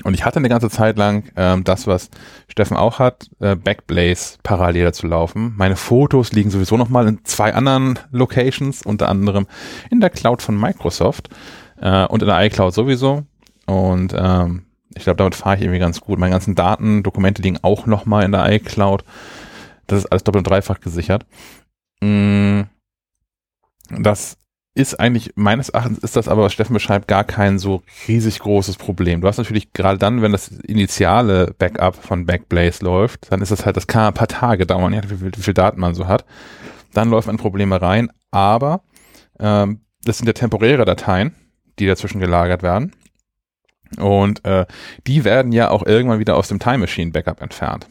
Und 0.05 0.15
ich 0.15 0.25
hatte 0.25 0.39
eine 0.39 0.49
ganze 0.49 0.71
Zeit 0.71 0.97
lang 0.97 1.31
ähm, 1.37 1.65
das, 1.65 1.87
was 1.87 2.09
Steffen 2.49 2.77
auch 2.77 2.99
hat, 2.99 3.29
äh, 3.41 3.57
Backblaze 3.57 4.39
parallel 4.43 4.95
zu 4.95 5.07
laufen. 5.07 5.53
Meine 5.57 5.77
Fotos 5.77 6.33
liegen 6.33 6.51
sowieso 6.51 6.77
nochmal 6.77 7.07
in 7.09 7.25
zwei 7.25 7.53
anderen 7.53 7.99
Locations, 8.11 8.83
unter 8.83 9.09
anderem 9.09 9.47
in 9.91 10.01
der 10.01 10.11
Cloud 10.11 10.41
von 10.41 10.59
Microsoft 10.59 11.29
äh, 11.83 12.07
und 12.07 12.23
in 12.23 12.29
der 12.29 12.41
iCloud 12.47 12.73
sowieso. 12.73 13.25
Und 13.67 14.15
ähm, 14.17 14.65
ich 14.95 15.05
glaube, 15.05 15.17
damit 15.17 15.35
fahre 15.35 15.57
ich 15.57 15.63
irgendwie 15.63 15.79
ganz 15.79 16.01
gut. 16.01 16.19
Meine 16.19 16.33
ganzen 16.33 16.55
Daten, 16.55 17.03
Dokumente 17.03 17.43
liegen 17.43 17.59
auch 17.63 17.87
nochmal 17.87 18.25
in 18.25 18.33
der 18.33 18.51
iCloud. 18.51 19.05
Das 19.87 19.99
ist 19.99 20.07
alles 20.07 20.25
doppelt 20.25 20.47
und 20.47 20.51
dreifach 20.51 20.81
gesichert. 20.81 21.27
Mm, 22.01 22.63
das 23.91 24.39
ist 24.75 24.99
eigentlich, 24.99 25.33
meines 25.35 25.69
Erachtens 25.69 25.99
ist 25.99 26.17
das 26.17 26.29
aber, 26.29 26.45
was 26.45 26.53
Steffen 26.53 26.73
beschreibt, 26.73 27.07
gar 27.07 27.25
kein 27.25 27.59
so 27.59 27.83
riesig 28.09 28.39
großes 28.39 28.77
Problem. 28.77 29.21
Du 29.21 29.29
hast 29.29 29.37
natürlich 29.37 29.73
gerade 29.73 29.99
dann, 29.99 30.23
wenn 30.23 30.33
das 30.33 30.49
initiale 30.49 31.55
Backup 31.59 31.97
von 31.97 32.25
Backblaze 32.25 32.83
läuft, 32.83 33.31
dann 33.31 33.43
ist 33.43 33.53
das 33.53 33.67
halt, 33.67 33.77
das 33.77 33.87
kann 33.87 34.07
ein 34.07 34.15
paar 34.15 34.29
Tage 34.29 34.67
dauern, 34.67 34.95
wie 34.95 35.17
viel, 35.17 35.37
wie 35.37 35.43
viel 35.43 35.55
Daten 35.55 35.81
man 35.81 35.95
so 35.95 36.07
hat. 36.07 36.25
Dann 36.95 37.11
läuft 37.11 37.27
man 37.27 37.37
Probleme 37.37 37.83
rein, 37.83 38.11
aber 38.31 38.83
ähm, 39.39 39.81
das 40.05 40.19
sind 40.19 40.27
ja 40.27 40.33
temporäre 40.33 40.85
Dateien, 40.85 41.35
die 41.79 41.87
dazwischen 41.87 42.21
gelagert 42.21 42.63
werden. 42.63 42.93
Und 43.99 44.45
äh, 44.45 44.67
die 45.07 45.25
werden 45.25 45.53
ja 45.53 45.71
auch 45.71 45.85
irgendwann 45.85 46.19
wieder 46.19 46.37
aus 46.37 46.49
dem 46.49 46.59
Time 46.59 46.79
Machine 46.79 47.11
Backup 47.11 47.43
entfernt. 47.43 47.87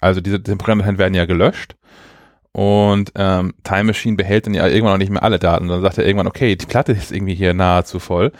Also 0.00 0.20
diese 0.20 0.42
temporären 0.42 0.78
Dateien 0.78 0.98
werden 0.98 1.14
ja 1.14 1.24
gelöscht 1.24 1.74
und 2.52 3.12
ähm, 3.14 3.54
Time 3.62 3.84
Machine 3.84 4.16
behält 4.16 4.46
dann 4.46 4.54
ja 4.54 4.66
irgendwann 4.66 4.94
auch 4.94 4.98
nicht 4.98 5.10
mehr 5.10 5.22
alle 5.22 5.38
Daten. 5.38 5.68
Dann 5.68 5.82
sagt 5.82 5.98
er 5.98 6.06
irgendwann, 6.06 6.26
okay, 6.26 6.56
die 6.56 6.66
Platte 6.66 6.92
ist 6.92 7.12
irgendwie 7.12 7.34
hier 7.34 7.54
nahezu 7.54 7.98
voll. 7.98 8.32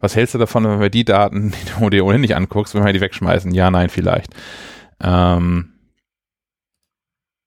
Was 0.00 0.16
hältst 0.16 0.34
du 0.34 0.38
davon, 0.38 0.64
wenn 0.64 0.80
wir 0.80 0.90
die 0.90 1.04
Daten, 1.04 1.50
die 1.78 1.80
du 1.80 1.90
dir 1.90 2.04
ohnehin 2.04 2.20
nicht 2.20 2.36
anguckst, 2.36 2.74
wenn 2.74 2.84
wir 2.84 2.92
die 2.92 3.00
wegschmeißen? 3.00 3.52
Ja, 3.54 3.70
nein, 3.70 3.88
vielleicht. 3.88 4.32
Ähm, 5.02 5.73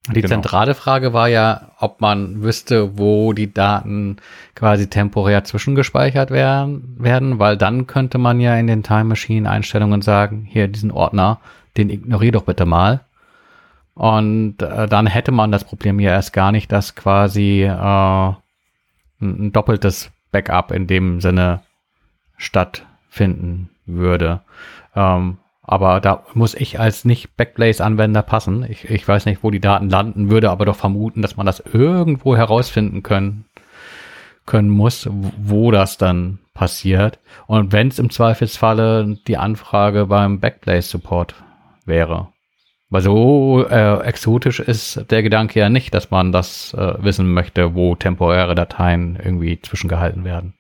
die 0.08 0.22
genau. 0.22 0.36
zentrale 0.36 0.74
Frage 0.74 1.14
war 1.14 1.28
ja, 1.28 1.72
ob 1.80 2.02
man 2.02 2.42
wüsste, 2.42 2.98
wo 2.98 3.34
die 3.34 3.54
Daten 3.54 4.18
quasi 4.56 4.88
temporär 4.88 5.44
zwischengespeichert 5.44 6.32
werden, 6.32 6.96
werden, 6.98 7.40
weil 7.40 7.58
dann 7.58 7.88
könnte 7.88 8.18
man 8.18 8.40
ja 8.40 8.56
in 8.56 8.68
den 8.68 8.84
Time 8.84 9.06
Machine 9.06 9.50
Einstellungen 9.50 10.02
sagen, 10.02 10.48
hier 10.50 10.68
diesen 10.68 10.92
Ordner, 10.92 11.40
den 11.76 11.90
ignoriere 11.90 12.34
doch 12.34 12.44
bitte 12.44 12.66
mal. 12.66 13.02
Und 13.94 14.62
äh, 14.62 14.88
dann 14.88 15.08
hätte 15.08 15.32
man 15.32 15.52
das 15.52 15.64
Problem 15.64 16.00
ja 16.00 16.12
erst 16.12 16.32
gar 16.32 16.52
nicht, 16.52 16.72
dass 16.72 16.96
quasi 16.96 17.64
äh, 17.64 17.70
ein, 17.70 18.36
ein 19.20 19.52
doppeltes 19.52 20.12
Backup 20.32 20.72
in 20.72 20.88
dem 20.88 21.20
Sinne 21.20 21.62
stattfinden 22.38 23.70
würde. 23.86 24.42
Ähm, 24.96 25.38
aber 25.68 26.00
da 26.00 26.24
muss 26.34 26.56
ich 26.56 26.80
als 26.80 27.04
nicht 27.04 27.36
Backblaze-Anwender 27.36 28.22
passen. 28.22 28.66
Ich, 28.70 28.90
ich 28.90 29.06
weiß 29.06 29.26
nicht, 29.26 29.44
wo 29.44 29.52
die 29.52 29.60
Daten 29.60 29.90
landen, 29.90 30.30
würde 30.30 30.50
aber 30.50 30.66
doch 30.66 30.78
vermuten, 30.78 31.22
dass 31.22 31.36
man 31.36 31.46
das 31.46 31.60
irgendwo 31.60 32.38
herausfinden 32.38 33.04
können, 33.04 33.44
können 34.46 34.70
muss, 34.70 35.10
wo 35.12 35.72
das 35.72 35.98
dann 35.98 36.40
passiert. 36.54 37.20
Und 37.48 37.74
wenn 37.74 37.90
es 37.90 38.00
im 38.00 38.10
Zweifelsfalle 38.10 39.18
die 39.28 39.38
Anfrage 39.38 40.06
beim 40.06 40.40
Backblaze-Support 40.40 41.36
wäre. 41.86 42.30
Weil 42.90 43.02
so 43.02 43.66
äh, 43.70 44.00
exotisch 44.06 44.62
ist 44.62 45.12
der 45.12 45.22
Gedanke 45.22 45.60
ja 45.60 45.68
nicht, 45.68 45.94
dass 45.94 46.10
man 46.10 46.32
das 46.32 46.74
äh, 46.74 46.94
wissen 47.04 47.34
möchte, 47.34 47.76
wo 47.76 47.96
temporäre 47.96 48.56
Dateien 48.56 49.20
irgendwie 49.22 49.60
zwischengehalten 49.62 50.24
werden. 50.24 50.54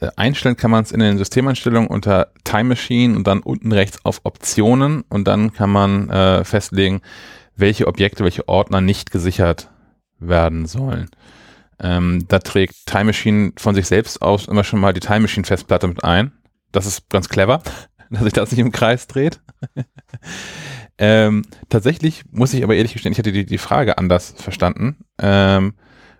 Äh, 0.00 0.10
einstellen 0.16 0.56
kann 0.56 0.70
man 0.70 0.82
es 0.82 0.92
in 0.92 1.00
den 1.00 1.18
Systemeinstellungen 1.18 1.88
unter 1.88 2.32
Time 2.44 2.70
Machine 2.70 3.16
und 3.16 3.26
dann 3.26 3.40
unten 3.40 3.72
rechts 3.72 4.04
auf 4.04 4.20
Optionen 4.24 5.02
und 5.08 5.28
dann 5.28 5.52
kann 5.52 5.70
man 5.70 6.08
äh, 6.10 6.44
festlegen, 6.44 7.02
welche 7.56 7.86
Objekte, 7.86 8.24
welche 8.24 8.48
Ordner 8.48 8.80
nicht 8.80 9.10
gesichert 9.10 9.70
werden 10.18 10.66
sollen. 10.66 11.10
Ähm, 11.78 12.24
da 12.28 12.38
trägt 12.38 12.86
Time 12.86 13.04
Machine 13.04 13.52
von 13.56 13.74
sich 13.74 13.86
selbst 13.86 14.20
aus 14.22 14.48
immer 14.48 14.64
schon 14.64 14.80
mal 14.80 14.92
die 14.92 15.00
Time 15.00 15.20
Machine 15.20 15.46
Festplatte 15.46 15.88
mit 15.88 16.04
ein. 16.04 16.32
Das 16.72 16.86
ist 16.86 17.08
ganz 17.10 17.28
clever, 17.28 17.62
dass 18.10 18.22
sich 18.22 18.32
das 18.32 18.50
nicht 18.50 18.60
im 18.60 18.72
Kreis 18.72 19.06
dreht. 19.06 19.40
Ähm, 21.02 21.46
tatsächlich 21.70 22.24
muss 22.30 22.52
ich 22.52 22.62
aber 22.62 22.74
ehrlich 22.74 22.92
gestehen, 22.92 23.12
ich 23.12 23.18
hatte 23.18 23.32
die, 23.32 23.46
die 23.46 23.56
Frage 23.56 23.96
anders 23.96 24.34
verstanden 24.36 24.98
ähm, 25.18 25.72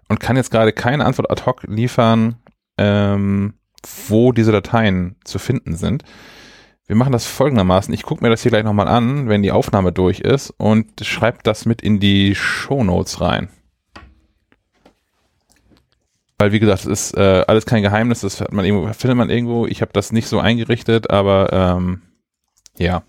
und 0.08 0.20
kann 0.20 0.36
jetzt 0.36 0.50
gerade 0.50 0.72
keine 0.72 1.04
Antwort 1.04 1.30
ad 1.30 1.44
hoc 1.44 1.64
liefern, 1.64 2.36
ähm, 2.78 3.52
wo 4.08 4.32
diese 4.32 4.52
Dateien 4.52 5.16
zu 5.24 5.38
finden 5.38 5.76
sind. 5.76 6.04
Wir 6.86 6.96
machen 6.96 7.12
das 7.12 7.26
folgendermaßen. 7.26 7.94
Ich 7.94 8.02
gucke 8.02 8.24
mir 8.24 8.30
das 8.30 8.42
hier 8.42 8.50
gleich 8.50 8.64
nochmal 8.64 8.88
an, 8.88 9.28
wenn 9.28 9.42
die 9.42 9.52
Aufnahme 9.52 9.92
durch 9.92 10.20
ist 10.20 10.50
und 10.56 11.04
schreibe 11.04 11.38
das 11.42 11.64
mit 11.64 11.82
in 11.82 12.00
die 12.00 12.34
Show 12.34 12.82
Notes 12.82 13.20
rein. 13.20 13.48
Weil, 16.38 16.52
wie 16.52 16.58
gesagt, 16.58 16.80
es 16.80 16.86
ist 16.86 17.16
äh, 17.16 17.44
alles 17.46 17.66
kein 17.66 17.82
Geheimnis, 17.82 18.22
das 18.22 18.42
man 18.50 18.64
irgendwo, 18.64 18.92
findet 18.92 19.16
man 19.18 19.30
irgendwo. 19.30 19.66
Ich 19.66 19.82
habe 19.82 19.92
das 19.92 20.10
nicht 20.10 20.26
so 20.26 20.40
eingerichtet, 20.40 21.10
aber 21.10 21.52
ähm, 21.52 22.02
ja. 22.78 23.02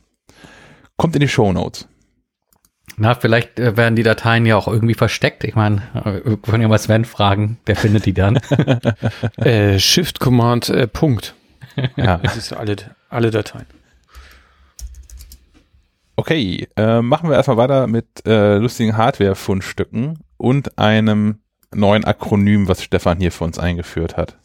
Kommt 0.98 1.16
in 1.16 1.22
die 1.22 1.28
Show 1.28 1.52
Notes. 1.52 1.88
Na, 3.02 3.16
vielleicht 3.16 3.60
äh, 3.60 3.76
werden 3.78 3.96
die 3.96 4.04
Dateien 4.04 4.46
ja 4.46 4.56
auch 4.56 4.68
irgendwie 4.68 4.94
versteckt. 4.94 5.44
Ich 5.44 5.56
meine, 5.56 5.82
äh, 5.96 6.24
wir 6.24 6.38
können 6.38 6.62
ja 6.62 6.68
mal 6.68 6.78
Sven 6.78 7.04
fragen, 7.04 7.58
der 7.66 7.76
findet 7.76 8.06
die 8.06 8.14
dann. 8.14 8.36
äh, 9.38 9.80
Shift 9.80 10.20
Command 10.20 10.70
äh, 10.70 10.88
Punkt. 10.88 11.34
Ja. 11.96 12.18
Das 12.18 12.36
ist 12.36 12.54
alle, 12.54 12.76
alle 13.10 13.32
Dateien. 13.32 13.66
Okay, 16.18 16.68
äh, 16.76 17.02
machen 17.02 17.30
wir 17.30 17.38
erstmal 17.38 17.58
weiter 17.58 17.88
mit 17.88 18.06
äh, 18.28 18.58
lustigen 18.58 18.98
Hardware-Fundstücken 18.98 20.20
und 20.38 20.78
einem 20.78 21.40
neuen 21.74 22.04
Akronym, 22.04 22.68
was 22.68 22.84
Stefan 22.84 23.20
hier 23.20 23.32
für 23.32 23.46
uns 23.46 23.58
eingeführt 23.58 24.18
hat. 24.18 24.38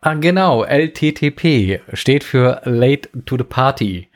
Ah, 0.00 0.14
genau, 0.14 0.62
LTTP 0.62 1.80
steht 1.92 2.24
für 2.24 2.62
Late 2.64 3.10
to 3.26 3.36
the 3.36 3.44
Party 3.44 4.08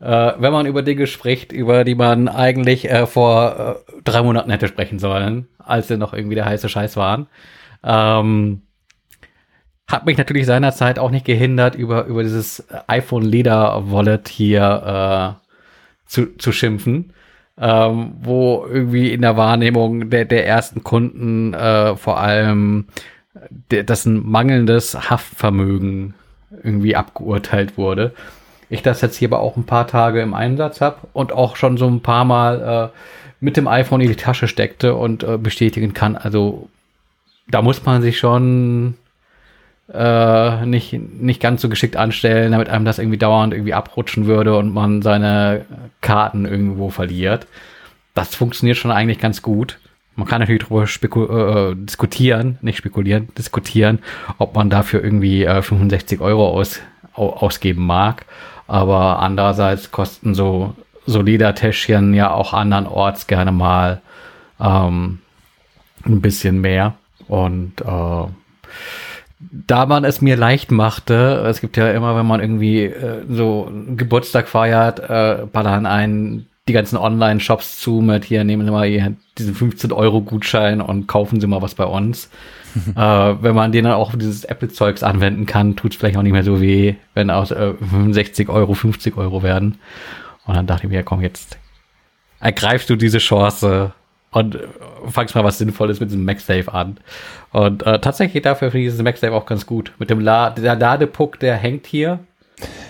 äh, 0.00 0.32
wenn 0.38 0.52
man 0.52 0.66
über 0.66 0.82
Dinge 0.82 1.06
spricht, 1.06 1.52
über 1.52 1.84
die 1.84 1.94
man 1.94 2.28
eigentlich 2.28 2.90
äh, 2.90 3.06
vor 3.06 3.84
äh, 3.88 4.00
drei 4.02 4.22
Monaten 4.22 4.50
hätte 4.50 4.68
sprechen 4.68 4.98
sollen, 4.98 5.46
als 5.58 5.88
sie 5.88 5.98
noch 5.98 6.14
irgendwie 6.14 6.34
der 6.34 6.46
heiße 6.46 6.68
Scheiß 6.68 6.96
waren. 6.96 7.26
Ähm, 7.84 8.62
hat 9.86 10.06
mich 10.06 10.16
natürlich 10.16 10.46
seinerzeit 10.46 10.98
auch 10.98 11.10
nicht 11.10 11.26
gehindert, 11.26 11.74
über, 11.74 12.06
über 12.06 12.22
dieses 12.22 12.66
iPhone 12.86 13.24
Leder 13.24 13.90
Wallet 13.90 14.28
hier 14.28 15.36
äh, 15.38 16.06
zu, 16.06 16.36
zu 16.36 16.52
schimpfen. 16.52 17.12
Ähm, 17.58 18.12
wo 18.22 18.64
irgendwie 18.66 19.12
in 19.12 19.20
der 19.20 19.36
Wahrnehmung 19.36 20.08
der, 20.08 20.24
der 20.24 20.46
ersten 20.46 20.82
Kunden 20.82 21.52
äh, 21.52 21.94
vor 21.94 22.18
allem 22.18 22.86
der, 23.70 23.84
das 23.84 24.06
ein 24.06 24.24
mangelndes 24.24 25.10
Haftvermögen 25.10 26.14
irgendwie 26.62 26.96
abgeurteilt 26.96 27.76
wurde 27.76 28.14
ich 28.70 28.82
das 28.82 29.00
jetzt 29.02 29.16
hier 29.16 29.28
aber 29.28 29.40
auch 29.40 29.56
ein 29.56 29.66
paar 29.66 29.86
Tage 29.86 30.22
im 30.22 30.32
Einsatz 30.32 30.80
habe 30.80 30.96
und 31.12 31.32
auch 31.32 31.56
schon 31.56 31.76
so 31.76 31.86
ein 31.86 32.00
paar 32.00 32.24
Mal 32.24 32.90
mit 33.40 33.56
dem 33.56 33.66
iPhone 33.66 34.02
in 34.02 34.08
die 34.08 34.16
Tasche 34.16 34.48
steckte 34.48 34.94
und 34.94 35.22
äh, 35.22 35.38
bestätigen 35.38 35.94
kann. 35.94 36.16
Also 36.16 36.68
da 37.48 37.62
muss 37.62 37.84
man 37.84 38.02
sich 38.02 38.18
schon 38.18 38.94
äh, 39.92 40.66
nicht, 40.66 40.92
nicht 40.92 41.40
ganz 41.40 41.62
so 41.62 41.68
geschickt 41.68 41.96
anstellen, 41.96 42.52
damit 42.52 42.68
einem 42.68 42.84
das 42.84 42.98
irgendwie 42.98 43.18
dauernd 43.18 43.54
irgendwie 43.54 43.74
abrutschen 43.74 44.26
würde 44.26 44.56
und 44.56 44.72
man 44.72 45.02
seine 45.02 45.64
Karten 46.00 46.44
irgendwo 46.44 46.90
verliert. 46.90 47.46
Das 48.14 48.34
funktioniert 48.34 48.76
schon 48.76 48.92
eigentlich 48.92 49.18
ganz 49.18 49.42
gut. 49.42 49.78
Man 50.16 50.28
kann 50.28 50.40
natürlich 50.40 50.64
darüber 50.64 50.84
äh, 50.84 51.74
diskutieren, 51.76 52.58
nicht 52.60 52.76
spekulieren, 52.76 53.28
diskutieren, 53.38 54.00
ob 54.38 54.54
man 54.54 54.68
dafür 54.68 55.02
irgendwie 55.02 55.44
äh, 55.44 55.62
65 55.62 56.20
Euro 56.20 56.48
aus, 56.48 56.80
ausgeben 57.14 57.86
mag. 57.86 58.26
Aber 58.70 59.18
andererseits 59.18 59.90
kosten 59.90 60.32
so, 60.32 60.76
so 61.04 61.22
Ledertäschchen 61.22 62.14
ja 62.14 62.30
auch 62.30 62.52
andernorts 62.52 63.26
gerne 63.26 63.50
mal 63.50 64.00
ähm, 64.60 65.18
ein 66.06 66.20
bisschen 66.20 66.60
mehr. 66.60 66.94
Und 67.26 67.80
äh, 67.80 68.24
da 69.50 69.86
man 69.86 70.04
es 70.04 70.20
mir 70.20 70.36
leicht 70.36 70.70
machte, 70.70 71.44
es 71.48 71.60
gibt 71.60 71.76
ja 71.78 71.90
immer, 71.90 72.14
wenn 72.14 72.26
man 72.26 72.38
irgendwie 72.40 72.84
äh, 72.84 73.24
so 73.28 73.72
Geburtstag 73.96 74.46
feiert, 74.46 75.00
äh, 75.00 75.46
ballern 75.52 75.84
einen 75.84 76.46
die 76.68 76.72
ganzen 76.72 76.96
Online-Shops 76.96 77.80
zu 77.80 77.94
mit 78.00 78.24
hier, 78.24 78.44
nehmen 78.44 78.64
Sie 78.64 78.70
mal 78.70 79.16
diesen 79.36 79.56
15-Euro-Gutschein 79.56 80.80
und 80.80 81.08
kaufen 81.08 81.40
Sie 81.40 81.48
mal 81.48 81.60
was 81.60 81.74
bei 81.74 81.86
uns. 81.86 82.30
Äh, 82.96 83.34
wenn 83.40 83.54
man 83.54 83.72
den 83.72 83.84
dann 83.84 83.94
auch 83.94 84.14
dieses 84.14 84.44
Apple-Zeugs 84.44 85.02
anwenden 85.02 85.46
kann, 85.46 85.76
tut 85.76 85.92
es 85.92 85.98
vielleicht 85.98 86.16
auch 86.16 86.22
nicht 86.22 86.32
mehr 86.32 86.44
so 86.44 86.60
weh, 86.60 86.94
wenn 87.14 87.30
aus 87.30 87.50
äh, 87.50 87.74
65 87.74 88.48
Euro 88.48 88.74
50 88.74 89.16
Euro 89.16 89.42
werden. 89.42 89.78
Und 90.46 90.56
dann 90.56 90.66
dachte 90.66 90.86
ich 90.86 90.90
mir, 90.90 91.02
komm, 91.02 91.20
jetzt 91.20 91.58
ergreifst 92.40 92.90
du 92.90 92.96
diese 92.96 93.18
Chance 93.18 93.92
und 94.30 94.54
äh, 94.54 94.68
fangst 95.08 95.34
mal 95.34 95.44
was 95.44 95.58
Sinnvolles 95.58 96.00
mit 96.00 96.10
diesem 96.10 96.24
MagSafe 96.24 96.72
an. 96.72 96.98
Und 97.52 97.84
äh, 97.86 98.00
tatsächlich 98.00 98.42
dafür 98.42 98.70
finde 98.70 98.86
ich 98.86 98.92
dieses 98.92 99.02
MagSafe 99.02 99.32
auch 99.32 99.46
ganz 99.46 99.66
gut. 99.66 99.92
Mit 99.98 100.10
dem 100.10 100.20
La 100.20 100.50
der 100.50 100.76
Ladepuck, 100.76 101.38
der 101.40 101.56
hängt 101.56 101.86
hier 101.86 102.20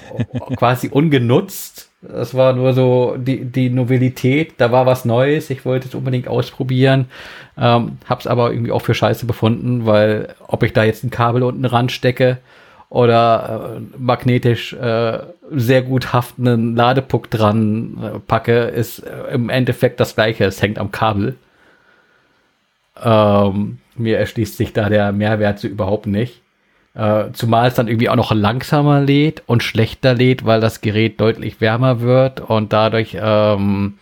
quasi 0.56 0.88
ungenutzt 0.88 1.89
das 2.02 2.34
war 2.34 2.54
nur 2.54 2.72
so 2.72 3.16
die, 3.18 3.44
die 3.44 3.68
Novität, 3.68 4.54
da 4.56 4.72
war 4.72 4.86
was 4.86 5.04
Neues, 5.04 5.50
ich 5.50 5.64
wollte 5.64 5.88
es 5.88 5.94
unbedingt 5.94 6.28
ausprobieren, 6.28 7.06
ähm, 7.58 7.98
hab's 8.08 8.26
aber 8.26 8.52
irgendwie 8.52 8.72
auch 8.72 8.82
für 8.82 8.94
scheiße 8.94 9.26
befunden, 9.26 9.84
weil 9.84 10.34
ob 10.46 10.62
ich 10.62 10.72
da 10.72 10.84
jetzt 10.84 11.04
ein 11.04 11.10
Kabel 11.10 11.42
unten 11.42 11.64
ranstecke 11.64 12.38
oder 12.88 13.76
äh, 13.76 13.98
magnetisch 13.98 14.72
äh, 14.72 15.18
sehr 15.50 15.82
gut 15.82 16.12
haftenden 16.12 16.74
Ladepuck 16.74 17.30
dran 17.30 17.98
äh, 18.02 18.18
packe, 18.18 18.64
ist 18.64 19.00
äh, 19.00 19.34
im 19.34 19.50
Endeffekt 19.50 20.00
das 20.00 20.14
gleiche, 20.14 20.44
es 20.44 20.62
hängt 20.62 20.78
am 20.78 20.90
Kabel. 20.90 21.36
Ähm, 23.02 23.78
mir 23.94 24.18
erschließt 24.18 24.56
sich 24.56 24.72
da 24.72 24.88
der 24.88 25.12
Mehrwert 25.12 25.58
so 25.58 25.68
überhaupt 25.68 26.06
nicht. 26.06 26.39
Äh, 26.94 27.30
zumal 27.32 27.68
es 27.68 27.74
dann 27.74 27.86
irgendwie 27.86 28.08
auch 28.08 28.16
noch 28.16 28.32
langsamer 28.32 29.00
lädt 29.00 29.42
und 29.46 29.62
schlechter 29.62 30.14
lädt, 30.14 30.44
weil 30.44 30.60
das 30.60 30.80
Gerät 30.80 31.20
deutlich 31.20 31.60
wärmer 31.60 32.00
wird 32.00 32.40
und 32.40 32.72
dadurch 32.72 33.16
ähm, 33.20 33.98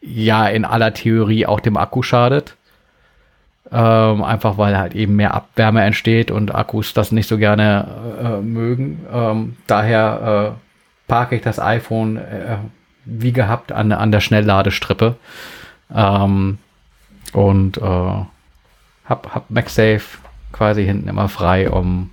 ja 0.00 0.48
in 0.48 0.64
aller 0.64 0.94
Theorie 0.94 1.46
auch 1.46 1.60
dem 1.60 1.76
Akku 1.76 2.02
schadet. 2.02 2.56
Ähm, 3.70 4.22
einfach 4.22 4.58
weil 4.58 4.78
halt 4.78 4.94
eben 4.94 5.16
mehr 5.16 5.34
Abwärme 5.34 5.82
entsteht 5.82 6.30
und 6.30 6.54
Akkus 6.54 6.94
das 6.94 7.10
nicht 7.10 7.28
so 7.28 7.36
gerne 7.36 7.88
äh, 8.22 8.40
mögen. 8.40 9.04
Ähm, 9.12 9.56
daher 9.66 10.54
äh, 10.54 11.08
parke 11.08 11.34
ich 11.34 11.42
das 11.42 11.58
iPhone 11.58 12.16
äh, 12.16 12.58
wie 13.04 13.32
gehabt 13.32 13.72
an, 13.72 13.90
an 13.90 14.12
der 14.12 14.20
Schnellladestrippe 14.20 15.16
ähm, 15.94 16.58
und 17.32 17.78
äh, 17.78 17.80
hab, 17.80 19.34
hab 19.34 19.50
MagSafe 19.50 20.18
quasi 20.56 20.84
hinten 20.84 21.08
immer 21.08 21.28
frei, 21.28 21.70
um 21.70 22.10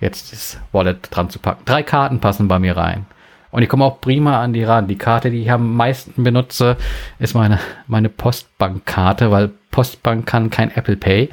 jetzt 0.00 0.32
das 0.32 0.60
Wallet 0.72 1.08
dran 1.10 1.30
zu 1.30 1.38
packen. 1.38 1.64
Drei 1.64 1.82
Karten 1.82 2.20
passen 2.20 2.48
bei 2.48 2.58
mir 2.58 2.76
rein. 2.76 3.06
Und 3.50 3.62
ich 3.62 3.68
komme 3.68 3.84
auch 3.84 4.00
prima 4.00 4.42
an 4.42 4.52
die 4.52 4.64
ran. 4.64 4.88
Die 4.88 4.98
Karte, 4.98 5.30
die 5.30 5.42
ich 5.42 5.50
am 5.50 5.76
meisten 5.76 6.24
benutze, 6.24 6.76
ist 7.20 7.34
meine, 7.34 7.60
meine 7.86 8.08
Postbankkarte, 8.08 9.30
weil 9.30 9.50
Postbank 9.70 10.26
kann 10.26 10.50
kein 10.50 10.72
Apple 10.72 10.96
Pay. 10.96 11.30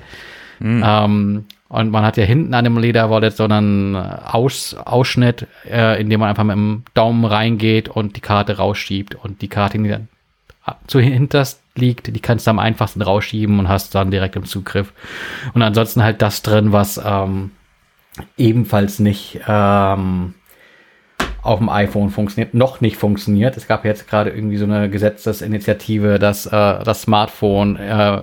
Mhm. 0.59 0.83
Ähm, 0.85 1.45
und 1.67 1.89
man 1.89 2.03
hat 2.03 2.17
ja 2.17 2.23
hinten 2.23 2.53
an 2.53 2.63
dem 2.63 2.77
Lederwallet 2.77 3.35
so 3.35 3.45
einen 3.45 3.95
Aus, 3.95 4.75
Ausschnitt, 4.75 5.47
äh, 5.67 5.99
in 5.99 6.09
dem 6.09 6.19
man 6.19 6.29
einfach 6.29 6.43
mit 6.43 6.55
dem 6.55 6.83
Daumen 6.93 7.25
reingeht 7.25 7.89
und 7.89 8.15
die 8.15 8.21
Karte 8.21 8.57
rausschiebt. 8.57 9.15
Und 9.15 9.41
die 9.41 9.47
Karte, 9.47 9.79
die 9.79 9.89
dann 9.89 10.07
zu 10.87 10.99
hinterst 10.99 11.61
liegt, 11.75 12.15
die 12.15 12.19
kannst 12.19 12.47
du 12.47 12.51
am 12.51 12.59
einfachsten 12.59 13.01
rausschieben 13.01 13.59
und 13.59 13.67
hast 13.67 13.95
dann 13.95 14.11
direkt 14.11 14.35
im 14.35 14.45
Zugriff. 14.45 14.93
Und 15.53 15.61
ansonsten 15.61 16.03
halt 16.03 16.21
das 16.21 16.41
drin, 16.41 16.71
was 16.71 17.01
ähm, 17.03 17.51
ebenfalls 18.37 18.99
nicht 18.99 19.41
ähm, 19.47 20.33
auf 21.41 21.59
dem 21.59 21.69
iPhone 21.69 22.09
funktioniert, 22.09 22.53
noch 22.53 22.81
nicht 22.81 22.97
funktioniert. 22.97 23.57
Es 23.57 23.67
gab 23.67 23.85
jetzt 23.85 24.07
gerade 24.07 24.29
irgendwie 24.29 24.57
so 24.57 24.65
eine 24.65 24.89
Gesetzesinitiative, 24.89 26.19
dass 26.19 26.45
äh, 26.45 26.49
das 26.83 27.03
Smartphone 27.03 27.77
äh, 27.77 28.21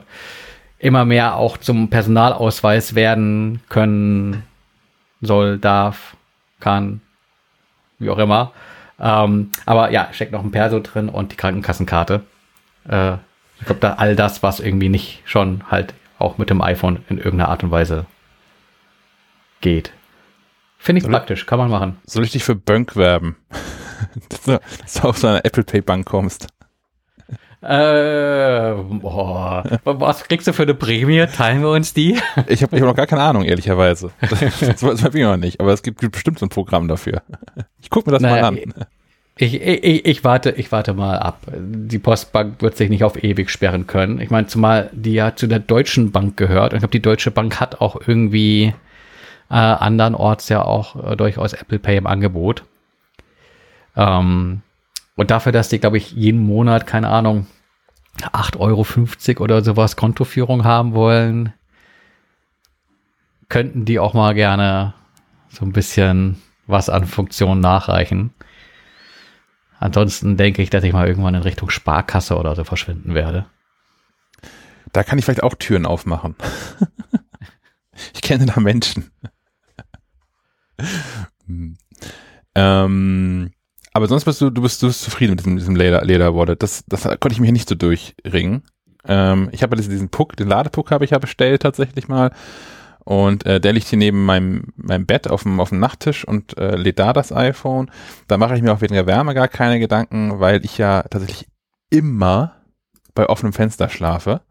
immer 0.78 1.04
mehr 1.04 1.36
auch 1.36 1.56
zum 1.56 1.88
Personalausweis 1.90 2.94
werden 2.94 3.60
können 3.68 4.44
soll, 5.20 5.58
darf, 5.58 6.16
kann, 6.60 7.00
wie 7.98 8.10
auch 8.10 8.18
immer. 8.18 8.52
Ähm, 9.00 9.50
aber 9.66 9.90
ja, 9.90 10.08
steckt 10.12 10.32
noch 10.32 10.42
ein 10.42 10.50
Perso 10.50 10.80
drin 10.80 11.08
und 11.08 11.32
die 11.32 11.36
Krankenkassenkarte. 11.36 12.22
Äh, 12.88 13.14
ich 13.60 13.66
glaube, 13.66 13.80
da 13.80 13.94
all 13.94 14.16
das, 14.16 14.42
was 14.42 14.60
irgendwie 14.60 14.88
nicht 14.88 15.22
schon 15.24 15.62
halt 15.70 15.94
auch 16.18 16.38
mit 16.38 16.50
dem 16.50 16.60
iPhone 16.60 17.04
in 17.08 17.18
irgendeiner 17.18 17.48
Art 17.48 17.62
und 17.62 17.70
Weise 17.70 18.06
geht. 19.60 19.92
Finde 20.78 20.98
ich 20.98 21.04
soll 21.04 21.12
praktisch, 21.12 21.46
kann 21.46 21.58
man 21.58 21.70
machen. 21.70 21.98
Soll 22.04 22.24
ich 22.24 22.32
dich 22.32 22.44
für 22.44 22.54
Bönk 22.54 22.96
werben? 22.96 23.36
dass, 24.28 24.42
du, 24.42 25.08
auf 25.08 25.18
so 25.18 25.26
eine 25.26 25.44
Apple 25.44 25.64
Pay 25.64 25.80
Bank 25.80 26.06
kommst. 26.06 26.48
Äh, 27.60 28.72
boah. 29.00 29.64
Was 29.84 30.24
kriegst 30.24 30.46
du 30.46 30.52
für 30.52 30.62
eine 30.62 30.74
Prämie? 30.74 31.26
Teilen 31.26 31.60
wir 31.62 31.70
uns 31.70 31.92
die? 31.92 32.16
Ich 32.46 32.62
habe 32.62 32.76
ich 32.76 32.82
hab 32.82 32.88
noch 32.88 32.94
gar 32.94 33.06
keine 33.06 33.22
Ahnung, 33.22 33.44
ehrlicherweise. 33.44 34.10
Das, 34.20 34.60
das 34.60 34.82
weiß 34.82 35.14
ich 35.14 35.22
noch 35.22 35.36
nicht, 35.36 35.60
aber 35.60 35.72
es 35.72 35.82
gibt 35.82 36.00
bestimmt 36.12 36.38
so 36.38 36.46
ein 36.46 36.50
Programm 36.50 36.86
dafür. 36.86 37.22
Ich 37.82 37.90
gucke 37.90 38.10
mir 38.10 38.12
das 38.12 38.22
naja, 38.22 38.42
mal 38.42 38.48
an. 38.48 38.86
Ich, 39.36 39.60
ich, 39.60 40.04
ich, 40.04 40.24
warte, 40.24 40.50
ich 40.50 40.70
warte 40.72 40.94
mal 40.94 41.18
ab. 41.18 41.42
Die 41.52 41.98
Postbank 41.98 42.60
wird 42.60 42.76
sich 42.76 42.90
nicht 42.90 43.04
auf 43.04 43.22
ewig 43.22 43.50
sperren 43.50 43.86
können. 43.86 44.20
Ich 44.20 44.30
meine, 44.30 44.46
zumal 44.46 44.90
die 44.92 45.14
ja 45.14 45.34
zu 45.34 45.46
der 45.46 45.60
Deutschen 45.60 46.10
Bank 46.12 46.36
gehört. 46.36 46.72
Und 46.72 46.78
ich 46.78 46.80
glaube, 46.80 46.92
die 46.92 47.02
Deutsche 47.02 47.30
Bank 47.30 47.60
hat 47.60 47.80
auch 47.80 48.00
irgendwie 48.06 48.74
äh, 49.50 49.54
andernorts 49.54 50.48
ja 50.48 50.62
auch 50.64 51.12
äh, 51.12 51.16
durchaus 51.16 51.52
Apple 51.52 51.78
Pay 51.78 51.98
im 51.98 52.06
Angebot. 52.06 52.64
Ähm, 53.96 54.62
und 55.18 55.32
dafür, 55.32 55.50
dass 55.50 55.68
die, 55.68 55.80
glaube 55.80 55.96
ich, 55.96 56.12
jeden 56.12 56.38
Monat, 56.38 56.86
keine 56.86 57.08
Ahnung, 57.08 57.48
8,50 58.20 58.60
Euro 58.60 59.42
oder 59.42 59.64
sowas 59.64 59.96
Kontoführung 59.96 60.62
haben 60.62 60.94
wollen, 60.94 61.52
könnten 63.48 63.84
die 63.84 63.98
auch 63.98 64.14
mal 64.14 64.32
gerne 64.34 64.94
so 65.48 65.64
ein 65.64 65.72
bisschen 65.72 66.40
was 66.68 66.88
an 66.88 67.04
Funktionen 67.04 67.60
nachreichen. 67.60 68.32
Ansonsten 69.80 70.36
denke 70.36 70.62
ich, 70.62 70.70
dass 70.70 70.84
ich 70.84 70.92
mal 70.92 71.08
irgendwann 71.08 71.34
in 71.34 71.42
Richtung 71.42 71.68
Sparkasse 71.68 72.36
oder 72.36 72.54
so 72.54 72.62
verschwinden 72.62 73.14
werde. 73.14 73.46
Da 74.92 75.02
kann 75.02 75.18
ich 75.18 75.24
vielleicht 75.24 75.42
auch 75.42 75.56
Türen 75.56 75.84
aufmachen. 75.84 76.36
ich 78.14 78.22
kenne 78.22 78.46
da 78.46 78.60
Menschen. 78.60 79.10
Hm. 81.48 81.76
ähm, 82.54 83.50
aber 83.98 84.06
sonst 84.06 84.26
bist 84.26 84.40
du, 84.40 84.48
du 84.50 84.62
bist, 84.62 84.80
du 84.80 84.86
bist 84.86 85.02
zufrieden 85.02 85.32
mit 85.32 85.40
diesem, 85.40 85.56
diesem 85.56 85.74
Leder, 85.74 86.04
Lederwallet. 86.04 86.62
Das, 86.62 86.84
das 86.86 87.02
konnte 87.02 87.32
ich 87.32 87.40
mir 87.40 87.50
nicht 87.50 87.68
so 87.68 87.74
durchringen. 87.74 88.62
Ähm, 89.04 89.48
ich 89.50 89.64
habe 89.64 89.74
diesen, 89.74 90.08
Puck, 90.08 90.36
den 90.36 90.46
Ladepuck 90.46 90.92
habe 90.92 91.04
ich 91.04 91.10
ja 91.10 91.18
bestellt 91.18 91.62
tatsächlich 91.62 92.06
mal. 92.06 92.30
Und 93.00 93.44
äh, 93.44 93.60
der 93.60 93.72
liegt 93.72 93.88
hier 93.88 93.98
neben 93.98 94.24
meinem, 94.24 94.72
meinem 94.76 95.04
Bett 95.04 95.28
auf 95.28 95.42
dem, 95.42 95.58
auf 95.58 95.70
dem 95.70 95.80
Nachttisch 95.80 96.24
und 96.24 96.56
äh, 96.58 96.76
lädt 96.76 97.00
da 97.00 97.12
das 97.12 97.32
iPhone. 97.32 97.90
Da 98.28 98.36
mache 98.36 98.54
ich 98.54 98.62
mir 98.62 98.72
auch 98.72 98.82
wegen 98.82 98.94
der 98.94 99.08
Wärme 99.08 99.34
gar 99.34 99.48
keine 99.48 99.80
Gedanken, 99.80 100.38
weil 100.38 100.64
ich 100.64 100.78
ja 100.78 101.02
tatsächlich 101.02 101.48
immer 101.90 102.52
bei 103.14 103.28
offenem 103.28 103.52
Fenster 103.52 103.88
schlafe. 103.88 104.42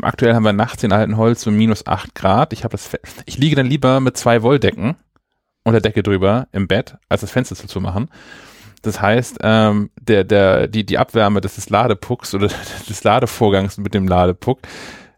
Aktuell 0.00 0.36
haben 0.36 0.44
wir 0.44 0.52
nachts 0.52 0.84
in 0.84 0.92
alten 0.92 1.16
Holz 1.16 1.42
so 1.42 1.50
minus 1.50 1.88
acht 1.88 2.14
Grad. 2.14 2.52
Ich 2.52 2.60
das, 2.60 2.90
ich 3.24 3.36
liege 3.36 3.56
dann 3.56 3.66
lieber 3.66 3.98
mit 3.98 4.16
zwei 4.16 4.42
Wolldecken 4.42 4.94
und 5.64 5.72
der 5.72 5.80
Decke 5.80 6.04
drüber 6.04 6.46
im 6.52 6.68
Bett, 6.68 6.98
als 7.08 7.22
das 7.22 7.32
Fenster 7.32 7.56
zuzumachen. 7.56 8.10
Das 8.86 9.00
heißt, 9.00 9.38
ähm, 9.42 9.90
der, 10.00 10.22
der, 10.24 10.68
die, 10.68 10.86
die 10.86 10.98
Abwärme 10.98 11.40
des 11.40 11.68
Ladepucks 11.68 12.34
oder 12.34 12.48
des 12.88 13.04
Ladevorgangs 13.04 13.78
mit 13.78 13.94
dem 13.94 14.06
Ladepuck 14.06 14.60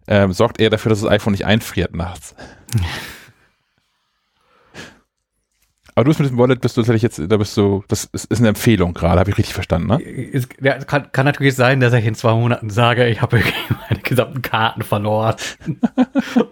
ähm, 0.07 0.32
sorgt 0.32 0.61
eher 0.61 0.70
dafür, 0.70 0.90
dass 0.90 1.03
das 1.03 1.11
iPhone 1.11 1.32
nicht 1.32 1.45
einfriert 1.45 1.95
nachts. 1.95 2.35
Aber 5.95 6.05
du 6.05 6.11
bist 6.11 6.20
mit 6.20 6.31
dem 6.31 6.39
Wallet, 6.39 6.61
bist 6.61 6.77
du 6.77 6.81
tatsächlich 6.82 7.03
jetzt, 7.03 7.20
da 7.20 7.36
bist 7.39 7.57
du, 7.57 7.82
das 7.89 8.05
ist, 8.05 8.27
ist 8.27 8.39
eine 8.39 8.51
Empfehlung 8.51 8.95
gerade, 8.95 9.19
habe 9.19 9.31
ich 9.31 9.36
richtig 9.36 9.55
verstanden, 9.55 9.89
ne? 9.89 10.01
Es 10.32 10.49
ja, 10.61 10.78
kann, 10.78 11.11
kann 11.11 11.27
natürlich 11.27 11.57
sein, 11.57 11.81
dass 11.81 11.93
ich 11.93 12.07
in 12.07 12.15
zwei 12.15 12.35
Monaten 12.35 12.70
sage, 12.70 13.09
ich 13.09 13.20
habe 13.20 13.43
meine 13.90 14.01
gesamten 14.03 14.40
Karten 14.40 14.82
verloren 14.82 15.35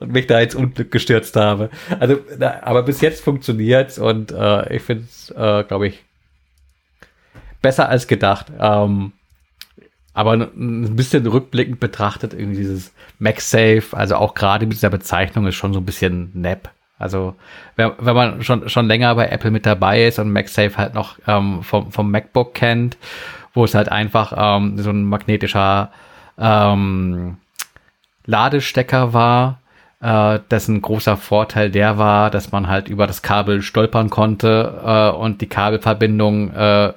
und 0.01 0.10
mich 0.12 0.26
da 0.26 0.40
ins 0.40 0.56
Unglück 0.56 0.90
gestürzt 0.90 1.36
habe. 1.36 1.70
Also, 2.01 2.18
aber 2.40 2.82
bis 2.82 3.01
jetzt 3.01 3.22
funktioniert's 3.22 4.01
und 4.01 4.32
äh, 4.32 4.74
ich 4.74 4.82
finde 4.82 5.05
es, 5.05 5.30
äh, 5.30 5.62
glaube 5.62 5.86
ich, 5.86 6.05
besser 7.66 7.88
als 7.88 8.06
gedacht. 8.06 8.47
Ähm, 8.60 9.10
aber 10.14 10.34
ein 10.34 10.94
bisschen 10.94 11.26
rückblickend 11.26 11.80
betrachtet, 11.80 12.32
irgendwie 12.32 12.59
dieses 12.59 12.93
MagSafe, 13.18 13.88
also 13.90 14.14
auch 14.14 14.34
gerade 14.34 14.66
mit 14.66 14.76
dieser 14.76 14.88
Bezeichnung 14.88 15.48
ist 15.48 15.56
schon 15.56 15.72
so 15.72 15.80
ein 15.80 15.84
bisschen 15.84 16.30
nap. 16.32 16.70
Also 16.97 17.34
wenn, 17.74 17.90
wenn 17.98 18.14
man 18.14 18.43
schon, 18.44 18.68
schon 18.68 18.86
länger 18.86 19.16
bei 19.16 19.28
Apple 19.28 19.51
mit 19.51 19.66
dabei 19.66 20.06
ist 20.06 20.20
und 20.20 20.32
MagSafe 20.32 20.76
halt 20.76 20.94
noch 20.94 21.18
ähm, 21.26 21.64
vom, 21.64 21.90
vom 21.90 22.09
MacBook 22.09 22.55
kennt, 22.55 22.97
wo 23.52 23.64
es 23.64 23.74
halt 23.74 23.90
einfach 23.90 24.32
ähm, 24.36 24.78
so 24.78 24.90
ein 24.90 25.02
magnetischer 25.02 25.90
ähm, 26.38 27.38
Ladestecker 28.26 29.12
war, 29.12 29.59
äh, 30.01 30.38
dessen 30.52 30.82
großer 30.82 31.16
Vorteil 31.16 31.70
der 31.72 31.98
war, 31.98 32.30
dass 32.30 32.52
man 32.52 32.68
halt 32.68 32.88
über 32.88 33.09
das 33.09 33.22
Kabel 33.22 33.60
stolpern 33.60 34.09
konnte 34.09 34.80
äh, 34.84 35.16
und 35.18 35.40
die 35.40 35.48
Kabelverbindung 35.48 36.52
äh, 36.55 36.93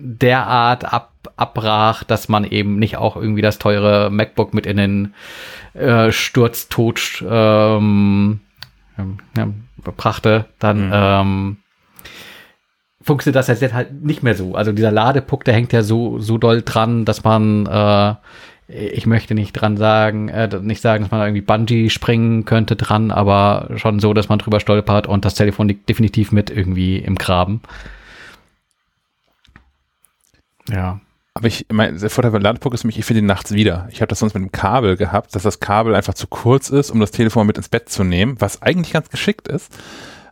derart 0.00 0.92
ab, 0.92 1.12
abbrach, 1.36 2.04
dass 2.04 2.28
man 2.28 2.44
eben 2.44 2.78
nicht 2.78 2.96
auch 2.96 3.16
irgendwie 3.16 3.42
das 3.42 3.58
teure 3.58 4.10
MacBook 4.10 4.54
mit 4.54 4.66
in 4.66 4.76
den 4.76 5.14
äh, 5.74 6.10
Sturztod 6.12 7.24
ähm, 7.28 8.40
ja, 9.36 9.48
brachte, 9.96 10.46
dann 10.58 10.86
mhm. 10.86 10.92
ähm, 10.92 11.56
funktioniert 13.02 13.36
das 13.36 13.60
jetzt 13.60 13.74
halt 13.74 14.04
nicht 14.04 14.22
mehr 14.22 14.34
so. 14.34 14.54
Also 14.54 14.72
dieser 14.72 14.90
Ladepuck, 14.90 15.44
der 15.44 15.54
hängt 15.54 15.72
ja 15.72 15.82
so, 15.82 16.18
so 16.18 16.38
doll 16.38 16.62
dran, 16.62 17.04
dass 17.04 17.24
man, 17.24 17.66
äh, 17.66 18.14
ich 18.68 19.06
möchte 19.06 19.34
nicht 19.34 19.52
dran 19.52 19.76
sagen, 19.76 20.28
äh, 20.28 20.48
nicht 20.60 20.80
sagen, 20.80 21.04
dass 21.04 21.10
man 21.10 21.22
irgendwie 21.22 21.40
Bungee 21.40 21.88
springen 21.88 22.44
könnte 22.44 22.76
dran, 22.76 23.10
aber 23.10 23.70
schon 23.76 24.00
so, 24.00 24.12
dass 24.12 24.28
man 24.28 24.38
drüber 24.38 24.60
stolpert 24.60 25.06
und 25.06 25.24
das 25.24 25.34
Telefon 25.34 25.68
liegt 25.68 25.88
definitiv 25.88 26.30
mit 26.32 26.50
irgendwie 26.50 26.98
im 26.98 27.16
Graben. 27.16 27.62
Ja. 30.68 31.00
Aber 31.34 31.46
ich, 31.46 31.66
mein, 31.70 31.96
der 31.98 32.10
Vorteil 32.10 32.32
beim 32.32 32.42
Ladepunkt 32.42 32.74
ist 32.74 32.84
nämlich, 32.84 32.98
ich 32.98 33.04
finde 33.04 33.20
ihn 33.20 33.26
nachts 33.26 33.52
wieder. 33.52 33.88
Ich 33.92 34.00
habe 34.00 34.08
das 34.08 34.18
sonst 34.18 34.34
mit 34.34 34.42
dem 34.42 34.52
Kabel 34.52 34.96
gehabt, 34.96 35.34
dass 35.34 35.44
das 35.44 35.60
Kabel 35.60 35.94
einfach 35.94 36.14
zu 36.14 36.26
kurz 36.26 36.70
ist, 36.70 36.90
um 36.90 36.98
das 36.98 37.12
Telefon 37.12 37.46
mit 37.46 37.56
ins 37.56 37.68
Bett 37.68 37.88
zu 37.88 38.02
nehmen, 38.02 38.36
was 38.40 38.62
eigentlich 38.62 38.92
ganz 38.92 39.10
geschickt 39.10 39.46
ist. 39.46 39.72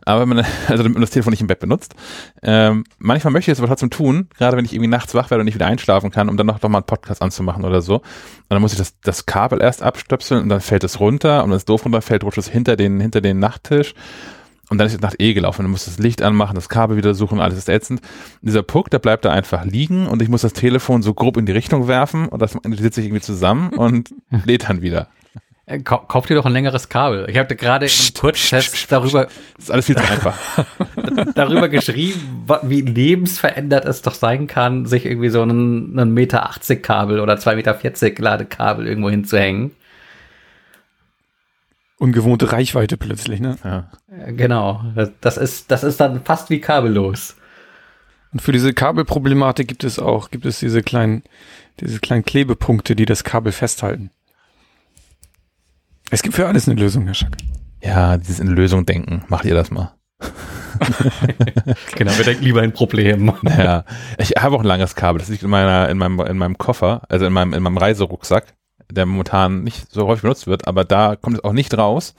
Aber 0.05 0.21
wenn 0.21 0.29
man, 0.29 0.45
also 0.67 0.83
wenn 0.83 0.91
man 0.91 1.01
das 1.01 1.11
Telefon 1.11 1.31
nicht 1.31 1.41
im 1.41 1.47
Bett 1.47 1.59
benutzt. 1.59 1.95
Ähm, 2.41 2.83
manchmal 2.97 3.31
möchte 3.31 3.51
ich 3.51 3.57
es 3.57 3.59
aber 3.59 3.67
trotzdem 3.67 3.91
tun, 3.91 4.27
gerade 4.37 4.57
wenn 4.57 4.65
ich 4.65 4.73
irgendwie 4.73 4.89
nachts 4.89 5.13
wach 5.13 5.29
werde 5.29 5.41
und 5.41 5.45
nicht 5.45 5.55
wieder 5.55 5.67
einschlafen 5.67 6.11
kann, 6.11 6.29
um 6.29 6.35
dann 6.35 6.47
noch, 6.47 6.61
noch 6.61 6.69
mal 6.69 6.79
einen 6.79 6.85
Podcast 6.85 7.21
anzumachen 7.21 7.63
oder 7.63 7.81
so. 7.81 7.95
Und 7.95 8.03
dann 8.49 8.61
muss 8.61 8.73
ich 8.73 8.77
das, 8.77 8.99
das 9.01 9.25
Kabel 9.25 9.61
erst 9.61 9.81
abstöpseln 9.81 10.43
und 10.43 10.49
dann 10.49 10.61
fällt 10.61 10.83
es 10.83 10.99
runter 10.99 11.43
und 11.43 11.51
wenn 11.51 11.57
es 11.57 11.65
doof 11.65 11.85
runterfällt, 11.85 12.23
rutscht 12.23 12.39
es 12.39 12.49
hinter 12.49 12.75
den, 12.75 12.99
hinter 12.99 13.21
den 13.21 13.39
Nachttisch. 13.39 13.93
Und 14.69 14.77
dann 14.77 14.87
ist 14.87 14.95
die 14.95 15.01
Nacht 15.01 15.19
eh 15.19 15.33
gelaufen. 15.33 15.63
Du 15.63 15.69
musst 15.69 15.87
das 15.87 15.97
Licht 15.97 16.21
anmachen, 16.21 16.55
das 16.55 16.69
Kabel 16.69 16.95
wieder 16.95 17.15
suchen, 17.15 17.39
alles 17.39 17.57
ist 17.57 17.69
ätzend. 17.69 18.01
dieser 18.41 18.63
Puck, 18.63 18.89
der 18.91 18.99
bleibt 18.99 19.25
da 19.25 19.31
einfach 19.31 19.65
liegen 19.65 20.07
und 20.07 20.21
ich 20.21 20.29
muss 20.29 20.41
das 20.41 20.53
Telefon 20.53 21.01
so 21.01 21.13
grob 21.13 21.37
in 21.37 21.45
die 21.45 21.51
Richtung 21.51 21.87
werfen 21.87 22.27
und 22.27 22.41
das 22.41 22.51
sitze 22.51 23.01
ich 23.01 23.07
irgendwie 23.07 23.21
zusammen 23.21 23.69
und 23.73 24.13
lädt 24.45 24.69
dann 24.69 24.81
wieder. 24.81 25.07
Äh, 25.65 25.79
kauf 25.79 26.25
dir 26.25 26.35
doch 26.35 26.45
ein 26.45 26.53
längeres 26.53 26.89
Kabel. 26.89 27.27
Ich 27.29 27.37
habe 27.37 27.55
gerade 27.55 27.85
im 27.85 28.13
Kurztest 28.19 28.91
darüber. 28.91 29.25
Das 29.25 29.65
ist 29.65 29.71
alles 29.71 29.85
viel 29.85 29.95
zu 29.95 30.03
einfach. 30.03 30.37
darüber 31.35 31.69
geschrieben, 31.69 32.47
wie 32.63 32.81
lebensverändert 32.81 33.85
es 33.85 34.01
doch 34.01 34.15
sein 34.15 34.47
kann, 34.47 34.87
sich 34.87 35.05
irgendwie 35.05 35.29
so 35.29 35.43
einen, 35.43 35.97
einen 35.99 36.13
Meter 36.13 36.49
80 36.49 36.81
Kabel 36.81 37.19
oder 37.19 37.35
2,40 37.35 37.55
Meter 37.55 38.23
Ladekabel 38.23 38.87
irgendwo 38.87 39.09
hinzuhängen 39.09 39.71
ungewohnte 41.99 42.51
Reichweite 42.51 42.97
plötzlich, 42.97 43.39
ne? 43.39 43.57
Ja. 43.63 43.91
Genau. 44.31 44.83
Das 45.21 45.37
ist, 45.37 45.69
das 45.69 45.83
ist 45.83 45.99
dann 45.99 46.23
fast 46.23 46.49
wie 46.49 46.59
kabellos. 46.59 47.35
Und 48.31 48.41
für 48.41 48.51
diese 48.51 48.73
Kabelproblematik 48.73 49.67
gibt 49.67 49.83
es 49.83 49.99
auch, 49.99 50.31
gibt 50.31 50.45
es 50.45 50.59
diese 50.59 50.81
kleinen, 50.81 51.23
diese 51.79 51.99
kleinen 51.99 52.23
Klebepunkte, 52.23 52.95
die 52.95 53.05
das 53.05 53.23
Kabel 53.23 53.51
festhalten. 53.51 54.11
Es 56.09 56.23
gibt 56.23 56.35
für 56.35 56.47
alles 56.47 56.67
eine 56.67 56.79
Lösung, 56.79 57.05
Herr 57.05 57.13
Schack. 57.13 57.37
Ja, 57.83 58.17
dieses 58.17 58.39
in 58.39 58.47
Lösung 58.47 58.85
denken. 58.85 59.23
Macht 59.27 59.45
ihr 59.45 59.55
das 59.55 59.71
mal. 59.71 59.93
genau, 61.95 62.17
wir 62.17 62.25
denken 62.25 62.43
lieber 62.43 62.63
in 62.63 62.73
Problem. 62.73 63.33
Ja, 63.43 63.85
ich 64.17 64.31
habe 64.37 64.55
auch 64.55 64.61
ein 64.61 64.65
langes 64.65 64.95
Kabel. 64.95 65.19
Das 65.19 65.29
liegt 65.29 65.43
in 65.43 65.49
meiner, 65.49 65.89
in 65.89 65.97
meinem, 65.97 66.19
in 66.19 66.37
meinem 66.37 66.57
Koffer, 66.57 67.03
also 67.09 67.25
in 67.25 67.33
meinem, 67.33 67.53
in 67.53 67.63
meinem 67.63 67.77
Reiserucksack 67.77 68.53
der 68.91 69.05
momentan 69.05 69.63
nicht 69.63 69.91
so 69.91 70.07
häufig 70.07 70.23
benutzt 70.23 70.47
wird, 70.47 70.67
aber 70.67 70.83
da 70.85 71.15
kommt 71.15 71.37
es 71.37 71.43
auch 71.43 71.53
nicht 71.53 71.77
raus, 71.77 72.15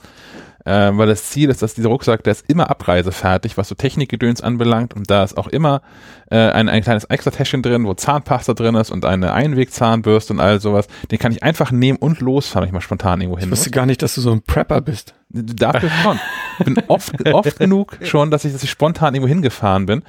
äh, 0.65 0.91
weil 0.93 1.07
das 1.07 1.29
Ziel 1.29 1.49
ist, 1.49 1.61
dass 1.61 1.73
dieser 1.73 1.89
Rucksack, 1.89 2.23
der 2.23 2.31
ist 2.31 2.45
immer 2.47 2.69
abreisefertig, 2.69 3.57
was 3.57 3.67
so 3.67 3.75
Technikgedöns 3.75 4.41
anbelangt 4.41 4.93
und 4.93 5.09
da 5.09 5.23
ist 5.23 5.37
auch 5.37 5.47
immer 5.47 5.81
äh, 6.29 6.37
ein, 6.37 6.69
ein 6.69 6.83
kleines 6.83 7.05
extra 7.05 7.31
Täschchen 7.31 7.61
drin, 7.61 7.85
wo 7.85 7.93
Zahnpasta 7.93 8.53
drin 8.53 8.75
ist 8.75 8.91
und 8.91 9.05
eine 9.05 9.33
Einwegzahnbürste 9.33 10.33
und 10.33 10.39
all 10.39 10.59
sowas. 10.59 10.87
Den 11.09 11.19
kann 11.19 11.31
ich 11.31 11.43
einfach 11.43 11.71
nehmen 11.71 11.97
und 11.97 12.19
losfahren, 12.19 12.63
wenn 12.63 12.69
ich 12.69 12.73
mal 12.73 12.81
spontan 12.81 13.21
irgendwo 13.21 13.39
hin 13.39 13.47
Ich 13.47 13.51
wusste 13.51 13.71
gar 13.71 13.85
nicht, 13.85 14.01
dass 14.01 14.15
du 14.15 14.21
so 14.21 14.31
ein 14.31 14.41
Prepper 14.41 14.81
bist. 14.81 15.15
Dafür 15.29 15.89
schon. 16.03 16.19
Ich 16.59 16.65
bin 16.65 16.77
oft, 16.87 17.27
oft 17.33 17.59
genug 17.59 17.97
schon, 18.01 18.31
dass 18.31 18.45
ich, 18.45 18.51
dass 18.51 18.63
ich 18.63 18.69
spontan 18.69 19.15
irgendwo 19.15 19.29
hingefahren 19.29 19.85
bin 19.85 20.03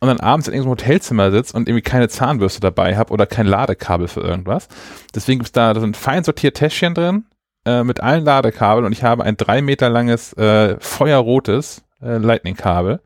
und 0.00 0.08
dann 0.08 0.20
abends 0.20 0.48
in 0.48 0.54
irgendeinem 0.54 0.78
Hotelzimmer 0.78 1.30
sitze 1.30 1.56
und 1.56 1.68
irgendwie 1.68 1.82
keine 1.82 2.08
Zahnbürste 2.08 2.60
dabei 2.60 2.96
habe 2.96 3.12
oder 3.12 3.26
kein 3.26 3.46
Ladekabel 3.46 4.08
für 4.08 4.20
irgendwas. 4.20 4.68
Deswegen 5.14 5.38
gibt 5.38 5.48
es 5.48 5.52
da, 5.52 5.72
da 5.72 5.80
sind 5.80 5.96
fein 5.96 6.24
sortiert 6.24 6.56
Täschchen 6.56 6.94
drin 6.94 7.24
äh, 7.64 7.84
mit 7.84 8.00
allen 8.00 8.24
Ladekabeln 8.24 8.84
und 8.84 8.92
ich 8.92 9.02
habe 9.02 9.24
ein 9.24 9.36
drei 9.36 9.62
Meter 9.62 9.88
langes 9.88 10.32
äh, 10.34 10.76
feuerrotes 10.80 11.82
äh, 12.02 12.18
Lightning-Kabel, 12.18 13.00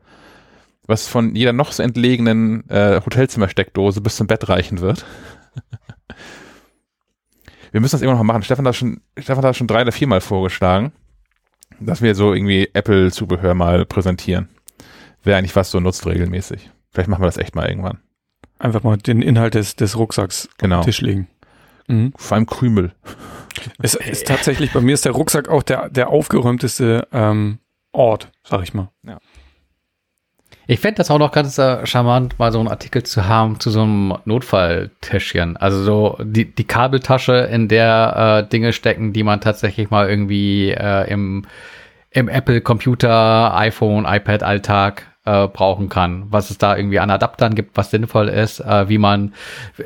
was 0.87 1.07
von 1.07 1.35
jeder 1.35 1.53
noch 1.53 1.71
so 1.71 1.83
entlegenen 1.83 2.69
äh, 2.69 3.01
Hotelzimmersteckdose 3.03 4.01
bis 4.01 4.17
zum 4.17 4.27
Bett 4.27 4.49
reichen 4.49 4.81
wird. 4.81 5.05
wir 7.71 7.81
müssen 7.81 7.95
das 7.95 8.01
immer 8.01 8.15
noch 8.15 8.23
machen. 8.23 8.43
Stefan 8.43 8.67
hat 8.67 8.75
schon, 8.75 9.01
Stefan 9.17 9.45
hat 9.45 9.55
schon 9.55 9.67
drei 9.67 9.83
oder 9.83 9.91
viermal 9.91 10.21
vorgeschlagen, 10.21 10.91
dass 11.79 12.01
wir 12.01 12.15
so 12.15 12.33
irgendwie 12.33 12.69
Apple-Zubehör 12.73 13.53
mal 13.53 13.85
präsentieren. 13.85 14.49
Wer 15.23 15.37
eigentlich 15.37 15.55
was 15.55 15.71
so 15.71 15.79
nutzt 15.79 16.05
regelmäßig. 16.05 16.69
Vielleicht 16.91 17.09
machen 17.09 17.21
wir 17.21 17.27
das 17.27 17.37
echt 17.37 17.55
mal 17.55 17.67
irgendwann. 17.67 17.99
Einfach 18.57 18.83
mal 18.83 18.97
den 18.97 19.21
Inhalt 19.21 19.53
des, 19.53 19.75
des 19.75 19.97
Rucksacks 19.97 20.49
genau. 20.57 20.79
auf 20.79 20.85
den 20.85 20.91
Tisch 20.91 21.01
legen. 21.01 21.27
Mhm. 21.87 22.13
Vor 22.15 22.35
allem 22.35 22.45
Krümel. 22.45 22.93
Es 23.81 23.95
ist 23.95 24.27
tatsächlich, 24.27 24.71
bei 24.71 24.81
mir 24.81 24.93
ist 24.93 25.05
der 25.05 25.13
Rucksack 25.13 25.49
auch 25.49 25.63
der, 25.63 25.89
der 25.89 26.09
aufgeräumteste 26.09 27.07
ähm, 27.11 27.59
Ort, 27.91 28.31
sag 28.43 28.63
ich 28.63 28.73
mal. 28.73 28.89
Ja. 29.03 29.19
Ich 30.67 30.79
fände 30.79 30.97
das 30.97 31.09
auch 31.09 31.17
noch 31.17 31.31
ganz 31.31 31.57
äh, 31.57 31.83
charmant, 31.87 32.37
mal 32.37 32.51
so 32.51 32.59
einen 32.59 32.67
Artikel 32.67 33.01
zu 33.01 33.27
haben 33.27 33.59
zu 33.59 33.71
so 33.71 33.81
einem 33.81 34.13
Notfalltäschchen. 34.25 35.57
Also 35.57 35.81
so 35.81 36.17
die, 36.21 36.45
die 36.45 36.63
Kabeltasche, 36.63 37.33
in 37.33 37.67
der 37.67 38.43
äh, 38.45 38.49
Dinge 38.49 38.71
stecken, 38.71 39.11
die 39.11 39.23
man 39.23 39.41
tatsächlich 39.41 39.89
mal 39.89 40.07
irgendwie 40.07 40.69
äh, 40.69 41.09
im, 41.11 41.47
im 42.11 42.29
Apple-Computer, 42.29 43.55
iPhone, 43.55 44.05
iPad-Alltag 44.05 45.07
äh, 45.25 45.47
brauchen 45.47 45.89
kann, 45.89 46.27
was 46.29 46.49
es 46.49 46.57
da 46.57 46.75
irgendwie 46.75 46.99
an 46.99 47.09
Adaptern 47.09 47.55
gibt, 47.55 47.77
was 47.77 47.91
sinnvoll 47.91 48.29
ist, 48.29 48.59
äh, 48.59 48.89
wie 48.89 48.97
man 48.97 49.33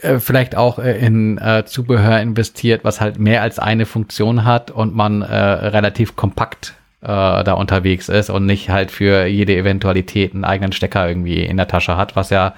äh, 0.02 0.20
vielleicht 0.20 0.56
auch 0.56 0.80
äh, 0.80 0.98
in 0.98 1.38
äh, 1.38 1.66
Zubehör 1.66 2.20
investiert, 2.20 2.84
was 2.84 3.02
halt 3.02 3.20
mehr 3.20 3.42
als 3.42 3.60
eine 3.60 3.86
Funktion 3.86 4.46
hat 4.46 4.72
und 4.72 4.96
man 4.96 5.24
relativ 5.24 6.16
kompakt 6.16 6.76
da 7.06 7.52
unterwegs 7.52 8.08
ist 8.08 8.30
und 8.30 8.46
nicht 8.46 8.70
halt 8.70 8.90
für 8.90 9.26
jede 9.26 9.58
Eventualität 9.58 10.34
einen 10.34 10.46
eigenen 10.46 10.72
Stecker 10.72 11.06
irgendwie 11.06 11.44
in 11.44 11.58
der 11.58 11.68
Tasche 11.68 11.98
hat, 11.98 12.16
was 12.16 12.30
ja 12.30 12.54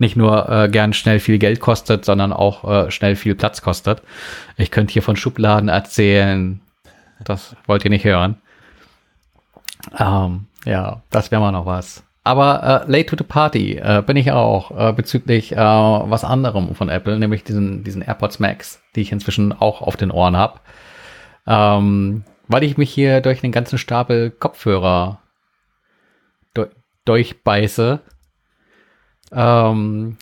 nicht 0.00 0.16
nur 0.16 0.48
äh, 0.48 0.68
gern 0.70 0.94
schnell 0.94 1.20
viel 1.20 1.38
Geld 1.38 1.60
kostet, 1.60 2.06
sondern 2.06 2.32
auch 2.32 2.64
äh, 2.64 2.90
schnell 2.90 3.14
viel 3.14 3.34
Platz 3.34 3.60
kostet. 3.60 4.02
Ich 4.56 4.70
könnte 4.70 4.94
hier 4.94 5.02
von 5.02 5.16
Schubladen 5.16 5.68
erzählen, 5.68 6.62
das 7.22 7.54
wollt 7.66 7.84
ihr 7.84 7.90
nicht 7.90 8.06
hören. 8.06 8.36
Ähm, 9.98 10.46
ja, 10.64 11.02
das 11.10 11.30
wäre 11.30 11.42
mal 11.42 11.52
noch 11.52 11.66
was. 11.66 12.02
Aber 12.22 12.84
äh, 12.86 12.90
late 12.90 13.06
to 13.06 13.16
the 13.16 13.24
party 13.24 13.76
äh, 13.76 14.02
bin 14.06 14.16
ich 14.16 14.30
auch 14.30 14.70
äh, 14.76 14.92
bezüglich 14.92 15.52
äh, 15.52 15.56
was 15.56 16.24
anderem 16.24 16.74
von 16.74 16.90
Apple, 16.90 17.18
nämlich 17.18 17.44
diesen, 17.44 17.82
diesen 17.82 18.02
AirPods 18.02 18.38
Max, 18.40 18.82
die 18.94 19.00
ich 19.00 19.12
inzwischen 19.12 19.52
auch 19.52 19.80
auf 19.80 19.96
den 19.96 20.10
Ohren 20.10 20.36
habe. 20.36 20.60
Ähm, 21.46 22.24
weil 22.46 22.64
ich 22.64 22.76
mich 22.76 22.90
hier 22.90 23.20
durch 23.20 23.40
den 23.40 23.52
ganzen 23.52 23.78
Stapel 23.78 24.30
Kopfhörer 24.30 25.20
do 26.52 26.66
durchbeiße. 27.06 28.00
Ähm, 29.32 30.18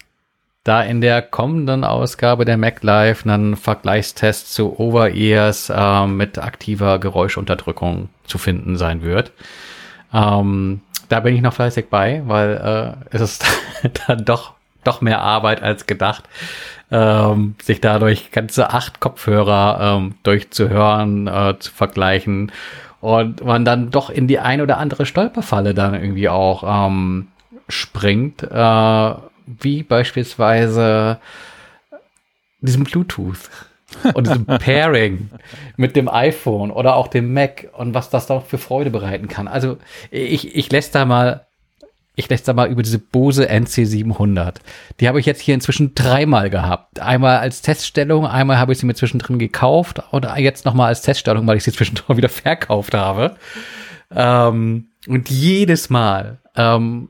da 0.62 0.82
in 0.82 1.00
der 1.00 1.22
kommenden 1.22 1.82
Ausgabe 1.82 2.44
der 2.44 2.58
Mac 2.58 2.82
Live 2.82 3.26
einen 3.26 3.56
Vergleichstest 3.56 4.52
zu 4.52 4.78
Over-Ears 4.78 5.72
äh, 5.74 6.06
mit 6.06 6.38
aktiver 6.38 6.98
Geräuschunterdrückung 6.98 8.10
zu 8.24 8.36
finden 8.36 8.76
sein 8.76 9.02
wird. 9.02 9.32
Ähm, 10.12 10.82
da 11.08 11.20
bin 11.20 11.34
ich 11.34 11.42
noch 11.42 11.54
fleißig 11.54 11.88
bei, 11.88 12.22
weil 12.26 12.96
äh, 13.10 13.14
es 13.14 13.20
ist 13.20 13.44
dann 14.06 14.24
doch, 14.24 14.54
doch 14.84 15.00
mehr 15.00 15.20
Arbeit 15.20 15.62
als 15.62 15.86
gedacht, 15.86 16.24
ähm, 16.90 17.56
sich 17.62 17.80
dadurch 17.80 18.30
ganze 18.30 18.70
acht 18.70 19.00
Kopfhörer 19.00 19.96
ähm, 19.96 20.14
durchzuhören, 20.22 21.26
äh, 21.26 21.58
zu 21.58 21.72
vergleichen. 21.72 22.52
Und 23.00 23.44
man 23.44 23.64
dann 23.64 23.90
doch 23.90 24.10
in 24.10 24.26
die 24.26 24.38
ein 24.38 24.60
oder 24.60 24.78
andere 24.78 25.06
Stolperfalle 25.06 25.74
dann 25.74 25.94
irgendwie 25.94 26.28
auch 26.28 26.64
ähm, 26.86 27.28
springt, 27.68 28.42
äh, 28.42 29.14
wie 29.46 29.82
beispielsweise 29.82 31.18
diesem 32.60 32.84
Bluetooth 32.84 33.50
und 34.14 34.26
diesem 34.26 34.46
Pairing 34.46 35.30
mit 35.76 35.96
dem 35.96 36.08
iPhone 36.08 36.70
oder 36.70 36.96
auch 36.96 37.08
dem 37.08 37.32
Mac 37.32 37.68
und 37.72 37.94
was 37.94 38.10
das 38.10 38.26
da 38.26 38.40
für 38.40 38.58
Freude 38.58 38.90
bereiten 38.90 39.28
kann. 39.28 39.48
Also 39.48 39.78
ich, 40.10 40.54
ich 40.54 40.70
lässt 40.70 40.94
da 40.94 41.04
mal, 41.04 41.46
ich 42.14 42.28
lässt 42.28 42.48
da 42.48 42.52
mal 42.52 42.68
über 42.68 42.82
diese 42.82 42.98
Bose 42.98 43.50
NC700. 43.50 44.56
Die 45.00 45.08
habe 45.08 45.20
ich 45.20 45.26
jetzt 45.26 45.40
hier 45.40 45.54
inzwischen 45.54 45.94
dreimal 45.94 46.50
gehabt. 46.50 47.00
Einmal 47.00 47.38
als 47.38 47.62
Teststellung, 47.62 48.26
einmal 48.26 48.58
habe 48.58 48.72
ich 48.72 48.78
sie 48.78 48.86
mir 48.86 48.94
zwischendrin 48.94 49.38
gekauft 49.38 50.02
und 50.10 50.26
jetzt 50.36 50.64
nochmal 50.64 50.88
als 50.88 51.02
Teststellung, 51.02 51.46
weil 51.46 51.56
ich 51.56 51.64
sie 51.64 51.72
zwischendrin 51.72 52.16
wieder 52.18 52.28
verkauft 52.28 52.94
habe. 52.94 53.36
Ähm, 54.14 54.88
und 55.06 55.30
jedes 55.30 55.90
Mal 55.90 56.38
ähm, 56.56 57.08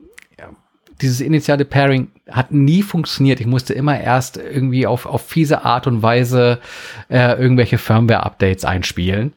dieses 1.01 1.21
initiale 1.21 1.65
Pairing 1.65 2.09
hat 2.31 2.51
nie 2.51 2.83
funktioniert. 2.83 3.39
Ich 3.39 3.47
musste 3.47 3.73
immer 3.73 3.99
erst 3.99 4.37
irgendwie 4.37 4.87
auf, 4.87 5.05
auf 5.05 5.25
fiese 5.25 5.63
Art 5.65 5.87
und 5.87 6.01
Weise 6.01 6.59
äh, 7.09 7.39
irgendwelche 7.39 7.77
Firmware-Updates 7.77 8.65
einspielen. 8.65 9.33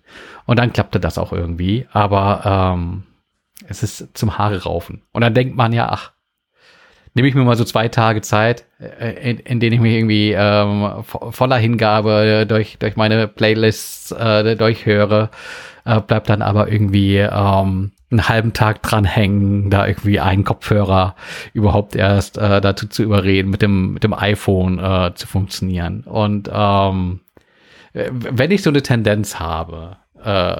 Und 0.46 0.58
dann 0.58 0.72
klappte 0.72 1.00
das 1.00 1.18
auch 1.18 1.32
irgendwie. 1.32 1.86
Aber 1.92 2.74
ähm, 2.74 3.04
es 3.68 3.82
ist 3.82 4.08
zum 4.14 4.38
Haare 4.38 4.62
raufen. 4.62 5.02
Und 5.12 5.22
dann 5.22 5.34
denkt 5.34 5.56
man 5.56 5.72
ja, 5.72 5.88
ach, 5.88 6.12
nehme 7.14 7.28
ich 7.28 7.34
mir 7.34 7.44
mal 7.44 7.56
so 7.56 7.64
zwei 7.64 7.88
Tage 7.88 8.22
Zeit, 8.22 8.64
äh, 8.80 9.30
in, 9.30 9.38
in 9.38 9.60
denen 9.60 9.74
ich 9.74 9.80
mich 9.80 9.94
irgendwie 9.94 10.32
ähm, 10.32 11.04
voller 11.04 11.56
Hingabe 11.56 12.46
durch, 12.48 12.78
durch 12.78 12.96
meine 12.96 13.28
Playlists 13.28 14.12
äh, 14.12 14.56
durchhöre, 14.56 15.30
äh, 15.84 16.00
bleibt 16.00 16.28
dann 16.28 16.42
aber 16.42 16.70
irgendwie 16.70 17.18
ähm, 17.18 17.92
einen 18.12 18.28
halben 18.28 18.52
Tag 18.52 18.82
dranhängen, 18.82 19.70
da 19.70 19.86
irgendwie 19.86 20.20
einen 20.20 20.44
Kopfhörer 20.44 21.16
überhaupt 21.52 21.96
erst 21.96 22.38
äh, 22.38 22.60
dazu 22.60 22.86
zu 22.86 23.02
überreden, 23.02 23.50
mit 23.50 23.62
dem, 23.62 23.94
mit 23.94 24.04
dem 24.04 24.14
iPhone 24.14 24.78
äh, 24.78 25.14
zu 25.14 25.26
funktionieren. 25.26 26.02
Und 26.02 26.50
ähm, 26.52 27.20
wenn 27.92 28.50
ich 28.50 28.62
so 28.62 28.70
eine 28.70 28.82
Tendenz 28.82 29.38
habe, 29.38 29.96
äh, 30.22 30.56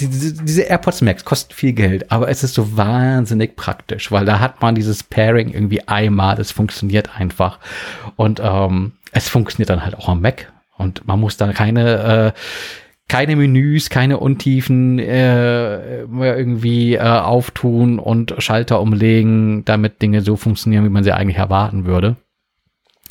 diese, 0.00 0.44
diese 0.44 0.62
AirPods 0.62 1.00
Max 1.00 1.24
kosten 1.24 1.54
viel 1.54 1.72
Geld, 1.72 2.10
aber 2.12 2.28
es 2.28 2.42
ist 2.42 2.54
so 2.54 2.76
wahnsinnig 2.76 3.56
praktisch, 3.56 4.12
weil 4.12 4.24
da 4.24 4.40
hat 4.40 4.60
man 4.60 4.74
dieses 4.74 5.02
Pairing 5.02 5.52
irgendwie 5.52 5.86
einmal, 5.88 6.38
es 6.38 6.52
funktioniert 6.52 7.18
einfach. 7.18 7.58
Und 8.16 8.40
ähm, 8.42 8.92
es 9.12 9.28
funktioniert 9.28 9.70
dann 9.70 9.84
halt 9.84 9.96
auch 9.96 10.08
am 10.08 10.20
Mac. 10.20 10.52
Und 10.76 11.06
man 11.06 11.18
muss 11.20 11.38
da 11.38 11.52
keine 11.52 12.34
äh, 12.34 12.40
keine 13.08 13.36
Menüs, 13.36 13.88
keine 13.88 14.18
Untiefen 14.18 14.98
äh, 14.98 16.00
irgendwie 16.00 16.94
äh, 16.94 17.00
auftun 17.00 17.98
und 17.98 18.34
Schalter 18.38 18.80
umlegen, 18.80 19.64
damit 19.64 20.02
Dinge 20.02 20.22
so 20.22 20.36
funktionieren, 20.36 20.84
wie 20.84 20.90
man 20.90 21.04
sie 21.04 21.12
eigentlich 21.12 21.36
erwarten 21.38 21.84
würde. 21.84 22.16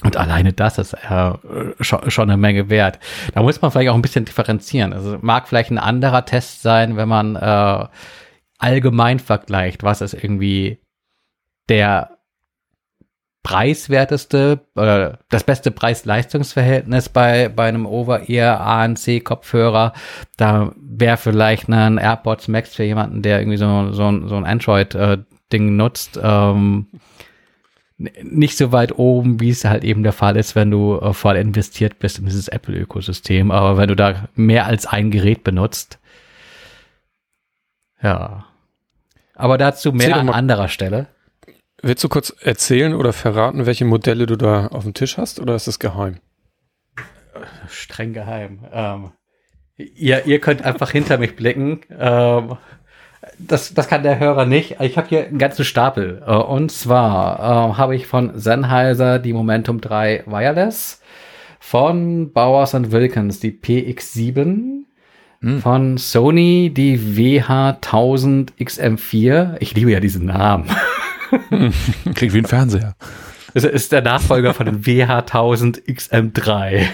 Und 0.04 0.18
alleine 0.18 0.52
das 0.52 0.78
ist 0.78 0.94
äh, 0.94 1.32
schon, 1.80 2.12
schon 2.12 2.30
eine 2.30 2.38
Menge 2.38 2.70
wert. 2.70 3.00
Da 3.34 3.42
muss 3.42 3.62
man 3.62 3.72
vielleicht 3.72 3.90
auch 3.90 3.96
ein 3.96 4.02
bisschen 4.02 4.26
differenzieren. 4.26 4.92
Also 4.92 5.18
mag 5.22 5.48
vielleicht 5.48 5.72
ein 5.72 5.78
anderer 5.78 6.26
Test 6.26 6.62
sein, 6.62 6.98
wenn 6.98 7.08
man 7.08 7.38
äh, 7.38 7.88
allgemein 8.58 9.20
vergleicht, 9.20 9.84
was 9.84 10.02
ist 10.02 10.14
irgendwie 10.14 10.80
der 11.70 12.15
preiswerteste 13.46 14.60
oder 14.76 15.20
das 15.30 15.44
beste 15.44 15.70
Preis-Leistungs-Verhältnis 15.70 17.10
bei, 17.10 17.48
bei 17.48 17.68
einem 17.68 17.86
Over-Ear 17.86 18.60
ANC-Kopfhörer. 18.60 19.94
Da 20.36 20.72
wäre 20.76 21.18
vielleicht 21.18 21.70
ein 21.70 22.00
AirPods 22.00 22.48
Max 22.48 22.74
für 22.74 22.84
jemanden, 22.84 23.22
der 23.22 23.40
irgendwie 23.40 23.60
so, 23.60 23.92
so, 23.92 24.28
so 24.28 24.36
ein 24.36 24.46
Android-Ding 24.46 25.68
äh, 25.68 25.72
nutzt, 25.72 26.20
ähm, 26.22 26.88
nicht 27.98 28.58
so 28.58 28.72
weit 28.72 28.98
oben, 28.98 29.40
wie 29.40 29.52
es 29.52 29.64
halt 29.64 29.84
eben 29.84 30.02
der 30.02 30.12
Fall 30.12 30.38
ist, 30.38 30.56
wenn 30.56 30.72
du 30.72 30.98
äh, 30.98 31.14
voll 31.14 31.36
investiert 31.36 32.00
bist 32.00 32.18
in 32.18 32.26
dieses 32.26 32.48
Apple-Ökosystem. 32.48 33.52
Aber 33.52 33.78
wenn 33.78 33.90
du 33.90 33.96
da 33.96 34.28
mehr 34.34 34.66
als 34.66 34.88
ein 34.88 35.12
Gerät 35.12 35.44
benutzt, 35.44 36.00
ja. 38.02 38.46
Aber 39.36 39.60
dazu 39.60 39.92
mehr 39.92 40.16
an 40.16 40.30
anderer 40.30 40.68
Stelle. 40.68 41.10
Willst 41.82 42.04
du 42.04 42.10
kurz 42.10 42.34
erzählen 42.42 42.94
oder 42.94 43.14
verraten, 43.14 43.66
welche 43.66 43.86
Modelle 43.86 44.26
du 44.26 44.36
da 44.36 44.68
auf 44.68 44.84
dem 44.84 44.94
Tisch 44.94 45.18
hast 45.18 45.40
oder 45.40 45.56
ist 45.56 45.68
es 45.68 45.80
geheim? 45.80 46.18
Streng 47.70 48.14
geheim. 48.14 48.60
Ähm, 48.72 49.12
ihr, 49.76 50.26
ihr 50.26 50.40
könnt 50.40 50.64
einfach 50.64 50.92
hinter 50.92 51.18
mich 51.18 51.36
blicken. 51.36 51.82
Ähm, 51.98 52.58
das, 53.38 53.74
das 53.74 53.88
kann 53.88 54.04
der 54.04 54.20
Hörer 54.20 54.46
nicht. 54.46 54.78
Ich 54.80 54.98
habe 54.98 55.08
hier 55.08 55.26
einen 55.26 55.38
ganzen 55.38 55.66
Stapel. 55.66 56.24
Äh, 56.26 56.34
und 56.34 56.72
zwar 56.72 57.40
äh, 57.40 57.78
habe 57.78 57.96
ich 57.96 58.08
von 58.08 58.40
Sennheiser 58.40 59.20
die 59.20 59.34
Momentum 59.34 59.82
3 59.82 60.24
Wireless, 60.26 61.02
von 61.60 62.32
Bowers 62.32 62.74
Wilkins 62.92 63.40
die 63.40 63.52
PX7, 63.52 64.84
hm. 65.42 65.62
von 65.62 65.98
Sony 65.98 66.72
die 66.74 66.98
WH1000 66.98 68.54
XM4. 68.60 69.58
Ich 69.60 69.74
liebe 69.76 69.92
ja 69.92 70.00
diesen 70.00 70.26
Namen. 70.26 70.70
Klingt 72.14 72.34
wie 72.34 72.40
ein 72.40 72.46
Fernseher. 72.46 72.96
Das 73.54 73.64
ist 73.64 73.92
der 73.92 74.02
Nachfolger 74.02 74.54
von 74.54 74.66
dem 74.66 74.82
WH1000 74.82 75.86
XM3. 75.88 76.88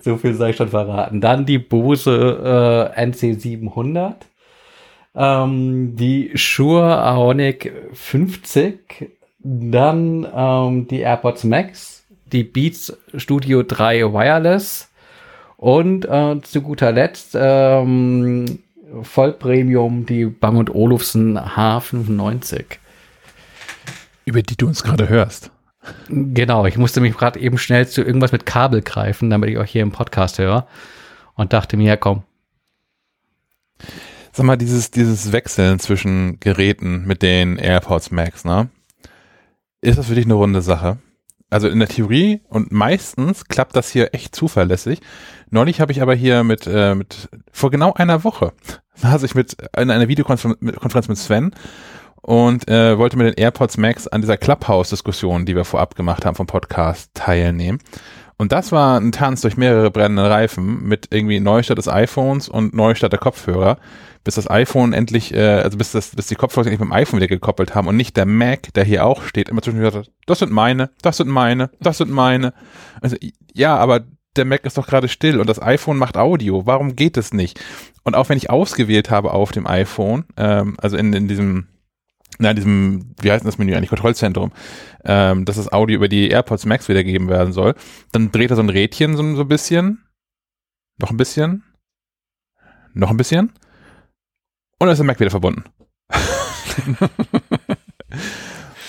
so 0.00 0.16
viel 0.16 0.34
sei 0.34 0.52
schon 0.52 0.68
verraten. 0.68 1.20
Dann 1.20 1.44
die 1.44 1.58
Bose 1.58 2.92
äh, 2.96 3.04
NC700. 3.04 4.14
Ähm, 5.16 5.96
die 5.96 6.30
Shure 6.34 7.02
Aonic 7.02 7.72
50. 7.94 9.10
Dann 9.40 10.26
ähm, 10.34 10.86
die 10.88 11.00
AirPods 11.00 11.44
Max. 11.44 12.04
Die 12.32 12.44
Beats 12.44 12.96
Studio 13.16 13.62
3 13.62 14.12
Wireless. 14.12 14.88
Und 15.56 16.04
äh, 16.04 16.40
zu 16.42 16.60
guter 16.60 16.92
Letzt 16.92 17.36
ähm, 17.38 18.60
Vollpremium 19.02 20.06
die 20.06 20.26
Bang 20.26 20.68
Olufsen 20.68 21.38
H95 21.38 22.78
über 24.26 24.42
die 24.42 24.56
du 24.56 24.66
uns 24.66 24.82
gerade 24.82 25.08
hörst. 25.08 25.50
Genau, 26.08 26.66
ich 26.66 26.76
musste 26.76 27.00
mich 27.00 27.16
gerade 27.16 27.40
eben 27.40 27.58
schnell 27.58 27.88
zu 27.88 28.02
irgendwas 28.02 28.32
mit 28.32 28.44
Kabel 28.44 28.82
greifen, 28.82 29.30
damit 29.30 29.48
ich 29.50 29.56
euch 29.56 29.70
hier 29.70 29.82
im 29.82 29.92
Podcast 29.92 30.38
höre 30.38 30.66
und 31.34 31.52
dachte 31.52 31.76
mir, 31.76 31.96
komm. 31.96 32.24
Sag 34.32 34.44
mal, 34.44 34.56
dieses, 34.56 34.90
dieses 34.90 35.32
Wechseln 35.32 35.78
zwischen 35.78 36.40
Geräten 36.40 37.06
mit 37.06 37.22
den 37.22 37.56
AirPods 37.56 38.10
Max, 38.10 38.44
ne? 38.44 38.68
Ist 39.80 39.98
das 39.98 40.06
für 40.06 40.14
dich 40.14 40.24
eine 40.24 40.34
runde 40.34 40.60
Sache? 40.60 40.98
Also 41.48 41.68
in 41.68 41.78
der 41.78 41.88
Theorie 41.88 42.40
und 42.48 42.72
meistens 42.72 43.44
klappt 43.44 43.76
das 43.76 43.88
hier 43.88 44.12
echt 44.12 44.34
zuverlässig. 44.34 45.00
Neulich 45.50 45.80
habe 45.80 45.92
ich 45.92 46.02
aber 46.02 46.14
hier 46.14 46.42
mit, 46.42 46.66
äh, 46.66 46.96
mit 46.96 47.28
vor 47.52 47.70
genau 47.70 47.92
einer 47.92 48.24
Woche 48.24 48.52
saß 48.94 49.22
ich 49.22 49.36
mit 49.36 49.56
in 49.76 49.90
einer 49.90 50.08
Videokonferenz 50.08 51.08
mit 51.08 51.18
Sven 51.18 51.54
und 52.26 52.68
äh, 52.68 52.98
wollte 52.98 53.16
mit 53.16 53.28
den 53.28 53.40
AirPods 53.40 53.76
Max 53.76 54.08
an 54.08 54.20
dieser 54.20 54.36
Clubhouse-Diskussion, 54.36 55.46
die 55.46 55.54
wir 55.54 55.64
vorab 55.64 55.94
gemacht 55.94 56.26
haben 56.26 56.34
vom 56.34 56.48
Podcast, 56.48 57.12
teilnehmen. 57.14 57.78
Und 58.36 58.50
das 58.50 58.72
war 58.72 58.98
ein 58.98 59.12
Tanz 59.12 59.42
durch 59.42 59.56
mehrere 59.56 59.92
brennende 59.92 60.28
Reifen 60.28 60.82
mit 60.82 61.06
irgendwie 61.12 61.38
Neustart 61.38 61.78
des 61.78 61.86
iPhones 61.86 62.48
und 62.48 62.74
Neustart 62.74 63.12
der 63.12 63.20
Kopfhörer, 63.20 63.78
bis 64.24 64.34
das 64.34 64.50
iPhone 64.50 64.92
endlich, 64.92 65.34
äh, 65.34 65.60
also 65.62 65.78
bis, 65.78 65.92
das, 65.92 66.16
bis 66.16 66.26
die 66.26 66.34
Kopfhörer 66.34 66.66
endlich 66.66 66.80
mit 66.80 66.88
dem 66.88 66.92
iPhone 66.92 67.20
wieder 67.20 67.28
gekoppelt 67.28 67.76
haben 67.76 67.86
und 67.86 67.96
nicht 67.96 68.16
der 68.16 68.26
Mac, 68.26 68.74
der 68.74 68.82
hier 68.82 69.06
auch 69.06 69.22
steht, 69.22 69.48
immer 69.48 69.62
zwischendurch 69.62 69.94
gesagt 69.94 70.10
das 70.26 70.40
sind 70.40 70.50
meine, 70.50 70.90
das 71.02 71.18
sind 71.18 71.28
meine, 71.28 71.70
das 71.78 71.98
sind 71.98 72.10
meine. 72.10 72.54
Also, 73.00 73.16
ja, 73.54 73.76
aber 73.76 74.00
der 74.34 74.46
Mac 74.46 74.66
ist 74.66 74.76
doch 74.76 74.88
gerade 74.88 75.06
still 75.06 75.38
und 75.38 75.48
das 75.48 75.62
iPhone 75.62 75.96
macht 75.96 76.16
Audio. 76.16 76.66
Warum 76.66 76.96
geht 76.96 77.16
es 77.18 77.32
nicht? 77.32 77.60
Und 78.02 78.16
auch 78.16 78.28
wenn 78.28 78.36
ich 78.36 78.50
ausgewählt 78.50 79.12
habe 79.12 79.30
auf 79.30 79.52
dem 79.52 79.68
iPhone, 79.68 80.24
ähm, 80.36 80.74
also 80.80 80.96
in, 80.96 81.12
in 81.12 81.28
diesem 81.28 81.68
na, 82.38 82.54
diesem, 82.54 83.14
wie 83.20 83.30
heißt 83.30 83.44
das 83.44 83.58
Menü 83.58 83.74
eigentlich, 83.74 83.90
Kontrollzentrum, 83.90 84.52
ähm, 85.04 85.44
dass 85.44 85.56
das 85.56 85.72
Audio 85.72 85.96
über 85.96 86.08
die 86.08 86.28
AirPods 86.28 86.66
Max 86.66 86.88
wiedergegeben 86.88 87.28
werden 87.28 87.52
soll, 87.52 87.74
dann 88.12 88.30
dreht 88.32 88.50
er 88.50 88.56
so 88.56 88.62
ein 88.62 88.70
Rädchen 88.70 89.16
so, 89.16 89.36
so 89.36 89.42
ein 89.42 89.48
bisschen, 89.48 90.04
noch 90.98 91.10
ein 91.10 91.16
bisschen, 91.16 91.64
noch 92.94 93.10
ein 93.10 93.16
bisschen 93.16 93.52
und 94.78 94.86
dann 94.86 94.92
ist 94.92 94.98
der 94.98 95.06
Mac 95.06 95.18
wieder 95.20 95.30
verbunden. 95.30 95.64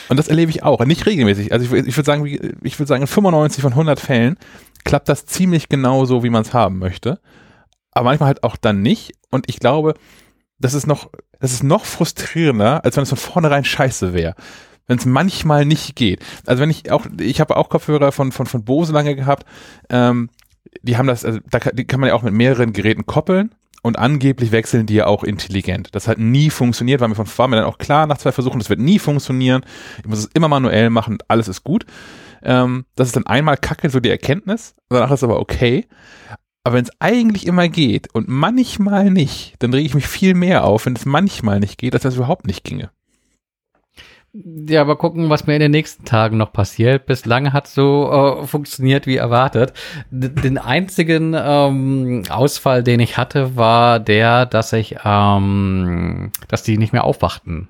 und 0.09 0.17
das 0.17 0.27
erlebe 0.27 0.51
ich 0.51 0.63
auch, 0.63 0.83
nicht 0.85 1.05
regelmäßig. 1.05 1.53
Also 1.53 1.65
ich, 1.65 1.87
ich 1.87 1.95
würde 1.95 2.05
sagen, 2.05 2.25
ich 2.25 2.77
würde 2.77 2.87
sagen, 2.87 3.03
in 3.03 3.07
95 3.07 3.61
von 3.61 3.71
100 3.71 3.99
Fällen 3.99 4.37
klappt 4.83 5.07
das 5.07 5.25
ziemlich 5.25 5.69
genau 5.69 6.03
so, 6.05 6.23
wie 6.23 6.29
man 6.29 6.41
es 6.41 6.53
haben 6.53 6.77
möchte. 6.77 7.21
Aber 7.91 8.05
manchmal 8.05 8.27
halt 8.27 8.43
auch 8.43 8.57
dann 8.57 8.81
nicht. 8.81 9.13
Und 9.31 9.49
ich 9.49 9.59
glaube, 9.59 9.93
das 10.59 10.73
ist 10.73 10.87
noch, 10.87 11.09
das 11.39 11.53
ist 11.53 11.63
noch 11.63 11.85
frustrierender, 11.85 12.83
als 12.83 12.95
wenn 12.95 13.03
es 13.03 13.09
von 13.09 13.17
vornherein 13.17 13.63
scheiße 13.63 14.13
wäre. 14.13 14.35
Wenn 14.87 14.97
es 14.97 15.05
manchmal 15.05 15.65
nicht 15.65 15.95
geht. 15.95 16.23
Also 16.45 16.61
wenn 16.61 16.69
ich 16.69 16.91
auch, 16.91 17.05
ich 17.19 17.41
habe 17.41 17.57
auch 17.57 17.69
Kopfhörer 17.69 18.11
von, 18.11 18.31
von, 18.31 18.45
von 18.45 18.63
Bose 18.63 18.93
lange 18.93 19.15
gehabt, 19.15 19.45
ähm, 19.89 20.29
die 20.81 20.97
haben 20.97 21.07
das, 21.07 21.25
also 21.25 21.39
da 21.49 21.59
kann, 21.59 21.75
die 21.75 21.85
kann 21.85 21.99
man 21.99 22.09
ja 22.09 22.15
auch 22.15 22.23
mit 22.23 22.33
mehreren 22.33 22.73
Geräten 22.73 23.05
koppeln 23.05 23.53
und 23.81 23.97
angeblich 23.97 24.51
wechseln 24.51 24.85
die 24.85 24.95
ja 24.95 25.05
auch 25.07 25.23
intelligent. 25.23 25.89
Das 25.93 26.07
hat 26.07 26.17
nie 26.19 26.49
funktioniert, 26.49 27.01
weil 27.01 27.09
mir 27.09 27.15
von 27.15 27.27
war 27.37 27.47
mir 27.47 27.57
dann 27.57 27.65
auch 27.65 27.77
klar 27.77 28.07
nach 28.07 28.17
zwei 28.17 28.31
Versuchen, 28.31 28.59
das 28.59 28.69
wird 28.69 28.79
nie 28.79 28.99
funktionieren. 28.99 29.63
Ich 29.99 30.07
muss 30.07 30.19
es 30.19 30.29
immer 30.33 30.47
manuell 30.47 30.89
machen 30.89 31.17
alles 31.27 31.47
ist 31.47 31.63
gut. 31.63 31.85
Ähm, 32.43 32.85
das 32.95 33.07
ist 33.07 33.15
dann 33.15 33.25
einmal 33.25 33.57
kacke, 33.57 33.89
so 33.89 33.99
die 33.99 34.09
Erkenntnis, 34.09 34.75
danach 34.89 35.11
ist 35.11 35.23
aber 35.23 35.39
okay. 35.39 35.87
Aber 36.67 36.75
wenn 36.75 36.83
es 36.83 36.91
eigentlich 36.99 37.47
immer 37.47 37.69
geht 37.69 38.13
und 38.13 38.27
manchmal 38.27 39.09
nicht, 39.09 39.55
dann 39.59 39.73
rege 39.73 39.85
ich 39.85 39.95
mich 39.95 40.05
viel 40.05 40.33
mehr 40.33 40.65
auf, 40.65 40.85
wenn 40.85 40.97
es 40.97 41.05
manchmal 41.05 41.61
nicht 41.61 41.77
geht, 41.77 41.93
als 41.93 42.03
es 42.03 42.17
überhaupt 42.17 42.45
nicht 42.45 42.65
ginge. 42.65 42.89
Ja, 44.33 44.81
aber 44.81 44.97
gucken, 44.97 45.29
was 45.29 45.47
mir 45.47 45.53
in 45.53 45.61
den 45.61 45.71
nächsten 45.71 46.03
Tagen 46.03 46.35
noch 46.35 46.51
passiert. 46.51 47.05
Bislang 47.05 47.53
hat 47.53 47.67
so 47.67 48.11
äh, 48.11 48.45
funktioniert 48.45 49.07
wie 49.07 49.15
erwartet. 49.15 49.71
D 50.11 50.27
den 50.27 50.57
einzigen 50.57 51.33
ähm, 51.39 52.23
Ausfall, 52.27 52.83
den 52.83 52.99
ich 52.99 53.17
hatte, 53.17 53.55
war 53.55 54.01
der, 54.01 54.45
dass 54.45 54.73
ich, 54.73 54.97
ähm, 55.05 56.33
dass 56.49 56.63
die 56.63 56.77
nicht 56.77 56.91
mehr 56.91 57.05
aufwachten. 57.05 57.69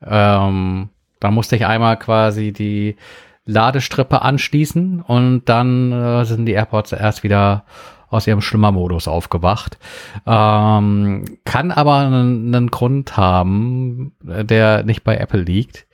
Ah. 0.00 0.46
Ähm, 0.46 0.88
da 1.20 1.30
musste 1.30 1.56
ich 1.56 1.66
einmal 1.66 1.98
quasi 1.98 2.54
die 2.54 2.96
Ladestrippe 3.44 4.22
anschließen 4.22 5.00
und 5.00 5.48
dann 5.48 5.92
äh, 5.92 6.24
sind 6.24 6.46
die 6.46 6.52
AirPods 6.52 6.92
erst 6.92 7.22
wieder 7.22 7.64
aus 8.08 8.26
ihrem 8.26 8.42
Schlimmermodus 8.42 9.08
aufgewacht. 9.08 9.78
Ähm, 10.26 11.24
kann 11.44 11.70
aber 11.70 11.96
einen, 11.96 12.70
Grund 12.70 13.16
haben, 13.16 14.12
der 14.20 14.84
nicht 14.84 15.02
bei 15.02 15.16
Apple 15.16 15.42
liegt 15.42 15.86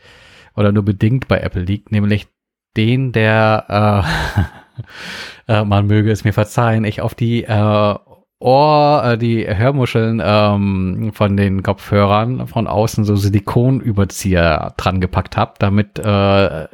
oder 0.57 0.73
nur 0.73 0.85
bedingt 0.85 1.29
bei 1.29 1.39
Apple 1.39 1.62
liegt, 1.62 1.93
nämlich 1.93 2.27
den, 2.77 3.12
der 3.12 4.05
äh, 5.49 5.53
äh, 5.53 5.65
man 5.65 5.87
möge 5.87 6.11
es 6.11 6.25
mir 6.25 6.33
verzeihen, 6.33 6.85
ich 6.85 7.01
auf 7.01 7.15
die 7.15 7.45
äh, 7.45 7.95
Ohr, 8.41 9.03
äh, 9.05 9.19
die 9.19 9.47
Hörmuscheln 9.49 10.23
ähm, 10.25 11.11
von 11.12 11.37
den 11.37 11.62
Kopfhörern 11.62 12.47
von 12.47 12.66
außen 12.66 13.05
so 13.05 13.16
Silikonüberzieher 13.16 14.75
dran 14.77 15.01
gepackt 15.01 15.37
habe, 15.37 15.55
damit 15.59 15.99
äh, 15.99 16.66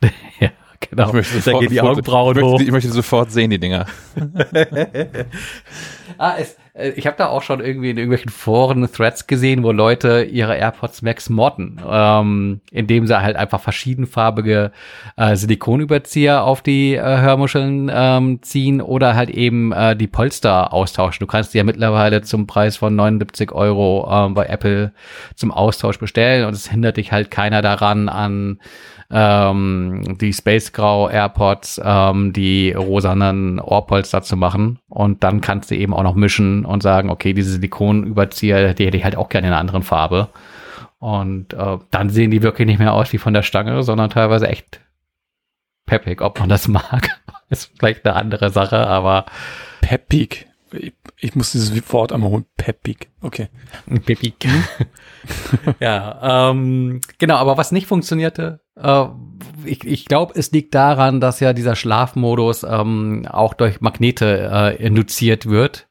ja, 0.40 0.50
genau. 0.80 1.08
Ich 1.08 1.12
möchte 1.14 1.82
Augenbrauen 1.82 2.36
ich 2.36 2.42
möchte. 2.42 2.64
Ich 2.64 2.70
möchte 2.70 2.90
sofort 2.90 3.30
sehen, 3.30 3.50
die 3.50 3.58
Dinger. 3.58 3.86
ah, 6.18 6.34
es, 6.38 6.56
äh, 6.78 6.90
ich 6.90 7.06
habe 7.06 7.16
da 7.16 7.26
auch 7.28 7.42
schon 7.42 7.60
irgendwie 7.60 7.90
in 7.90 7.96
irgendwelchen 7.96 8.30
Foren 8.30 8.90
Threads 8.90 9.26
gesehen, 9.26 9.62
wo 9.62 9.72
Leute 9.72 10.22
ihre 10.22 10.56
AirPods 10.56 11.02
Max 11.02 11.28
modden, 11.28 11.80
ähm, 11.88 12.60
indem 12.70 13.06
sie 13.06 13.20
halt 13.20 13.36
einfach 13.36 13.60
verschiedenfarbige 13.60 14.72
äh, 15.16 15.36
Silikonüberzieher 15.36 16.44
auf 16.44 16.62
die 16.62 16.94
äh, 16.94 17.02
Hörmuscheln 17.02 17.90
ähm, 17.92 18.42
ziehen 18.42 18.80
oder 18.80 19.14
halt 19.14 19.30
eben 19.30 19.72
äh, 19.72 19.96
die 19.96 20.06
Polster 20.06 20.72
austauschen. 20.72 21.20
Du 21.20 21.26
kannst 21.26 21.54
die 21.54 21.58
ja 21.58 21.64
mittlerweile 21.64 22.22
zum 22.22 22.46
Preis 22.46 22.76
von 22.76 22.94
79 22.94 23.52
Euro 23.52 24.08
ähm, 24.10 24.34
bei 24.34 24.46
Apple 24.46 24.92
zum 25.34 25.50
Austausch 25.50 25.98
bestellen 25.98 26.46
und 26.46 26.54
es 26.54 26.70
hindert 26.70 26.96
dich 26.96 27.12
halt 27.12 27.30
keiner 27.30 27.62
daran 27.62 28.08
an 28.08 28.58
ähm, 29.10 30.18
die 30.20 30.32
Space 30.32 30.72
Grau 30.72 31.08
AirPods, 31.08 31.80
ähm, 31.82 32.32
die 32.32 32.72
rosanen 32.72 33.58
Ohrpolster 33.58 34.22
zu 34.22 34.36
machen. 34.36 34.78
Und 34.88 35.24
dann 35.24 35.40
kannst 35.40 35.70
du 35.70 35.76
eben 35.76 35.94
auch 35.94 36.02
noch 36.02 36.14
mischen 36.14 36.64
und 36.64 36.82
sagen, 36.82 37.10
okay, 37.10 37.32
diese 37.32 37.52
Silikonüberzieher, 37.52 38.74
die 38.74 38.86
hätte 38.86 38.96
ich 38.96 39.04
halt 39.04 39.16
auch 39.16 39.28
gerne 39.28 39.48
in 39.48 39.52
einer 39.52 39.60
anderen 39.60 39.82
Farbe. 39.82 40.28
Und 40.98 41.54
äh, 41.54 41.78
dann 41.90 42.10
sehen 42.10 42.30
die 42.30 42.42
wirklich 42.42 42.66
nicht 42.66 42.80
mehr 42.80 42.92
aus 42.92 43.12
wie 43.12 43.18
von 43.18 43.34
der 43.34 43.42
Stange, 43.42 43.82
sondern 43.82 44.10
teilweise 44.10 44.48
echt 44.48 44.80
peppig. 45.86 46.20
Ob 46.20 46.38
man 46.38 46.48
das 46.48 46.68
mag, 46.68 47.20
ist 47.48 47.72
vielleicht 47.78 48.06
eine 48.06 48.16
andere 48.16 48.50
Sache, 48.50 48.86
aber 48.86 49.26
peppig. 49.80 50.46
Ich, 51.20 51.34
muss 51.34 51.52
dieses 51.52 51.92
Wort 51.92 52.12
einmal 52.12 52.30
holen. 52.30 52.44
Peppig. 52.56 53.10
Okay. 53.20 53.48
Peppig. 54.06 54.34
ja, 55.80 56.50
ähm, 56.50 57.00
genau, 57.18 57.36
aber 57.36 57.56
was 57.56 57.72
nicht 57.72 57.86
funktionierte, 57.86 58.60
äh, 58.76 59.04
ich, 59.64 59.84
ich 59.84 60.04
glaube, 60.04 60.34
es 60.36 60.52
liegt 60.52 60.74
daran, 60.74 61.20
dass 61.20 61.40
ja 61.40 61.52
dieser 61.52 61.76
Schlafmodus 61.76 62.62
ähm, 62.62 63.26
auch 63.28 63.54
durch 63.54 63.80
Magnete 63.80 64.50
äh, 64.52 64.82
induziert 64.84 65.46
wird. 65.46 65.88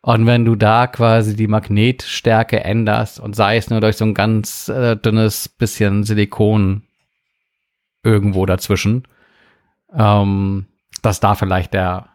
Und 0.00 0.26
wenn 0.26 0.44
du 0.44 0.54
da 0.54 0.86
quasi 0.86 1.34
die 1.34 1.48
Magnetstärke 1.48 2.62
änderst 2.62 3.20
und 3.20 3.34
sei 3.34 3.56
es 3.56 3.68
nur 3.70 3.80
durch 3.80 3.96
so 3.96 4.04
ein 4.04 4.14
ganz 4.14 4.68
äh, 4.68 4.96
dünnes 4.96 5.48
bisschen 5.48 6.04
Silikon 6.04 6.82
irgendwo 8.02 8.46
dazwischen, 8.46 9.08
ähm, 9.92 10.66
dass 11.02 11.20
da 11.20 11.34
vielleicht 11.34 11.74
der, 11.74 12.08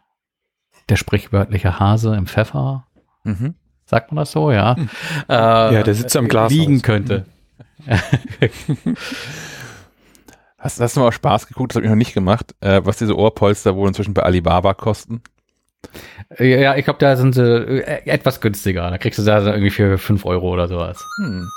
der 0.90 0.96
sprichwörtliche 0.96 1.80
Hase 1.80 2.16
im 2.16 2.28
Pfeffer, 2.28 2.86
mhm. 3.24 3.56
sagt 3.86 4.12
man 4.12 4.18
das 4.18 4.32
so, 4.32 4.52
ja? 4.52 4.76
Mhm. 4.78 4.90
Äh, 5.30 5.34
ja, 5.34 5.84
der 5.84 5.94
sitzt 5.96 6.16
am 6.16 6.28
Glas. 6.28 6.52
Liegen 6.52 6.82
könnte. 6.82 7.26
Hast, 10.64 10.80
hast 10.80 10.96
du 10.96 11.02
mal 11.02 11.12
Spaß 11.12 11.48
geguckt, 11.48 11.72
das 11.72 11.76
habe 11.76 11.86
ich 11.86 11.90
noch 11.90 11.98
nicht 11.98 12.14
gemacht, 12.14 12.56
äh, 12.62 12.80
was 12.86 12.96
diese 12.96 13.18
Ohrpolster 13.18 13.76
wohl 13.76 13.90
inzwischen 13.90 14.14
bei 14.14 14.24
Alibaba 14.24 14.74
kosten? 14.74 15.22
Ja, 16.40 16.78
ich 16.78 16.86
glaube, 16.86 17.00
da 17.00 17.18
sind 17.18 17.36
sie 17.36 17.44
äh, 17.44 18.08
etwas 18.10 18.40
günstiger. 18.40 18.90
Da 18.90 18.98
kriegst 18.98 19.20
du 19.20 19.24
da 19.24 19.46
irgendwie 19.46 19.72
für 19.72 19.98
5 19.98 20.26
Euro 20.26 20.54
oder 20.54 20.70
sowas. 20.70 21.06
Hm. 21.18 21.50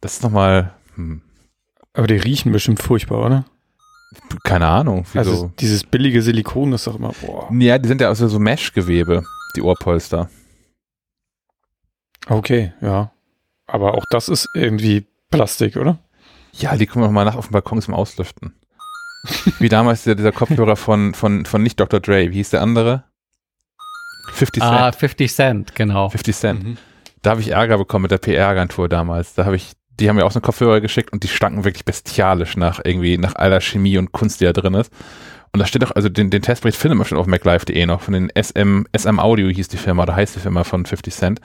Das 0.00 0.14
ist 0.14 0.22
nochmal. 0.22 0.72
Hm. 0.94 1.22
Aber 1.92 2.06
die 2.06 2.16
riechen 2.16 2.52
bestimmt 2.52 2.80
furchtbar, 2.80 3.24
oder? 3.26 3.44
Keine 4.44 4.66
Ahnung. 4.66 5.04
Wieso? 5.12 5.18
Also 5.18 5.52
dieses 5.58 5.84
billige 5.84 6.22
Silikon 6.22 6.72
ist 6.72 6.86
doch 6.86 6.96
immer, 6.96 7.12
boah. 7.20 7.52
Ja, 7.52 7.78
die 7.78 7.88
sind 7.88 8.00
ja 8.00 8.10
aus 8.10 8.18
so 8.18 8.38
Mesh-Gewebe, 8.38 9.24
die 9.56 9.62
Ohrpolster. 9.62 10.30
Okay, 12.28 12.72
ja. 12.80 13.12
Aber 13.66 13.94
auch 13.94 14.04
das 14.10 14.28
ist 14.28 14.48
irgendwie 14.54 15.06
Plastik, 15.30 15.76
oder? 15.76 15.98
Ja, 16.52 16.76
die 16.76 16.86
kommen 16.86 17.04
auch 17.04 17.10
mal 17.10 17.24
nach 17.24 17.36
auf 17.36 17.48
dem 17.48 17.52
Balkon 17.52 17.82
zum 17.82 17.94
Auslüften. 17.94 18.54
Wie 19.58 19.68
damals 19.68 20.04
der, 20.04 20.14
dieser 20.14 20.32
Kopfhörer 20.32 20.76
von, 20.76 21.14
von, 21.14 21.44
von 21.46 21.62
nicht 21.62 21.80
Dr. 21.80 22.00
Dre, 22.00 22.30
wie 22.30 22.36
hieß 22.36 22.50
der 22.50 22.62
andere? 22.62 23.04
50 24.32 24.62
Cent. 24.62 24.72
Ah, 24.72 24.92
50 24.92 25.34
Cent, 25.34 25.74
genau. 25.74 26.08
50 26.08 26.36
Cent. 26.36 26.64
Mhm. 26.64 26.76
Da 27.22 27.30
habe 27.30 27.40
ich 27.40 27.48
Ärger 27.48 27.78
bekommen 27.78 28.02
mit 28.02 28.10
der 28.10 28.18
PR-Agentur 28.18 28.88
damals. 28.88 29.34
Da 29.34 29.44
habe 29.44 29.56
ich, 29.56 29.72
die 29.98 30.08
haben 30.08 30.16
mir 30.16 30.24
auch 30.24 30.32
so 30.32 30.38
einen 30.38 30.44
Kopfhörer 30.44 30.80
geschickt 30.80 31.12
und 31.12 31.22
die 31.22 31.28
stanken 31.28 31.64
wirklich 31.64 31.84
bestialisch 31.84 32.56
nach 32.56 32.80
irgendwie, 32.84 33.18
nach 33.18 33.34
aller 33.34 33.60
Chemie 33.60 33.98
und 33.98 34.12
Kunst, 34.12 34.40
die 34.40 34.44
da 34.44 34.52
drin 34.52 34.74
ist. 34.74 34.92
Und 35.52 35.60
da 35.60 35.66
steht 35.66 35.84
auch, 35.84 35.92
also 35.92 36.08
den, 36.08 36.30
den 36.30 36.42
Testbericht 36.42 36.78
findet 36.78 36.98
man 36.98 37.06
schon 37.06 37.18
auf 37.18 37.26
MacLive.de 37.26 37.86
noch, 37.86 38.02
von 38.02 38.12
den 38.12 38.30
SM, 38.30 38.84
SM 38.96 39.18
Audio 39.18 39.48
hieß 39.48 39.68
die 39.68 39.78
Firma, 39.78 40.02
oder 40.02 40.14
heißt 40.14 40.36
die 40.36 40.40
Firma 40.40 40.64
von 40.64 40.84
50 40.84 41.14
Cent. 41.14 41.40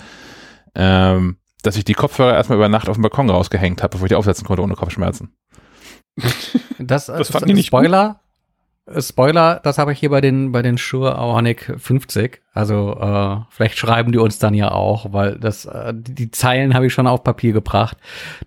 Ähm, 0.75 1.37
dass 1.63 1.77
ich 1.77 1.85
die 1.85 1.93
Kopfhörer 1.93 2.33
erstmal 2.33 2.57
über 2.57 2.69
Nacht 2.69 2.89
auf 2.89 2.97
dem 2.97 3.03
Balkon 3.03 3.29
rausgehängt 3.29 3.83
habe, 3.83 3.91
bevor 3.91 4.05
ich 4.05 4.09
die 4.09 4.15
aufsetzen 4.15 4.45
konnte 4.45 4.63
ohne 4.63 4.75
Kopfschmerzen. 4.75 5.35
Das, 6.79 7.05
das 7.05 7.29
fand 7.29 7.47
ich 7.47 7.53
nicht 7.53 7.67
Spoiler. 7.67 8.20
Spoiler, 8.99 9.59
das 9.63 9.77
habe 9.77 9.93
ich 9.93 9.99
hier 9.99 10.09
bei 10.09 10.21
den 10.21 10.51
bei 10.51 10.63
den 10.63 10.77
Shure 10.77 11.15
Aoronic 11.15 11.75
50. 11.77 12.41
Also 12.53 12.97
äh, 12.99 13.37
vielleicht 13.51 13.77
schreiben 13.77 14.11
die 14.11 14.17
uns 14.17 14.39
dann 14.39 14.55
ja 14.55 14.71
auch, 14.71 15.13
weil 15.13 15.37
das 15.37 15.65
äh, 15.65 15.93
die, 15.95 16.31
Zeilen 16.31 16.73
habe 16.73 16.87
ich 16.87 16.93
schon 16.93 17.05
auf 17.05 17.23
Papier 17.23 17.53
gebracht. 17.53 17.97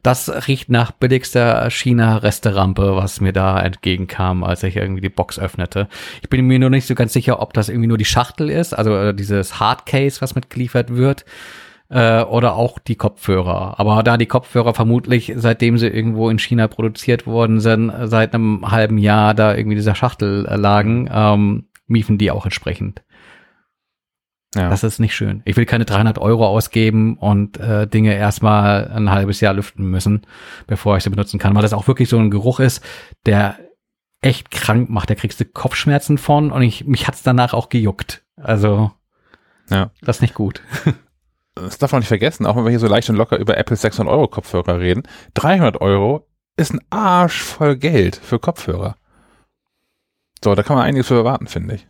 Das 0.03 0.49
riecht 0.49 0.71
nach 0.71 0.91
billigster 0.91 1.71
China 1.71 2.17
Resterampe, 2.17 2.97
was 2.97 3.21
mir 3.21 3.33
da 3.33 3.61
entgegenkam, 3.61 4.43
als 4.43 4.65
ich 4.65 4.77
irgendwie 4.77 5.01
die 5.01 5.09
Box 5.09 5.39
öffnete. 5.39 5.89
Ich 6.21 6.29
bin 6.29 6.45
mir 6.47 6.59
nur 6.59 6.71
nicht 6.71 6.87
so 6.87 6.97
ganz 6.97 7.13
sicher, 7.13 7.41
ob 7.41 7.53
das 7.53 7.69
irgendwie 7.69 7.89
nur 7.89 7.99
die 7.99 8.05
Schachtel 8.05 8.51
ist, 8.51 8.75
also 8.75 8.97
äh, 8.97 9.15
dieses 9.15 9.61
Hardcase, 9.61 10.21
was 10.21 10.35
mitgeliefert 10.35 10.97
wird 10.97 11.25
äh, 11.95 12.25
oder 12.25 12.57
auch 12.57 12.81
die 12.81 12.97
Kopfhörer. 12.97 13.79
Aber 13.79 14.03
da 14.03 14.17
die 14.17 14.27
Kopfhörer 14.27 14.75
vermutlich, 14.75 15.33
seitdem 15.37 15.79
sie 15.79 15.87
irgendwo 15.87 16.29
in 16.29 16.41
China 16.41 16.67
produziert 16.67 17.25
worden 17.25 17.61
sind, 17.61 17.93
seit 18.05 18.35
einem 18.35 18.69
halben 18.71 18.99
Jahr 18.99 19.33
da 19.33 19.55
irgendwie 19.55 19.77
dieser 19.77 19.95
Schachtel 19.95 20.45
äh, 20.47 20.57
lagen, 20.57 21.09
ähm, 21.13 21.69
miefen 21.87 22.19
die 22.19 22.33
auch 22.33 22.45
entsprechend. 22.45 23.05
Ja. 24.57 24.71
Das 24.71 24.83
ist 24.83 24.99
nicht 24.99 25.15
schön. 25.15 25.43
Ich 25.45 25.57
will 25.57 25.67
keine 25.67 25.85
300 25.85 26.19
Euro 26.19 26.47
ausgeben 26.47 27.17
und 27.17 27.59
äh, 27.59 27.87
Dinge 27.87 28.15
erstmal 28.15 28.89
ein 28.89 29.11
halbes 29.11 29.41
Jahr 29.41 29.55
lüften 29.55 29.89
müssen, 29.89 30.23
bevor 30.67 30.97
ich 30.97 31.05
sie 31.05 31.11
benutzen 31.11 31.39
kann, 31.39 31.55
weil 31.55 31.63
das 31.63 31.73
auch 31.73 31.87
wirklich 31.87 32.09
so 32.09 32.19
ein 32.19 32.31
Geruch 32.31 32.59
ist, 32.59 32.85
der 33.27 33.59
echt 34.21 34.51
krank 34.51 34.91
macht. 34.91 35.11
Da 35.11 35.15
kriegst 35.15 35.41
du 35.41 35.45
Kopfschmerzen 35.45 36.19
von 36.19 36.51
und 36.51 36.63
ich, 36.63 36.87
mich 36.87 37.07
hat's 37.07 37.23
danach 37.23 37.53
auch 37.53 37.69
gejuckt. 37.69 38.23
Also, 38.37 38.91
ja. 39.71 39.91
das 40.03 40.17
ist 40.17 40.23
nicht 40.23 40.35
gut. 40.35 40.61
das 41.55 41.79
darf 41.79 41.93
man 41.93 42.01
nicht 42.01 42.09
vergessen, 42.09 42.47
auch 42.47 42.57
wenn 42.57 42.65
wir 42.65 42.71
hier 42.71 42.81
so 42.81 42.89
leicht 42.89 43.09
und 43.11 43.17
locker 43.17 43.39
über 43.39 43.57
Apple 43.57 43.77
600 43.77 44.13
Euro 44.13 44.29
Kopfhörer 44.29 44.81
reden, 44.81 45.05
300 45.35 45.81
Euro 45.81 46.27
ist 46.57 46.73
ein 46.73 46.81
Arsch 46.91 47.43
voll 47.43 47.77
Geld 47.77 48.17
für 48.17 48.39
Kopfhörer. 48.39 48.97
So, 50.43 50.55
da 50.55 50.63
kann 50.63 50.77
man 50.77 50.85
einiges 50.85 51.09
für 51.09 51.15
erwarten, 51.15 51.47
finde 51.47 51.77
ich. 51.77 51.87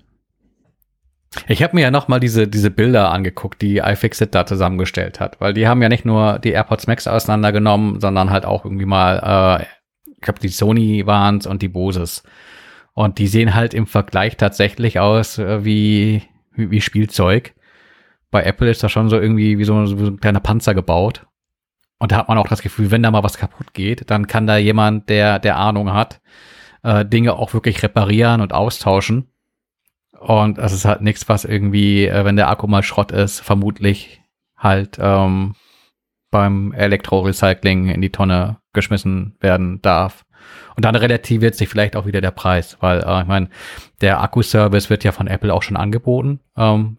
Ich 1.48 1.62
habe 1.62 1.74
mir 1.74 1.82
ja 1.82 1.90
noch 1.90 2.08
mal 2.08 2.20
diese, 2.20 2.46
diese 2.46 2.70
Bilder 2.70 3.10
angeguckt, 3.10 3.60
die 3.60 3.78
iFixit 3.78 4.34
da 4.34 4.46
zusammengestellt 4.46 5.18
hat, 5.18 5.40
weil 5.40 5.52
die 5.52 5.66
haben 5.66 5.82
ja 5.82 5.88
nicht 5.88 6.04
nur 6.04 6.38
die 6.38 6.52
AirPods 6.52 6.86
Max 6.86 7.08
auseinandergenommen, 7.08 8.00
sondern 8.00 8.30
halt 8.30 8.44
auch 8.44 8.64
irgendwie 8.64 8.86
mal, 8.86 9.60
äh, 9.60 10.12
ich 10.12 10.20
glaube, 10.20 10.38
die 10.38 10.48
Sony 10.48 11.04
waren's 11.06 11.46
und 11.46 11.62
die 11.62 11.68
Boses. 11.68 12.22
Und 12.92 13.18
die 13.18 13.26
sehen 13.26 13.54
halt 13.54 13.74
im 13.74 13.86
Vergleich 13.86 14.36
tatsächlich 14.36 15.00
aus 15.00 15.38
äh, 15.38 15.64
wie, 15.64 16.22
wie, 16.52 16.70
wie 16.70 16.80
Spielzeug. 16.80 17.54
Bei 18.34 18.42
Apple 18.42 18.68
ist 18.68 18.82
das 18.82 18.90
schon 18.90 19.08
so 19.08 19.16
irgendwie 19.16 19.58
wie 19.58 19.64
so, 19.64 19.86
so 19.86 19.94
ein 19.94 20.18
kleiner 20.18 20.40
Panzer 20.40 20.74
gebaut. 20.74 21.24
Und 22.00 22.10
da 22.10 22.16
hat 22.16 22.26
man 22.26 22.36
auch 22.36 22.48
das 22.48 22.62
Gefühl, 22.62 22.90
wenn 22.90 23.00
da 23.00 23.12
mal 23.12 23.22
was 23.22 23.38
kaputt 23.38 23.74
geht, 23.74 24.10
dann 24.10 24.26
kann 24.26 24.48
da 24.48 24.56
jemand, 24.56 25.08
der, 25.08 25.38
der 25.38 25.56
Ahnung 25.56 25.92
hat, 25.92 26.20
äh, 26.82 27.04
Dinge 27.04 27.34
auch 27.34 27.54
wirklich 27.54 27.80
reparieren 27.84 28.40
und 28.40 28.52
austauschen. 28.52 29.28
Und 30.18 30.58
es 30.58 30.72
ist 30.72 30.84
halt 30.84 31.00
nichts, 31.00 31.28
was 31.28 31.44
irgendwie, 31.44 32.06
äh, 32.06 32.24
wenn 32.24 32.34
der 32.34 32.48
Akku 32.48 32.66
mal 32.66 32.82
Schrott 32.82 33.12
ist, 33.12 33.38
vermutlich 33.38 34.20
halt 34.56 34.98
ähm, 35.00 35.54
beim 36.32 36.72
Elektrorecycling 36.72 37.86
in 37.86 38.02
die 38.02 38.10
Tonne 38.10 38.56
geschmissen 38.72 39.36
werden 39.38 39.80
darf. 39.80 40.24
Und 40.74 40.84
dann 40.84 40.96
relativiert 40.96 41.54
sich 41.54 41.68
vielleicht 41.68 41.94
auch 41.94 42.04
wieder 42.04 42.20
der 42.20 42.32
Preis, 42.32 42.78
weil 42.80 42.98
äh, 42.98 43.20
ich 43.20 43.28
meine, 43.28 43.48
der 44.00 44.20
Akkuservice 44.20 44.90
wird 44.90 45.04
ja 45.04 45.12
von 45.12 45.28
Apple 45.28 45.54
auch 45.54 45.62
schon 45.62 45.76
angeboten. 45.76 46.40
Ähm, 46.56 46.96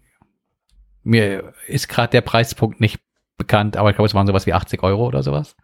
mir 1.05 1.53
ist 1.67 1.87
gerade 1.87 2.11
der 2.11 2.21
Preispunkt 2.21 2.81
nicht 2.81 2.99
bekannt, 3.37 3.77
aber 3.77 3.89
ich 3.89 3.95
glaube, 3.95 4.07
es 4.07 4.13
waren 4.13 4.27
sowas 4.27 4.45
wie 4.45 4.53
80 4.53 4.83
Euro 4.83 5.05
oder 5.05 5.23
sowas. 5.23 5.55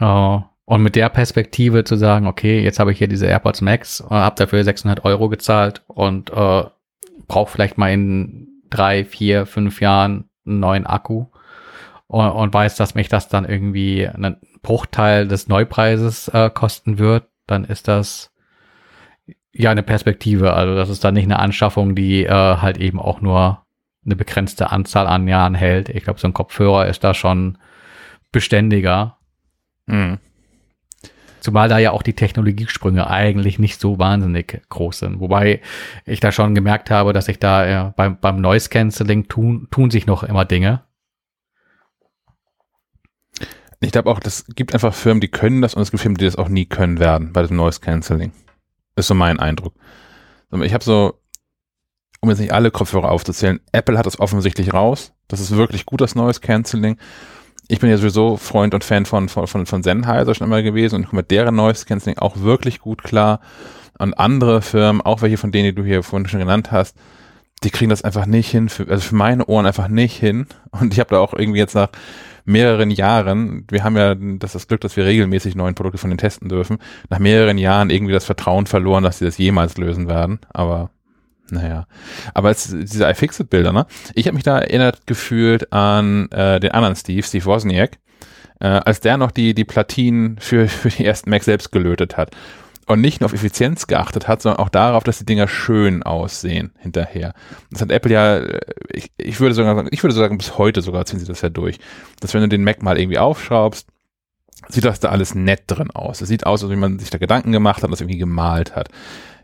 Uh, 0.00 0.42
und 0.64 0.82
mit 0.82 0.96
der 0.96 1.08
Perspektive 1.08 1.82
zu 1.82 1.96
sagen, 1.96 2.26
okay, 2.26 2.60
jetzt 2.60 2.78
habe 2.78 2.92
ich 2.92 2.98
hier 2.98 3.08
diese 3.08 3.26
AirPods 3.26 3.62
Max, 3.62 4.00
äh, 4.00 4.14
habe 4.14 4.36
dafür 4.36 4.62
600 4.62 5.04
Euro 5.04 5.28
gezahlt 5.28 5.82
und 5.88 6.30
äh, 6.30 6.64
brauche 7.26 7.50
vielleicht 7.50 7.78
mal 7.78 7.90
in 7.90 8.48
drei, 8.70 9.04
vier, 9.04 9.46
fünf 9.46 9.80
Jahren 9.80 10.28
einen 10.46 10.60
neuen 10.60 10.86
Akku 10.86 11.26
und, 12.06 12.30
und 12.30 12.54
weiß, 12.54 12.76
dass 12.76 12.94
mich 12.94 13.08
das 13.08 13.28
dann 13.28 13.44
irgendwie 13.44 14.06
einen 14.06 14.36
Bruchteil 14.62 15.26
des 15.26 15.48
Neupreises 15.48 16.28
äh, 16.28 16.50
kosten 16.50 16.98
wird, 16.98 17.24
dann 17.46 17.64
ist 17.64 17.88
das 17.88 18.30
ja 19.52 19.70
eine 19.70 19.82
Perspektive. 19.82 20.54
Also 20.54 20.74
das 20.74 20.88
ist 20.88 21.04
dann 21.04 21.14
nicht 21.14 21.24
eine 21.24 21.38
Anschaffung, 21.38 21.94
die 21.94 22.24
äh, 22.24 22.30
halt 22.30 22.78
eben 22.78 23.00
auch 23.00 23.20
nur 23.20 23.64
eine 24.04 24.16
begrenzte 24.16 24.70
Anzahl 24.70 25.06
an 25.06 25.28
Jahren 25.28 25.54
hält. 25.54 25.88
Ich 25.88 26.04
glaube, 26.04 26.20
so 26.20 26.28
ein 26.28 26.34
Kopfhörer 26.34 26.86
ist 26.86 27.04
da 27.04 27.14
schon 27.14 27.58
beständiger. 28.32 29.18
Mhm. 29.86 30.18
Zumal 31.40 31.68
da 31.68 31.78
ja 31.78 31.92
auch 31.92 32.02
die 32.02 32.14
Technologiesprünge 32.14 33.08
eigentlich 33.08 33.58
nicht 33.58 33.80
so 33.80 33.98
wahnsinnig 33.98 34.60
groß 34.68 34.98
sind. 34.98 35.20
Wobei 35.20 35.60
ich 36.04 36.20
da 36.20 36.32
schon 36.32 36.54
gemerkt 36.54 36.90
habe, 36.90 37.12
dass 37.12 37.28
ich 37.28 37.38
da 37.38 37.66
ja, 37.66 37.94
beim, 37.96 38.18
beim 38.18 38.40
Noise 38.40 38.68
Cancelling 38.70 39.28
tun, 39.28 39.68
tun 39.70 39.90
sich 39.90 40.06
noch 40.06 40.24
immer 40.24 40.44
Dinge. 40.44 40.82
Ich 43.80 43.92
glaube 43.92 44.10
auch, 44.10 44.18
das 44.18 44.46
gibt 44.56 44.74
einfach 44.74 44.92
Firmen, 44.92 45.20
die 45.20 45.28
können 45.28 45.62
das 45.62 45.74
und 45.74 45.82
es 45.82 45.92
gibt 45.92 46.02
Firmen, 46.02 46.18
die 46.18 46.24
das 46.24 46.36
auch 46.36 46.48
nie 46.48 46.66
können 46.66 46.98
werden 46.98 47.32
bei 47.32 47.44
dem 47.44 47.56
Noise 47.56 47.80
Cancelling. 47.80 48.32
Ist 48.98 49.06
so 49.06 49.14
mein 49.14 49.38
Eindruck. 49.38 49.74
Ich 50.62 50.74
habe 50.74 50.84
so, 50.84 51.20
um 52.20 52.30
jetzt 52.30 52.40
nicht 52.40 52.52
alle 52.52 52.70
Kopfhörer 52.70 53.10
aufzuzählen, 53.10 53.60
Apple 53.72 53.96
hat 53.98 54.06
das 54.06 54.18
offensichtlich 54.18 54.72
raus. 54.72 55.12
Das 55.28 55.40
ist 55.40 55.56
wirklich 55.56 55.86
gut, 55.86 56.00
das 56.00 56.14
Noise 56.14 56.40
Cancelling 56.40 56.98
ich 57.68 57.80
bin 57.80 57.90
ja 57.90 57.98
sowieso 57.98 58.38
Freund 58.38 58.74
und 58.74 58.82
Fan 58.82 59.04
von, 59.04 59.28
von, 59.28 59.46
von, 59.46 59.66
von 59.66 59.82
Sennheiser 59.82 60.34
schon 60.34 60.46
immer 60.46 60.62
gewesen 60.62 60.96
und 60.96 61.08
komme 61.08 61.20
mit 61.20 61.30
deren 61.30 61.54
Noise 61.54 61.84
Cancelling 61.84 62.18
auch 62.18 62.40
wirklich 62.40 62.80
gut 62.80 63.04
klar. 63.04 63.40
Und 63.98 64.14
andere 64.14 64.62
Firmen, 64.62 65.02
auch 65.02 65.22
welche 65.22 65.36
von 65.36 65.52
denen, 65.52 65.66
die 65.66 65.74
du 65.74 65.84
hier 65.84 66.02
vorhin 66.02 66.28
schon 66.28 66.40
genannt 66.40 66.72
hast, 66.72 66.96
die 67.62 67.70
kriegen 67.70 67.90
das 67.90 68.02
einfach 68.02 68.26
nicht 68.26 68.48
hin, 68.48 68.68
für, 68.68 68.88
also 68.88 69.08
für 69.08 69.16
meine 69.16 69.44
Ohren 69.46 69.66
einfach 69.66 69.88
nicht 69.88 70.16
hin. 70.16 70.46
Und 70.70 70.94
ich 70.94 71.00
habe 71.00 71.10
da 71.10 71.18
auch 71.18 71.34
irgendwie 71.34 71.58
jetzt 71.58 71.74
nach 71.74 71.90
mehreren 72.48 72.90
Jahren, 72.90 73.64
wir 73.70 73.84
haben 73.84 73.96
ja 73.96 74.14
das, 74.14 74.52
das 74.52 74.66
Glück, 74.66 74.80
dass 74.80 74.96
wir 74.96 75.04
regelmäßig 75.04 75.54
neuen 75.54 75.74
Produkte 75.74 75.98
von 75.98 76.10
denen 76.10 76.18
testen 76.18 76.48
dürfen, 76.48 76.78
nach 77.10 77.18
mehreren 77.18 77.58
Jahren 77.58 77.90
irgendwie 77.90 78.12
das 78.12 78.24
Vertrauen 78.24 78.66
verloren, 78.66 79.04
dass 79.04 79.18
sie 79.18 79.24
das 79.24 79.38
jemals 79.38 79.76
lösen 79.76 80.08
werden. 80.08 80.40
Aber 80.52 80.90
naja, 81.50 81.86
aber 82.34 82.50
es, 82.50 82.68
diese 82.68 83.08
iFixit-Bilder, 83.08 83.72
ne? 83.72 83.86
Ich 84.14 84.26
habe 84.26 84.34
mich 84.34 84.44
da 84.44 84.58
erinnert 84.58 85.06
gefühlt 85.06 85.72
an 85.72 86.30
äh, 86.30 86.60
den 86.60 86.72
anderen 86.72 86.96
Steve, 86.96 87.22
Steve 87.22 87.44
Wozniak, 87.44 87.98
äh, 88.60 88.66
als 88.66 89.00
der 89.00 89.16
noch 89.16 89.30
die, 89.30 89.54
die 89.54 89.64
Platinen 89.64 90.38
für, 90.38 90.68
für 90.68 90.88
die 90.88 91.04
ersten 91.04 91.30
Mac 91.30 91.44
selbst 91.44 91.72
gelötet 91.72 92.16
hat. 92.16 92.36
Und 92.88 93.02
nicht 93.02 93.20
nur 93.20 93.26
auf 93.26 93.34
Effizienz 93.34 93.86
geachtet 93.86 94.28
hat, 94.28 94.40
sondern 94.40 94.60
auch 94.60 94.70
darauf, 94.70 95.04
dass 95.04 95.18
die 95.18 95.26
Dinger 95.26 95.46
schön 95.46 96.02
aussehen 96.02 96.72
hinterher. 96.78 97.34
Das 97.70 97.82
hat 97.82 97.90
Apple 97.90 98.10
ja, 98.10 98.38
äh, 98.38 98.60
ich, 98.90 99.12
ich 99.18 99.40
würde 99.40 99.54
sogar 99.54 99.76
sagen, 99.76 99.88
ich 99.92 100.02
würde 100.02 100.14
sagen, 100.14 100.38
bis 100.38 100.56
heute 100.56 100.80
sogar 100.80 101.04
ziehen 101.04 101.18
sie 101.18 101.26
das 101.26 101.42
ja 101.42 101.50
durch. 101.50 101.78
Dass 102.20 102.32
wenn 102.32 102.40
du 102.40 102.48
den 102.48 102.64
Mac 102.64 102.82
mal 102.82 102.98
irgendwie 102.98 103.18
aufschraubst, 103.18 103.86
sieht 104.68 104.86
das 104.86 105.00
da 105.00 105.10
alles 105.10 105.34
nett 105.34 105.64
drin 105.66 105.90
aus. 105.90 106.22
Es 106.22 106.28
sieht 106.28 106.46
aus, 106.46 106.62
als 106.62 106.72
wie 106.72 106.76
man 106.76 106.98
sich 106.98 107.10
da 107.10 107.18
Gedanken 107.18 107.52
gemacht 107.52 107.78
hat 107.78 107.84
und 107.84 107.90
das 107.90 108.00
irgendwie 108.00 108.18
gemalt 108.18 108.74
hat. 108.74 108.88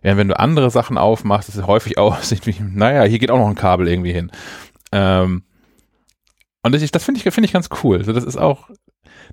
Während 0.01 0.19
wenn 0.19 0.29
du 0.29 0.39
andere 0.39 0.71
Sachen 0.71 0.97
aufmachst, 0.97 1.51
ist 1.51 1.57
es 1.57 1.67
häufig 1.67 1.99
aussieht 1.99 2.47
wie, 2.47 2.57
naja, 2.61 3.05
hier 3.05 3.19
geht 3.19 3.31
auch 3.31 3.39
noch 3.39 3.49
ein 3.49 3.55
Kabel 3.55 3.89
irgendwie 3.89 4.13
hin. 4.13 4.33
Ähm, 4.91 5.43
und 6.63 6.75
das, 6.75 6.91
das 6.91 7.05
finde 7.05 7.21
ich, 7.21 7.35
finde 7.35 7.45
ich 7.45 7.53
ganz 7.53 7.69
cool. 7.83 7.99
Das 7.99 8.25
ist 8.25 8.39
auch, 8.39 8.71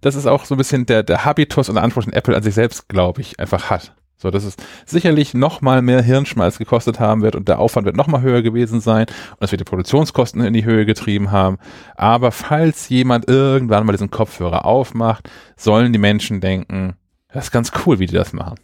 das 0.02 0.16
ist 0.16 0.26
auch 0.26 0.44
so 0.44 0.56
ein 0.56 0.58
bisschen 0.58 0.86
der, 0.86 1.04
der 1.04 1.24
Habitus 1.24 1.70
und 1.70 1.76
der 1.76 1.84
Anspruch, 1.86 2.04
den 2.04 2.14
Apple 2.14 2.36
an 2.36 2.44
sich 2.44 2.56
selbst, 2.56 2.90
glaube 2.90 3.22
ich, 3.22 3.40
einfach 3.40 3.70
hat. 3.70 3.94
So, 4.22 4.30
dass 4.30 4.44
es 4.44 4.56
sicherlich 4.86 5.34
noch 5.34 5.62
mal 5.62 5.82
mehr 5.82 6.04
Hirnschmalz 6.04 6.60
gekostet 6.60 7.00
haben 7.00 7.24
wird 7.24 7.36
und 7.36 7.48
der 7.48 7.58
Aufwand 7.58 7.86
wird 7.86 7.96
noch 7.96 8.06
mal 8.06 8.22
höher 8.22 8.44
gewesen 8.44 8.80
sein 8.80 9.08
und 9.08 9.42
dass 9.42 9.50
wir 9.50 9.58
die 9.58 9.64
Produktionskosten 9.64 10.44
in 10.44 10.54
die 10.54 10.64
Höhe 10.64 10.86
getrieben 10.86 11.32
haben. 11.32 11.58
Aber 11.96 12.32
falls 12.32 12.88
jemand 12.90 13.28
irgendwann 13.28 13.84
mal 13.84 13.94
diesen 13.94 14.12
Kopfhörer 14.12 14.66
aufmacht, 14.66 15.32
sollen 15.58 15.92
die 15.92 15.98
Menschen 15.98 16.40
denken, 16.40 16.98
das 17.30 17.46
ist 17.46 17.52
ganz 17.52 17.72
cool, 17.84 17.98
wie 17.98 18.06
die 18.06 18.14
das 18.14 18.32
machen. 18.32 18.60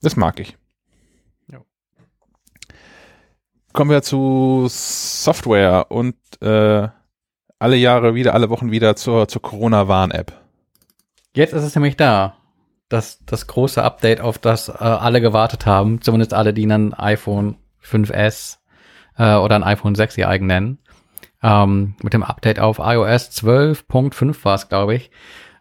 Das 0.00 0.16
mag 0.16 0.40
ich. 0.40 0.56
Ja. 1.46 1.60
Kommen 3.72 3.92
wir 3.92 4.02
zu 4.02 4.66
Software 4.68 5.86
und 5.90 6.16
äh, 6.40 6.88
alle 7.60 7.76
Jahre 7.76 8.16
wieder, 8.16 8.34
alle 8.34 8.50
Wochen 8.50 8.72
wieder 8.72 8.96
zur, 8.96 9.28
zur 9.28 9.40
Corona-Warn-App. 9.40 10.32
Jetzt 11.32 11.52
ist 11.52 11.62
es 11.62 11.76
nämlich 11.76 11.96
da. 11.96 12.41
Das, 12.92 13.24
das 13.24 13.46
große 13.46 13.82
Update, 13.82 14.20
auf 14.20 14.38
das 14.38 14.68
äh, 14.68 14.72
alle 14.72 15.20
gewartet 15.20 15.64
haben, 15.64 16.02
zumindest 16.02 16.34
alle, 16.34 16.52
die 16.52 16.66
ein 16.66 16.92
iPhone 16.92 17.56
5S 17.82 18.58
äh, 19.16 19.34
oder 19.36 19.56
ein 19.56 19.64
iPhone 19.64 19.94
6 19.94 20.18
ihr 20.18 20.28
eigen 20.28 20.46
nennen. 20.46 20.78
Ähm, 21.42 21.94
mit 22.02 22.12
dem 22.12 22.22
Update 22.22 22.60
auf 22.60 22.78
iOS 22.78 23.30
12.5 23.30 24.44
war 24.44 24.54
es, 24.54 24.68
glaube 24.68 24.94
ich, 24.94 25.10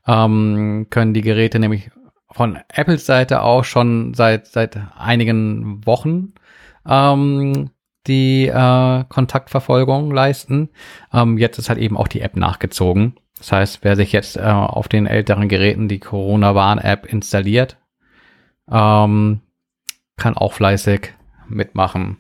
ähm, 0.08 0.88
können 0.90 1.14
die 1.14 1.22
Geräte 1.22 1.60
nämlich 1.60 1.90
von 2.30 2.60
Apples 2.68 3.06
Seite 3.06 3.42
auch 3.42 3.64
schon 3.64 4.14
seit, 4.14 4.48
seit 4.48 4.78
einigen 4.98 5.86
Wochen 5.86 6.34
ähm, 6.88 7.72
die 8.08 8.48
äh, 8.48 9.04
Kontaktverfolgung 9.08 10.12
leisten. 10.12 10.70
Ähm, 11.14 11.38
jetzt 11.38 11.60
ist 11.60 11.70
halt 11.70 11.80
eben 11.80 11.98
auch 11.98 12.08
die 12.08 12.22
App 12.22 12.36
nachgezogen. 12.36 13.16
Das 13.42 13.52
heißt, 13.52 13.80
wer 13.82 13.96
sich 13.96 14.12
jetzt 14.12 14.38
äh, 14.38 14.42
auf 14.42 14.88
den 14.88 15.08
älteren 15.08 15.50
Geräten 15.50 15.88
die 15.88 16.00
Corona-Warn-App 16.00 17.08
installiert, 17.08 17.76
ähm, 18.72 19.42
kann 20.16 20.38
auch 20.38 20.54
fleißig 20.54 21.16
mitmachen. 21.48 22.18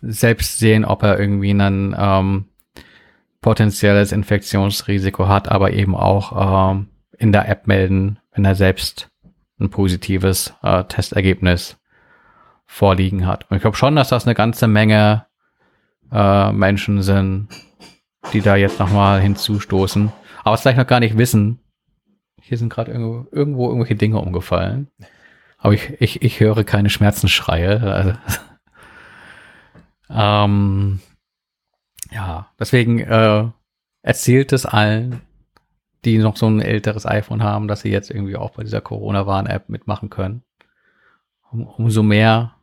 Selbst 0.00 0.58
sehen, 0.58 0.84
ob 0.84 1.04
er 1.04 1.20
irgendwie 1.20 1.52
ein 1.52 1.94
ähm, 1.96 2.46
potenzielles 3.40 4.10
Infektionsrisiko 4.10 5.28
hat, 5.28 5.48
aber 5.48 5.72
eben 5.72 5.94
auch 5.94 6.72
ähm, 6.72 6.88
in 7.16 7.30
der 7.30 7.48
App 7.48 7.68
melden, 7.68 8.18
wenn 8.32 8.44
er 8.44 8.56
selbst 8.56 9.08
ein 9.60 9.70
positives 9.70 10.52
äh, 10.64 10.82
Testergebnis 10.82 11.76
vorliegen 12.66 13.24
hat. 13.24 13.48
Und 13.48 13.56
ich 13.56 13.62
glaube 13.62 13.76
schon, 13.76 13.94
dass 13.94 14.08
das 14.08 14.26
eine 14.26 14.34
ganze 14.34 14.66
Menge 14.66 15.26
äh, 16.10 16.50
Menschen 16.50 17.02
sind, 17.02 17.46
die 18.32 18.40
da 18.40 18.56
jetzt 18.56 18.78
nochmal 18.78 19.20
hinzustoßen, 19.20 20.12
aber 20.44 20.54
es 20.54 20.62
vielleicht 20.62 20.78
noch 20.78 20.86
gar 20.86 21.00
nicht 21.00 21.18
wissen. 21.18 21.60
Hier 22.40 22.58
sind 22.58 22.70
gerade 22.70 22.90
irgendwo, 22.90 23.28
irgendwo 23.30 23.68
irgendwelche 23.68 23.96
Dinge 23.96 24.18
umgefallen. 24.18 24.88
Aber 25.58 25.74
ich, 25.74 26.00
ich, 26.00 26.22
ich 26.22 26.40
höre 26.40 26.64
keine 26.64 26.90
Schmerzensschreie. 26.90 27.80
Also, 27.80 28.12
ähm, 30.10 31.00
ja, 32.10 32.50
deswegen 32.58 32.98
äh, 32.98 33.48
erzählt 34.02 34.52
es 34.52 34.66
allen, 34.66 35.22
die 36.04 36.18
noch 36.18 36.36
so 36.36 36.46
ein 36.46 36.60
älteres 36.60 37.06
iPhone 37.06 37.42
haben, 37.42 37.68
dass 37.68 37.82
sie 37.82 37.90
jetzt 37.90 38.10
irgendwie 38.10 38.36
auch 38.36 38.50
bei 38.50 38.64
dieser 38.64 38.80
Corona-Warn-App 38.80 39.68
mitmachen 39.68 40.10
können. 40.10 40.42
Um, 41.50 41.66
umso 41.66 42.02
mehr, 42.02 42.56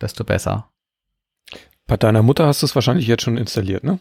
desto 0.00 0.24
besser. 0.24 0.70
Bei 1.86 1.96
deiner 1.96 2.22
Mutter 2.22 2.46
hast 2.46 2.62
du 2.62 2.66
es 2.66 2.74
wahrscheinlich 2.74 3.06
jetzt 3.06 3.22
schon 3.22 3.36
installiert, 3.36 3.84
ne? 3.84 4.00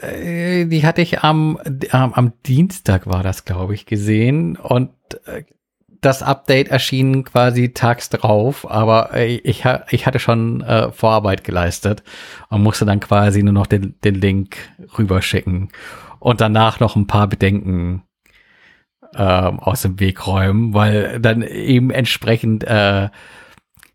Äh, 0.00 0.66
die 0.66 0.84
hatte 0.84 1.02
ich 1.02 1.20
am, 1.22 1.58
am, 1.90 2.12
am 2.14 2.32
Dienstag 2.46 3.06
war 3.06 3.22
das, 3.22 3.44
glaube 3.44 3.74
ich, 3.74 3.86
gesehen 3.86 4.56
und 4.56 4.90
äh, 5.26 5.44
das 6.00 6.22
Update 6.22 6.68
erschien 6.68 7.24
quasi 7.24 7.72
tags 7.72 8.10
drauf, 8.10 8.70
aber 8.70 9.16
ich, 9.16 9.64
ich 9.90 10.06
hatte 10.06 10.18
schon 10.18 10.60
äh, 10.60 10.92
Vorarbeit 10.92 11.44
geleistet 11.44 12.02
und 12.50 12.62
musste 12.62 12.84
dann 12.84 13.00
quasi 13.00 13.42
nur 13.42 13.54
noch 13.54 13.66
den, 13.66 13.94
den 14.04 14.14
Link 14.14 14.58
rüberschicken 14.98 15.70
und 16.18 16.42
danach 16.42 16.78
noch 16.78 16.94
ein 16.96 17.06
paar 17.06 17.26
Bedenken 17.26 18.02
äh, 19.14 19.22
aus 19.22 19.82
dem 19.82 19.98
Weg 19.98 20.26
räumen, 20.26 20.74
weil 20.74 21.20
dann 21.20 21.40
eben 21.40 21.90
entsprechend 21.90 22.64
äh, 22.64 23.08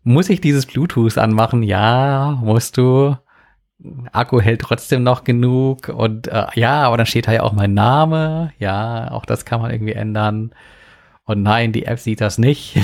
muss 0.02 0.30
ich 0.30 0.40
dieses 0.40 0.66
Bluetooth 0.66 1.18
anmachen? 1.18 1.62
Ja, 1.62 2.38
musst 2.42 2.76
du. 2.76 3.16
Akku 4.12 4.40
hält 4.40 4.60
trotzdem 4.60 5.02
noch 5.02 5.24
genug 5.24 5.88
und 5.88 6.28
äh, 6.28 6.46
ja, 6.54 6.82
aber 6.82 6.98
dann 6.98 7.06
steht 7.06 7.28
da 7.28 7.32
ja 7.32 7.42
auch 7.42 7.52
mein 7.52 7.74
Name. 7.74 8.52
Ja, 8.58 9.10
auch 9.10 9.24
das 9.24 9.44
kann 9.44 9.60
man 9.60 9.70
irgendwie 9.70 9.92
ändern. 9.92 10.54
Und 11.24 11.42
nein, 11.42 11.72
die 11.72 11.86
App 11.86 11.98
sieht 11.98 12.20
das 12.20 12.38
nicht. 12.38 12.76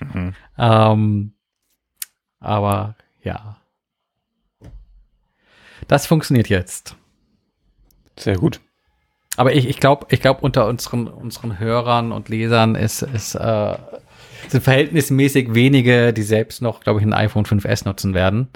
Mhm. 0.00 0.34
ähm, 0.58 1.32
aber 2.40 2.96
ja. 3.22 3.56
Das 5.88 6.06
funktioniert 6.06 6.48
jetzt. 6.48 6.96
Sehr 8.18 8.36
gut. 8.36 8.60
Aber 9.36 9.54
ich, 9.54 9.68
ich 9.68 9.78
glaube, 9.78 10.06
ich 10.10 10.20
glaube, 10.20 10.40
unter 10.40 10.66
unseren, 10.66 11.06
unseren 11.06 11.58
Hörern 11.58 12.12
und 12.12 12.28
Lesern 12.28 12.74
ist, 12.74 13.02
ist, 13.02 13.34
äh, 13.34 13.76
sind 14.48 14.62
verhältnismäßig 14.62 15.54
wenige, 15.54 16.12
die 16.12 16.22
selbst 16.22 16.62
noch, 16.62 16.80
glaube 16.80 17.00
ich, 17.00 17.06
ein 17.06 17.14
iPhone 17.14 17.46
5S 17.46 17.86
nutzen 17.86 18.12
werden. 18.14 18.48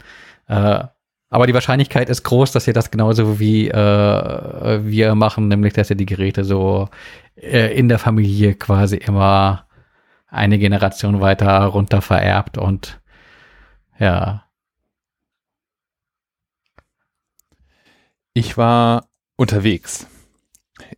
Äh, 0.48 0.84
aber 1.28 1.46
die 1.46 1.54
Wahrscheinlichkeit 1.54 2.08
ist 2.08 2.22
groß, 2.22 2.52
dass 2.52 2.66
ihr 2.66 2.72
das 2.74 2.90
genauso 2.90 3.38
wie 3.40 3.68
äh, 3.68 4.80
wir 4.84 5.14
machen, 5.14 5.48
nämlich 5.48 5.72
dass 5.72 5.90
ihr 5.90 5.96
die 5.96 6.06
Geräte 6.06 6.44
so 6.44 6.88
äh, 7.36 7.76
in 7.76 7.88
der 7.88 7.98
Familie 7.98 8.54
quasi 8.54 8.96
immer 8.96 9.66
eine 10.28 10.58
Generation 10.58 11.20
weiter 11.20 11.64
runter 11.64 12.02
vererbt 12.02 12.58
und 12.58 13.00
ja. 13.98 14.44
Ich 18.34 18.58
war 18.58 19.08
unterwegs 19.36 20.06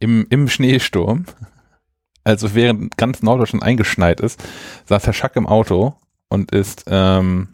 im, 0.00 0.26
im 0.28 0.48
Schneesturm, 0.48 1.26
also 2.24 2.54
während 2.54 2.96
ganz 2.96 3.22
Norddeutschland 3.22 3.62
eingeschneit 3.62 4.20
ist, 4.20 4.42
saß 4.86 5.06
Herr 5.06 5.12
Schack 5.12 5.36
im 5.36 5.46
Auto 5.46 5.94
und 6.28 6.50
ist 6.50 6.84
ähm, 6.88 7.48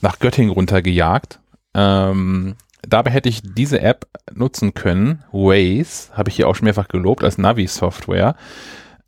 nach 0.00 0.18
Göttingen 0.18 0.50
runtergejagt. 0.50 1.40
Ähm, 1.76 2.56
dabei 2.88 3.10
hätte 3.10 3.28
ich 3.28 3.42
diese 3.44 3.80
App 3.80 4.06
nutzen 4.32 4.72
können, 4.72 5.22
Waze, 5.30 6.16
habe 6.16 6.30
ich 6.30 6.36
hier 6.36 6.48
auch 6.48 6.54
schon 6.54 6.64
mehrfach 6.64 6.88
gelobt, 6.88 7.22
als 7.22 7.36
Navi-Software. 7.36 8.34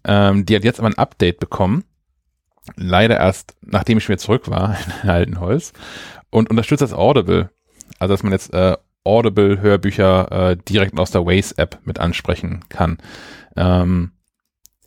Ähm, 0.04 0.44
die 0.44 0.54
hat 0.54 0.64
jetzt 0.64 0.78
aber 0.78 0.88
ein 0.88 0.98
Update 0.98 1.40
bekommen. 1.40 1.84
Leider 2.76 3.16
erst, 3.16 3.56
nachdem 3.62 3.96
ich 3.96 4.08
wieder 4.08 4.18
zurück 4.18 4.50
war 4.50 4.76
in 5.02 5.08
Altenholz. 5.08 5.72
Und 6.30 6.50
unterstützt 6.50 6.82
das 6.82 6.92
Audible. 6.92 7.50
Also, 7.98 8.12
dass 8.12 8.22
man 8.22 8.32
jetzt 8.32 8.52
äh, 8.52 8.76
Audible-Hörbücher 9.04 10.50
äh, 10.50 10.56
direkt 10.56 10.98
aus 11.00 11.10
der 11.10 11.24
Waze-App 11.24 11.78
mit 11.84 11.98
ansprechen 11.98 12.66
kann. 12.68 12.98
Ähm, 13.56 14.12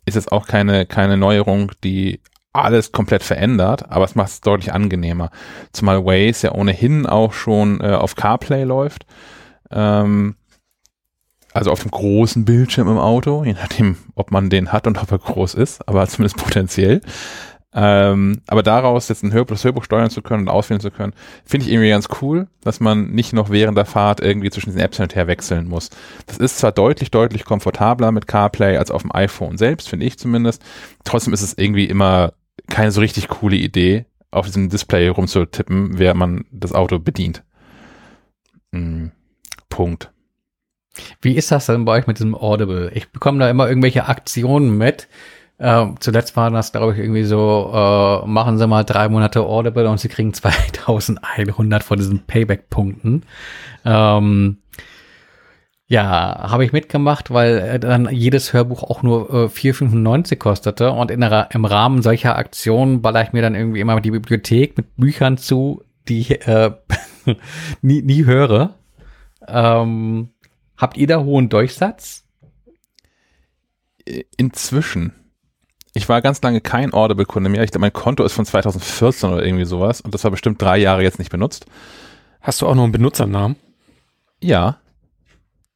ist 0.06 0.14
jetzt 0.14 0.30
auch 0.30 0.46
keine, 0.46 0.86
keine 0.86 1.16
Neuerung, 1.16 1.72
die 1.82 2.20
alles 2.52 2.92
komplett 2.92 3.22
verändert, 3.22 3.90
aber 3.90 4.04
es 4.04 4.14
macht 4.14 4.28
es 4.28 4.40
deutlich 4.40 4.72
angenehmer. 4.72 5.30
Zumal 5.72 6.04
Waze 6.04 6.48
ja 6.48 6.52
ohnehin 6.54 7.06
auch 7.06 7.32
schon 7.32 7.80
äh, 7.80 7.92
auf 7.92 8.14
CarPlay 8.14 8.64
läuft. 8.64 9.06
Ähm, 9.70 10.36
also 11.54 11.70
auf 11.70 11.82
dem 11.82 11.90
großen 11.90 12.44
Bildschirm 12.44 12.88
im 12.88 12.98
Auto, 12.98 13.44
je 13.44 13.52
nachdem, 13.52 13.96
ob 14.14 14.30
man 14.30 14.50
den 14.50 14.72
hat 14.72 14.86
und 14.86 15.02
ob 15.02 15.10
er 15.10 15.18
groß 15.18 15.54
ist, 15.54 15.86
aber 15.88 16.06
zumindest 16.08 16.36
potenziell. 16.36 17.00
Ähm, 17.74 18.42
aber 18.48 18.62
daraus 18.62 19.08
jetzt 19.08 19.22
ein 19.22 19.32
Hörbuch, 19.32 19.54
das 19.54 19.64
Hörbuch 19.64 19.84
steuern 19.84 20.10
zu 20.10 20.20
können 20.20 20.42
und 20.42 20.48
auswählen 20.48 20.80
zu 20.80 20.90
können, 20.90 21.14
finde 21.46 21.66
ich 21.66 21.72
irgendwie 21.72 21.88
ganz 21.88 22.06
cool, 22.20 22.48
dass 22.60 22.80
man 22.80 23.12
nicht 23.12 23.32
noch 23.32 23.48
während 23.48 23.78
der 23.78 23.86
Fahrt 23.86 24.20
irgendwie 24.20 24.50
zwischen 24.50 24.70
diesen 24.70 24.82
Apps 24.82 24.98
hin 24.98 25.04
und 25.04 25.14
her 25.14 25.26
wechseln 25.26 25.68
muss. 25.68 25.88
Das 26.26 26.36
ist 26.36 26.58
zwar 26.58 26.72
deutlich, 26.72 27.10
deutlich 27.10 27.46
komfortabler 27.46 28.12
mit 28.12 28.26
CarPlay 28.26 28.76
als 28.76 28.90
auf 28.90 29.02
dem 29.02 29.14
iPhone 29.14 29.56
selbst, 29.56 29.88
finde 29.88 30.04
ich 30.04 30.18
zumindest. 30.18 30.62
Trotzdem 31.04 31.32
ist 31.32 31.40
es 31.40 31.56
irgendwie 31.56 31.86
immer 31.86 32.34
keine 32.68 32.90
so 32.90 33.00
richtig 33.00 33.28
coole 33.28 33.56
Idee, 33.56 34.06
auf 34.30 34.46
diesem 34.46 34.68
Display 34.68 35.08
rumzutippen, 35.08 35.98
während 35.98 36.18
man 36.18 36.44
das 36.50 36.72
Auto 36.72 36.98
bedient. 36.98 37.44
Hm. 38.72 39.12
Punkt. 39.68 40.10
Wie 41.20 41.36
ist 41.36 41.50
das 41.50 41.66
denn 41.66 41.84
bei 41.84 41.98
euch 41.98 42.06
mit 42.06 42.18
diesem 42.18 42.34
Audible? 42.34 42.90
Ich 42.94 43.10
bekomme 43.10 43.38
da 43.38 43.48
immer 43.48 43.68
irgendwelche 43.68 44.06
Aktionen 44.06 44.76
mit, 44.76 45.08
äh, 45.62 45.86
zuletzt 46.00 46.36
war 46.36 46.50
das, 46.50 46.72
glaube 46.72 46.92
ich, 46.92 46.98
irgendwie 46.98 47.22
so, 47.22 47.70
äh, 47.72 48.26
machen 48.26 48.58
Sie 48.58 48.66
mal 48.66 48.82
drei 48.82 49.08
Monate 49.08 49.42
Audible 49.42 49.88
und 49.88 50.00
Sie 50.00 50.08
kriegen 50.08 50.34
2100 50.34 51.84
von 51.84 51.98
diesen 51.98 52.26
Payback-Punkten. 52.26 53.22
Ähm, 53.84 54.56
ja, 55.86 56.50
habe 56.50 56.64
ich 56.64 56.72
mitgemacht, 56.72 57.30
weil 57.30 57.58
äh, 57.58 57.80
dann 57.80 58.08
jedes 58.10 58.52
Hörbuch 58.52 58.82
auch 58.82 59.02
nur 59.02 59.30
äh, 59.30 59.46
4,95 59.46 60.36
kostete 60.36 60.92
und 60.92 61.10
in 61.10 61.20
der, 61.20 61.48
im 61.52 61.64
Rahmen 61.64 62.02
solcher 62.02 62.36
Aktionen 62.36 63.02
baller 63.02 63.22
ich 63.22 63.32
mir 63.32 63.42
dann 63.42 63.54
irgendwie 63.54 63.80
immer 63.80 64.00
die 64.00 64.10
Bibliothek 64.10 64.76
mit 64.76 64.96
Büchern 64.96 65.36
zu, 65.36 65.82
die 66.08 66.20
ich 66.20 66.46
äh, 66.46 66.72
nie, 67.82 68.02
nie 68.02 68.24
höre. 68.24 68.74
Ähm, 69.46 70.30
habt 70.76 70.96
ihr 70.96 71.06
da 71.06 71.20
hohen 71.20 71.48
Durchsatz? 71.48 72.24
Inzwischen 74.36 75.12
ich 75.94 76.08
war 76.08 76.22
ganz 76.22 76.40
lange 76.42 76.60
kein 76.60 76.92
Audible-Kunde 76.92 77.50
mehr. 77.50 77.62
Ich 77.62 77.70
glaube, 77.70 77.82
mein 77.82 77.92
Konto 77.92 78.24
ist 78.24 78.32
von 78.32 78.46
2014 78.46 79.30
oder 79.30 79.44
irgendwie 79.44 79.64
sowas 79.64 80.00
und 80.00 80.14
das 80.14 80.24
war 80.24 80.30
bestimmt 80.30 80.60
drei 80.60 80.78
Jahre 80.78 81.02
jetzt 81.02 81.18
nicht 81.18 81.30
benutzt. 81.30 81.66
Hast 82.40 82.62
du 82.62 82.66
auch 82.66 82.74
noch 82.74 82.84
einen 82.84 82.92
Benutzernamen? 82.92 83.56
Ja. 84.40 84.78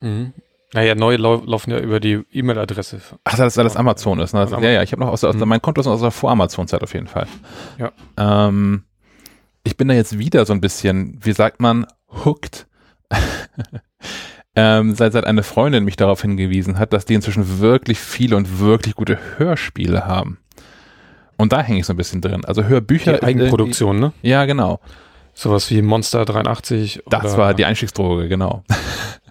Mhm. 0.01 0.32
Naja, 0.73 0.94
neue 0.94 1.16
lau 1.16 1.43
laufen 1.44 1.70
ja 1.70 1.78
über 1.78 2.01
die 2.01 2.23
E-Mail-Adresse. 2.32 3.01
Ach, 3.24 3.36
das 3.36 3.55
ist 3.55 3.59
alles 3.59 3.77
Amazon 3.77 4.18
ist. 4.20 4.35
Ne? 4.35 4.40
Das, 4.40 4.51
ja, 4.51 4.70
ja, 4.70 4.82
ich 4.82 4.93
habe 4.93 5.01
noch 5.01 5.10
aus, 5.10 5.24
aus 5.24 5.36
mhm. 5.36 5.48
mein 5.48 5.62
Konto 5.62 5.81
ist 5.81 5.86
aus 5.86 6.01
der 6.01 6.10
Vor-Amazon-Zeit 6.10 6.82
auf 6.82 6.93
jeden 6.93 7.06
Fall. 7.06 7.27
Ja. 7.78 7.93
Ähm, 8.16 8.85
ich 9.64 9.77
bin 9.77 9.89
da 9.89 9.94
jetzt 9.94 10.18
wieder 10.18 10.44
so 10.44 10.52
ein 10.52 10.60
bisschen, 10.60 11.18
wie 11.23 11.32
sagt 11.32 11.60
man, 11.60 11.86
hooked. 12.24 12.66
ähm, 14.56 14.94
seit, 14.94 15.12
seit 15.12 15.24
eine 15.24 15.43
Freundin 15.43 15.85
mich 15.85 15.97
darauf 15.97 16.23
hingewiesen 16.23 16.78
hat, 16.78 16.93
dass 16.93 17.05
die 17.05 17.14
inzwischen 17.14 17.60
wirklich 17.60 17.98
viele 17.98 18.36
und 18.36 18.59
wirklich 18.59 18.94
gute 18.97 19.18
Hörspiele 19.39 20.06
haben. 20.06 20.39
Und 21.36 21.52
da 21.52 21.62
hänge 21.62 21.81
ich 21.81 21.86
so 21.86 21.93
ein 21.93 21.97
bisschen 21.97 22.20
drin. 22.20 22.44
Also 22.44 22.64
Hörbücher. 22.64 23.14
Die 23.14 23.23
Eigenproduktion, 23.23 24.01
ne? 24.01 24.12
Ja, 24.23 24.47
genau. 24.47 24.81
Sowas 25.35 25.70
wie 25.70 25.82
Monster 25.82 26.24
83. 26.24 27.02
Das 27.09 27.36
war 27.36 27.55
die 27.55 27.64
Einstiegsdroge, 27.64 28.28
genau. 28.28 28.64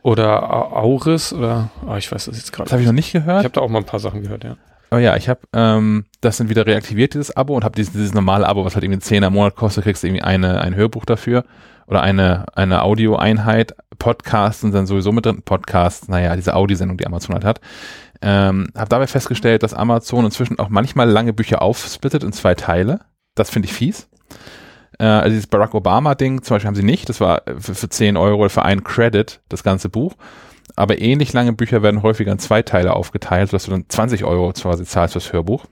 Oder 0.06 0.54
Auris 0.78 1.34
oder, 1.34 1.72
oh, 1.88 1.96
ich 1.96 2.12
weiß 2.12 2.26
das 2.26 2.38
jetzt 2.38 2.54
gerade. 2.54 2.66
Das 2.66 2.74
habe 2.74 2.82
ich 2.84 2.88
noch 2.88 2.94
nicht 2.94 3.12
gehört. 3.12 3.40
Ich 3.40 3.46
habe 3.46 3.56
da 3.56 3.62
auch 3.62 3.70
mal 3.70 3.80
ein 3.80 3.86
paar 3.86 4.00
Sachen 4.00 4.22
gehört, 4.22 4.44
ja. 4.44 4.56
Aber 4.92 5.02
ja, 5.02 5.16
ich 5.16 5.28
habe 5.28 5.40
ähm, 5.52 6.06
das 6.22 6.38
dann 6.38 6.48
wieder 6.48 6.68
reaktiviert, 6.68 7.16
dieses 7.16 7.36
Abo, 7.36 7.56
und 7.56 7.64
habe 7.64 7.74
dieses, 7.74 7.92
dieses 7.92 8.14
normale 8.14 8.48
Abo, 8.48 8.64
was 8.64 8.76
halt 8.76 8.84
irgendwie 8.84 9.00
10 9.00 9.24
im 9.24 9.34
Monat 9.34 9.56
kostet, 9.56 9.84
kriegst 9.84 10.04
du 10.04 10.08
irgendwie 10.08 10.22
eine, 10.22 10.62
ein 10.62 10.76
Hörbuch 10.76 11.06
dafür 11.06 11.44
oder 11.88 12.04
eine, 12.04 12.46
eine 12.54 12.84
Audioeinheit. 12.84 13.76
Podcasts 13.98 14.62
sind 14.62 14.76
dann 14.76 14.86
sowieso 14.86 15.12
mit 15.12 15.26
drin. 15.26 15.42
Podcasts, 15.42 16.08
naja, 16.08 16.36
diese 16.36 16.54
Audiosendung, 16.54 16.98
die 16.98 17.08
Amazon 17.08 17.34
halt 17.34 17.44
hat. 17.44 17.60
Ähm, 18.22 18.68
habe 18.78 18.90
dabei 18.90 19.08
festgestellt, 19.08 19.64
dass 19.64 19.74
Amazon 19.74 20.26
inzwischen 20.26 20.60
auch 20.60 20.70
manchmal 20.70 21.10
lange 21.10 21.34
Bücher 21.34 21.64
aufsplittet 21.64 22.24
in 22.24 22.32
zwei 22.32 22.54
Teile. 22.54 23.00
Das 23.34 23.50
finde 23.50 23.70
ich 23.70 23.74
fies. 23.74 24.08
Äh, 25.00 25.06
also 25.06 25.30
dieses 25.30 25.48
Barack 25.48 25.74
Obama-Ding 25.74 26.44
zum 26.44 26.56
Beispiel 26.56 26.68
haben 26.68 26.76
sie 26.76 26.84
nicht. 26.84 27.10
Das 27.10 27.20
war 27.20 27.44
für, 27.58 27.76
für 27.76 27.90
10 27.90 28.18
Euro 28.18 28.48
für 28.50 28.64
einen 28.64 28.84
Credit 28.84 29.42
das 29.50 29.64
ganze 29.64 29.90
Buch. 29.90 30.16
Aber 30.76 31.00
ähnlich 31.00 31.34
lange 31.34 31.54
Bücher 31.54 31.84
werden 31.84 32.02
häufiger 32.02 32.32
in 32.32 32.40
zwei 32.40 32.62
Teile 32.62 32.94
aufgeteilt, 32.94 33.50
sodass 33.50 33.66
du 33.66 33.72
dann 33.72 33.86
20 33.88 34.24
Euro 34.26 34.52
quasi 34.52 34.84
zahlst 34.84 35.14
fürs 35.14 35.32
Hörbuch. 35.32 35.66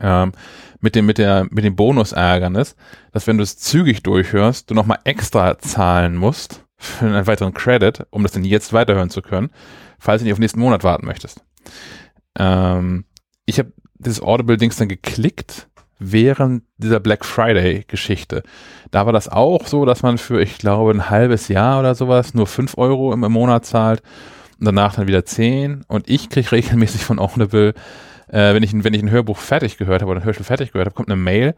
Ähm, 0.00 0.32
mit 0.80 0.94
dem, 0.94 1.06
mit 1.06 1.18
der, 1.18 1.46
mit 1.50 1.64
dem 1.64 1.76
Bonus-Ärgernis, 1.76 2.76
dass 3.12 3.26
wenn 3.26 3.36
du 3.36 3.42
es 3.42 3.58
zügig 3.58 4.02
durchhörst, 4.02 4.70
du 4.70 4.74
nochmal 4.74 4.98
extra 5.04 5.58
zahlen 5.58 6.16
musst 6.16 6.64
für 6.76 7.06
einen 7.06 7.26
weiteren 7.26 7.54
Credit, 7.54 8.06
um 8.10 8.22
das 8.22 8.32
dann 8.32 8.44
jetzt 8.44 8.72
weiterhören 8.72 9.10
zu 9.10 9.22
können, 9.22 9.50
falls 9.98 10.20
du 10.20 10.24
nicht 10.24 10.32
auf 10.32 10.38
nächsten 10.38 10.60
Monat 10.60 10.82
warten 10.82 11.06
möchtest. 11.06 11.44
Ähm, 12.36 13.04
ich 13.46 13.58
habe 13.58 13.72
dieses 13.94 14.22
Audible-Dings 14.22 14.76
dann 14.76 14.88
geklickt 14.88 15.68
während 16.02 16.64
dieser 16.76 17.00
Black 17.00 17.24
Friday-Geschichte. 17.24 18.42
Da 18.90 19.06
war 19.06 19.12
das 19.12 19.28
auch 19.28 19.66
so, 19.66 19.84
dass 19.84 20.02
man 20.02 20.18
für, 20.18 20.40
ich 20.40 20.58
glaube, 20.58 20.90
ein 20.90 21.10
halbes 21.10 21.48
Jahr 21.48 21.80
oder 21.80 21.94
sowas 21.94 22.34
nur 22.34 22.46
fünf 22.46 22.76
Euro 22.78 23.12
im, 23.12 23.24
im 23.24 23.32
Monat 23.32 23.64
zahlt 23.64 24.02
und 24.58 24.66
danach 24.66 24.94
dann 24.94 25.06
wieder 25.06 25.24
zehn. 25.24 25.84
Und 25.88 26.08
ich 26.08 26.28
kriege 26.30 26.52
regelmäßig 26.52 27.04
von 27.04 27.18
Audible 27.18 27.74
äh, 28.32 28.54
wenn, 28.54 28.62
ich, 28.62 28.72
wenn 28.72 28.94
ich 28.94 29.02
ein 29.02 29.10
Hörbuch 29.10 29.38
fertig 29.38 29.76
gehört 29.76 30.02
habe 30.02 30.10
oder 30.10 30.20
ein 30.20 30.24
Hörspiel 30.24 30.46
fertig 30.46 30.72
gehört 30.72 30.86
habe, 30.86 30.94
kommt 30.94 31.10
eine 31.10 31.20
Mail 31.20 31.54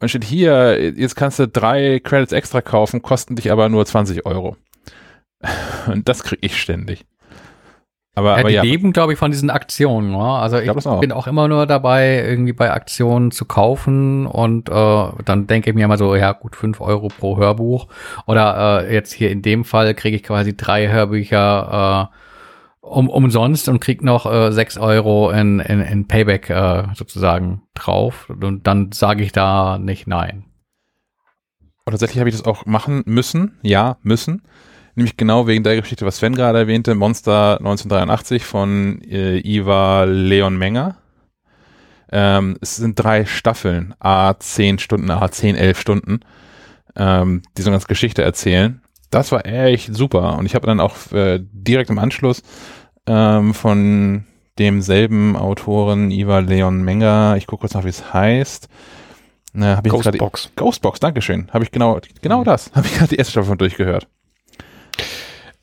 und 0.00 0.08
steht 0.08 0.24
hier, 0.24 0.92
jetzt 0.96 1.16
kannst 1.16 1.38
du 1.38 1.48
drei 1.48 2.00
Credits 2.00 2.32
extra 2.32 2.60
kaufen, 2.60 3.02
kosten 3.02 3.36
dich 3.36 3.50
aber 3.50 3.68
nur 3.68 3.86
20 3.86 4.26
Euro. 4.26 4.56
Und 5.86 6.08
das 6.08 6.24
kriege 6.24 6.44
ich 6.44 6.60
ständig. 6.60 7.06
Aber, 8.18 8.30
ja, 8.30 8.38
aber 8.38 8.48
die 8.48 8.54
ja, 8.56 8.62
leben, 8.62 8.92
glaube 8.92 9.12
ich, 9.12 9.18
von 9.18 9.30
diesen 9.30 9.48
Aktionen. 9.48 10.10
Ne? 10.10 10.18
Also 10.18 10.58
ich 10.58 10.70
das 10.72 10.88
auch. 10.88 10.98
bin 10.98 11.12
auch 11.12 11.28
immer 11.28 11.46
nur 11.46 11.66
dabei, 11.66 12.24
irgendwie 12.24 12.52
bei 12.52 12.72
Aktionen 12.72 13.30
zu 13.30 13.44
kaufen 13.44 14.26
und 14.26 14.68
äh, 14.68 15.06
dann 15.24 15.46
denke 15.46 15.70
ich 15.70 15.76
mir 15.76 15.84
immer 15.84 15.98
so, 15.98 16.16
ja 16.16 16.32
gut, 16.32 16.56
fünf 16.56 16.80
Euro 16.80 17.08
pro 17.08 17.36
Hörbuch. 17.36 17.86
Oder 18.26 18.82
äh, 18.88 18.92
jetzt 18.92 19.12
hier 19.12 19.30
in 19.30 19.42
dem 19.42 19.64
Fall 19.64 19.94
kriege 19.94 20.16
ich 20.16 20.24
quasi 20.24 20.56
drei 20.56 20.88
Hörbücher 20.88 22.10
äh, 22.10 22.16
um, 22.80 23.08
umsonst 23.08 23.68
und 23.68 23.78
krieg 23.78 24.02
noch 24.02 24.26
äh, 24.26 24.50
sechs 24.50 24.76
Euro 24.78 25.30
in, 25.30 25.60
in, 25.60 25.80
in 25.80 26.08
Payback 26.08 26.50
äh, 26.50 26.84
sozusagen 26.94 27.62
drauf. 27.74 28.28
Und 28.28 28.66
dann 28.66 28.90
sage 28.90 29.22
ich 29.22 29.30
da 29.30 29.78
nicht 29.78 30.08
nein. 30.08 30.44
Und 31.84 31.92
tatsächlich 31.92 32.18
habe 32.18 32.28
ich 32.28 32.36
das 32.36 32.44
auch 32.44 32.66
machen 32.66 33.04
müssen. 33.06 33.58
Ja, 33.62 33.96
müssen. 34.02 34.42
Nämlich 34.98 35.16
genau 35.16 35.46
wegen 35.46 35.62
der 35.62 35.80
Geschichte, 35.80 36.04
was 36.04 36.16
Sven 36.16 36.34
gerade 36.34 36.58
erwähnte, 36.58 36.96
Monster 36.96 37.58
1983 37.58 38.44
von 38.44 39.00
äh, 39.02 39.38
Iva 39.38 40.02
Leon 40.02 40.58
Menger. 40.58 40.96
Ähm, 42.10 42.56
es 42.60 42.74
sind 42.74 42.98
drei 42.98 43.24
Staffeln, 43.24 43.94
a 44.00 44.34
10 44.36 44.80
Stunden, 44.80 45.08
a 45.12 45.30
10, 45.30 45.54
11 45.54 45.78
Stunden, 45.78 46.20
ähm, 46.96 47.42
die 47.56 47.62
so 47.62 47.68
eine 47.68 47.74
ganze 47.76 47.86
Geschichte 47.86 48.24
erzählen. 48.24 48.82
Das 49.10 49.30
war 49.30 49.46
echt 49.46 49.94
super. 49.94 50.36
Und 50.36 50.46
ich 50.46 50.56
habe 50.56 50.66
dann 50.66 50.80
auch 50.80 51.12
äh, 51.12 51.38
direkt 51.42 51.90
im 51.90 52.00
Anschluss 52.00 52.42
ähm, 53.06 53.54
von 53.54 54.24
demselben 54.58 55.36
Autoren 55.36 56.10
Iva 56.10 56.40
Leon 56.40 56.82
Menger, 56.82 57.36
ich 57.38 57.46
gucke 57.46 57.60
kurz 57.60 57.74
nach, 57.74 57.84
wie 57.84 57.90
es 57.90 58.12
heißt. 58.12 58.68
Na, 59.52 59.76
hab 59.76 59.86
ich 59.86 59.92
Ghostbox. 59.92 60.50
Ghostbox, 60.56 60.98
Dankeschön. 60.98 61.48
Habe 61.52 61.62
ich 61.62 61.70
genau, 61.70 62.00
genau 62.20 62.40
Mhm. 62.40 62.44
das. 62.46 62.72
Habe 62.74 62.88
ich 62.88 62.94
gerade 62.94 63.10
die 63.10 63.16
erste 63.16 63.30
Staffel 63.30 63.50
von 63.50 63.58
durchgehört. 63.58 64.08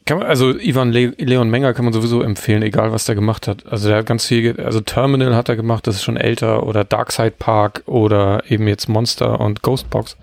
Kann 0.06 0.20
man, 0.20 0.28
also 0.28 0.56
Ivan 0.56 0.92
Le 0.92 1.14
Leon 1.18 1.50
Menger 1.50 1.74
kann 1.74 1.84
man 1.84 1.94
sowieso 1.94 2.22
empfehlen, 2.22 2.62
egal 2.62 2.92
was 2.92 3.06
der 3.06 3.16
gemacht 3.16 3.48
hat. 3.48 3.66
Also 3.66 3.90
der 3.90 3.98
hat 3.98 4.06
ganz 4.06 4.28
viel, 4.28 4.60
also 4.62 4.80
Terminal 4.80 5.36
hat 5.36 5.50
er 5.50 5.56
gemacht, 5.56 5.88
das 5.88 5.96
ist 5.96 6.04
schon 6.04 6.18
älter, 6.18 6.64
oder 6.68 6.84
Darkside 6.84 7.32
Park 7.32 7.82
oder 7.88 8.44
eben 8.48 8.68
jetzt 8.68 8.88
Monster 8.88 9.40
und 9.40 9.64
Ghostbox. 9.64 10.16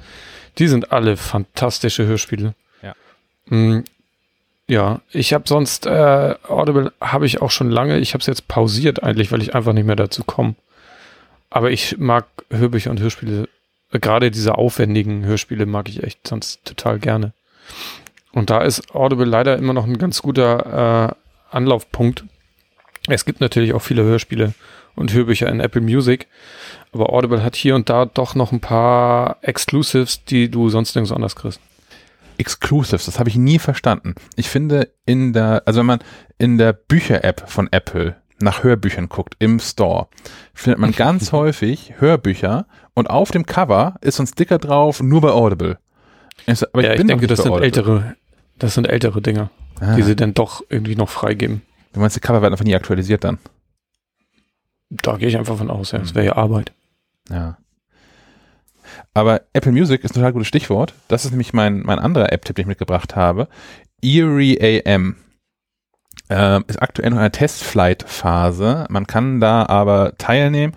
Die 0.59 0.69
sind 0.69 0.93
alle 0.93 1.17
fantastische 1.17 2.07
Hörspiele. 2.07 2.55
Ja. 2.83 2.95
Mm, 3.47 3.83
ja, 4.69 5.01
ich 5.11 5.33
habe 5.33 5.49
sonst 5.49 5.87
äh, 5.87 6.35
Audible 6.47 6.93
habe 7.01 7.27
ich 7.27 7.43
auch 7.43 7.51
schon 7.51 7.69
lange. 7.69 7.99
Ich 7.99 8.15
habe 8.15 8.21
es 8.21 8.27
jetzt 8.27 8.47
pausiert 8.47 9.03
eigentlich, 9.03 9.33
weil 9.33 9.43
ich 9.43 9.55
einfach 9.57 9.73
nicht 9.73 9.87
mehr 9.87 9.97
dazu 9.97 10.23
komme. 10.23 10.55
Aber 11.51 11.73
ich 11.73 11.99
mag 11.99 12.27
Hörbücher 12.51 12.91
und 12.91 13.01
Hörspiele, 13.01 13.49
äh, 13.91 13.99
gerade 13.99 14.31
diese 14.31 14.57
aufwendigen 14.57 15.25
Hörspiele 15.25 15.67
mag 15.67 15.89
ich 15.89 16.05
echt 16.05 16.29
sonst 16.29 16.65
total 16.65 17.01
gerne. 17.01 17.33
Und 18.33 18.51
da 18.51 18.63
ist 18.63 18.95
Audible 18.95 19.27
leider 19.27 19.57
immer 19.57 19.73
noch 19.73 19.85
ein 19.87 19.99
ganz 19.99 20.23
guter 20.23 21.11
äh, 21.11 21.55
Anlaufpunkt. 21.55 22.25
Es 23.09 23.25
gibt 23.25 23.41
natürlich 23.41 23.75
auch 23.75 23.83
viele 23.83 24.05
Hörspiele 24.05 24.55
und 24.95 25.13
Hörbücher 25.13 25.49
in 25.49 25.61
Apple 25.61 25.81
Music, 25.81 26.29
aber 26.93 27.13
Audible 27.13 27.43
hat 27.43 27.57
hier 27.57 27.75
und 27.75 27.89
da 27.89 28.07
doch 28.07 28.35
noch 28.35 28.53
ein 28.53 28.61
paar 28.61 29.39
Exclusives, 29.43 30.25
die 30.25 30.51
du 30.51 30.69
sonst 30.69 30.95
nirgends 30.95 31.13
anders 31.13 31.37
kriegst. 31.37 31.61
Exclusives, 32.39 33.05
das 33.07 33.19
habe 33.19 33.29
ich 33.29 33.37
nie 33.37 33.59
verstanden. 33.59 34.15
Ich 34.37 34.49
finde 34.49 34.91
in 35.07 35.33
der, 35.33 35.63
also 35.67 35.81
wenn 35.81 35.87
man 35.87 35.99
in 36.39 36.59
der 36.59 36.73
Bücher-App 36.73 37.49
von 37.49 37.69
Apple 37.71 38.17
nach 38.41 38.65
Hörbüchern 38.65 39.09
guckt 39.09 39.37
im 39.39 39.61
Store, 39.61 40.09
findet 40.55 40.79
man 40.79 40.93
ganz 40.93 41.33
häufig 41.33 41.95
Hörbücher 41.99 42.67
und 42.95 43.11
auf 43.11 43.31
dem 43.31 43.47
Cover 43.47 43.97
ist 44.01 44.17
so 44.17 44.23
ein 44.23 44.27
Sticker 44.27 44.59
drauf, 44.59 45.03
nur 45.03 45.21
bei 45.21 45.31
Audible. 45.31 45.79
Ich 46.47 46.63
aber 46.63 46.83
ja, 46.83 46.93
ich, 46.93 46.97
bin 46.97 47.09
doch 47.09 47.15
denke, 47.15 47.27
das 47.27 47.43
sind 47.43 47.53
Audible. 47.53 47.67
ältere, 47.67 48.17
das 48.63 48.75
sind 48.75 48.89
ältere 48.89 49.21
Dinger, 49.21 49.51
Ah, 49.81 49.95
die 49.97 50.03
sie 50.03 50.17
dann 50.17 50.35
doch 50.35 50.63
irgendwie 50.69 50.97
noch 50.97 51.09
freigeben. 51.09 51.63
du 51.93 52.01
meinst, 52.01 52.17
die 52.17 52.21
Cover 52.21 52.41
werden 52.43 52.55
einfach 52.55 52.65
nie 52.65 52.75
aktualisiert 52.75 53.25
dann? 53.25 53.39
Da 54.91 55.17
gehe 55.17 55.29
ich 55.29 55.37
einfach 55.37 55.57
von 55.59 55.71
aus, 55.71 55.93
ja. 55.93 55.99
Das 55.99 56.11
Hm. 56.11 56.15
wäre 56.17 56.27
ja 56.27 56.37
Arbeit. 56.37 56.73
Ja. 57.31 57.57
Aber 59.15 59.43
Apple 59.53 59.73
Music 59.73 60.05
ist 60.05 60.11
ein 60.13 60.15
total 60.15 60.33
gutes 60.33 60.49
Stichwort. 60.49 60.95
Das 61.09 61.25
ist 61.25 61.31
nämlich 61.31 61.53
mein, 61.53 61.81
mein 61.81 61.99
anderer 61.99 62.33
App-Tipp, 62.33 62.57
den 62.57 62.63
ich 62.65 62.69
mitgebracht 62.69 63.17
habe. 63.17 63.49
Erie 64.03 64.59
AM. 64.61 65.17
Ähm, 66.29 66.65
ist 66.67 66.81
aktuell 66.81 67.11
noch 67.11 67.17
in 67.17 67.21
einer 67.21 67.33
Testflight-Phase. 67.33 68.87
Man 68.91 69.07
kann 69.07 69.41
da 69.41 69.67
aber 69.67 70.17
teilnehmen. 70.19 70.75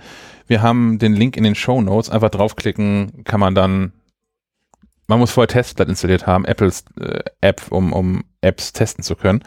Wir 0.48 0.62
haben 0.62 1.00
den 1.00 1.14
Link 1.14 1.36
in 1.38 1.44
den 1.44 1.56
Show 1.56 1.82
Notes. 1.82 2.10
Einfach 2.10 2.30
draufklicken, 2.30 3.24
kann 3.26 3.40
man 3.40 3.56
dann. 3.56 3.94
Man 5.08 5.20
muss 5.20 5.32
vorher 5.32 5.48
Testflight 5.48 5.90
installiert 5.90 6.26
haben, 6.26 6.46
Apples 6.46 6.86
äh, 7.00 7.20
App, 7.42 7.62
um, 7.70 7.94
um 7.94 8.24
Apps 8.42 8.74
testen 8.74 9.04
zu 9.04 9.16
können. 9.16 9.44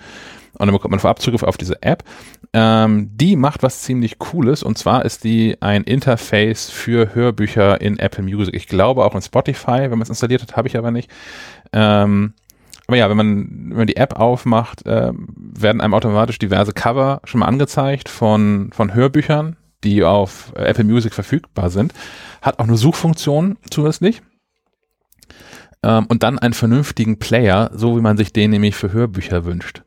Und 0.54 0.66
dann 0.66 0.74
bekommt 0.74 0.90
man 0.90 1.00
vorab 1.00 1.20
Zugriff 1.20 1.42
auf 1.42 1.56
diese 1.56 1.82
App. 1.82 2.04
Ähm, 2.52 3.10
die 3.14 3.36
macht 3.36 3.62
was 3.62 3.82
ziemlich 3.82 4.18
Cooles 4.18 4.62
und 4.62 4.78
zwar 4.78 5.04
ist 5.04 5.22
die 5.24 5.56
ein 5.60 5.84
Interface 5.84 6.70
für 6.70 7.14
Hörbücher 7.14 7.80
in 7.80 7.98
Apple 7.98 8.24
Music. 8.24 8.54
Ich 8.54 8.66
glaube 8.66 9.04
auch 9.04 9.14
in 9.14 9.22
Spotify, 9.22 9.82
wenn 9.82 9.90
man 9.90 10.02
es 10.02 10.08
installiert 10.08 10.42
hat, 10.42 10.56
habe 10.56 10.68
ich 10.68 10.76
aber 10.76 10.90
nicht. 10.90 11.10
Ähm, 11.72 12.34
aber 12.88 12.96
ja, 12.96 13.10
wenn 13.10 13.18
man, 13.18 13.48
wenn 13.68 13.76
man 13.76 13.86
die 13.86 13.98
App 13.98 14.14
aufmacht, 14.18 14.82
ähm, 14.86 15.28
werden 15.36 15.82
einem 15.82 15.92
automatisch 15.92 16.38
diverse 16.38 16.72
Cover 16.72 17.20
schon 17.24 17.40
mal 17.40 17.46
angezeigt 17.46 18.08
von, 18.08 18.70
von 18.72 18.94
Hörbüchern, 18.94 19.56
die 19.84 20.02
auf 20.02 20.52
äh, 20.56 20.62
Apple 20.62 20.84
Music 20.84 21.12
verfügbar 21.12 21.68
sind. 21.68 21.92
Hat 22.40 22.58
auch 22.58 22.66
eine 22.66 22.78
Suchfunktion 22.78 23.58
zusätzlich. 23.70 24.22
Ähm, 25.82 26.06
und 26.08 26.22
dann 26.22 26.38
einen 26.38 26.54
vernünftigen 26.54 27.18
Player, 27.18 27.70
so 27.74 27.96
wie 27.96 28.00
man 28.00 28.16
sich 28.16 28.32
den 28.32 28.50
nämlich 28.50 28.74
für 28.74 28.92
Hörbücher 28.92 29.44
wünscht 29.44 29.82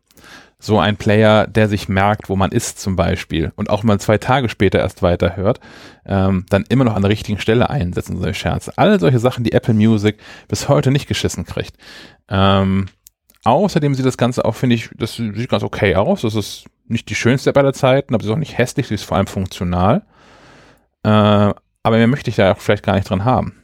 so 0.61 0.80
ein 0.80 0.95
Player, 0.95 1.47
der 1.47 1.68
sich 1.68 1.89
merkt, 1.89 2.30
wo 2.30 2.35
man 2.35 2.51
ist 2.51 2.80
zum 2.80 2.95
Beispiel 2.95 3.51
und 3.55 3.72
auch 3.72 3.81
mal 3.81 3.99
zwei 3.99 4.19
Tage 4.19 4.47
später 4.47 4.80
erst 4.80 5.01
weiterhört, 5.01 5.59
ähm, 6.05 6.45
dann 6.49 6.63
immer 6.69 6.84
noch 6.84 6.95
an 6.95 7.01
der 7.01 7.09
richtigen 7.09 7.39
Stelle 7.39 7.72
einsetzen, 7.72 8.18
solche 8.18 8.35
Scherze. 8.35 8.77
Alle 8.77 8.99
solche 8.99 9.18
Sachen, 9.18 9.43
die 9.43 9.53
Apple 9.53 9.73
Music 9.73 10.19
bis 10.47 10.69
heute 10.69 10.91
nicht 10.91 11.07
geschissen 11.07 11.45
kriegt. 11.45 11.76
Ähm, 12.30 12.89
außerdem 13.43 13.95
sieht 13.95 14.05
das 14.05 14.18
Ganze 14.18 14.45
auch, 14.45 14.55
finde 14.55 14.76
ich, 14.76 14.91
das 14.95 15.15
sieht 15.15 15.49
ganz 15.49 15.63
okay 15.63 15.95
aus. 15.95 16.22
Das 16.22 16.35
ist 16.35 16.65
nicht 16.85 17.09
die 17.09 17.15
schönste 17.15 17.49
App 17.49 17.57
aller 17.57 17.73
Zeiten, 17.73 18.13
aber 18.13 18.23
sie 18.23 18.30
ist 18.30 18.34
auch 18.34 18.39
nicht 18.39 18.57
hässlich, 18.59 18.88
sie 18.88 18.95
ist 18.95 19.03
vor 19.03 19.18
allem 19.18 19.27
funktional. 19.27 20.03
Äh, 21.03 21.09
aber 21.09 21.97
mehr 21.97 22.07
möchte 22.07 22.30
ich 22.30 22.35
da 22.35 22.51
auch 22.51 22.59
vielleicht 22.59 22.84
gar 22.84 22.93
nicht 22.93 23.09
dran 23.09 23.26
haben. 23.26 23.60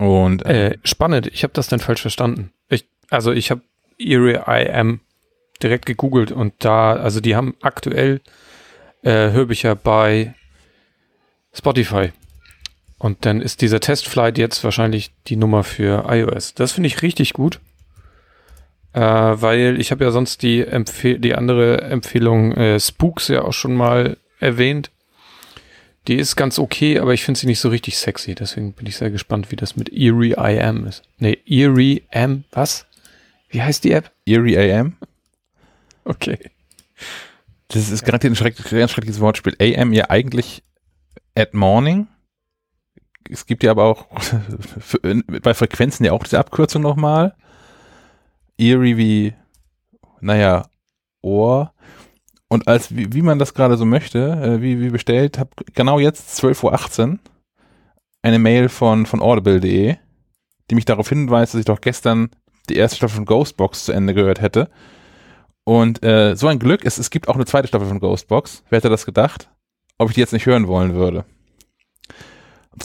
Und 0.00 0.46
äh, 0.46 0.70
Äh, 0.70 0.78
spannend, 0.82 1.26
ich 1.26 1.42
habe 1.42 1.52
das 1.52 1.68
dann 1.68 1.78
falsch 1.78 2.00
verstanden. 2.00 2.52
Ich, 2.70 2.86
also 3.10 3.32
ich 3.32 3.50
habe 3.50 3.60
Erie 3.98 4.42
IM 4.46 5.00
direkt 5.62 5.84
gegoogelt 5.84 6.32
und 6.32 6.54
da, 6.60 6.94
also 6.94 7.20
die 7.20 7.36
haben 7.36 7.54
aktuell 7.60 8.22
äh, 9.02 9.30
Hörbücher 9.30 9.76
bei 9.76 10.34
Spotify. 11.52 12.12
Und 12.98 13.26
dann 13.26 13.42
ist 13.42 13.60
dieser 13.60 13.80
Testflight 13.80 14.38
jetzt 14.38 14.64
wahrscheinlich 14.64 15.12
die 15.26 15.36
Nummer 15.36 15.64
für 15.64 16.06
iOS. 16.08 16.54
Das 16.54 16.72
finde 16.72 16.86
ich 16.86 17.02
richtig 17.02 17.34
gut. 17.34 17.60
Äh, 18.94 19.00
weil 19.00 19.78
ich 19.78 19.90
habe 19.90 20.04
ja 20.04 20.12
sonst 20.12 20.42
die, 20.42 20.64
Empfehl 20.64 21.18
die 21.18 21.34
andere 21.34 21.82
Empfehlung 21.82 22.52
äh, 22.52 22.80
Spooks 22.80 23.28
ja 23.28 23.42
auch 23.42 23.52
schon 23.52 23.74
mal 23.74 24.16
erwähnt. 24.38 24.90
Die 26.08 26.16
ist 26.16 26.36
ganz 26.36 26.58
okay, 26.58 26.98
aber 26.98 27.12
ich 27.12 27.24
finde 27.24 27.38
sie 27.38 27.46
nicht 27.46 27.60
so 27.60 27.68
richtig 27.68 27.98
sexy. 27.98 28.34
Deswegen 28.34 28.72
bin 28.72 28.86
ich 28.86 28.96
sehr 28.96 29.10
gespannt, 29.10 29.50
wie 29.50 29.56
das 29.56 29.76
mit 29.76 29.92
Eerie 29.92 30.32
IM 30.32 30.86
ist. 30.86 31.02
Nee, 31.18 31.38
Eerie 31.44 32.04
M, 32.10 32.44
was? 32.52 32.86
Wie 33.50 33.62
heißt 33.62 33.84
die 33.84 33.92
App? 33.92 34.10
Erie 34.26 34.58
AM, 34.58 34.96
Okay. 36.04 36.38
das 37.68 37.90
ist 37.90 38.04
garantiert 38.04 38.32
ein 38.32 38.36
schreck, 38.36 38.56
ganz 38.56 38.92
schreckliches 38.92 39.20
Wortspiel. 39.20 39.56
AM 39.60 39.92
ja 39.92 40.08
eigentlich 40.08 40.62
at 41.34 41.52
morning. 41.52 42.06
Es 43.28 43.46
gibt 43.46 43.62
ja 43.62 43.72
aber 43.72 43.84
auch 43.84 44.06
bei 45.42 45.54
Frequenzen 45.54 46.04
ja 46.04 46.12
auch 46.12 46.24
diese 46.24 46.38
Abkürzung 46.38 46.82
nochmal. 46.82 47.34
Eerie 48.56 48.96
wie, 48.96 49.34
naja, 50.20 50.68
Ohr. 51.22 51.72
Und 52.52 52.66
als 52.66 52.94
wie, 52.94 53.12
wie 53.12 53.22
man 53.22 53.38
das 53.38 53.54
gerade 53.54 53.76
so 53.76 53.86
möchte, 53.86 54.18
äh, 54.18 54.60
wie, 54.60 54.80
wie 54.80 54.90
bestellt, 54.90 55.38
habe 55.38 55.50
genau 55.72 56.00
jetzt 56.00 56.42
12.18 56.42 57.12
Uhr 57.12 57.18
eine 58.22 58.38
Mail 58.38 58.68
von, 58.68 59.06
von 59.06 59.22
audible.de, 59.22 59.96
die 60.68 60.74
mich 60.74 60.84
darauf 60.84 61.08
hinweist, 61.08 61.54
dass 61.54 61.60
ich 61.60 61.64
doch 61.64 61.80
gestern 61.80 62.30
die 62.68 62.76
erste 62.76 62.96
Staffel 62.96 63.16
von 63.16 63.24
Ghostbox 63.24 63.84
zu 63.84 63.92
Ende 63.92 64.14
gehört 64.14 64.40
hätte. 64.40 64.68
Und 65.64 66.02
äh, 66.02 66.34
so 66.34 66.48
ein 66.48 66.58
Glück, 66.58 66.84
es, 66.84 66.98
es 66.98 67.10
gibt 67.10 67.28
auch 67.28 67.36
eine 67.36 67.46
zweite 67.46 67.68
Staffel 67.68 67.86
von 67.86 68.00
Ghostbox. 68.00 68.64
Wer 68.68 68.78
hätte 68.78 68.88
das 68.88 69.06
gedacht? 69.06 69.48
Ob 69.98 70.08
ich 70.08 70.14
die 70.14 70.20
jetzt 70.20 70.32
nicht 70.32 70.46
hören 70.46 70.66
wollen 70.66 70.94
würde. 70.94 71.24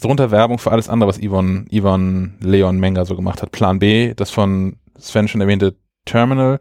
Darunter 0.01 0.29
Werbung 0.29 0.59
für 0.59 0.71
alles 0.71 0.89
andere, 0.89 1.09
was 1.09 1.19
Yvonne, 1.19 1.65
Yvonne 1.71 2.33
Leon 2.39 2.79
Menger 2.79 3.05
so 3.05 3.15
gemacht 3.15 3.41
hat. 3.41 3.51
Plan 3.51 3.79
B, 3.79 4.13
das 4.13 4.29
von 4.29 4.77
Sven 4.99 5.27
schon 5.27 5.41
erwähnte 5.41 5.75
Terminal. 6.05 6.59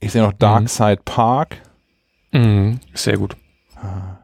Ich 0.00 0.12
sehe 0.12 0.22
noch 0.22 0.32
Dark 0.32 0.68
Side 0.68 1.02
Park. 1.04 1.60
Mhm, 2.32 2.80
sehr 2.94 3.16
gut. 3.16 3.36
Ah. 3.76 4.18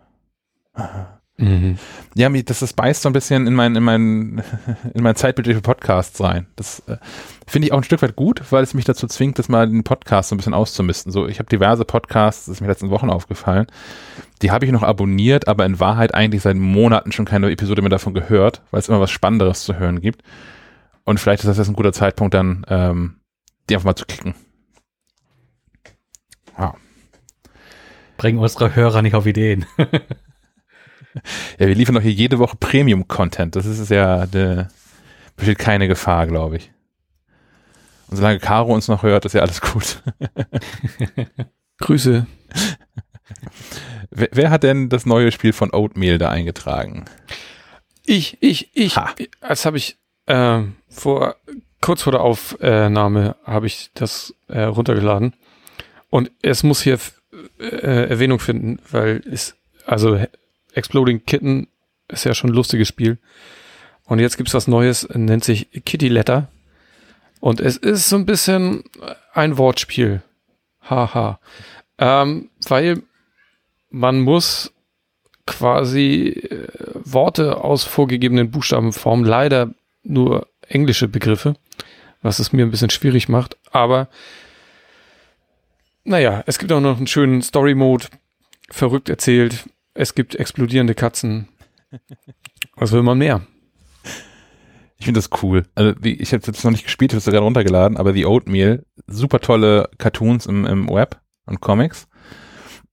Mhm. 1.36 1.78
Ja, 2.14 2.28
das, 2.28 2.60
das 2.60 2.72
beißt 2.74 3.02
so 3.02 3.08
ein 3.08 3.12
bisschen 3.12 3.48
in 3.48 3.54
mein, 3.54 3.74
in 3.74 3.82
mein, 3.82 4.42
in 4.94 5.02
mein 5.02 5.16
Zeitbild 5.16 5.48
für 5.48 5.60
Podcasts 5.60 6.20
rein. 6.22 6.46
Das 6.54 6.80
äh, 6.86 6.98
finde 7.46 7.66
ich 7.66 7.72
auch 7.72 7.78
ein 7.78 7.84
Stück 7.84 8.02
weit 8.02 8.14
gut, 8.14 8.40
weil 8.50 8.62
es 8.62 8.74
mich 8.74 8.84
dazu 8.84 9.08
zwingt, 9.08 9.38
das 9.38 9.48
mal 9.48 9.68
den 9.68 9.82
Podcast 9.82 10.28
so 10.28 10.34
ein 10.34 10.38
bisschen 10.38 10.54
auszumisten. 10.54 11.10
So, 11.10 11.26
ich 11.26 11.40
habe 11.40 11.48
diverse 11.48 11.84
Podcasts, 11.84 12.46
das 12.46 12.56
ist 12.56 12.60
mir 12.60 12.68
letzten 12.68 12.90
Wochen 12.90 13.10
aufgefallen. 13.10 13.66
Die 14.42 14.52
habe 14.52 14.64
ich 14.64 14.70
noch 14.70 14.84
abonniert, 14.84 15.48
aber 15.48 15.66
in 15.66 15.80
Wahrheit 15.80 16.14
eigentlich 16.14 16.42
seit 16.42 16.56
Monaten 16.56 17.10
schon 17.10 17.24
keine 17.24 17.50
Episode 17.50 17.82
mehr 17.82 17.90
davon 17.90 18.14
gehört, 18.14 18.62
weil 18.70 18.80
es 18.80 18.88
immer 18.88 19.00
was 19.00 19.10
Spannenderes 19.10 19.64
zu 19.64 19.76
hören 19.76 20.00
gibt. 20.00 20.22
Und 21.02 21.18
vielleicht 21.18 21.42
ist 21.42 21.48
das 21.48 21.58
jetzt 21.58 21.68
ein 21.68 21.74
guter 21.74 21.92
Zeitpunkt, 21.92 22.34
dann 22.34 22.64
ähm, 22.68 23.16
die 23.68 23.74
einfach 23.74 23.86
mal 23.86 23.96
zu 23.96 24.06
kicken. 24.06 24.34
Bringen 28.16 28.38
unsere 28.38 28.74
Hörer 28.74 29.02
nicht 29.02 29.14
auf 29.14 29.26
Ideen. 29.26 29.66
ja, 29.78 29.90
wir 31.58 31.74
liefern 31.74 31.94
doch 31.94 32.02
hier 32.02 32.12
jede 32.12 32.38
Woche 32.38 32.56
Premium-Content. 32.56 33.56
Das 33.56 33.66
ist 33.66 33.90
ja, 33.90 34.26
de, 34.26 34.66
besteht 35.36 35.58
keine 35.58 35.88
Gefahr, 35.88 36.26
glaube 36.26 36.56
ich. 36.56 36.70
Und 38.08 38.16
solange 38.18 38.38
Caro 38.38 38.72
uns 38.72 38.88
noch 38.88 39.02
hört, 39.02 39.24
ist 39.24 39.32
ja 39.32 39.42
alles 39.42 39.60
gut. 39.60 40.02
Grüße. 41.78 42.26
Wer, 44.10 44.28
wer, 44.32 44.50
hat 44.50 44.62
denn 44.62 44.88
das 44.88 45.06
neue 45.06 45.32
Spiel 45.32 45.52
von 45.52 45.72
Oatmeal 45.72 46.18
da 46.18 46.30
eingetragen? 46.30 47.06
Ich, 48.04 48.38
ich, 48.40 48.70
ich. 48.74 48.96
Ha. 48.96 49.14
Das 49.40 49.64
habe 49.64 49.78
ich 49.78 49.96
äh, 50.26 50.60
vor 50.88 51.36
kurz 51.80 52.02
vor 52.02 52.12
der 52.12 52.22
Aufnahme 52.22 53.36
habe 53.44 53.66
ich 53.66 53.90
das 53.92 54.34
äh, 54.48 54.62
runtergeladen 54.62 55.34
und 56.08 56.30
es 56.40 56.62
muss 56.62 56.80
hier 56.80 56.98
äh, 57.58 58.08
Erwähnung 58.08 58.38
finden, 58.38 58.78
weil 58.90 59.22
es 59.30 59.56
also 59.86 60.24
Exploding 60.74 61.24
Kitten 61.26 61.68
ist 62.08 62.24
ja 62.24 62.34
schon 62.34 62.50
ein 62.50 62.54
lustiges 62.54 62.88
Spiel. 62.88 63.18
Und 64.04 64.18
jetzt 64.18 64.36
gibt's 64.36 64.54
was 64.54 64.68
Neues, 64.68 65.08
nennt 65.14 65.44
sich 65.44 65.68
Kitty 65.84 66.08
Letter. 66.08 66.48
Und 67.40 67.60
es 67.60 67.76
ist 67.76 68.08
so 68.08 68.16
ein 68.16 68.26
bisschen 68.26 68.84
ein 69.32 69.58
Wortspiel. 69.58 70.22
Haha. 70.82 71.40
Ähm, 71.98 72.50
weil 72.66 73.02
man 73.90 74.20
muss 74.20 74.72
quasi 75.46 76.28
äh, 76.28 76.68
Worte 76.94 77.58
aus 77.58 77.84
vorgegebenen 77.84 78.50
Buchstabenformen, 78.50 79.24
leider 79.24 79.74
nur 80.02 80.48
englische 80.68 81.08
Begriffe, 81.08 81.56
was 82.22 82.38
es 82.38 82.52
mir 82.52 82.64
ein 82.64 82.70
bisschen 82.70 82.90
schwierig 82.90 83.28
macht. 83.28 83.56
Aber 83.70 84.08
naja, 86.04 86.42
es 86.46 86.58
gibt 86.58 86.72
auch 86.72 86.80
noch 86.80 86.96
einen 86.96 87.06
schönen 87.06 87.42
Story-Mode, 87.42 88.06
verrückt 88.70 89.08
erzählt. 89.08 89.68
Es 89.94 90.14
gibt 90.14 90.34
explodierende 90.34 90.94
Katzen. 90.94 91.48
Was 92.76 92.92
will 92.92 93.02
man 93.02 93.18
mehr? 93.18 93.46
Ich 94.98 95.06
finde 95.06 95.18
das 95.18 95.42
cool. 95.42 95.64
Also 95.74 95.92
die, 95.92 96.20
ich 96.20 96.32
habe 96.32 96.42
jetzt 96.46 96.64
noch 96.64 96.70
nicht 96.70 96.84
gespielt, 96.84 97.12
ich 97.12 97.16
habe 97.16 97.18
es 97.18 97.24
gerade 97.26 97.38
runtergeladen, 97.38 97.96
aber 97.96 98.12
die 98.12 98.26
Oatmeal, 98.26 98.84
super 99.06 99.40
tolle 99.40 99.90
Cartoons 99.98 100.46
im, 100.46 100.66
im 100.66 100.88
Web 100.88 101.20
und 101.46 101.60
Comics. 101.60 102.08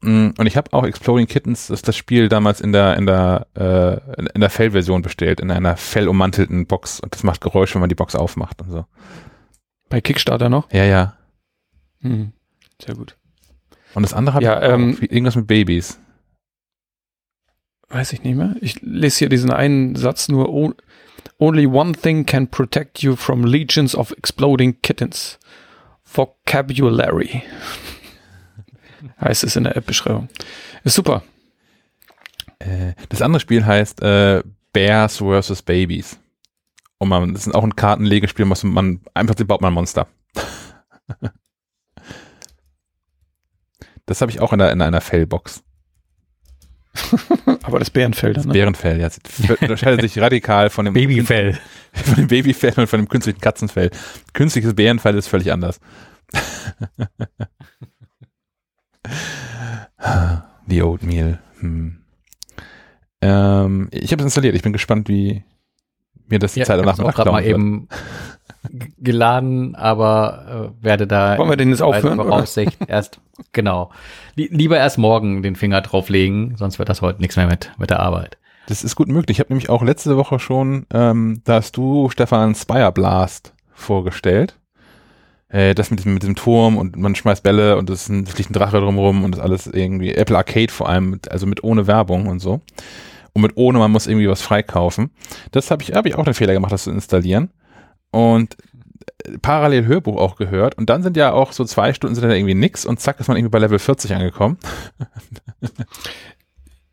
Mm, 0.01 0.29
und 0.38 0.45
ich 0.45 0.57
habe 0.57 0.73
auch 0.73 0.83
Exploding 0.83 1.27
Kittens, 1.27 1.67
das 1.67 1.79
ist 1.79 1.88
das 1.88 1.95
Spiel 1.95 2.27
damals 2.27 2.59
in 2.59 2.73
der 2.73 2.97
in 2.97 3.05
der 3.05 3.47
äh, 3.55 4.25
in 4.33 4.41
der 4.41 4.49
Fellversion 4.49 5.03
bestellt, 5.03 5.39
in 5.39 5.51
einer 5.51 5.77
fellummantelten 5.77 6.65
Box 6.65 6.99
und 6.99 7.13
das 7.13 7.23
macht 7.23 7.41
Geräusche, 7.41 7.75
wenn 7.75 7.81
man 7.81 7.89
die 7.89 7.95
Box 7.95 8.15
aufmacht 8.15 8.61
und 8.61 8.71
so. 8.71 8.85
Bei 9.89 10.01
Kickstarter 10.01 10.49
noch? 10.49 10.71
Ja, 10.71 10.85
ja. 10.85 11.17
Hm, 12.01 12.33
sehr 12.83 12.95
gut. 12.95 13.17
Und 13.93 14.03
das 14.03 14.13
andere 14.13 14.35
hat 14.35 14.43
ja, 14.43 14.61
ähm, 14.61 14.97
irgendwas 15.01 15.35
mit 15.35 15.47
Babys 15.47 15.99
weiß 17.93 18.13
ich 18.13 18.23
nicht 18.23 18.35
mehr. 18.35 18.55
Ich 18.61 18.81
lese 18.81 19.19
hier 19.19 19.29
diesen 19.29 19.51
einen 19.51 19.95
Satz 19.95 20.27
nur. 20.27 20.75
Only 21.37 21.67
one 21.67 21.93
thing 21.93 22.25
can 22.25 22.47
protect 22.47 22.99
you 22.99 23.15
from 23.15 23.43
legions 23.43 23.95
of 23.95 24.11
exploding 24.11 24.81
kittens. 24.81 25.39
Vocabulary. 26.03 27.43
heißt 29.19 29.43
es 29.43 29.55
in 29.55 29.63
der 29.63 29.75
App-Beschreibung. 29.75 30.29
Ist 30.83 30.95
super. 30.95 31.23
Äh, 32.59 32.93
das 33.09 33.21
andere 33.21 33.39
Spiel 33.39 33.65
heißt 33.65 34.01
äh, 34.01 34.43
Bears 34.73 35.17
vs. 35.17 35.61
Babies. 35.61 36.19
Und 36.97 37.09
man, 37.09 37.33
das 37.33 37.47
ist 37.47 37.55
auch 37.55 37.63
ein 37.63 37.75
Kartenlegespiel, 37.75 38.47
was 38.49 38.63
man 38.63 39.01
einfach 39.13 39.35
baut 39.35 39.61
man 39.61 39.71
ein 39.71 39.75
Monster. 39.75 40.07
das 44.11 44.21
habe 44.21 44.31
ich 44.31 44.39
auch 44.41 44.53
in, 44.53 44.59
der, 44.59 44.71
in 44.71 44.81
einer 44.81 45.01
Fellbox. 45.01 45.63
Aber 47.63 47.79
das 47.79 47.89
Bärenfell 47.89 48.33
dann, 48.33 48.43
ne? 48.43 48.49
Das 48.49 48.53
Bärenfell, 48.53 48.99
ja. 48.99 49.09
Unterscheidet 49.61 50.01
sich 50.01 50.19
radikal 50.19 50.69
von 50.69 50.83
dem 50.85 50.93
Babyfell. 50.95 51.57
Von 51.93 52.15
dem 52.15 52.27
Babyfell 52.27 52.73
und 52.77 52.88
von 52.88 53.01
dem 53.01 53.09
künstlichen 53.09 53.41
Katzenfell. 53.41 53.91
Künstliches 54.31 54.73
Bärenfell 54.73 55.17
ist 55.17 55.27
völlig 55.27 55.51
anders. 55.51 55.81
Die 60.67 60.81
Oatmeal. 60.81 61.39
Hm. 61.59 61.97
Ähm, 63.21 63.89
ich 63.91 64.13
habe 64.13 64.21
es 64.21 64.27
installiert. 64.27 64.55
Ich 64.55 64.61
bin 64.61 64.71
gespannt, 64.71 65.09
wie 65.09 65.43
mir 66.29 66.39
das 66.39 66.53
die 66.53 66.59
ja, 66.59 66.65
Zeit 66.65 66.79
danach 66.79 66.97
noch 66.97 67.25
mal 67.25 67.43
eben 67.43 67.89
geladen, 68.99 69.75
aber 69.75 70.71
äh, 70.81 70.83
werde 70.83 71.07
da 71.07 71.38
Wollen 71.38 71.49
wir 71.49 71.57
den 71.57 71.69
jetzt 71.69 71.81
aufhören? 71.81 72.17
Voraussicht 72.17 72.77
erst 72.88 73.19
genau. 73.53 73.91
Lieber 74.35 74.77
erst 74.77 74.97
morgen 74.97 75.41
den 75.43 75.55
Finger 75.55 75.81
drauflegen, 75.81 76.55
sonst 76.57 76.79
wird 76.79 76.89
das 76.89 77.01
heute 77.01 77.21
nichts 77.21 77.35
mehr 77.35 77.47
mit 77.47 77.71
mit 77.77 77.89
der 77.89 77.99
Arbeit. 77.99 78.38
Das 78.67 78.83
ist 78.83 78.95
gut 78.95 79.07
möglich. 79.07 79.38
Ich 79.38 79.39
habe 79.39 79.51
nämlich 79.51 79.69
auch 79.69 79.83
letzte 79.83 80.15
Woche 80.15 80.39
schon, 80.39 80.85
ähm, 80.93 81.41
da 81.43 81.55
hast 81.55 81.75
du 81.75 82.09
Stefan 82.09 82.55
Spire 82.55 82.91
Blast 82.91 83.53
vorgestellt. 83.73 84.57
Äh, 85.49 85.73
das 85.73 85.89
mit 85.89 85.99
diesem, 85.99 86.13
mit 86.13 86.23
dem 86.23 86.35
Turm 86.35 86.77
und 86.77 86.95
man 86.95 87.15
schmeißt 87.15 87.43
Bälle 87.43 87.77
und 87.77 87.89
es 87.89 88.05
fliegt 88.05 88.51
ein 88.51 88.53
Drache 88.53 88.79
drumherum 88.79 89.23
und 89.23 89.35
das 89.35 89.41
alles 89.41 89.67
irgendwie 89.67 90.13
Apple 90.13 90.38
Arcade 90.38 90.71
vor 90.71 90.88
allem, 90.88 91.19
also 91.29 91.47
mit 91.47 91.63
ohne 91.63 91.88
Werbung 91.88 92.27
und 92.27 92.39
so. 92.39 92.61
Und 93.33 93.41
mit 93.41 93.53
ohne, 93.55 93.79
man 93.79 93.91
muss 93.91 94.07
irgendwie 94.07 94.29
was 94.29 94.41
freikaufen. 94.41 95.09
Das 95.51 95.71
habe 95.71 95.81
ich, 95.83 95.93
hab 95.93 96.05
ich 96.05 96.15
auch 96.15 96.25
den 96.25 96.33
Fehler 96.33 96.53
gemacht, 96.53 96.71
das 96.71 96.83
zu 96.83 96.91
installieren 96.91 97.49
und 98.11 98.55
parallel 99.41 99.85
Hörbuch 99.85 100.17
auch 100.17 100.35
gehört 100.35 100.77
und 100.77 100.89
dann 100.89 101.03
sind 101.03 101.15
ja 101.17 101.31
auch 101.31 101.51
so 101.51 101.63
zwei 101.65 101.93
Stunden 101.93 102.15
sind 102.15 102.23
dann 102.23 102.35
irgendwie 102.35 102.55
nix 102.55 102.85
und 102.85 102.99
zack 102.99 103.19
ist 103.19 103.27
man 103.27 103.38
irgendwie 103.38 103.51
bei 103.51 103.59
Level 103.59 103.79
40 103.79 104.13
angekommen. 104.13 104.57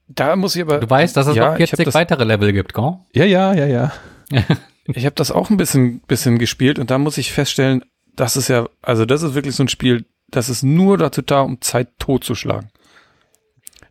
Da 0.08 0.36
muss 0.36 0.56
ich 0.56 0.62
aber. 0.62 0.78
Du 0.78 0.88
weißt, 0.88 1.16
dass 1.16 1.26
es 1.26 1.36
ja, 1.36 1.50
noch 1.50 1.56
40 1.56 1.94
weitere 1.94 2.24
Level 2.24 2.52
gibt, 2.52 2.74
gell? 2.74 2.98
Ja, 3.12 3.24
ja, 3.24 3.52
ja, 3.54 3.66
ja. 3.66 3.92
ich 4.86 5.04
habe 5.04 5.14
das 5.14 5.30
auch 5.30 5.50
ein 5.50 5.56
bisschen, 5.56 6.00
bisschen 6.00 6.38
gespielt 6.38 6.78
und 6.78 6.90
da 6.90 6.98
muss 6.98 7.18
ich 7.18 7.32
feststellen, 7.32 7.84
das 8.16 8.36
ist 8.36 8.48
ja, 8.48 8.68
also 8.82 9.04
das 9.04 9.22
ist 9.22 9.34
wirklich 9.34 9.54
so 9.54 9.62
ein 9.62 9.68
Spiel, 9.68 10.06
das 10.28 10.48
ist 10.48 10.62
nur 10.62 10.98
dazu 10.98 11.22
da, 11.22 11.42
um 11.42 11.60
Zeit 11.60 11.88
totzuschlagen. 11.98 12.70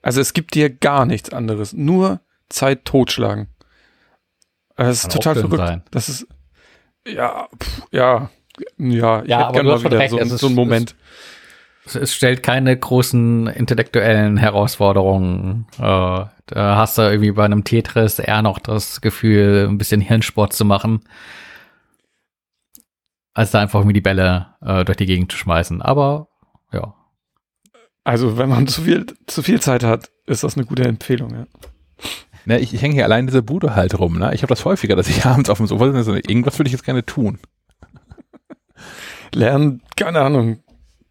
Also 0.02 0.22
es 0.22 0.34
gibt 0.34 0.56
dir 0.56 0.70
gar 0.70 1.06
nichts 1.06 1.32
anderes, 1.32 1.74
nur 1.74 2.22
Zeit 2.50 2.86
totschlagen. 2.86 3.48
Das 4.76 5.04
ist 5.04 5.12
total 5.12 5.36
verrückt. 5.36 5.58
Sein. 5.58 5.84
Das 5.92 6.08
ist, 6.10 6.28
ja, 7.14 7.48
pff, 7.60 7.82
ja, 7.92 8.30
ja, 8.78 9.22
ich 9.24 9.30
ja, 9.30 9.48
aber 9.48 9.64
du 9.64 9.72
hast 9.72 9.84
wieder 9.84 10.00
recht. 10.00 10.12
so, 10.12 10.18
also 10.18 10.38
so 10.38 10.48
einen 10.48 10.56
Moment. 10.56 10.96
Es, 11.86 11.96
es, 11.96 12.14
stellt 12.14 12.44
keine 12.44 12.76
großen 12.78 13.48
intellektuellen 13.48 14.38
Herausforderungen. 14.38 15.68
Äh, 15.78 15.80
da 15.80 16.76
hast 16.76 16.98
du 16.98 17.04
irgendwie 17.04 17.32
bei 17.32 17.46
einem 17.46 17.64
Tetris 17.64 18.20
eher 18.20 18.42
noch 18.42 18.60
das 18.60 19.02
Gefühl, 19.02 19.68
ein 19.70 19.78
bisschen 19.78 20.02
Hirnsport 20.02 20.54
zu 20.54 20.66
machen, 20.66 21.02
als 23.34 23.52
da 23.52 23.60
einfach 23.60 23.80
irgendwie 23.80 23.94
die 23.94 24.02
Bälle 24.02 24.48
äh, 24.62 24.84
durch 24.84 24.98
die 24.98 25.06
Gegend 25.06 25.32
zu 25.32 25.38
schmeißen. 25.38 25.82
Aber 25.82 26.28
ja. 26.74 26.94
Also 28.04 28.38
wenn 28.38 28.50
man 28.50 28.68
zu 28.68 28.82
viel, 28.82 29.06
zu 29.28 29.44
viel 29.44 29.62
Zeit 29.62 29.84
hat, 29.84 30.10
ist 30.26 30.44
das 30.44 30.56
eine 30.56 30.66
gute 30.66 30.84
Empfehlung, 30.84 31.34
ja. 31.34 31.46
Ne, 32.48 32.60
ich, 32.60 32.74
ich 32.74 32.82
hänge 32.82 32.94
hier 32.94 33.04
allein 33.04 33.22
in 33.22 33.28
dieser 33.28 33.42
Bude 33.42 33.76
halt 33.76 34.00
rum. 34.00 34.20
Ne? 34.20 34.34
Ich 34.34 34.42
habe 34.42 34.48
das 34.48 34.64
häufiger, 34.64 34.96
dass 34.96 35.10
ich 35.10 35.26
abends 35.26 35.50
auf 35.50 35.58
dem 35.58 35.68
Sofa 35.68 35.92
sitze 35.92 36.14
und 36.14 36.30
irgendwas 36.30 36.58
würde 36.58 36.68
ich 36.68 36.72
jetzt 36.72 36.86
gerne 36.86 37.06
tun. 37.06 37.40
Lernen, 39.34 39.82
keine 39.98 40.22
Ahnung, 40.22 40.60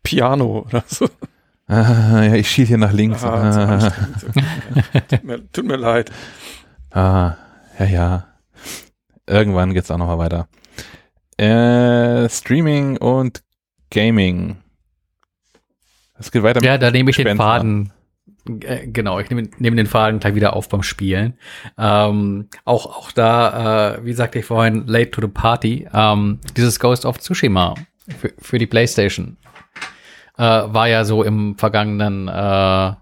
Piano 0.03 0.65
oder 0.67 0.83
so. 0.87 1.07
Ah, 1.67 2.23
ja, 2.23 2.35
ich 2.37 2.51
schiel 2.51 2.65
hier 2.65 2.79
nach 2.79 2.93
links. 2.93 3.23
Ah, 3.23 3.91
ah. 3.91 3.93
tut, 5.11 5.25
mir, 5.25 5.53
tut, 5.53 5.67
mir, 5.67 5.77
leid. 5.77 6.11
Ah, 6.91 7.35
ja, 7.79 7.85
ja. 7.85 8.27
Irgendwann 9.27 9.75
geht's 9.75 9.91
auch 9.91 9.99
nochmal 9.99 10.19
weiter. 10.19 10.49
Äh, 11.37 12.31
Streaming 12.31 12.97
und 12.97 13.43
Gaming. 13.91 14.57
Es 16.19 16.31
geht 16.31 16.43
weiter 16.43 16.63
ja, 16.63 16.73
mit 16.73 16.81
Ja, 16.83 16.87
da 16.87 16.91
nehme 16.91 17.11
ich 17.11 17.17
den 17.17 17.37
Faden. 17.37 17.93
Äh, 18.63 18.87
genau, 18.89 19.19
ich 19.19 19.31
nehme, 19.31 19.49
nehme 19.59 19.77
den 19.77 19.87
Faden 19.87 20.21
gleich 20.21 20.35
wieder 20.35 20.55
auf 20.55 20.69
beim 20.69 20.83
Spielen. 20.83 21.35
Ähm, 21.79 22.49
auch, 22.65 22.87
auch 22.87 23.13
da, 23.13 23.97
äh, 23.97 24.05
wie 24.05 24.13
sagte 24.13 24.39
ich 24.39 24.45
vorhin, 24.45 24.87
late 24.87 25.11
to 25.11 25.21
the 25.21 25.29
party, 25.29 25.89
ähm, 25.93 26.41
dieses 26.57 26.81
Ghost 26.81 27.05
of 27.05 27.19
Tsushima 27.19 27.75
für, 28.19 28.33
für 28.39 28.59
die 28.59 28.67
Playstation 28.67 29.37
äh, 30.39 30.43
war 30.43 30.89
ja 30.89 31.05
so 31.05 31.23
im 31.23 31.57
vergangenen 31.57 32.29
äh, 32.29 32.93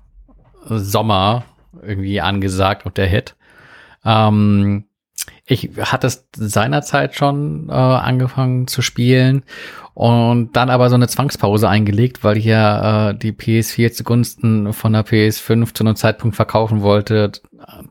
Sommer 0.66 1.44
irgendwie 1.82 2.20
angesagt 2.20 2.86
und 2.86 2.96
der 2.96 3.06
Hit. 3.06 3.36
Ähm, 4.04 4.84
ich 5.46 5.70
hatte 5.78 6.06
es 6.06 6.26
seinerzeit 6.34 7.14
schon 7.14 7.68
äh, 7.68 7.72
angefangen 7.72 8.66
zu 8.66 8.82
spielen 8.82 9.42
und 9.92 10.56
dann 10.56 10.70
aber 10.70 10.88
so 10.88 10.94
eine 10.94 11.08
Zwangspause 11.08 11.68
eingelegt, 11.68 12.24
weil 12.24 12.36
ich 12.38 12.46
ja 12.46 13.10
äh, 13.10 13.14
die 13.14 13.32
PS4 13.32 13.92
zugunsten 13.92 14.72
von 14.72 14.92
der 14.92 15.04
PS5 15.04 15.74
zu 15.74 15.84
einem 15.84 15.96
Zeitpunkt 15.96 16.36
verkaufen 16.36 16.82
wollte, 16.82 17.32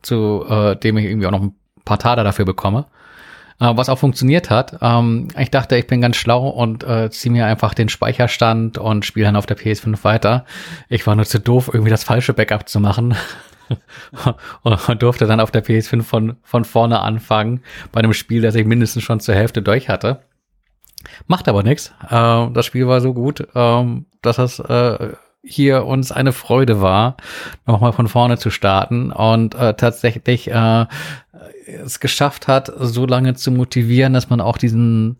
zu 0.02 0.44
äh, 0.48 0.76
dem 0.76 0.98
ich 0.98 1.06
irgendwie 1.06 1.26
auch 1.26 1.32
noch 1.32 1.42
ein 1.42 1.54
paar 1.84 1.98
Taler 1.98 2.24
dafür 2.24 2.44
bekomme. 2.44 2.86
Äh, 3.60 3.76
was 3.76 3.88
auch 3.88 3.98
funktioniert 3.98 4.50
hat. 4.50 4.78
Ähm, 4.82 5.28
ich 5.38 5.50
dachte, 5.50 5.76
ich 5.76 5.86
bin 5.86 6.00
ganz 6.00 6.16
schlau 6.16 6.48
und 6.48 6.82
äh, 6.82 7.10
ziehe 7.10 7.32
mir 7.32 7.46
einfach 7.46 7.72
den 7.74 7.88
Speicherstand 7.88 8.78
und 8.78 9.04
spiele 9.04 9.26
dann 9.26 9.36
auf 9.36 9.46
der 9.46 9.56
PS5 9.56 10.02
weiter. 10.02 10.44
Ich 10.88 11.06
war 11.06 11.14
nur 11.14 11.24
zu 11.24 11.38
doof, 11.38 11.70
irgendwie 11.72 11.90
das 11.90 12.04
falsche 12.04 12.34
Backup 12.34 12.68
zu 12.68 12.80
machen. 12.80 13.14
und 14.62 15.02
durfte 15.02 15.26
dann 15.26 15.40
auf 15.40 15.50
der 15.50 15.64
PS5 15.64 16.02
von, 16.02 16.36
von 16.42 16.64
vorne 16.64 17.00
anfangen, 17.00 17.62
bei 17.92 18.00
einem 18.00 18.12
Spiel, 18.12 18.42
das 18.42 18.54
ich 18.54 18.66
mindestens 18.66 19.02
schon 19.02 19.20
zur 19.20 19.34
Hälfte 19.34 19.62
durch 19.62 19.88
hatte. 19.88 20.20
Macht 21.26 21.48
aber 21.48 21.62
nichts. 21.62 21.92
Äh, 22.08 22.48
das 22.50 22.66
Spiel 22.66 22.86
war 22.86 23.00
so 23.00 23.14
gut, 23.14 23.40
äh, 23.54 23.84
dass 24.22 24.38
es 24.38 24.58
äh, 24.58 25.12
hier 25.42 25.84
uns 25.84 26.10
eine 26.10 26.32
Freude 26.32 26.80
war, 26.80 27.16
nochmal 27.66 27.92
von 27.92 28.08
vorne 28.08 28.38
zu 28.38 28.50
starten 28.50 29.12
und 29.12 29.54
äh, 29.54 29.74
tatsächlich 29.74 30.50
äh, 30.50 30.86
es 31.66 32.00
geschafft 32.00 32.48
hat, 32.48 32.72
so 32.78 33.06
lange 33.06 33.34
zu 33.34 33.50
motivieren, 33.50 34.14
dass 34.14 34.30
man 34.30 34.40
auch 34.40 34.56
diesen 34.56 35.18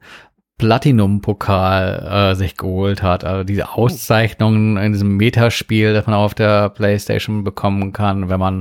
Platinum-Pokal 0.58 2.30
äh, 2.32 2.34
sich 2.36 2.56
geholt 2.56 3.02
hat. 3.02 3.24
Also 3.24 3.42
diese 3.42 3.72
Auszeichnungen 3.72 4.76
in 4.76 4.92
diesem 4.92 5.16
Metaspiel, 5.16 5.92
das 5.92 6.06
man 6.06 6.14
auf 6.14 6.34
der 6.34 6.68
PlayStation 6.68 7.42
bekommen 7.42 7.92
kann, 7.92 8.28
wenn 8.28 8.38
man 8.38 8.60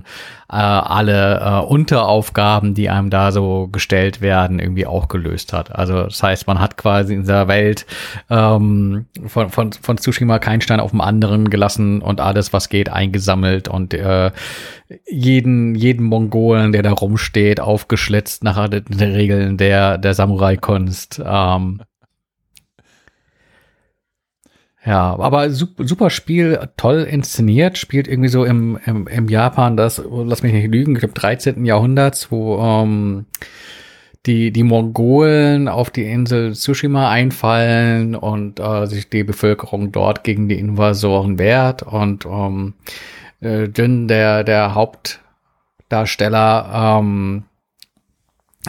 äh, 0.50 0.56
alle 0.56 1.40
äh, 1.40 1.66
Unteraufgaben, 1.66 2.74
die 2.74 2.90
einem 2.90 3.12
da 3.12 3.32
so 3.32 3.68
gestellt 3.72 4.22
werden, 4.22 4.58
irgendwie 4.58 4.88
auch 4.88 5.08
gelöst 5.08 5.54
hat. 5.54 5.74
Also 5.74 6.04
das 6.06 6.22
heißt, 6.24 6.48
man 6.48 6.60
hat 6.60 6.78
quasi 6.78 7.14
in 7.14 7.22
dieser 7.22 7.48
Welt 7.48 7.86
ähm, 8.32 9.06
von, 9.28 9.50
von, 9.52 9.72
von 9.74 9.98
Tsushima 9.98 10.40
keinen 10.40 10.62
Stein 10.62 10.80
auf 10.80 10.92
dem 10.92 11.02
anderen 11.02 11.52
gelassen 11.52 12.02
und 12.02 12.20
alles, 12.20 12.54
was 12.54 12.70
geht, 12.70 12.90
eingesammelt 12.90 13.68
und 13.68 13.94
äh, 13.94 14.32
jeden, 15.10 15.76
jeden 15.76 16.06
Mongolen, 16.06 16.72
der 16.72 16.84
da 16.84 16.92
rumsteht, 16.92 17.60
aufgeschlitzt 17.60 18.44
nach 18.44 18.68
den 18.68 18.84
Regeln 19.00 19.58
der, 19.58 19.98
der 19.98 20.14
Samurai-Kunst. 20.14 21.22
Ähm, 21.26 21.82
ja, 24.86 25.18
aber 25.18 25.50
super, 25.50 26.10
Spiel, 26.10 26.60
toll 26.76 27.08
inszeniert, 27.10 27.78
spielt 27.78 28.08
irgendwie 28.08 28.30
so 28.30 28.44
im, 28.44 28.78
im, 28.86 29.08
im 29.08 29.30
Japan 29.30 29.78
das, 29.78 30.02
lass 30.12 30.44
mich 30.44 30.52
nicht 30.52 30.70
lügen, 30.70 30.94
ich 30.94 31.00
glaube 31.00 31.14
13. 31.14 31.66
Jahrhunderts, 31.66 32.32
wo 32.32 32.60
ähm, 32.60 33.26
die, 34.26 34.52
die 34.52 34.64
Mongolen 34.64 35.70
auf 35.70 35.90
die 35.90 36.04
Insel 36.04 36.54
Tsushima 36.54 37.10
einfallen 37.10 38.14
und 38.16 38.60
äh, 38.60 38.86
sich 38.88 39.10
die 39.10 39.24
Bevölkerung 39.24 39.94
dort 39.94 40.26
gegen 40.26 40.50
die 40.50 40.60
Invasoren 40.60 41.38
wehrt 41.38 41.84
und 41.84 42.26
ähm, 42.26 42.74
äh, 43.44 43.66
Jin, 43.66 44.08
der, 44.08 44.44
der 44.44 44.76
Hauptdarsteller, 44.76 47.00
ähm, 47.00 47.46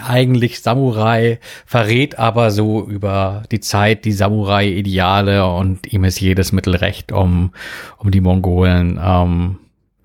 eigentlich 0.03 0.61
Samurai, 0.61 1.39
verrät 1.67 2.19
aber 2.19 2.51
so 2.51 2.85
über 2.85 3.45
die 3.53 3.61
Zeit 3.61 4.05
die 4.05 4.13
Samurai-Ideale 4.13 5.47
und 5.47 5.93
ihm 5.93 6.05
ist 6.05 6.21
jedes 6.21 6.53
Mittel 6.53 6.75
recht, 6.75 7.13
um, 7.13 7.53
um 7.99 8.11
die 8.11 8.21
Mongolen 8.21 8.99
ähm, 9.03 9.59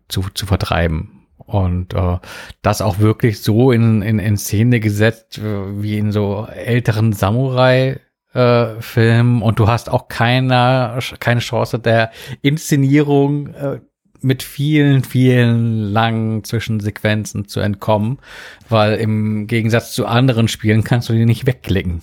zu, 0.08 0.26
zu 0.34 0.46
vertreiben. 0.46 1.26
Und 1.38 1.96
äh, 1.96 2.20
das 2.62 2.82
auch 2.82 3.00
wirklich 3.00 3.41
so 3.41 3.72
in, 3.72 4.04
in, 4.04 4.20
in 4.20 4.38
Szene 4.38 4.80
gesetzt, 4.80 5.40
äh, 5.40 5.82
wie 5.82 5.98
in 5.98 6.12
so 6.12 6.46
älteren 6.46 7.14
Samurai. 7.14 8.00
Äh, 8.32 8.80
Film 8.80 9.41
und 9.41 9.58
du 9.58 9.68
hast 9.68 9.90
auch 9.90 10.08
keine, 10.08 11.00
keine 11.20 11.40
Chance 11.40 11.80
der 11.80 12.12
Inszenierung 12.44 13.48
äh, 13.56 13.80
mit 14.22 14.44
vielen, 14.44 15.04
vielen 15.04 15.91
langen 15.91 16.44
Zwischensequenzen 16.44 17.48
zu 17.48 17.60
entkommen, 17.60 18.20
weil 18.68 18.96
im 18.96 19.48
Gegensatz 19.48 19.91
zu 19.94 20.06
anderen 20.06 20.48
Spielen 20.48 20.84
kannst 20.84 21.10
du 21.10 21.14
die 21.14 21.26
nicht 21.26 21.46
wegklicken. 21.46 22.02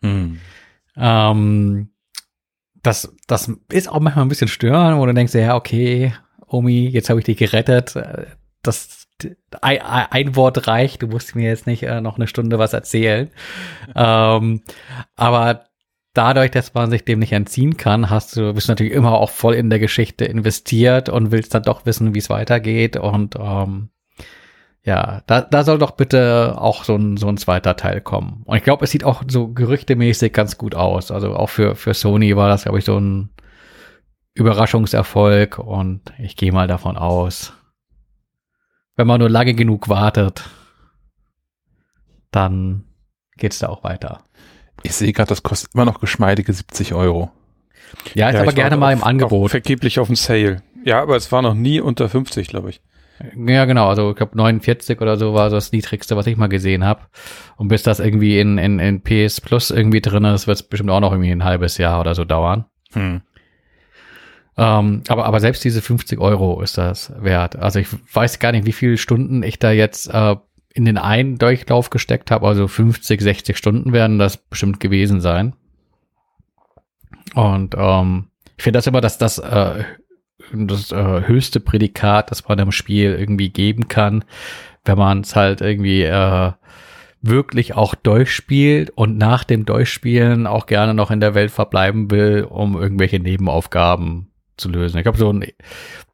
Mhm. 0.00 0.40
Ähm, 0.96 1.90
das, 2.82 3.14
das 3.26 3.50
ist 3.70 3.88
auch 3.88 4.00
manchmal 4.00 4.24
ein 4.24 4.28
bisschen 4.28 4.48
störend, 4.48 4.98
wo 4.98 5.06
du 5.06 5.14
denkst, 5.14 5.34
ja, 5.34 5.56
okay, 5.56 6.12
Omi, 6.46 6.88
jetzt 6.88 7.10
habe 7.10 7.20
ich 7.20 7.26
dich 7.26 7.38
gerettet. 7.38 7.94
Das 8.62 9.04
ein, 9.60 9.80
ein, 9.80 10.36
Wort 10.36 10.66
reicht, 10.66 11.02
du 11.02 11.06
musst 11.06 11.34
mir 11.34 11.48
jetzt 11.48 11.66
nicht 11.66 11.84
äh, 11.84 12.00
noch 12.00 12.16
eine 12.16 12.26
Stunde 12.26 12.58
was 12.58 12.72
erzählen. 12.72 13.30
ähm, 13.94 14.62
aber 15.16 15.64
dadurch, 16.14 16.52
dass 16.52 16.74
man 16.74 16.90
sich 16.90 17.04
dem 17.04 17.18
nicht 17.18 17.32
entziehen 17.32 17.76
kann, 17.76 18.08
hast 18.08 18.36
du, 18.36 18.54
bist 18.54 18.68
du 18.68 18.72
natürlich 18.72 18.92
immer 18.92 19.12
auch 19.12 19.30
voll 19.30 19.54
in 19.54 19.68
der 19.68 19.80
Geschichte 19.80 20.24
investiert 20.24 21.08
und 21.08 21.32
willst 21.32 21.54
dann 21.54 21.64
doch 21.64 21.84
wissen, 21.84 22.14
wie 22.14 22.20
es 22.20 22.30
weitergeht. 22.30 22.96
Und 22.96 23.34
ähm, 23.38 23.90
ja, 24.82 25.22
da, 25.26 25.40
da 25.40 25.64
soll 25.64 25.78
doch 25.78 25.92
bitte 25.92 26.54
auch 26.58 26.84
so 26.84 26.94
ein, 26.94 27.16
so 27.16 27.28
ein 27.28 27.36
zweiter 27.36 27.76
Teil 27.76 28.00
kommen. 28.00 28.42
Und 28.44 28.56
ich 28.56 28.62
glaube, 28.62 28.84
es 28.84 28.90
sieht 28.90 29.04
auch 29.04 29.24
so 29.26 29.48
gerüchtemäßig 29.48 30.32
ganz 30.32 30.56
gut 30.56 30.74
aus. 30.74 31.10
Also 31.10 31.34
auch 31.34 31.48
für, 31.48 31.74
für 31.74 31.94
Sony 31.94 32.36
war 32.36 32.48
das, 32.48 32.64
glaube 32.64 32.78
ich, 32.78 32.84
so 32.84 32.98
ein 32.98 33.30
Überraschungserfolg 34.34 35.58
und 35.58 36.12
ich 36.18 36.36
gehe 36.36 36.52
mal 36.52 36.66
davon 36.66 36.96
aus, 36.96 37.52
wenn 38.96 39.06
man 39.06 39.20
nur 39.20 39.30
lange 39.30 39.54
genug 39.54 39.88
wartet, 39.88 40.44
dann 42.30 42.84
geht's 43.36 43.60
da 43.60 43.68
auch 43.68 43.84
weiter. 43.84 44.24
Ich 44.84 44.94
sehe 44.94 45.12
gerade, 45.12 45.28
das 45.28 45.42
kostet 45.42 45.74
immer 45.74 45.86
noch 45.86 45.98
geschmeidige 45.98 46.52
70 46.52 46.94
Euro. 46.94 47.32
Ja, 48.12 48.28
ist 48.28 48.34
ja, 48.34 48.42
aber 48.42 48.52
gerne 48.52 48.76
mal 48.76 48.92
im 48.92 49.02
Angebot. 49.02 49.50
Vergeblich 49.50 49.98
auf 49.98 50.08
dem 50.08 50.16
Sale. 50.16 50.62
Ja, 50.84 51.00
aber 51.00 51.16
es 51.16 51.32
war 51.32 51.42
noch 51.42 51.54
nie 51.54 51.80
unter 51.80 52.08
50, 52.08 52.48
glaube 52.48 52.70
ich. 52.70 52.80
Ja, 53.34 53.64
genau. 53.64 53.88
Also 53.88 54.10
ich 54.10 54.16
glaube 54.16 54.36
49 54.36 55.00
oder 55.00 55.16
so 55.16 55.32
war 55.32 55.48
so 55.48 55.56
das 55.56 55.72
niedrigste, 55.72 56.16
was 56.16 56.26
ich 56.26 56.36
mal 56.36 56.48
gesehen 56.48 56.84
habe. 56.84 57.00
Und 57.56 57.68
bis 57.68 57.82
das 57.82 57.98
irgendwie 57.98 58.38
in, 58.38 58.58
in, 58.58 58.78
in 58.78 59.02
PS 59.02 59.40
Plus 59.40 59.70
irgendwie 59.70 60.02
drin 60.02 60.24
ist, 60.24 60.46
wird 60.46 60.56
es 60.56 60.62
bestimmt 60.62 60.90
auch 60.90 61.00
noch 61.00 61.12
irgendwie 61.12 61.30
ein 61.30 61.44
halbes 61.44 61.78
Jahr 61.78 62.00
oder 62.00 62.14
so 62.14 62.24
dauern. 62.24 62.66
Hm. 62.92 63.22
Ähm, 64.56 65.02
aber, 65.08 65.24
aber 65.24 65.40
selbst 65.40 65.64
diese 65.64 65.80
50 65.80 66.20
Euro 66.20 66.60
ist 66.60 66.76
das 66.76 67.12
wert. 67.18 67.56
Also 67.56 67.78
ich 67.78 67.88
weiß 68.12 68.38
gar 68.38 68.52
nicht, 68.52 68.66
wie 68.66 68.72
viele 68.72 68.98
Stunden 68.98 69.42
ich 69.42 69.58
da 69.58 69.70
jetzt 69.72 70.08
äh, 70.12 70.36
in 70.74 70.84
den 70.84 70.98
einen 70.98 71.38
Durchlauf 71.38 71.88
gesteckt 71.90 72.30
habe, 72.30 72.46
also 72.46 72.68
50, 72.68 73.20
60 73.20 73.56
Stunden 73.56 73.92
werden 73.92 74.18
das 74.18 74.36
bestimmt 74.36 74.80
gewesen 74.80 75.20
sein. 75.20 75.54
Und 77.34 77.74
ähm, 77.78 78.26
ich 78.56 78.64
finde 78.64 78.78
das 78.78 78.86
immer, 78.86 79.00
dass 79.00 79.16
das 79.16 79.38
äh, 79.38 79.84
das 80.52 80.92
äh, 80.92 81.22
höchste 81.26 81.60
Prädikat, 81.60 82.30
das 82.30 82.46
man 82.48 82.58
im 82.58 82.72
Spiel 82.72 83.14
irgendwie 83.14 83.50
geben 83.50 83.88
kann, 83.88 84.24
wenn 84.84 84.98
man 84.98 85.20
es 85.20 85.34
halt 85.36 85.60
irgendwie 85.60 86.02
äh, 86.02 86.52
wirklich 87.22 87.74
auch 87.74 87.94
durchspielt 87.94 88.90
und 88.90 89.16
nach 89.16 89.44
dem 89.44 89.64
Durchspielen 89.64 90.46
auch 90.46 90.66
gerne 90.66 90.92
noch 90.92 91.10
in 91.10 91.20
der 91.20 91.34
Welt 91.34 91.50
verbleiben 91.50 92.10
will, 92.10 92.46
um 92.48 92.76
irgendwelche 92.76 93.20
Nebenaufgaben 93.20 94.30
zu 94.56 94.68
lösen. 94.68 94.98
Ich 94.98 95.04
glaube, 95.04 95.18
so 95.18 95.32
ein 95.32 95.46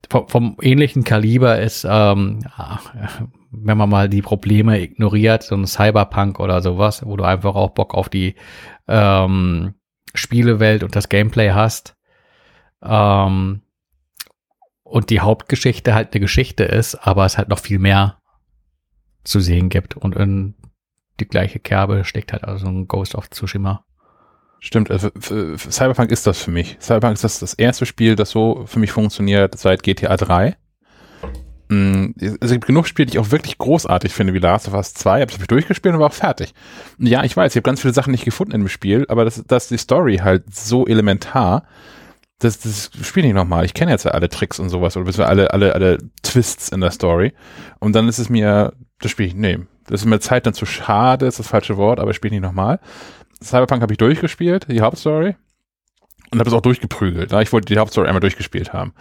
vom, 0.08 0.28
vom 0.28 0.56
ähnlichen 0.60 1.04
Kaliber 1.04 1.60
ist 1.60 1.86
ähm, 1.88 2.44
wenn 3.50 3.76
man 3.76 3.88
mal 3.88 4.08
die 4.08 4.22
Probleme 4.22 4.80
ignoriert, 4.80 5.42
so 5.42 5.56
ein 5.56 5.66
Cyberpunk 5.66 6.38
oder 6.40 6.62
sowas, 6.62 7.04
wo 7.04 7.16
du 7.16 7.24
einfach 7.24 7.54
auch 7.54 7.70
Bock 7.70 7.94
auf 7.94 8.08
die 8.08 8.36
ähm, 8.88 9.74
Spielewelt 10.14 10.82
und 10.82 10.94
das 10.94 11.08
Gameplay 11.08 11.50
hast. 11.50 11.96
Ähm, 12.82 13.62
und 14.82 15.10
die 15.10 15.20
Hauptgeschichte 15.20 15.94
halt 15.94 16.12
eine 16.12 16.20
Geschichte 16.20 16.64
ist, 16.64 16.94
aber 16.94 17.24
es 17.24 17.38
halt 17.38 17.48
noch 17.48 17.60
viel 17.60 17.78
mehr 17.78 18.18
zu 19.24 19.40
sehen 19.40 19.68
gibt. 19.68 19.96
Und 19.96 20.16
in 20.16 20.54
die 21.20 21.28
gleiche 21.28 21.58
Kerbe 21.58 22.04
steckt 22.04 22.32
halt 22.32 22.44
also 22.44 22.66
ein 22.66 22.88
Ghost 22.88 23.14
of 23.14 23.30
Tsushima. 23.30 23.84
Stimmt, 24.58 24.90
also 24.90 25.10
Cyberpunk 25.56 26.10
ist 26.10 26.26
das 26.26 26.42
für 26.42 26.50
mich. 26.50 26.76
Cyberpunk 26.80 27.14
ist 27.14 27.24
das, 27.24 27.38
das 27.38 27.54
erste 27.54 27.86
Spiel, 27.86 28.14
das 28.14 28.30
so 28.30 28.64
für 28.66 28.78
mich 28.78 28.92
funktioniert 28.92 29.56
seit 29.58 29.82
GTA 29.82 30.16
3. 30.16 30.56
Mm, 31.70 32.14
es 32.18 32.50
gibt 32.50 32.66
genug 32.66 32.88
Spiele, 32.88 33.06
die 33.06 33.12
ich 33.12 33.18
auch 33.20 33.30
wirklich 33.30 33.56
großartig 33.56 34.12
finde, 34.12 34.34
wie 34.34 34.40
Last 34.40 34.66
of 34.66 34.74
Us 34.74 34.92
2. 34.92 35.20
Habe 35.20 35.30
ich 35.30 35.38
durchgespielt 35.46 35.94
und 35.94 36.00
war 36.00 36.08
auch 36.08 36.12
fertig. 36.12 36.52
Ja, 36.98 37.22
ich 37.22 37.36
weiß, 37.36 37.52
ich 37.52 37.56
habe 37.56 37.62
ganz 37.62 37.80
viele 37.80 37.94
Sachen 37.94 38.10
nicht 38.10 38.24
gefunden 38.24 38.52
dem 38.52 38.68
Spiel, 38.68 39.06
aber 39.08 39.24
das, 39.24 39.44
das 39.46 39.64
ist 39.64 39.70
die 39.70 39.78
Story 39.78 40.16
halt 40.16 40.52
so 40.52 40.84
elementar. 40.86 41.62
Das, 42.40 42.58
das 42.58 42.90
spiele 43.02 43.28
ich 43.28 43.34
nochmal. 43.34 43.64
Ich 43.64 43.74
kenne 43.74 43.92
jetzt 43.92 44.04
ja 44.04 44.10
alle 44.10 44.28
Tricks 44.28 44.58
und 44.58 44.68
sowas 44.68 44.96
oder 44.96 45.06
bisher 45.06 45.28
alle, 45.28 45.52
alle, 45.52 45.74
alle 45.74 45.98
Twists 46.24 46.70
in 46.70 46.80
der 46.80 46.90
Story. 46.90 47.34
Und 47.78 47.94
dann 47.94 48.08
ist 48.08 48.18
es 48.18 48.28
mir, 48.28 48.72
das 48.98 49.12
spiele 49.12 49.28
ich, 49.28 49.34
nee, 49.36 49.60
das 49.86 50.00
ist 50.00 50.06
mir 50.06 50.18
Zeit 50.18 50.46
dann 50.46 50.54
zu 50.54 50.66
schade, 50.66 51.26
ist 51.26 51.38
das 51.38 51.46
falsche 51.46 51.76
Wort, 51.76 52.00
aber 52.00 52.10
ich 52.10 52.16
spiele 52.16 52.34
nicht 52.34 52.42
nochmal. 52.42 52.80
Cyberpunk 53.40 53.80
habe 53.80 53.92
ich 53.92 53.98
durchgespielt, 53.98 54.66
die 54.68 54.80
Hauptstory. 54.80 55.36
Und 56.32 56.38
habe 56.38 56.48
es 56.48 56.54
auch 56.54 56.62
durchgeprügelt. 56.62 57.32
Ich 57.32 57.52
wollte 57.52 57.72
die 57.72 57.78
Hauptstory 57.78 58.08
einmal 58.08 58.20
durchgespielt 58.20 58.72
haben 58.72 58.92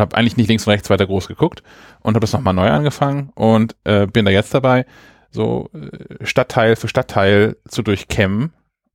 und 0.00 0.06
habe 0.06 0.16
eigentlich 0.16 0.36
nicht 0.36 0.48
links 0.48 0.66
und 0.66 0.72
rechts 0.72 0.90
weiter 0.90 1.06
groß 1.06 1.28
geguckt 1.28 1.62
und 2.00 2.14
habe 2.14 2.20
das 2.20 2.32
nochmal 2.32 2.54
neu 2.54 2.70
angefangen 2.70 3.30
und 3.34 3.76
äh, 3.84 4.06
bin 4.06 4.24
da 4.24 4.30
jetzt 4.30 4.54
dabei. 4.54 4.86
so 5.30 5.70
äh, 5.74 6.24
Stadtteil 6.24 6.76
für 6.76 6.88
Stadtteil 6.88 7.56
zu 7.68 7.82
durchkämmen 7.82 8.52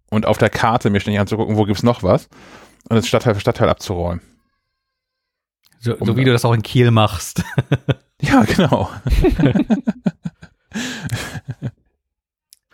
und 0.09 0.25
auf 0.25 0.37
der 0.37 0.49
Karte 0.49 0.89
mir 0.89 0.99
ständig 0.99 1.19
anzugucken, 1.19 1.57
wo 1.57 1.65
gibt's 1.65 1.83
noch 1.83 2.03
was 2.03 2.29
und 2.89 2.95
das 2.95 3.07
Stadtteil 3.07 3.35
für 3.35 3.41
Stadtteil 3.41 3.69
abzuräumen. 3.69 4.21
So, 5.79 5.95
so 5.99 6.17
wie 6.17 6.23
du 6.23 6.31
das 6.31 6.45
auch 6.45 6.53
in 6.53 6.63
Kiel 6.63 6.91
machst. 6.91 7.43
Ja, 8.21 8.43
genau. 8.43 8.89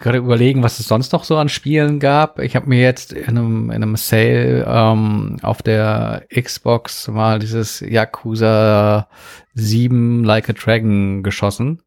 gerade 0.02 0.18
überlegen, 0.18 0.64
was 0.64 0.80
es 0.80 0.88
sonst 0.88 1.14
noch 1.14 1.24
so 1.24 1.38
an 1.38 1.48
Spielen 1.48 2.00
gab. 2.00 2.40
Ich 2.40 2.56
habe 2.56 2.68
mir 2.68 2.82
jetzt 2.82 3.14
in 3.14 3.38
einem, 3.38 3.72
in 3.72 3.84
einem 3.84 3.96
Sale 3.96 4.66
ähm, 4.68 5.38
auf 5.42 5.62
der 5.62 6.26
Xbox 6.30 7.08
mal 7.08 7.40
dieses 7.40 7.80
Yakuza 7.80 9.08
7 9.54 10.24
Like 10.24 10.50
a 10.50 10.54
Dragon 10.54 11.24
geschossen. 11.24 11.82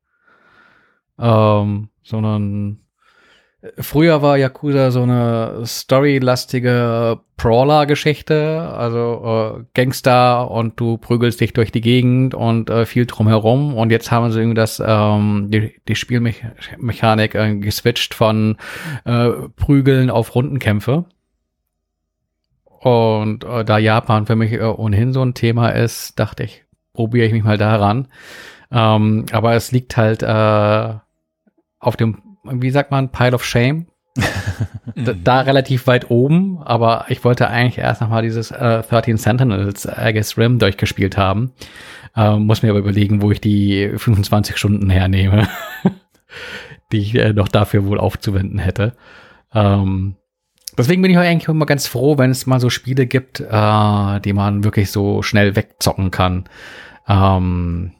Ähm, 1.18 1.88
sondern 2.02 2.80
Früher 3.78 4.20
war 4.20 4.36
Yakuza 4.36 4.90
so 4.90 5.02
eine 5.02 5.62
storylastige 5.64 7.20
Brawler-Geschichte, 7.38 8.70
also 8.76 9.56
äh, 9.58 9.64
Gangster 9.72 10.50
und 10.50 10.78
du 10.78 10.98
prügelst 10.98 11.40
dich 11.40 11.54
durch 11.54 11.72
die 11.72 11.80
Gegend 11.80 12.34
und 12.34 12.68
äh, 12.68 12.84
viel 12.84 13.06
drumherum. 13.06 13.74
Und 13.74 13.90
jetzt 13.90 14.10
haben 14.10 14.30
sie 14.32 14.40
irgendwie 14.40 14.56
das 14.56 14.82
ähm, 14.84 15.48
die, 15.50 15.80
die 15.88 15.94
Spielmechanik 15.94 17.34
äh, 17.34 17.56
geswitcht 17.56 18.12
von 18.12 18.58
äh, 19.06 19.30
Prügeln 19.56 20.10
auf 20.10 20.34
Rundenkämpfe. 20.34 21.06
Und 22.66 23.44
äh, 23.44 23.64
da 23.64 23.78
Japan 23.78 24.26
für 24.26 24.36
mich 24.36 24.52
äh, 24.52 24.62
ohnehin 24.62 25.14
so 25.14 25.22
ein 25.22 25.32
Thema 25.32 25.70
ist, 25.70 26.18
dachte 26.18 26.44
ich, 26.44 26.64
probiere 26.92 27.26
ich 27.26 27.32
mich 27.32 27.44
mal 27.44 27.56
daran. 27.56 28.08
Ähm, 28.70 29.24
aber 29.32 29.54
es 29.54 29.72
liegt 29.72 29.96
halt 29.96 30.22
äh, 30.22 30.94
auf 31.78 31.96
dem 31.96 32.23
wie 32.44 32.70
sagt 32.70 32.90
man, 32.90 33.10
Pile 33.10 33.34
of 33.34 33.44
Shame. 33.44 33.86
da, 34.94 35.12
da, 35.12 35.40
relativ 35.40 35.88
weit 35.88 36.08
oben, 36.10 36.62
aber 36.62 37.06
ich 37.08 37.24
wollte 37.24 37.48
eigentlich 37.48 37.78
erst 37.78 38.00
nochmal 38.00 38.22
dieses 38.22 38.52
äh, 38.52 38.82
13 38.82 39.16
Sentinels 39.16 39.88
Aegis 39.88 40.38
Rim 40.38 40.60
durchgespielt 40.60 41.16
haben. 41.16 41.52
Ähm, 42.16 42.46
muss 42.46 42.62
mir 42.62 42.70
aber 42.70 42.78
überlegen, 42.78 43.22
wo 43.22 43.32
ich 43.32 43.40
die 43.40 43.90
25 43.96 44.56
Stunden 44.56 44.88
hernehme, 44.88 45.48
die 46.92 46.98
ich 46.98 47.14
äh, 47.16 47.32
noch 47.32 47.48
dafür 47.48 47.86
wohl 47.86 47.98
aufzuwenden 47.98 48.60
hätte. 48.60 48.94
Ähm, 49.52 50.14
deswegen 50.78 51.02
bin 51.02 51.10
ich 51.10 51.18
eigentlich 51.18 51.48
immer 51.48 51.66
ganz 51.66 51.88
froh, 51.88 52.16
wenn 52.16 52.30
es 52.30 52.46
mal 52.46 52.60
so 52.60 52.70
Spiele 52.70 53.06
gibt, 53.06 53.40
äh, 53.40 54.20
die 54.20 54.32
man 54.32 54.62
wirklich 54.62 54.92
so 54.92 55.22
schnell 55.22 55.56
wegzocken 55.56 56.12
kann. 56.12 56.44
Ähm, 57.08 57.92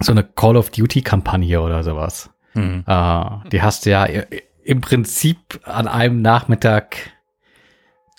so 0.00 0.12
eine 0.12 0.24
Call 0.24 0.56
of 0.56 0.70
Duty 0.70 1.02
Kampagne 1.02 1.60
oder 1.60 1.82
sowas. 1.82 2.30
Mhm. 2.58 2.84
Äh, 2.86 3.48
die 3.50 3.62
hast 3.62 3.86
du 3.86 3.90
ja 3.90 4.06
im 4.64 4.80
Prinzip 4.80 5.60
an 5.64 5.88
einem 5.88 6.20
Nachmittag 6.22 6.96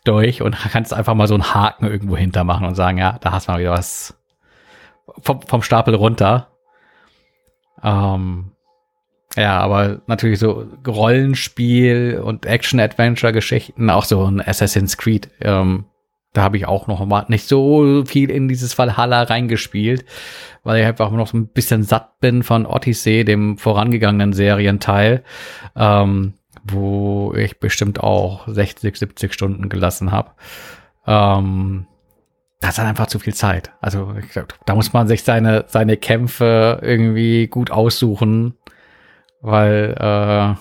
durch 0.04 0.42
und 0.42 0.56
kannst 0.72 0.94
einfach 0.94 1.14
mal 1.14 1.28
so 1.28 1.36
einen 1.36 1.54
Haken 1.54 1.86
irgendwo 1.86 2.18
hintermachen 2.18 2.66
und 2.66 2.76
sagen, 2.76 2.98
ja, 2.98 3.18
da 3.22 3.32
hast 3.32 3.48
du 3.48 3.52
mal 3.52 3.60
wieder 3.60 3.72
was 3.72 4.18
vom, 5.22 5.42
vom 5.42 5.62
Stapel 5.62 5.96
runter. 5.96 6.48
Ähm, 7.84 8.52
ja, 9.36 9.60
aber 9.60 10.02
natürlich 10.08 10.40
so 10.40 10.66
Rollenspiel 10.86 12.20
und 12.24 12.46
Action-Adventure-Geschichten, 12.46 13.90
auch 13.90 14.04
so 14.04 14.26
ein 14.26 14.42
Assassin's 14.42 14.98
Creed, 14.98 15.30
ähm, 15.42 15.86
da 16.34 16.44
habe 16.44 16.58
ich 16.58 16.68
auch 16.68 16.88
noch 16.88 17.04
mal 17.06 17.26
nicht 17.28 17.48
so 17.48 18.04
viel 18.06 18.30
in 18.30 18.48
dieses 18.48 18.78
Valhalla 18.78 19.24
reingespielt, 19.24 20.06
weil 20.64 20.82
ich 20.82 20.86
einfach 20.86 21.12
noch 21.12 21.28
so 21.28 21.38
ein 21.38 21.48
bisschen 21.48 21.84
satt 21.84 22.20
bin 22.20 22.44
von 22.44 22.66
Odyssey, 22.66 23.26
dem 23.26 23.58
vorangegangenen 23.58 24.34
Serienteil, 24.34 25.24
ähm, 25.76 26.34
wo 26.64 27.34
ich 27.36 27.60
bestimmt 27.60 28.02
auch 28.02 28.48
60, 28.48 28.98
70 28.98 29.34
Stunden 29.34 29.70
gelassen 29.70 30.12
habe. 30.12 30.32
Ähm, 31.08 31.88
das 32.60 32.78
ist 32.78 32.84
einfach 32.84 33.08
zu 33.08 33.20
viel 33.20 33.34
Zeit. 33.34 33.72
Also 33.82 34.14
ich 34.20 34.30
glaub, 34.30 34.54
da 34.66 34.76
muss 34.76 34.94
man 34.94 35.08
sich 35.08 35.24
seine, 35.24 35.66
seine 35.68 35.98
Kämpfe 35.98 36.80
irgendwie 36.84 37.48
gut 37.48 37.72
aussuchen, 37.72 38.56
weil 39.42 39.96
äh, 39.98 40.56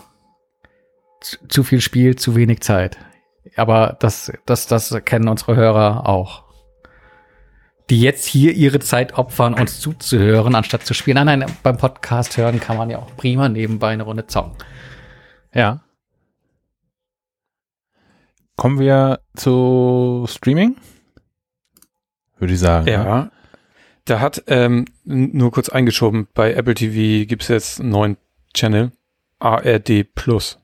zu, 1.20 1.48
zu 1.48 1.62
viel 1.64 1.80
Spiel, 1.80 2.16
zu 2.16 2.36
wenig 2.36 2.60
Zeit 2.60 2.96
aber 3.56 3.96
das, 4.00 4.32
das, 4.46 4.66
das 4.66 4.94
kennen 5.04 5.28
unsere 5.28 5.56
Hörer 5.56 6.08
auch. 6.08 6.44
Die 7.90 8.00
jetzt 8.00 8.26
hier 8.26 8.52
ihre 8.52 8.80
Zeit 8.80 9.16
opfern, 9.16 9.54
uns 9.54 9.80
zuzuhören, 9.80 10.54
anstatt 10.54 10.84
zu 10.84 10.92
spielen. 10.92 11.24
Nein, 11.24 11.38
nein, 11.38 11.56
beim 11.62 11.78
Podcast 11.78 12.36
hören 12.36 12.60
kann 12.60 12.76
man 12.76 12.90
ja 12.90 12.98
auch 12.98 13.16
prima 13.16 13.48
nebenbei 13.48 13.88
eine 13.88 14.02
Runde 14.02 14.26
zocken. 14.26 14.56
Ja. 15.54 15.80
Kommen 18.56 18.78
wir 18.78 19.20
zu 19.34 20.26
Streaming? 20.28 20.76
Würde 22.38 22.54
ich 22.54 22.60
sagen. 22.60 22.86
Ja. 22.88 23.04
Ne? 23.04 23.30
Da 24.04 24.20
hat, 24.20 24.42
ähm, 24.46 24.86
nur 25.04 25.50
kurz 25.52 25.68
eingeschoben, 25.68 26.28
bei 26.34 26.54
Apple 26.54 26.74
TV 26.74 27.26
gibt 27.26 27.42
es 27.42 27.48
jetzt 27.48 27.80
einen 27.80 27.90
neuen 27.90 28.16
Channel, 28.54 28.92
ARD 29.38 30.04
Plus. 30.14 30.58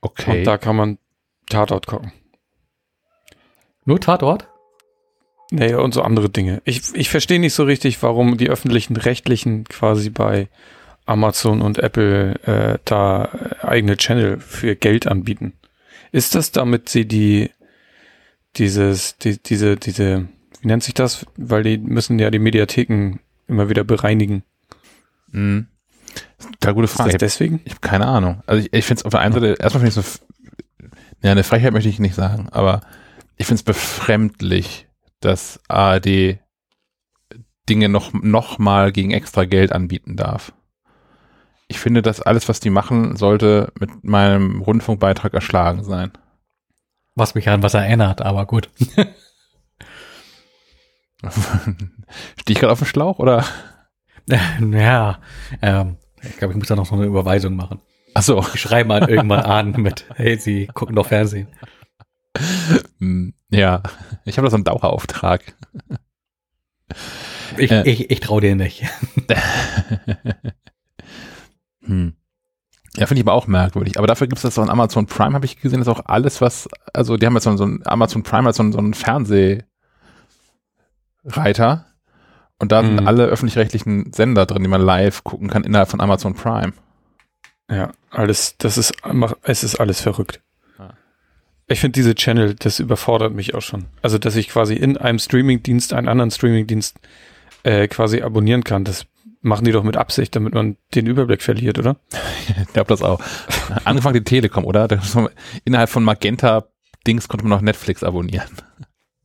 Okay. 0.00 0.38
Und 0.38 0.44
da 0.44 0.58
kann 0.58 0.76
man 0.76 0.98
Tatort 1.48 1.86
gucken. 1.86 2.12
Nur 3.84 4.00
Tatort? 4.00 4.48
Nee, 5.50 5.74
und 5.74 5.94
so 5.94 6.02
andere 6.02 6.28
Dinge. 6.28 6.60
Ich, 6.64 6.82
ich 6.94 7.08
verstehe 7.08 7.40
nicht 7.40 7.54
so 7.54 7.64
richtig, 7.64 8.02
warum 8.02 8.36
die 8.36 8.50
öffentlichen 8.50 8.96
Rechtlichen 8.96 9.64
quasi 9.64 10.10
bei 10.10 10.48
Amazon 11.06 11.62
und 11.62 11.78
Apple 11.78 12.34
äh, 12.42 12.78
da 12.84 13.30
eigene 13.62 13.96
Channel 13.96 14.40
für 14.40 14.76
Geld 14.76 15.06
anbieten. 15.06 15.54
Ist 16.12 16.34
das 16.34 16.52
damit 16.52 16.88
sie 16.90 17.06
die 17.06 17.50
dieses, 18.56 19.16
die, 19.18 19.42
diese, 19.42 19.76
diese, 19.76 20.28
wie 20.60 20.66
nennt 20.66 20.82
sich 20.82 20.94
das? 20.94 21.26
Weil 21.36 21.62
die 21.62 21.78
müssen 21.78 22.18
ja 22.18 22.30
die 22.30 22.38
Mediatheken 22.38 23.20
immer 23.46 23.68
wieder 23.70 23.84
bereinigen. 23.84 24.42
Mhm. 25.30 25.68
Total 26.38 26.74
gute 26.74 26.88
Frage. 26.88 27.10
Ist 27.10 27.14
das 27.14 27.32
deswegen? 27.32 27.60
Ich 27.64 27.72
habe 27.72 27.80
keine 27.80 28.06
Ahnung. 28.06 28.42
Also 28.46 28.60
ich, 28.64 28.72
ich 28.72 28.84
finde 28.84 29.00
es 29.00 29.04
auf 29.04 29.10
der 29.10 29.20
einen 29.20 29.34
Seite, 29.34 29.56
erstmal 29.58 29.84
finde 29.84 30.00
ich 30.00 30.06
so, 30.06 30.24
ja, 31.22 31.32
eine 31.32 31.44
Frechheit 31.44 31.72
möchte 31.72 31.88
ich 31.88 31.98
nicht 31.98 32.14
sagen, 32.14 32.48
aber 32.50 32.80
ich 33.36 33.46
finde 33.46 33.60
es 33.60 33.64
befremdlich, 33.64 34.86
dass 35.20 35.60
ARD 35.68 36.38
Dinge 37.68 37.88
noch, 37.88 38.12
noch 38.12 38.58
mal 38.58 38.92
gegen 38.92 39.10
extra 39.10 39.44
Geld 39.44 39.72
anbieten 39.72 40.16
darf. 40.16 40.52
Ich 41.68 41.78
finde, 41.78 42.00
dass 42.00 42.22
alles, 42.22 42.48
was 42.48 42.60
die 42.60 42.70
machen, 42.70 43.16
sollte 43.16 43.72
mit 43.78 44.02
meinem 44.02 44.62
Rundfunkbeitrag 44.62 45.34
erschlagen 45.34 45.84
sein. 45.84 46.12
Was 47.14 47.34
mich 47.34 47.48
an 47.48 47.62
was 47.62 47.74
erinnert, 47.74 48.22
aber 48.22 48.46
gut. 48.46 48.70
Stehe 48.80 49.14
ich 52.48 52.58
gerade 52.58 52.72
auf 52.72 52.78
dem 52.78 52.86
Schlauch, 52.86 53.18
oder? 53.18 53.44
Ja, 54.60 55.20
ähm, 55.62 55.96
ich 56.22 56.36
glaube, 56.36 56.52
ich 56.52 56.58
muss 56.58 56.68
da 56.68 56.76
noch 56.76 56.86
so 56.86 56.94
eine 56.94 57.04
Überweisung 57.06 57.56
machen. 57.56 57.80
Ach 58.14 58.22
so. 58.22 58.44
Ich 58.54 58.60
schreibe 58.60 58.88
mal 58.88 59.08
irgendwann 59.08 59.44
an 59.44 59.72
mit, 59.72 60.06
hey, 60.14 60.38
Sie 60.38 60.66
gucken 60.66 60.96
doch 60.96 61.06
Fernsehen. 61.06 61.48
Hm, 62.98 63.34
ja, 63.50 63.82
ich 64.24 64.38
habe 64.38 64.46
da 64.46 64.50
so 64.50 64.56
einen 64.56 64.64
Dauerauftrag. 64.64 65.54
Ich, 67.56 67.70
äh. 67.70 67.88
ich, 67.88 68.10
ich 68.10 68.20
traue 68.20 68.40
dir 68.40 68.56
nicht. 68.56 68.84
hm. 71.84 72.14
Ja, 72.96 73.06
finde 73.06 73.20
ich 73.20 73.26
aber 73.26 73.34
auch 73.34 73.46
merkwürdig. 73.46 73.98
Aber 73.98 74.06
dafür 74.06 74.26
gibt 74.26 74.38
es 74.38 74.42
das 74.42 74.56
so 74.56 74.62
ein 74.62 74.70
Amazon 74.70 75.06
Prime, 75.06 75.34
habe 75.34 75.46
ich 75.46 75.60
gesehen, 75.60 75.80
ist 75.80 75.88
auch 75.88 76.06
alles, 76.06 76.40
was, 76.40 76.68
also 76.92 77.16
die 77.16 77.26
haben 77.26 77.34
jetzt 77.34 77.44
so, 77.44 77.56
so 77.56 77.64
ein 77.64 77.86
Amazon 77.86 78.22
Prime 78.24 78.48
als 78.48 78.56
so, 78.56 78.72
so 78.72 78.78
einen 78.78 78.94
Fernsehreiter 78.94 79.66
und 82.58 82.72
da 82.72 82.82
sind 82.82 83.00
mhm. 83.00 83.06
alle 83.06 83.26
öffentlich-rechtlichen 83.26 84.12
Sender 84.12 84.46
drin, 84.46 84.62
die 84.62 84.68
man 84.68 84.82
live 84.82 85.24
gucken 85.24 85.48
kann 85.48 85.64
innerhalb 85.64 85.88
von 85.88 86.00
Amazon 86.00 86.34
Prime. 86.34 86.72
Ja, 87.70 87.92
alles, 88.10 88.56
das 88.58 88.78
ist, 88.78 88.94
es 89.42 89.64
ist 89.64 89.76
alles 89.76 90.00
verrückt. 90.00 90.40
Ich 91.70 91.80
finde 91.80 91.92
diese 91.92 92.14
Channel, 92.14 92.54
das 92.54 92.80
überfordert 92.80 93.34
mich 93.34 93.54
auch 93.54 93.60
schon. 93.60 93.84
Also, 94.00 94.16
dass 94.16 94.36
ich 94.36 94.48
quasi 94.48 94.74
in 94.74 94.96
einem 94.96 95.18
Streamingdienst 95.18 95.92
einen 95.92 96.08
anderen 96.08 96.30
Streamingdienst 96.30 96.96
äh, 97.62 97.88
quasi 97.88 98.22
abonnieren 98.22 98.64
kann, 98.64 98.84
das 98.84 99.04
machen 99.42 99.66
die 99.66 99.72
doch 99.72 99.82
mit 99.82 99.98
Absicht, 99.98 100.34
damit 100.34 100.54
man 100.54 100.78
den 100.94 101.06
Überblick 101.06 101.42
verliert, 101.42 101.78
oder? 101.78 101.96
ich 102.62 102.72
glaube 102.72 102.88
das 102.88 103.02
auch. 103.02 103.20
Angefangen 103.84 104.14
die 104.14 104.24
Telekom, 104.24 104.64
oder? 104.64 104.88
innerhalb 105.64 105.90
von 105.90 106.04
Magenta 106.04 106.64
Dings 107.06 107.28
konnte 107.28 107.46
man 107.46 107.58
noch 107.58 107.62
Netflix 107.62 108.02
abonnieren. 108.02 108.48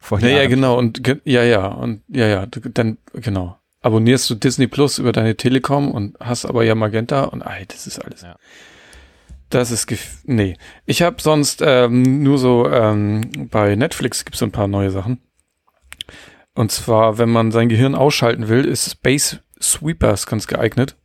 Vor 0.04 0.20
ja, 0.20 0.28
ja, 0.28 0.48
genau. 0.48 0.78
Und 0.78 1.02
ja, 1.24 1.44
ja. 1.44 1.66
Und 1.66 2.04
ja, 2.10 2.28
ja, 2.28 2.46
dann, 2.46 2.98
genau. 3.14 3.58
Abonnierst 3.80 4.30
du 4.30 4.36
Disney 4.36 4.68
Plus 4.68 5.00
über 5.00 5.14
deine 5.14 5.38
Telekom 5.38 5.92
und 5.92 6.18
hast 6.20 6.46
aber 6.46 6.66
ja 6.66 6.76
Magenta 6.76 7.24
und 7.24 7.42
ey, 7.42 7.66
das 7.66 7.88
ist 7.88 8.04
alles. 8.04 8.22
Ja. 8.22 8.36
Das 9.50 9.72
ist 9.72 9.90
nee. 10.26 10.58
Ich 10.86 11.04
habe 11.04 11.22
sonst 11.22 11.64
ähm, 11.66 12.22
nur 12.22 12.38
so 12.38 12.70
ähm, 12.70 13.48
bei 13.50 13.78
Netflix 13.78 14.26
gibt's 14.26 14.40
so 14.40 14.46
ein 14.46 14.52
paar 14.52 14.68
neue 14.68 14.92
Sachen. 14.92 15.22
Und 16.54 16.74
zwar, 16.74 17.18
wenn 17.18 17.30
man 17.30 17.54
sein 17.54 17.70
Gehirn 17.70 17.96
ausschalten 17.96 18.50
will, 18.50 18.66
ist 18.66 18.92
Space 18.92 19.40
Sweepers 19.62 20.28
ganz 20.28 20.48
geeignet. 20.48 20.98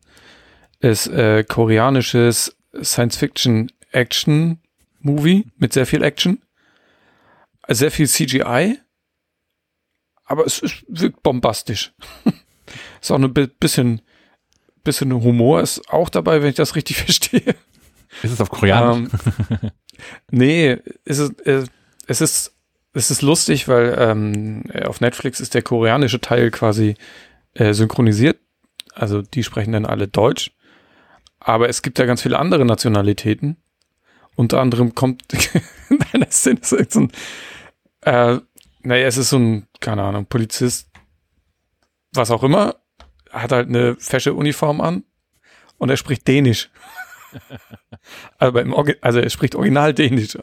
ist 0.80 1.06
äh, 1.06 1.44
koreanisches 1.44 2.56
Science-Fiction-Action-Movie 2.82 5.46
mit 5.56 5.72
sehr 5.72 5.86
viel 5.86 6.02
Action. 6.02 6.42
Sehr 7.68 7.92
viel 7.92 8.08
CGI. 8.08 8.80
Aber 10.28 10.46
es, 10.46 10.62
es 10.62 10.84
wirkt 10.86 11.22
bombastisch. 11.22 11.92
ist 13.00 13.10
auch 13.10 13.18
ein 13.18 13.32
bisschen, 13.58 14.02
bisschen 14.84 15.12
Humor 15.12 15.62
ist 15.62 15.88
auch 15.90 16.10
dabei, 16.10 16.42
wenn 16.42 16.50
ich 16.50 16.56
das 16.56 16.76
richtig 16.76 16.96
verstehe. 17.04 17.56
Ist 18.22 18.32
es 18.32 18.40
auf 18.40 18.50
Koreanisch? 18.50 19.10
Ähm, 19.62 19.70
nee, 20.30 20.78
es 21.04 21.18
ist, 21.18 21.46
äh, 21.46 21.64
es 22.06 22.20
ist, 22.20 22.54
es 22.92 23.10
ist 23.10 23.22
lustig, 23.22 23.68
weil 23.68 23.96
ähm, 23.98 24.64
auf 24.84 25.00
Netflix 25.00 25.40
ist 25.40 25.54
der 25.54 25.62
koreanische 25.62 26.20
Teil 26.20 26.50
quasi 26.50 26.94
äh, 27.54 27.72
synchronisiert. 27.72 28.38
Also 28.94 29.22
die 29.22 29.44
sprechen 29.44 29.72
dann 29.72 29.86
alle 29.86 30.08
Deutsch. 30.08 30.52
Aber 31.40 31.68
es 31.68 31.82
gibt 31.82 31.98
ja 31.98 32.04
ganz 32.04 32.22
viele 32.22 32.38
andere 32.38 32.64
Nationalitäten. 32.64 33.56
Unter 34.36 34.60
anderem 34.60 34.94
kommt 34.94 35.22
in 35.90 36.02
einer 36.12 36.30
Szene 36.30 36.60
so 36.62 36.76
ein, 36.76 37.12
äh, 38.02 38.40
naja, 38.82 39.06
es 39.06 39.16
ist 39.16 39.30
so 39.30 39.38
ein, 39.38 39.67
keine 39.80 40.02
Ahnung, 40.02 40.26
Polizist, 40.26 40.90
was 42.12 42.30
auch 42.30 42.42
immer, 42.42 42.76
hat 43.30 43.52
halt 43.52 43.68
eine 43.68 43.96
fesche 43.96 44.34
Uniform 44.34 44.80
an 44.80 45.04
und 45.78 45.90
er 45.90 45.96
spricht 45.96 46.26
Dänisch. 46.26 46.70
Aber 48.38 48.62
im 48.62 48.72
Orgi 48.72 48.96
also 49.00 49.20
er 49.20 49.30
spricht 49.30 49.54
original 49.54 49.92
Dänisch. 49.92 50.36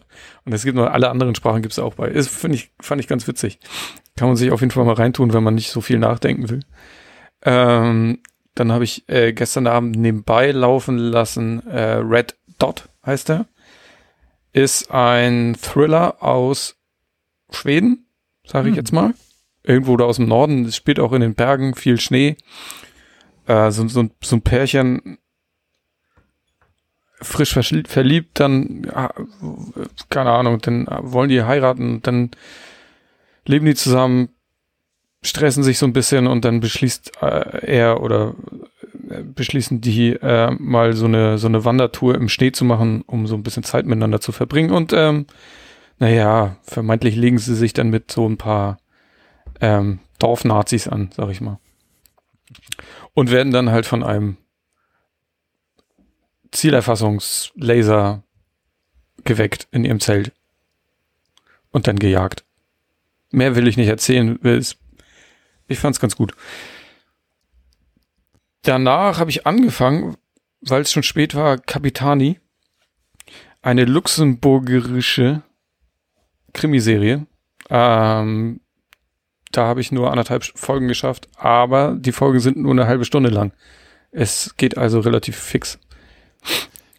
Und 0.45 0.53
es 0.53 0.63
gibt 0.63 0.75
noch 0.77 0.85
alle 0.85 1.09
anderen 1.09 1.35
Sprachen 1.35 1.61
gibt 1.61 1.71
es 1.71 1.79
auch 1.79 1.95
bei. 1.95 2.09
Das 2.09 2.27
finde 2.27 2.57
ich, 2.57 2.71
fand 2.79 3.01
ich 3.01 3.07
ganz 3.07 3.27
witzig. 3.27 3.59
Kann 4.15 4.27
man 4.27 4.37
sich 4.37 4.51
auf 4.51 4.61
jeden 4.61 4.71
Fall 4.71 4.85
mal 4.85 4.93
reintun, 4.93 5.33
wenn 5.33 5.43
man 5.43 5.55
nicht 5.55 5.71
so 5.71 5.81
viel 5.81 5.97
nachdenken 5.97 6.49
will. 6.49 6.59
Ähm, 7.41 8.19
dann 8.53 8.71
habe 8.71 8.83
ich 8.83 9.07
äh, 9.09 9.33
gestern 9.33 9.67
Abend 9.67 9.97
nebenbei 9.97 10.51
laufen 10.51 10.97
lassen, 10.97 11.65
äh, 11.67 11.95
Red 11.95 12.35
Dot 12.57 12.87
heißt 13.05 13.29
er. 13.29 13.45
Ist 14.53 14.89
ein 14.91 15.57
Thriller 15.61 16.23
aus 16.23 16.77
Schweden, 17.51 18.07
sage 18.45 18.69
ich 18.69 18.75
hm. 18.75 18.77
jetzt 18.77 18.93
mal. 18.93 19.13
Irgendwo 19.65 19.97
da 19.97 20.05
aus 20.05 20.17
dem 20.17 20.27
Norden. 20.27 20.65
Es 20.65 20.75
spielt 20.75 20.99
auch 20.99 21.13
in 21.13 21.21
den 21.21 21.35
Bergen, 21.35 21.75
viel 21.75 21.99
Schnee. 21.99 22.37
Äh, 23.47 23.71
so, 23.71 23.87
so, 23.87 24.07
so 24.21 24.35
ein 24.35 24.41
Pärchen 24.41 25.17
frisch 27.21 27.53
verliebt, 27.53 28.39
dann, 28.39 28.83
keine 30.09 30.31
Ahnung, 30.31 30.59
dann 30.61 30.87
wollen 31.01 31.29
die 31.29 31.43
heiraten, 31.43 32.01
dann 32.01 32.31
leben 33.45 33.65
die 33.65 33.75
zusammen, 33.75 34.29
stressen 35.21 35.63
sich 35.63 35.77
so 35.77 35.85
ein 35.85 35.93
bisschen 35.93 36.27
und 36.27 36.45
dann 36.45 36.59
beschließt 36.59 37.13
äh, 37.21 37.65
er 37.65 38.01
oder 38.01 38.35
äh, 39.09 39.23
beschließen 39.23 39.81
die 39.81 40.13
äh, 40.13 40.51
mal 40.59 40.93
so 40.93 41.05
eine 41.05 41.37
so 41.37 41.47
eine 41.47 41.65
Wandertour 41.65 42.15
im 42.15 42.29
Schnee 42.29 42.51
zu 42.51 42.63
machen, 42.63 43.03
um 43.07 43.25
so 43.25 43.35
ein 43.35 43.43
bisschen 43.43 43.63
Zeit 43.63 43.85
miteinander 43.85 44.21
zu 44.21 44.31
verbringen 44.31 44.71
und 44.71 44.93
ähm, 44.93 45.25
naja, 45.97 46.57
vermeintlich 46.63 47.15
legen 47.15 47.37
sie 47.37 47.55
sich 47.55 47.73
dann 47.73 47.89
mit 47.89 48.11
so 48.11 48.27
ein 48.27 48.37
paar 48.37 48.77
ähm, 49.61 49.99
Dorfnazis 50.19 50.87
an, 50.87 51.11
sag 51.15 51.29
ich 51.29 51.41
mal. 51.41 51.59
Und 53.13 53.31
werden 53.31 53.51
dann 53.51 53.71
halt 53.71 53.85
von 53.85 54.03
einem 54.03 54.37
Zielerfassungslaser 56.51 58.23
geweckt 59.23 59.67
in 59.71 59.85
ihrem 59.85 59.99
Zelt. 59.99 60.31
Und 61.71 61.87
dann 61.87 61.99
gejagt. 61.99 62.45
Mehr 63.31 63.55
will 63.55 63.67
ich 63.67 63.75
nicht 63.75 63.89
erzählen. 63.89 64.39
Ich 65.67 65.79
fand's 65.79 65.99
ganz 65.99 66.15
gut. 66.15 66.33
Danach 68.61 69.19
habe 69.19 69.29
ich 69.29 69.45
angefangen, 69.45 70.15
weil 70.61 70.81
es 70.81 70.91
schon 70.91 71.03
spät 71.03 71.35
war, 71.35 71.57
Capitani. 71.57 72.39
Eine 73.61 73.85
luxemburgerische 73.85 75.41
Krimiserie. 76.53 77.27
Ähm, 77.69 78.61
da 79.57 79.65
habe 79.65 79.81
ich 79.81 79.91
nur 79.91 80.11
anderthalb 80.11 80.43
Folgen 80.43 80.87
geschafft, 80.87 81.27
aber 81.37 81.95
die 81.97 82.11
Folgen 82.11 82.39
sind 82.39 82.57
nur 82.57 82.71
eine 82.71 82.87
halbe 82.87 83.05
Stunde 83.05 83.29
lang. 83.29 83.51
Es 84.11 84.55
geht 84.57 84.77
also 84.77 84.99
relativ 84.99 85.37
fix. 85.37 85.79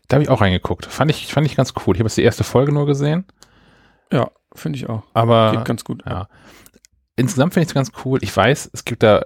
Da 0.09 0.16
habe 0.16 0.24
ich 0.24 0.28
auch 0.28 0.41
reingeguckt. 0.41 0.87
Fand 0.87 1.11
ich, 1.11 1.33
fand 1.33 1.47
ich 1.47 1.57
ganz 1.57 1.73
cool. 1.74 1.95
Ich 1.95 2.01
habe 2.01 2.09
jetzt 2.09 2.16
die 2.16 2.23
erste 2.23 2.45
Folge 2.45 2.73
nur 2.73 2.87
gesehen. 2.87 3.24
Ja, 4.12 4.31
finde 4.55 4.78
ich 4.78 4.89
auch. 4.89 5.03
Aber 5.15 5.53
geht 5.53 5.65
ganz 5.65 5.85
gut. 5.85 6.03
Ja. 6.07 6.28
Insgesamt 7.16 7.55
finde 7.55 7.65
ich 7.65 7.70
es 7.70 7.74
ganz 7.74 7.93
cool. 8.05 8.19
Ich 8.23 8.37
weiß, 8.37 8.70
es 8.73 8.85
gibt 8.85 9.03
da 9.03 9.20
äh, 9.20 9.24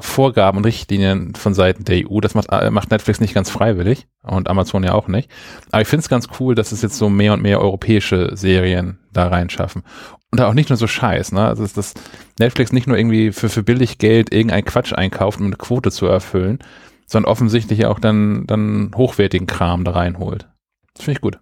Vorgaben 0.00 0.58
und 0.58 0.64
Richtlinien 0.64 1.34
von 1.34 1.54
Seiten 1.54 1.84
der 1.84 2.10
EU. 2.10 2.20
Das 2.20 2.34
macht, 2.34 2.48
äh, 2.50 2.70
macht 2.70 2.90
Netflix 2.90 3.20
nicht 3.20 3.34
ganz 3.34 3.48
freiwillig 3.48 4.08
und 4.22 4.50
Amazon 4.50 4.82
ja 4.82 4.92
auch 4.92 5.06
nicht. 5.06 5.30
Aber 5.70 5.82
ich 5.82 5.88
finde 5.88 6.02
es 6.02 6.08
ganz 6.08 6.28
cool, 6.40 6.54
dass 6.54 6.72
es 6.72 6.82
jetzt 6.82 6.98
so 6.98 7.08
mehr 7.08 7.32
und 7.32 7.42
mehr 7.42 7.60
europäische 7.60 8.36
Serien 8.36 8.98
da 9.12 9.28
reinschaffen. 9.28 9.84
Und 10.32 10.40
da 10.40 10.48
auch 10.48 10.54
nicht 10.54 10.70
nur 10.70 10.78
so 10.78 10.86
Scheiß, 10.86 11.32
ne? 11.32 11.46
Also, 11.46 11.66
dass 11.66 11.92
Netflix 12.38 12.72
nicht 12.72 12.86
nur 12.86 12.96
irgendwie 12.96 13.32
für, 13.32 13.50
für 13.50 13.62
billig 13.62 13.98
Geld 13.98 14.32
irgendein 14.32 14.64
Quatsch 14.64 14.94
einkauft, 14.94 15.38
um 15.38 15.46
eine 15.46 15.56
Quote 15.56 15.90
zu 15.90 16.06
erfüllen, 16.06 16.58
sondern 17.06 17.30
offensichtlich 17.30 17.84
auch 17.84 17.98
dann, 17.98 18.46
dann 18.46 18.92
hochwertigen 18.96 19.46
Kram 19.46 19.84
da 19.84 19.90
reinholt. 19.92 20.48
Das 20.94 21.04
finde 21.04 21.18
ich 21.18 21.20
gut. 21.20 21.38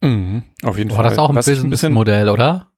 Mhm, 0.00 0.44
auf 0.62 0.78
jeden 0.78 0.90
Boah, 0.90 0.96
Fall. 0.96 1.04
das 1.04 1.14
ist 1.14 1.18
auch 1.18 1.30
ein 1.30 1.34
Businessmodell, 1.34 2.28
oder? 2.28 2.70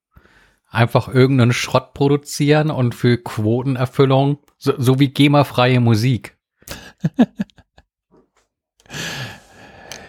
Einfach 0.70 1.09
irgendeinen 1.09 1.52
Schrott 1.52 1.92
produzieren 1.92 2.70
und 2.70 2.94
für 2.94 3.18
Quotenerfüllung, 3.18 4.38
so, 4.56 4.72
so 4.78 4.98
wie 5.01 5.09
GEMA-freie 5.09 5.80
Musik. 5.80 6.38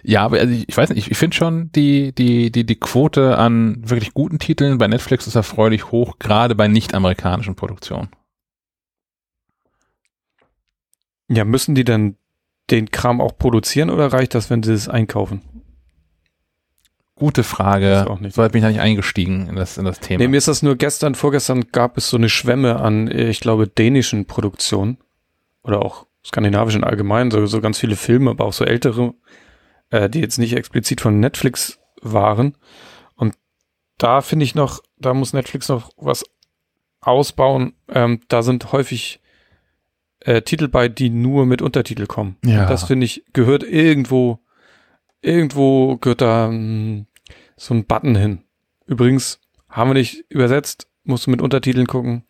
Ja, 0.04 0.24
aber 0.24 0.40
also 0.40 0.54
ich, 0.54 0.68
ich 0.68 0.78
weiß 0.78 0.90
nicht, 0.90 0.98
ich, 1.06 1.12
ich 1.12 1.18
finde 1.18 1.36
schon, 1.36 1.72
die, 1.72 2.14
die, 2.14 2.52
die, 2.52 2.66
die 2.66 2.76
Quote 2.76 3.38
an 3.38 3.78
wirklich 3.88 4.14
guten 4.14 4.40
Titeln 4.40 4.78
bei 4.78 4.88
Netflix 4.88 5.28
ist 5.28 5.36
erfreulich 5.36 5.92
hoch, 5.92 6.18
gerade 6.20 6.56
bei 6.56 6.68
nicht-amerikanischen 6.68 7.56
Produktionen. 7.56 8.10
Ja, 11.30 11.46
müssen 11.46 11.76
die 11.76 11.84
dann 11.84 12.16
den 12.70 12.92
Kram 12.92 13.22
auch 13.22 13.38
produzieren 13.38 13.90
oder 13.90 14.12
reicht 14.12 14.36
das, 14.36 14.50
wenn 14.50 14.64
sie 14.64 14.74
es 14.74 14.90
einkaufen? 14.90 15.42
Gute 17.16 17.44
Frage. 17.44 18.06
So 18.08 18.16
bin 18.16 18.26
ich 18.28 18.34
da 18.34 18.70
nicht 18.70 18.80
eingestiegen 18.80 19.48
in 19.48 19.56
das, 19.56 19.78
in 19.78 19.86
das 19.86 20.00
Thema. 20.00 20.24
Nee, 20.24 20.28
mir 20.28 20.38
ist 20.38 20.48
das 20.48 20.64
nur 20.64 20.76
gestern, 20.76 21.14
vorgestern 21.14 21.66
gab 21.72 21.98
es 21.98 22.10
so 22.10 22.18
eine 22.18 22.30
Schwemme 22.30 22.78
an, 22.80 23.08
ich 23.12 23.40
glaube, 23.40 23.68
dänischen 23.68 24.26
Produktionen 24.26 24.98
oder 25.64 25.86
auch 25.86 26.08
skandinavischen 26.26 26.84
allgemein, 26.84 27.30
so, 27.30 27.46
so 27.46 27.62
ganz 27.62 27.78
viele 27.78 27.96
Filme, 27.96 28.32
aber 28.32 28.46
auch 28.46 28.54
so 28.54 28.66
ältere, 28.66 29.14
äh, 29.92 30.10
die 30.10 30.22
jetzt 30.22 30.40
nicht 30.40 30.54
explizit 30.54 31.02
von 31.02 31.20
Netflix 31.20 31.80
waren. 32.02 32.58
Und 33.16 33.36
da 33.98 34.22
finde 34.22 34.46
ich 34.46 34.56
noch, 34.56 34.82
da 34.98 35.14
muss 35.14 35.34
Netflix 35.34 35.70
noch 35.70 35.92
was 35.98 36.24
ausbauen. 37.02 37.74
Ähm, 37.90 38.22
da 38.28 38.42
sind 38.42 38.72
häufig 38.72 39.20
äh, 40.22 40.42
Titel 40.42 40.68
bei, 40.68 40.88
die 40.88 41.10
nur 41.10 41.46
mit 41.46 41.62
Untertitel 41.62 42.08
kommen. 42.08 42.38
Ja. 42.46 42.66
Das 42.66 42.86
finde 42.86 43.06
ich, 43.06 43.24
gehört 43.34 43.64
irgendwo, 43.64 44.40
irgendwo 45.22 45.98
gehört 45.98 46.22
da 46.22 46.48
mh, 46.48 46.54
hm, 46.54 47.06
so 47.58 47.74
ein 47.74 47.86
Button 47.86 48.16
hin. 48.16 48.44
Übrigens, 48.88 49.40
haben 49.70 49.90
wir 49.90 49.94
nicht 49.94 50.26
übersetzt, 50.30 50.88
musst 51.04 51.28
du 51.28 51.32
mit 51.32 51.42
Untertiteln 51.42 51.88
gucken. 51.88 52.24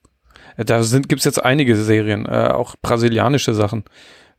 Äh, 0.57 0.65
da 0.65 0.83
sind, 0.83 1.09
gibt's 1.09 1.25
jetzt 1.25 1.43
einige 1.43 1.75
Serien, 1.75 2.25
äh, 2.25 2.49
auch 2.51 2.75
brasilianische 2.81 3.53
Sachen. 3.53 3.83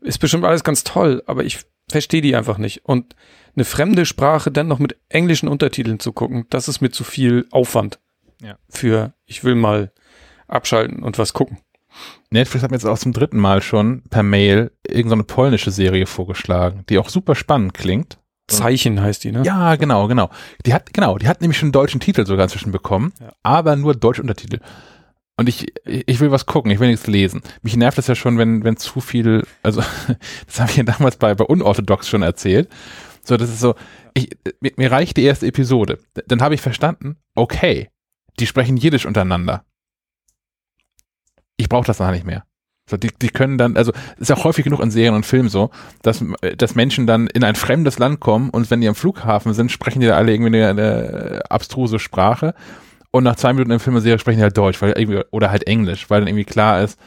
Ist 0.00 0.18
bestimmt 0.18 0.44
alles 0.44 0.64
ganz 0.64 0.82
toll, 0.82 1.22
aber 1.26 1.44
ich 1.44 1.60
verstehe 1.92 2.20
die 2.20 2.34
einfach 2.34 2.58
nicht. 2.58 2.84
Und 2.84 3.14
eine 3.54 3.64
fremde 3.64 4.06
Sprache 4.06 4.50
dann 4.50 4.68
noch 4.68 4.78
mit 4.78 4.96
englischen 5.08 5.48
Untertiteln 5.48 6.00
zu 6.00 6.12
gucken, 6.12 6.46
das 6.50 6.68
ist 6.68 6.80
mir 6.80 6.90
zu 6.90 7.04
viel 7.04 7.46
Aufwand. 7.50 8.00
Ja. 8.40 8.56
Für, 8.68 9.14
ich 9.26 9.44
will 9.44 9.54
mal 9.54 9.92
abschalten 10.48 11.02
und 11.02 11.18
was 11.18 11.32
gucken. 11.32 11.58
Netflix 12.30 12.62
hat 12.62 12.70
mir 12.70 12.76
jetzt 12.76 12.86
auch 12.86 12.98
zum 12.98 13.12
dritten 13.12 13.38
Mal 13.38 13.62
schon 13.62 14.02
per 14.10 14.22
Mail 14.22 14.72
irgendeine 14.86 15.24
polnische 15.24 15.70
Serie 15.70 16.06
vorgeschlagen, 16.06 16.84
die 16.88 16.98
auch 16.98 17.10
super 17.10 17.34
spannend 17.34 17.74
klingt. 17.74 18.18
Zeichen 18.48 19.00
heißt 19.00 19.24
die, 19.24 19.32
ne? 19.32 19.42
Ja, 19.44 19.76
genau, 19.76 20.08
genau. 20.08 20.30
Die 20.66 20.74
hat, 20.74 20.92
genau, 20.92 21.16
die 21.18 21.28
hat 21.28 21.40
nämlich 21.40 21.58
schon 21.58 21.68
einen 21.68 21.72
deutschen 21.72 22.00
Titel 22.00 22.26
sogar 22.26 22.44
inzwischen 22.44 22.72
bekommen, 22.72 23.12
ja. 23.20 23.32
aber 23.42 23.76
nur 23.76 23.94
deutsche 23.94 24.22
Untertitel. 24.22 24.58
Und 25.36 25.48
ich, 25.48 25.72
ich 25.84 26.20
will 26.20 26.30
was 26.30 26.46
gucken, 26.46 26.70
ich 26.70 26.78
will 26.78 26.88
nichts 26.88 27.06
lesen. 27.06 27.42
Mich 27.62 27.76
nervt 27.76 27.98
das 27.98 28.06
ja 28.06 28.14
schon, 28.14 28.38
wenn, 28.38 28.64
wenn 28.64 28.76
zu 28.76 29.00
viel, 29.00 29.44
also, 29.62 29.82
das 30.46 30.60
habe 30.60 30.70
ich 30.70 30.76
ja 30.76 30.84
damals 30.84 31.16
bei, 31.16 31.34
bei 31.34 31.44
Unorthodox 31.44 32.08
schon 32.08 32.22
erzählt. 32.22 32.68
So, 33.24 33.36
das 33.36 33.48
ist 33.48 33.60
so, 33.60 33.74
ich, 34.14 34.30
mir, 34.60 34.72
mir 34.76 34.92
reicht 34.92 35.16
die 35.16 35.24
erste 35.24 35.46
Episode. 35.46 35.98
Dann 36.26 36.42
habe 36.42 36.54
ich 36.54 36.60
verstanden, 36.60 37.16
okay, 37.34 37.88
die 38.38 38.46
sprechen 38.46 38.76
Jiddisch 38.76 39.06
untereinander 39.06 39.64
ich 41.62 41.68
brauche 41.68 41.86
das 41.86 41.98
noch 41.98 42.10
nicht 42.10 42.26
mehr. 42.26 42.44
So, 42.90 42.96
die, 42.96 43.10
die 43.22 43.28
können 43.28 43.58
dann, 43.58 43.76
also 43.76 43.92
ist 44.18 44.28
ja 44.28 44.42
häufig 44.42 44.64
genug 44.64 44.80
in 44.80 44.90
Serien 44.90 45.14
und 45.14 45.24
Filmen 45.24 45.48
so, 45.48 45.70
dass, 46.02 46.22
dass 46.56 46.74
Menschen 46.74 47.06
dann 47.06 47.28
in 47.28 47.44
ein 47.44 47.54
fremdes 47.54 47.98
Land 47.98 48.18
kommen 48.18 48.50
und 48.50 48.70
wenn 48.70 48.80
die 48.80 48.88
am 48.88 48.96
Flughafen 48.96 49.54
sind, 49.54 49.70
sprechen 49.70 50.00
die 50.00 50.08
da 50.08 50.16
alle 50.16 50.32
irgendwie 50.32 50.62
eine, 50.62 50.68
eine 50.68 51.40
abstruse 51.48 52.00
Sprache 52.00 52.54
und 53.12 53.24
nach 53.24 53.36
zwei 53.36 53.52
Minuten 53.52 53.70
im 53.70 53.80
Film 53.80 53.94
und 53.94 54.02
Serie 54.02 54.18
sprechen 54.18 54.38
die 54.38 54.42
halt 54.42 54.56
Deutsch, 54.56 54.82
weil 54.82 54.92
irgendwie, 54.92 55.22
oder 55.30 55.50
halt 55.50 55.66
Englisch, 55.66 56.10
weil 56.10 56.20
dann 56.20 56.28
irgendwie 56.28 56.44
klar 56.44 56.82
ist, 56.82 56.98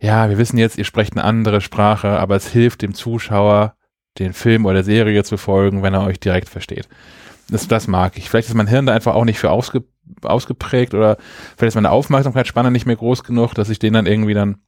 ja, 0.00 0.28
wir 0.28 0.36
wissen 0.36 0.58
jetzt, 0.58 0.76
ihr 0.76 0.84
sprecht 0.84 1.14
eine 1.14 1.24
andere 1.24 1.62
Sprache, 1.62 2.18
aber 2.18 2.36
es 2.36 2.48
hilft 2.48 2.82
dem 2.82 2.92
Zuschauer, 2.92 3.74
den 4.18 4.32
Film 4.32 4.66
oder 4.66 4.84
Serie 4.84 5.24
zu 5.24 5.36
folgen, 5.36 5.82
wenn 5.82 5.94
er 5.94 6.04
euch 6.04 6.20
direkt 6.20 6.48
versteht. 6.48 6.88
Das, 7.48 7.68
das 7.68 7.86
mag 7.86 8.18
ich. 8.18 8.28
Vielleicht 8.28 8.48
ist 8.48 8.54
mein 8.54 8.66
Hirn 8.66 8.86
da 8.86 8.94
einfach 8.94 9.14
auch 9.14 9.24
nicht 9.24 9.38
für 9.38 9.50
ausge, 9.50 9.84
ausgeprägt 10.22 10.92
oder 10.92 11.16
vielleicht 11.56 11.68
ist 11.68 11.74
meine 11.76 11.90
Aufmerksamkeitsspanne 11.90 12.70
nicht 12.70 12.86
mehr 12.86 12.96
groß 12.96 13.24
genug, 13.24 13.54
dass 13.54 13.70
ich 13.70 13.78
den 13.78 13.92
dann 13.94 14.06
irgendwie 14.06 14.34
dann 14.34 14.58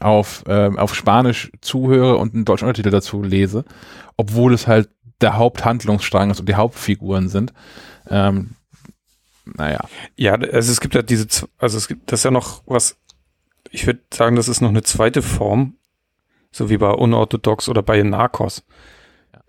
auf, 0.00 0.44
äh, 0.46 0.70
auf 0.76 0.94
Spanisch 0.94 1.50
zuhöre 1.60 2.16
und 2.16 2.34
einen 2.34 2.44
deutschen 2.44 2.66
Untertitel 2.66 2.90
dazu 2.90 3.22
lese, 3.22 3.64
obwohl 4.16 4.54
es 4.54 4.66
halt 4.66 4.88
der 5.20 5.36
Haupthandlungsstrang 5.36 6.30
ist 6.30 6.40
und 6.40 6.48
die 6.48 6.54
Hauptfiguren 6.54 7.28
sind. 7.28 7.52
Ähm, 8.08 8.50
naja. 9.44 9.80
Ja, 10.16 10.34
also 10.34 10.72
es 10.72 10.80
gibt 10.80 10.94
ja 10.94 11.02
diese, 11.02 11.26
also 11.58 11.76
es 11.76 11.88
gibt 11.88 12.10
das 12.10 12.20
ist 12.20 12.24
ja 12.24 12.30
noch 12.30 12.62
was, 12.66 12.96
ich 13.70 13.86
würde 13.86 14.00
sagen, 14.12 14.36
das 14.36 14.48
ist 14.48 14.60
noch 14.60 14.70
eine 14.70 14.82
zweite 14.82 15.22
Form, 15.22 15.76
so 16.50 16.70
wie 16.70 16.78
bei 16.78 16.90
Unorthodox 16.90 17.68
oder 17.68 17.82
bei 17.82 18.02
Narcos. 18.02 18.64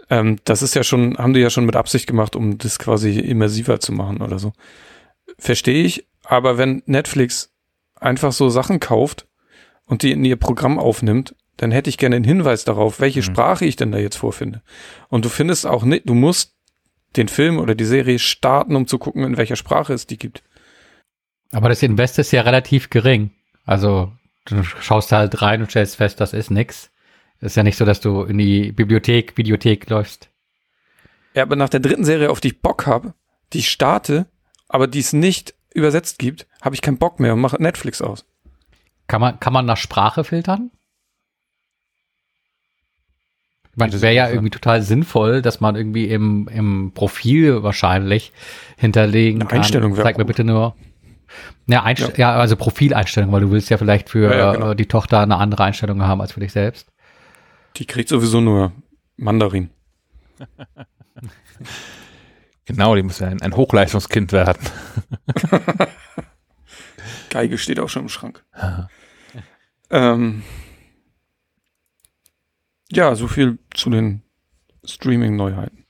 Ähm, 0.09 0.39
das 0.43 0.61
ist 0.61 0.75
ja 0.75 0.83
schon, 0.83 1.17
haben 1.17 1.33
die 1.33 1.39
ja 1.39 1.49
schon 1.49 1.65
mit 1.65 1.75
Absicht 1.75 2.07
gemacht, 2.07 2.35
um 2.35 2.57
das 2.57 2.79
quasi 2.79 3.19
immersiver 3.19 3.79
zu 3.79 3.91
machen 3.91 4.21
oder 4.21 4.39
so. 4.39 4.53
Verstehe 5.37 5.83
ich, 5.83 6.07
aber 6.23 6.57
wenn 6.57 6.83
Netflix 6.85 7.53
einfach 7.95 8.31
so 8.31 8.49
Sachen 8.49 8.79
kauft 8.79 9.27
und 9.85 10.03
die 10.03 10.11
in 10.11 10.25
ihr 10.25 10.35
Programm 10.35 10.79
aufnimmt, 10.79 11.35
dann 11.57 11.71
hätte 11.71 11.89
ich 11.89 11.97
gerne 11.97 12.17
einen 12.17 12.25
Hinweis 12.25 12.65
darauf, 12.65 12.99
welche 12.99 13.19
mhm. 13.19 13.23
Sprache 13.23 13.65
ich 13.65 13.75
denn 13.75 13.91
da 13.91 13.97
jetzt 13.97 14.17
vorfinde. 14.17 14.61
Und 15.09 15.25
du 15.25 15.29
findest 15.29 15.65
auch 15.65 15.83
nicht, 15.83 16.07
du 16.07 16.13
musst 16.13 16.54
den 17.17 17.27
Film 17.27 17.59
oder 17.59 17.75
die 17.75 17.85
Serie 17.85 18.19
starten, 18.19 18.75
um 18.75 18.87
zu 18.87 18.97
gucken, 18.97 19.23
in 19.23 19.37
welcher 19.37 19.55
Sprache 19.55 19.93
es 19.93 20.07
die 20.07 20.17
gibt. 20.17 20.43
Aber 21.51 21.69
das 21.69 21.83
Invest 21.83 22.19
ist 22.19 22.31
ja 22.31 22.41
relativ 22.41 22.89
gering. 22.89 23.31
Also 23.65 24.11
du 24.45 24.63
schaust 24.63 25.11
halt 25.11 25.41
rein 25.41 25.61
und 25.61 25.69
stellst 25.69 25.95
fest, 25.95 26.19
das 26.19 26.33
ist 26.33 26.51
nix. 26.51 26.91
Ist 27.41 27.57
ja 27.57 27.63
nicht 27.63 27.77
so, 27.77 27.85
dass 27.85 27.99
du 27.99 28.23
in 28.23 28.37
die 28.37 28.71
Bibliothek, 28.71 29.37
Videothek 29.37 29.89
läufst. 29.89 30.29
Ja, 31.33 31.43
aber 31.43 31.55
nach 31.55 31.69
der 31.69 31.81
dritten 31.81 32.05
Serie, 32.05 32.29
auf 32.31 32.39
die 32.39 32.49
ich 32.49 32.61
Bock 32.61 32.87
habe, 32.87 33.13
die 33.53 33.59
ich 33.59 33.69
starte, 33.69 34.25
aber 34.67 34.87
die 34.87 34.99
es 34.99 35.13
nicht 35.13 35.53
übersetzt 35.73 36.17
gibt, 36.17 36.47
habe 36.61 36.75
ich 36.75 36.81
keinen 36.81 36.97
Bock 36.97 37.19
mehr 37.19 37.33
und 37.33 37.41
mache 37.41 37.61
Netflix 37.61 38.01
aus. 38.01 38.25
Kann 39.07 39.21
man, 39.21 39.39
kann 39.39 39.53
man 39.53 39.65
nach 39.65 39.77
Sprache 39.77 40.23
filtern? 40.23 40.71
Ich 43.75 43.77
meine, 43.77 43.91
das 43.91 44.01
wäre 44.01 44.13
ja 44.13 44.29
irgendwie 44.29 44.51
total 44.51 44.81
sinnvoll, 44.81 45.41
dass 45.41 45.59
man 45.59 45.75
irgendwie 45.75 46.05
im, 46.05 46.47
im 46.47 46.93
Profil 46.93 47.61
wahrscheinlich 47.61 48.31
hinterlegen 48.77 49.41
Eine 49.41 49.49
kann. 49.49 49.57
Einstellung 49.57 49.93
Zeig 49.95 50.17
mir 50.17 50.23
bitte 50.23 50.45
nur. 50.45 50.75
Ja, 51.67 51.83
Einst 51.83 52.01
ja. 52.01 52.13
ja, 52.15 52.35
also 52.35 52.55
Profileinstellung, 52.55 53.33
weil 53.33 53.41
du 53.41 53.51
willst 53.51 53.69
ja 53.69 53.77
vielleicht 53.77 54.09
für 54.09 54.31
ja, 54.31 54.37
ja, 54.37 54.53
genau. 54.53 54.73
die 54.75 54.85
Tochter 54.85 55.19
eine 55.19 55.35
andere 55.35 55.65
Einstellung 55.65 56.01
haben 56.03 56.21
als 56.21 56.31
für 56.31 56.39
dich 56.39 56.53
selbst. 56.53 56.87
Die 57.75 57.85
kriegt 57.85 58.07
sowieso 58.07 58.39
nur 58.39 58.71
Mandarin. 59.17 59.71
genau, 62.65 62.95
die 62.95 63.03
muss 63.03 63.19
ja 63.19 63.27
ein, 63.27 63.41
ein 63.41 63.57
Hochleistungskind 63.57 64.31
werden. 64.31 64.65
Geige 67.29 67.57
steht 67.57 67.81
auch 67.81 67.89
schon 67.89 68.03
im 68.03 68.09
Schrank. 68.09 68.45
ähm, 69.89 70.43
ja, 72.91 73.15
so 73.15 73.27
viel 73.27 73.57
zu 73.73 73.89
den 73.89 74.21
Streaming-Neuheiten. 74.83 75.85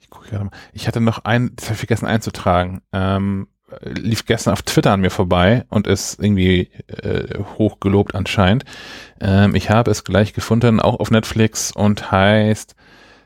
Ich 0.00 0.10
gucke 0.10 0.28
gerade 0.28 0.44
mal. 0.44 0.50
Ich 0.72 0.88
hatte 0.88 1.00
noch 1.00 1.24
ein, 1.24 1.52
das 1.56 1.66
habe 1.66 1.74
ich 1.74 1.80
vergessen 1.80 2.06
einzutragen. 2.06 2.82
Ähm, 2.92 3.48
lief 3.82 4.24
gestern 4.24 4.52
auf 4.52 4.62
Twitter 4.62 4.92
an 4.92 5.00
mir 5.00 5.10
vorbei 5.10 5.64
und 5.68 5.86
ist 5.86 6.18
irgendwie 6.22 6.70
äh, 6.88 7.38
hochgelobt 7.58 8.14
anscheinend. 8.14 8.64
Ähm, 9.20 9.54
ich 9.54 9.70
habe 9.70 9.90
es 9.90 10.04
gleich 10.04 10.32
gefunden, 10.32 10.80
auch 10.80 10.98
auf 10.98 11.10
Netflix 11.10 11.70
und 11.72 12.10
heißt 12.10 12.74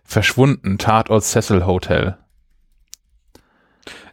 Verschwunden, 0.05 0.79
Tatort 0.79 1.25
Cecil 1.25 1.65
Hotel. 1.65 2.19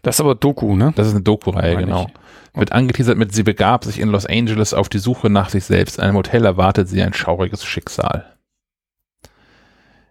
Das 0.02 0.16
ist 0.16 0.22
aber 0.22 0.36
Doku, 0.36 0.76
ne? 0.76 0.94
Das 0.96 1.08
ist 1.08 1.14
eine 1.14 1.24
Doku-Reihe, 1.24 1.78
genau. 1.78 2.08
Ich. 2.08 2.60
Wird 2.60 2.72
angeteasert 2.72 3.18
mit, 3.18 3.34
sie 3.34 3.44
begab 3.44 3.84
sich 3.84 4.00
in 4.00 4.10
Los 4.10 4.26
Angeles 4.26 4.74
auf 4.74 4.90
die 4.90 5.00
Suche 5.00 5.30
nach 5.30 5.50
sich 5.50 5.66
selbst. 5.66 5.98
In 5.98 6.04
einem 6.04 6.16
Hotel 6.16 6.46
erwartet 6.46 6.88
sie 6.88 7.02
ein 7.02 7.14
schauriges 7.14 7.64
Schicksal. 7.66 8.39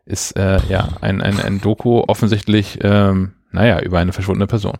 Ist 0.08 0.36
äh, 0.38 0.58
ja 0.70 0.88
ein, 1.02 1.20
ein, 1.20 1.38
ein 1.38 1.60
Doku 1.60 2.00
offensichtlich, 2.00 2.78
ähm, 2.82 3.34
naja, 3.52 3.78
über 3.80 3.98
eine 3.98 4.14
verschwundene 4.14 4.46
Person. 4.46 4.78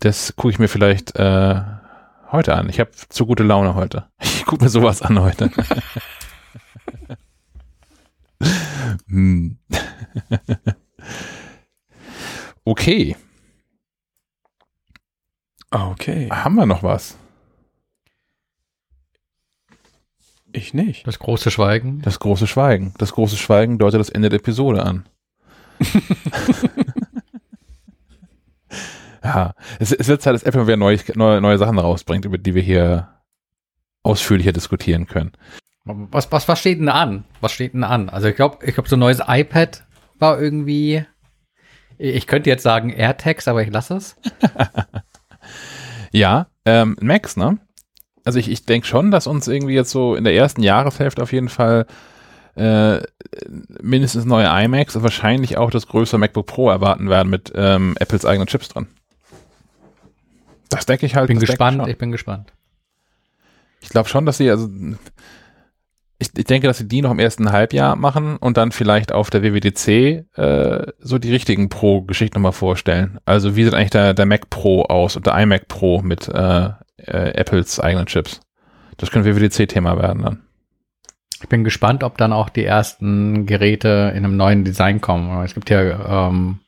Das 0.00 0.34
gucke 0.34 0.50
ich 0.50 0.58
mir 0.58 0.66
vielleicht 0.66 1.14
äh, 1.14 1.62
heute 2.32 2.56
an. 2.56 2.68
Ich 2.68 2.80
habe 2.80 2.90
zu 2.90 3.24
gute 3.24 3.44
Laune 3.44 3.76
heute. 3.76 4.08
Ich 4.20 4.44
gucke 4.48 4.64
mir 4.64 4.70
sowas 4.70 5.00
an 5.02 5.20
heute. 5.20 5.50
hm. 9.08 9.58
okay. 12.64 13.16
Ah, 15.70 15.88
okay. 15.90 16.28
Haben 16.30 16.56
wir 16.56 16.66
noch 16.66 16.82
was? 16.82 17.16
Ich 20.56 20.72
nicht. 20.72 21.06
Das 21.06 21.18
große 21.18 21.50
Schweigen. 21.50 22.00
Das 22.02 22.18
große 22.18 22.46
Schweigen. 22.46 22.94
Das 22.98 23.12
große 23.12 23.36
Schweigen 23.36 23.78
deutet 23.78 24.00
das 24.00 24.08
Ende 24.08 24.30
der 24.30 24.40
Episode 24.40 24.82
an. 24.82 25.06
Ja, 29.26 29.54
es, 29.80 29.90
es 29.90 30.06
wird 30.06 30.22
Zeit, 30.22 30.34
dass 30.34 30.44
Apple 30.44 30.68
wieder 30.68 30.76
neue, 30.76 31.00
neue, 31.16 31.40
neue 31.40 31.58
Sachen 31.58 31.80
rausbringt, 31.80 32.24
über 32.24 32.38
die 32.38 32.54
wir 32.54 32.62
hier 32.62 33.08
ausführlicher 34.04 34.52
diskutieren 34.52 35.08
können. 35.08 35.32
Was, 35.84 36.30
was, 36.30 36.46
was 36.46 36.60
steht 36.60 36.78
denn 36.78 36.88
an? 36.88 37.24
Was 37.40 37.50
steht 37.50 37.74
denn 37.74 37.82
an? 37.82 38.08
Also 38.08 38.28
ich 38.28 38.36
glaube, 38.36 38.64
ich 38.64 38.74
glaube, 38.74 38.88
so 38.88 38.94
ein 38.94 39.00
neues 39.00 39.20
iPad 39.26 39.84
war 40.20 40.40
irgendwie. 40.40 41.04
Ich 41.98 42.28
könnte 42.28 42.50
jetzt 42.50 42.62
sagen 42.62 42.90
AirTags, 42.90 43.48
aber 43.48 43.62
ich 43.62 43.70
lasse 43.70 43.96
es. 43.96 44.16
ja, 46.12 46.46
ähm, 46.64 46.96
Max, 47.00 47.36
ne? 47.36 47.58
Also 48.26 48.40
ich, 48.40 48.50
ich 48.50 48.66
denke 48.66 48.88
schon, 48.88 49.12
dass 49.12 49.28
uns 49.28 49.46
irgendwie 49.46 49.74
jetzt 49.74 49.90
so 49.90 50.16
in 50.16 50.24
der 50.24 50.34
ersten 50.34 50.60
Jahreshälfte 50.60 51.22
auf 51.22 51.32
jeden 51.32 51.48
Fall 51.48 51.86
äh, 52.56 52.98
mindestens 53.80 54.24
neue 54.24 54.48
iMacs 54.64 54.96
und 54.96 55.04
wahrscheinlich 55.04 55.56
auch 55.58 55.70
das 55.70 55.86
größere 55.86 56.18
MacBook 56.18 56.46
Pro 56.46 56.68
erwarten 56.68 57.08
werden 57.08 57.30
mit 57.30 57.52
ähm, 57.54 57.94
Apples 58.00 58.24
eigenen 58.24 58.48
Chips 58.48 58.68
drin. 58.68 58.88
Das 60.70 60.86
denke 60.86 61.06
ich 61.06 61.14
halt. 61.14 61.28
Bin 61.28 61.38
gespannt, 61.38 61.82
ich, 61.82 61.90
ich 61.90 61.98
bin 61.98 62.10
gespannt. 62.10 62.52
Ich 63.80 63.90
glaube 63.90 64.08
schon, 64.08 64.26
dass 64.26 64.38
sie, 64.38 64.50
also 64.50 64.68
ich, 66.18 66.30
ich 66.36 66.44
denke, 66.44 66.66
dass 66.66 66.78
sie 66.78 66.88
die 66.88 67.02
noch 67.02 67.12
im 67.12 67.20
ersten 67.20 67.52
Halbjahr 67.52 67.94
machen 67.94 68.38
und 68.38 68.56
dann 68.56 68.72
vielleicht 68.72 69.12
auf 69.12 69.30
der 69.30 69.44
WWDC 69.44 70.26
äh, 70.36 70.92
so 70.98 71.18
die 71.18 71.30
richtigen 71.30 71.68
Pro-Geschichten 71.68 72.40
nochmal 72.40 72.50
vorstellen. 72.50 73.20
Also 73.24 73.54
wie 73.54 73.62
sieht 73.62 73.74
eigentlich 73.74 73.90
der, 73.90 74.14
der 74.14 74.26
Mac 74.26 74.50
Pro 74.50 74.82
aus 74.82 75.14
und 75.14 75.26
der 75.28 75.38
iMac 75.38 75.68
Pro 75.68 76.02
mit 76.02 76.26
äh, 76.26 76.70
äh, 76.98 77.30
Apples 77.30 77.80
eigenen 77.80 78.06
Chips? 78.06 78.40
Das 78.96 79.10
könnte 79.10 79.34
WWDC-Thema 79.34 79.98
werden 79.98 80.22
dann. 80.22 80.42
Ich 81.42 81.48
bin 81.48 81.64
gespannt, 81.64 82.02
ob 82.02 82.16
dann 82.16 82.32
auch 82.32 82.48
die 82.48 82.64
ersten 82.64 83.44
Geräte 83.44 84.12
in 84.14 84.24
einem 84.24 84.36
neuen 84.36 84.64
Design 84.64 85.02
kommen. 85.02 85.44
Es 85.44 85.52
gibt 85.54 85.68
ja 85.68 86.28
ähm, 86.28 86.60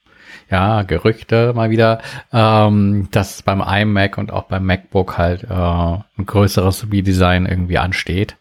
ja, 0.51 0.83
Gerüchte 0.83 1.53
mal 1.55 1.71
wieder, 1.71 2.01
ähm, 2.33 3.09
dass 3.11 3.43
beim 3.43 3.63
iMac 3.63 4.19
und 4.19 4.33
auch 4.33 4.45
beim 4.45 4.65
MacBook 4.65 5.19
halt 5.19 5.45
äh, 5.45 5.47
ein 5.49 6.27
größeres 6.27 6.81
Sobi-Design 6.81 7.47
irgendwie 7.47 7.79
ansteht. 7.79 8.37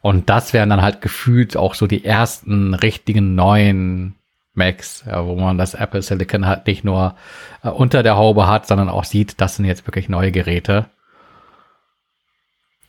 Und 0.00 0.30
das 0.30 0.52
wären 0.52 0.70
dann 0.70 0.82
halt 0.82 1.00
gefühlt 1.00 1.56
auch 1.56 1.74
so 1.74 1.86
die 1.86 2.04
ersten 2.04 2.74
richtigen 2.74 3.34
neuen 3.34 4.14
Macs, 4.54 5.04
ja, 5.06 5.24
wo 5.26 5.34
man 5.34 5.58
das 5.58 5.74
Apple 5.74 6.02
Silicon 6.02 6.46
halt 6.46 6.66
nicht 6.66 6.84
nur 6.84 7.16
äh, 7.62 7.68
unter 7.68 8.02
der 8.02 8.16
Haube 8.16 8.46
hat, 8.46 8.66
sondern 8.66 8.88
auch 8.88 9.04
sieht, 9.04 9.40
das 9.40 9.56
sind 9.56 9.64
jetzt 9.64 9.86
wirklich 9.86 10.08
neue 10.08 10.32
Geräte. 10.32 10.86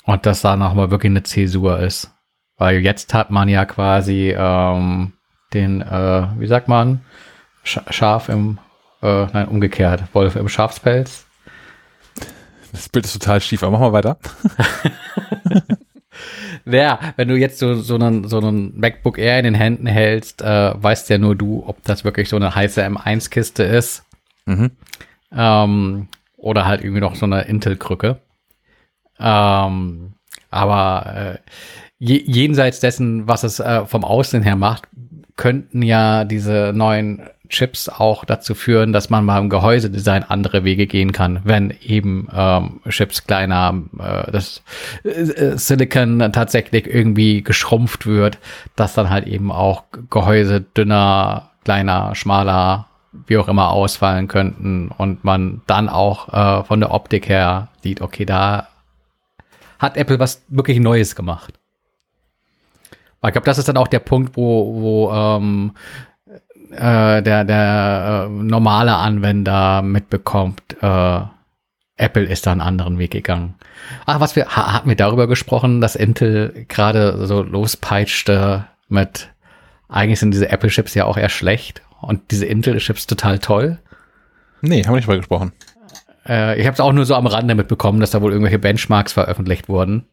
Und 0.10 0.26
dass 0.26 0.41
da 0.41 0.56
nochmal 0.56 0.90
wirklich 0.90 1.11
eine 1.11 1.22
Zäsur 1.22 1.81
ist. 1.81 2.11
Weil 2.57 2.80
jetzt 2.80 3.14
hat 3.14 3.30
man 3.30 3.48
ja 3.48 3.65
quasi 3.65 4.34
ähm, 4.36 5.14
den, 5.53 5.81
äh, 5.81 6.27
wie 6.36 6.48
sagt 6.48 6.68
man, 6.68 7.02
Schaf 7.64 8.27
im, 8.27 8.57
äh, 9.03 9.27
nein, 9.27 9.48
umgekehrt, 9.48 10.03
Wolf 10.14 10.36
im 10.36 10.49
Schafspelz. 10.49 11.27
Das 12.72 12.90
Bild 12.90 13.06
ist 13.06 13.14
total 13.14 13.40
schief, 13.40 13.61
aber 13.61 13.73
machen 13.77 13.86
wir 13.86 13.94
weiter. 13.94 14.18
ja, 16.65 16.98
wenn 17.15 17.27
du 17.27 17.36
jetzt 17.36 17.60
so, 17.60 17.76
so, 17.76 17.94
einen, 17.94 18.27
so 18.27 18.40
einen 18.40 18.80
MacBook 18.80 19.19
Air 19.19 19.38
in 19.38 19.44
den 19.44 19.53
Händen 19.53 19.86
hältst, 19.86 20.41
äh, 20.41 20.73
weißt 20.76 21.11
ja 21.11 21.19
nur 21.19 21.36
du, 21.36 21.64
ob 21.68 21.84
das 21.84 22.03
wirklich 22.03 22.30
so 22.30 22.36
eine 22.36 22.56
heiße 22.56 22.84
M1-Kiste 22.84 23.61
ist. 23.61 24.06
Mhm. 24.48 24.72
Ähm, 25.31 26.07
oder 26.36 26.65
halt 26.65 26.81
irgendwie 26.81 27.02
noch 27.02 27.14
so 27.14 27.27
eine 27.27 27.44
Intel-Krücke. 27.44 28.18
Ähm, 29.19 30.13
aber 30.51 31.15
äh, 31.15 31.37
jenseits 31.99 32.79
dessen, 32.79 33.27
was 33.27 33.43
es 33.43 33.59
äh, 33.59 33.85
vom 33.85 34.03
Aussehen 34.03 34.43
her 34.43 34.55
macht, 34.55 34.87
könnten 35.35 35.81
ja 35.81 36.25
diese 36.25 36.71
neuen 36.73 37.29
Chips 37.49 37.89
auch 37.89 38.25
dazu 38.25 38.53
führen, 38.53 38.93
dass 38.93 39.09
man 39.09 39.25
mal 39.25 39.39
im 39.39 39.49
Gehäusedesign 39.49 40.23
andere 40.23 40.63
Wege 40.63 40.85
gehen 40.87 41.11
kann, 41.11 41.41
wenn 41.43 41.73
eben 41.81 42.27
ähm, 42.33 42.79
Chips 42.89 43.25
kleiner, 43.25 43.81
äh, 43.99 44.31
das 44.31 44.61
äh, 45.03 45.57
Silicon 45.57 46.31
tatsächlich 46.31 46.87
irgendwie 46.87 47.43
geschrumpft 47.43 48.05
wird, 48.05 48.37
dass 48.75 48.93
dann 48.93 49.09
halt 49.09 49.27
eben 49.27 49.51
auch 49.51 49.83
Gehäuse 50.09 50.61
dünner, 50.61 51.49
kleiner, 51.65 52.13
schmaler, 52.15 52.87
wie 53.25 53.37
auch 53.37 53.47
immer 53.47 53.71
ausfallen 53.71 54.27
könnten 54.27 54.91
und 54.95 55.23
man 55.23 55.61
dann 55.65 55.89
auch 55.89 56.29
äh, 56.31 56.63
von 56.63 56.79
der 56.79 56.91
Optik 56.91 57.27
her 57.27 57.69
sieht, 57.81 58.01
okay, 58.01 58.25
da 58.25 58.67
hat 59.80 59.97
Apple 59.97 60.19
was 60.19 60.43
wirklich 60.49 60.80
Neues 60.80 61.15
gemacht. 61.15 61.60
Aber 63.22 63.30
ich 63.30 63.34
glaube, 63.34 63.45
das 63.45 63.57
ist 63.57 63.68
dann 63.68 63.77
auch 63.77 63.88
der 63.88 63.99
Punkt, 63.99 64.38
wo, 64.38 64.81
wo 64.81 65.11
ähm, 65.11 65.72
äh, 66.72 67.22
der, 67.22 67.43
der 67.43 68.27
äh, 68.27 68.30
normale 68.30 68.95
Anwender 68.95 69.81
mitbekommt, 69.81 70.61
äh, 70.81 71.22
Apple 71.97 72.23
ist 72.23 72.45
da 72.45 72.51
einen 72.51 72.61
anderen 72.61 72.97
Weg 72.97 73.11
gegangen. 73.11 73.56
Ach, 74.06 74.19
was 74.22 74.35
wir, 74.35 74.45
ha, 74.47 74.73
hatten 74.73 74.88
wir 74.88 74.95
darüber 74.95 75.27
gesprochen, 75.27 75.81
dass 75.81 75.95
Intel 75.95 76.65
gerade 76.69 77.26
so 77.27 77.43
lospeitschte 77.43 78.68
mit, 78.88 79.30
eigentlich 79.89 80.19
sind 80.19 80.31
diese 80.31 80.49
Apple-Chips 80.49 80.93
ja 80.93 81.06
auch 81.06 81.18
eher 81.18 81.30
schlecht 81.30 81.81
und 81.99 82.31
diese 82.31 82.45
Intel-Chips 82.45 83.06
total 83.06 83.39
toll. 83.39 83.80
Nee, 84.61 84.84
haben 84.84 84.93
wir 84.93 84.97
nicht 84.97 85.07
mal 85.07 85.18
gesprochen. 85.18 85.51
Äh, 86.30 86.60
ich 86.60 86.68
habe 86.68 86.76
es 86.76 86.80
auch 86.80 86.93
nur 86.93 87.06
so 87.06 87.15
am 87.15 87.27
Rande 87.27 87.56
mitbekommen, 87.56 87.99
dass 87.99 88.11
da 88.11 88.22
wohl 88.22 88.31
irgendwelche 88.31 88.60
Benchmarks 88.60 89.11
veröffentlicht 89.11 89.68
wurden. 89.68 90.06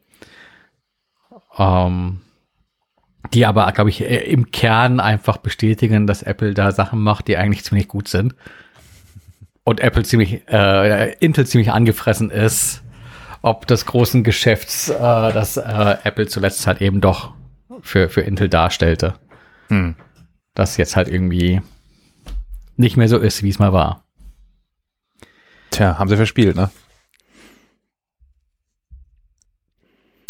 Ähm, 1.58 2.20
die 3.32 3.44
aber, 3.44 3.70
glaube 3.72 3.90
ich, 3.90 4.02
äh, 4.02 4.24
im 4.24 4.50
Kern 4.50 4.98
einfach 4.98 5.36
bestätigen, 5.36 6.06
dass 6.06 6.22
Apple 6.22 6.54
da 6.54 6.72
Sachen 6.72 7.00
macht, 7.02 7.28
die 7.28 7.36
eigentlich 7.36 7.64
ziemlich 7.64 7.88
gut 7.88 8.08
sind. 8.08 8.34
Und 9.62 9.80
Apple 9.80 10.04
ziemlich, 10.04 10.48
äh, 10.48 11.12
Intel 11.14 11.46
ziemlich 11.46 11.72
angefressen 11.72 12.30
ist, 12.30 12.82
ob 13.42 13.66
des 13.66 13.84
großen 13.84 14.24
Geschäfts, 14.24 14.88
äh, 14.88 14.98
das 14.98 15.56
äh, 15.56 15.96
Apple 16.04 16.28
zuletzt 16.28 16.66
halt 16.66 16.80
eben 16.80 17.00
doch 17.00 17.34
für, 17.80 18.08
für 18.08 18.22
Intel 18.22 18.48
darstellte. 18.48 19.14
Hm. 19.68 19.96
Das 20.54 20.76
jetzt 20.76 20.96
halt 20.96 21.08
irgendwie 21.08 21.60
nicht 22.76 22.96
mehr 22.96 23.08
so 23.08 23.18
ist, 23.18 23.42
wie 23.42 23.48
es 23.48 23.58
mal 23.58 23.72
war. 23.72 24.05
Tja, 25.70 25.98
haben 25.98 26.08
sie 26.08 26.16
verspielt, 26.16 26.56
ne? 26.56 26.70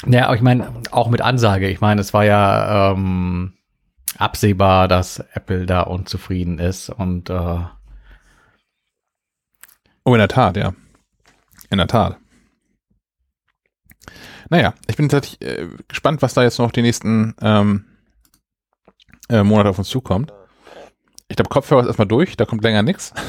Ja, 0.07 0.27
aber 0.27 0.37
ich 0.37 0.43
meine, 0.43 0.73
auch 0.91 1.09
mit 1.09 1.21
Ansage. 1.21 1.69
Ich 1.69 1.81
meine, 1.81 2.01
es 2.01 2.13
war 2.13 2.25
ja 2.25 2.93
ähm, 2.93 3.55
absehbar, 4.19 4.89
dass 4.89 5.19
Apple 5.33 5.67
da 5.67 5.83
unzufrieden 5.83 6.59
ist 6.59 6.91
und 6.91 7.31
äh 7.31 7.61
Oh, 10.05 10.15
in 10.15 10.19
der 10.19 10.29
Tat, 10.29 10.57
ja. 10.57 10.73
In 11.69 11.79
der 11.79 11.89
Tat. 11.89 12.17
Naja, 14.49 14.75
ich 14.87 14.97
bin 14.97 15.09
tatsächlich 15.09 15.43
äh, 15.43 15.69
gespannt, 15.89 16.23
was 16.23 16.35
da 16.35 16.45
jetzt 16.45 16.61
noch 16.61 16.71
die 16.71 16.83
nächsten 16.83 17.35
ähm, 17.41 17.87
äh, 19.29 19.43
Monate 19.43 19.71
auf 19.71 19.79
uns 19.79 19.89
zukommt. 19.89 20.33
Ich 21.27 21.35
glaube, 21.35 21.49
Kopfhörer 21.49 21.81
ist 21.81 21.89
erstmal 21.89 22.07
durch, 22.07 22.37
da 22.37 22.45
kommt 22.45 22.63
länger 22.63 22.83
nichts. 22.83 23.13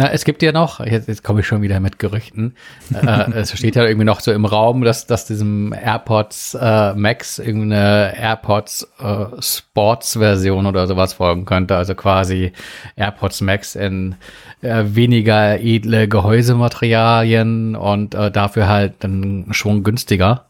Na, 0.00 0.10
es 0.12 0.24
gibt 0.24 0.40
ja 0.40 0.50
noch, 0.50 0.80
jetzt, 0.80 1.08
jetzt 1.08 1.22
komme 1.22 1.40
ich 1.40 1.46
schon 1.46 1.60
wieder 1.60 1.78
mit 1.78 1.98
Gerüchten. 1.98 2.56
äh, 2.94 3.32
es 3.32 3.52
steht 3.52 3.76
ja 3.76 3.84
irgendwie 3.84 4.06
noch 4.06 4.20
so 4.20 4.32
im 4.32 4.46
Raum, 4.46 4.80
dass, 4.80 5.06
dass 5.06 5.26
diesem 5.26 5.74
AirPods 5.74 6.56
äh, 6.58 6.94
Max 6.94 7.38
irgendeine 7.38 8.16
AirPods 8.16 8.88
äh, 8.98 9.26
Sports 9.42 10.14
Version 10.14 10.64
oder 10.64 10.86
sowas 10.86 11.12
folgen 11.12 11.44
könnte. 11.44 11.76
Also 11.76 11.94
quasi 11.94 12.52
AirPods 12.96 13.42
Max 13.42 13.76
in 13.76 14.14
äh, 14.62 14.84
weniger 14.86 15.60
edle 15.60 16.08
Gehäusematerialien 16.08 17.76
und 17.76 18.14
äh, 18.14 18.30
dafür 18.30 18.68
halt 18.68 18.94
dann 19.00 19.48
schon 19.50 19.82
günstiger. 19.84 20.46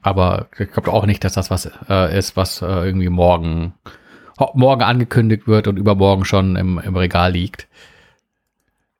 Aber 0.00 0.46
ich 0.58 0.72
glaube 0.72 0.90
auch 0.90 1.04
nicht, 1.04 1.22
dass 1.22 1.34
das 1.34 1.50
was 1.50 1.68
äh, 1.90 2.18
ist, 2.18 2.34
was 2.34 2.62
äh, 2.62 2.64
irgendwie 2.64 3.10
morgen 3.10 3.74
morgen 4.54 4.82
angekündigt 4.82 5.46
wird 5.46 5.66
und 5.68 5.78
übermorgen 5.78 6.24
schon 6.24 6.56
im, 6.56 6.78
im 6.78 6.96
Regal 6.96 7.32
liegt. 7.32 7.68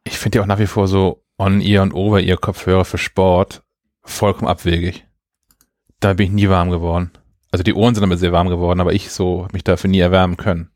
Ich 0.05 0.19
finde 0.19 0.39
ja 0.39 0.43
auch 0.43 0.47
nach 0.47 0.59
wie 0.59 0.67
vor 0.67 0.89
so 0.89 1.23
On-Ear 1.39 1.83
und 1.83 1.93
Over-Ear 1.93 2.39
Kopfhörer 2.39 2.85
für 2.85 2.99
Sport 2.99 3.63
vollkommen 4.03 4.49
abwegig. 4.49 5.07
Da 6.01 6.15
bin 6.15 6.27
ich 6.27 6.33
nie 6.33 6.49
warm 6.49 6.71
geworden. 6.71 7.11
Also 7.51 7.63
die 7.63 7.75
Ohren 7.75 7.95
sind 7.95 8.03
damit 8.03 8.19
sehr 8.19 8.33
warm 8.33 8.49
geworden, 8.49 8.81
aber 8.81 8.93
ich 8.93 9.11
so 9.11 9.49
mich 9.53 9.65
dafür 9.65 9.91
nie 9.91 9.99
erwärmen 9.99 10.37
können. 10.37 10.71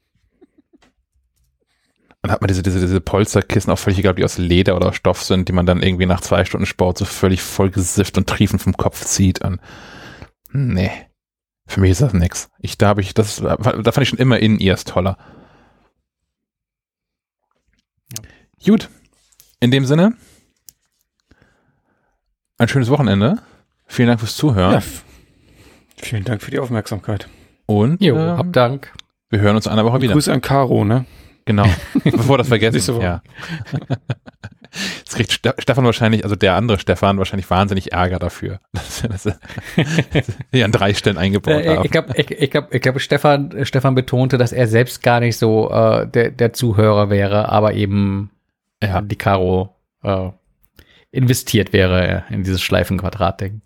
Und 2.22 2.30
hat 2.30 2.42
man 2.42 2.48
diese, 2.48 2.62
diese, 2.62 2.80
diese 2.80 3.00
Polsterkissen 3.00 3.72
auch 3.72 3.78
völlig 3.78 3.98
egal, 3.98 4.14
die 4.14 4.24
aus 4.24 4.36
Leder 4.36 4.76
oder 4.76 4.92
Stoff 4.92 5.22
sind, 5.22 5.48
die 5.48 5.52
man 5.52 5.64
dann 5.64 5.82
irgendwie 5.82 6.06
nach 6.06 6.20
zwei 6.20 6.44
Stunden 6.44 6.66
Sport 6.66 6.98
so 6.98 7.06
völlig 7.06 7.40
voll 7.40 7.70
gesifft 7.70 8.18
und 8.18 8.28
triefend 8.28 8.60
vom 8.60 8.76
Kopf 8.76 9.04
zieht. 9.04 9.40
Und 9.40 9.60
nee. 10.52 10.90
Für 11.70 11.78
mich 11.80 11.92
ist 11.92 12.02
das 12.02 12.12
nix. 12.12 12.50
Ich, 12.58 12.78
da 12.78 12.88
habe 12.88 13.00
ich, 13.00 13.14
das, 13.14 13.36
da 13.36 13.56
fand 13.56 13.98
ich 13.98 14.08
schon 14.08 14.18
immer 14.18 14.40
In-Ears 14.40 14.82
toller. 14.82 15.16
Ja. 18.12 18.72
Gut. 18.72 18.88
In 19.60 19.70
dem 19.70 19.84
Sinne, 19.84 20.14
ein 22.58 22.66
schönes 22.66 22.90
Wochenende. 22.90 23.38
Vielen 23.86 24.08
Dank 24.08 24.18
fürs 24.18 24.34
Zuhören. 24.34 24.72
Ja, 24.72 24.82
vielen 25.96 26.24
Dank 26.24 26.42
für 26.42 26.50
die 26.50 26.58
Aufmerksamkeit. 26.58 27.28
Und 27.66 28.02
jo, 28.02 28.16
ähm, 28.16 28.36
hab 28.36 28.52
Dank. 28.52 28.92
Wir 29.28 29.38
hören 29.38 29.54
uns 29.54 29.68
eine 29.68 29.84
Woche 29.84 30.00
wieder. 30.00 30.14
Grüße 30.14 30.32
an 30.32 30.40
Caro, 30.40 30.84
ne? 30.84 31.04
Genau. 31.44 31.66
Bevor 32.02 32.36
das 32.36 32.48
vergessen. 32.48 33.00
ja. 33.00 33.22
Jetzt 34.98 35.16
kriegt 35.16 35.32
Stefan 35.32 35.84
wahrscheinlich, 35.84 36.24
also 36.24 36.36
der 36.36 36.54
andere 36.54 36.78
Stefan, 36.78 37.18
wahrscheinlich 37.18 37.50
wahnsinnig 37.50 37.92
Ärger 37.92 38.18
dafür, 38.18 38.60
dass, 38.72 39.02
dass 39.02 39.36
wir 40.50 40.64
an 40.64 40.72
drei 40.72 40.94
Stellen 40.94 41.18
eingebaut 41.18 41.64
äh, 41.64 41.76
haben. 41.76 41.84
Ich 41.84 41.90
glaube, 41.90 42.12
ich, 42.16 42.30
ich 42.30 42.50
glaub, 42.50 42.72
ich 42.72 42.80
glaub, 42.80 43.00
Stefan, 43.00 43.64
Stefan 43.64 43.94
betonte, 43.94 44.38
dass 44.38 44.52
er 44.52 44.66
selbst 44.66 45.02
gar 45.02 45.20
nicht 45.20 45.36
so 45.36 45.70
äh, 45.70 46.06
der, 46.06 46.30
der 46.30 46.52
Zuhörer 46.52 47.10
wäre, 47.10 47.48
aber 47.48 47.74
eben 47.74 48.30
ja, 48.82 49.00
die 49.00 49.16
Caro 49.16 49.74
äh, 50.02 50.30
investiert 51.10 51.72
wäre 51.72 52.24
in 52.30 52.44
dieses 52.44 52.62
Schleifenquadrat-Ding. 52.62 53.62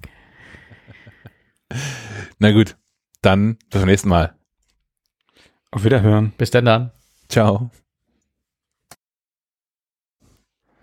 Na 2.38 2.52
gut, 2.52 2.76
dann 3.22 3.56
bis 3.70 3.80
zum 3.80 3.88
nächsten 3.88 4.08
Mal. 4.08 4.34
Auf 5.70 5.84
Wiederhören. 5.84 6.32
Bis 6.38 6.50
denn 6.50 6.64
dann. 6.64 6.90
Ciao. 7.28 7.70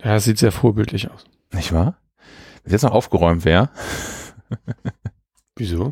Ja, 0.04 0.20
sieht 0.20 0.40
sehr 0.40 0.52
vorbildlich 0.52 1.10
aus. 1.12 1.26
Nicht 1.54 1.74
wahr? 1.74 1.98
Wenn 2.64 2.74
jetzt 2.74 2.84
noch 2.84 2.92
aufgeräumt 2.92 3.46
wäre. 3.46 3.70
Wieso? 5.56 5.92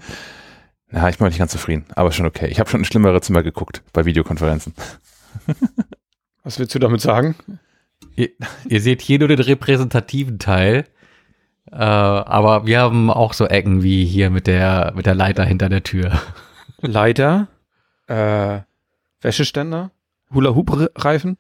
Na, 0.89 1.09
ich 1.09 1.17
bin 1.17 1.27
nicht 1.27 1.37
ganz 1.37 1.51
zufrieden, 1.51 1.85
aber 1.95 2.11
schon 2.11 2.25
okay. 2.25 2.47
Ich 2.47 2.59
habe 2.59 2.69
schon 2.69 2.81
in 2.81 2.85
schlimmere 2.85 3.21
Zimmer 3.21 3.43
geguckt 3.43 3.83
bei 3.93 4.05
Videokonferenzen. 4.05 4.73
Was 6.43 6.57
willst 6.57 6.73
du 6.73 6.79
damit 6.79 7.01
sagen? 7.01 7.35
Ihr, 8.15 8.29
ihr 8.67 8.81
seht 8.81 9.01
hier 9.01 9.19
nur 9.19 9.27
den 9.27 9.39
repräsentativen 9.39 10.39
Teil, 10.39 10.85
äh, 11.71 11.75
aber 11.75 12.65
wir 12.65 12.79
haben 12.79 13.11
auch 13.11 13.33
so 13.33 13.45
Ecken 13.45 13.83
wie 13.83 14.05
hier 14.05 14.29
mit 14.31 14.47
der 14.47 14.93
mit 14.95 15.05
der 15.05 15.13
Leiter 15.13 15.45
hinter 15.45 15.69
der 15.69 15.83
Tür. 15.83 16.19
Leiter, 16.81 17.49
äh, 18.07 18.61
Wäscheständer, 19.21 19.91
Hula-Hoop-Reifen. 20.33 21.37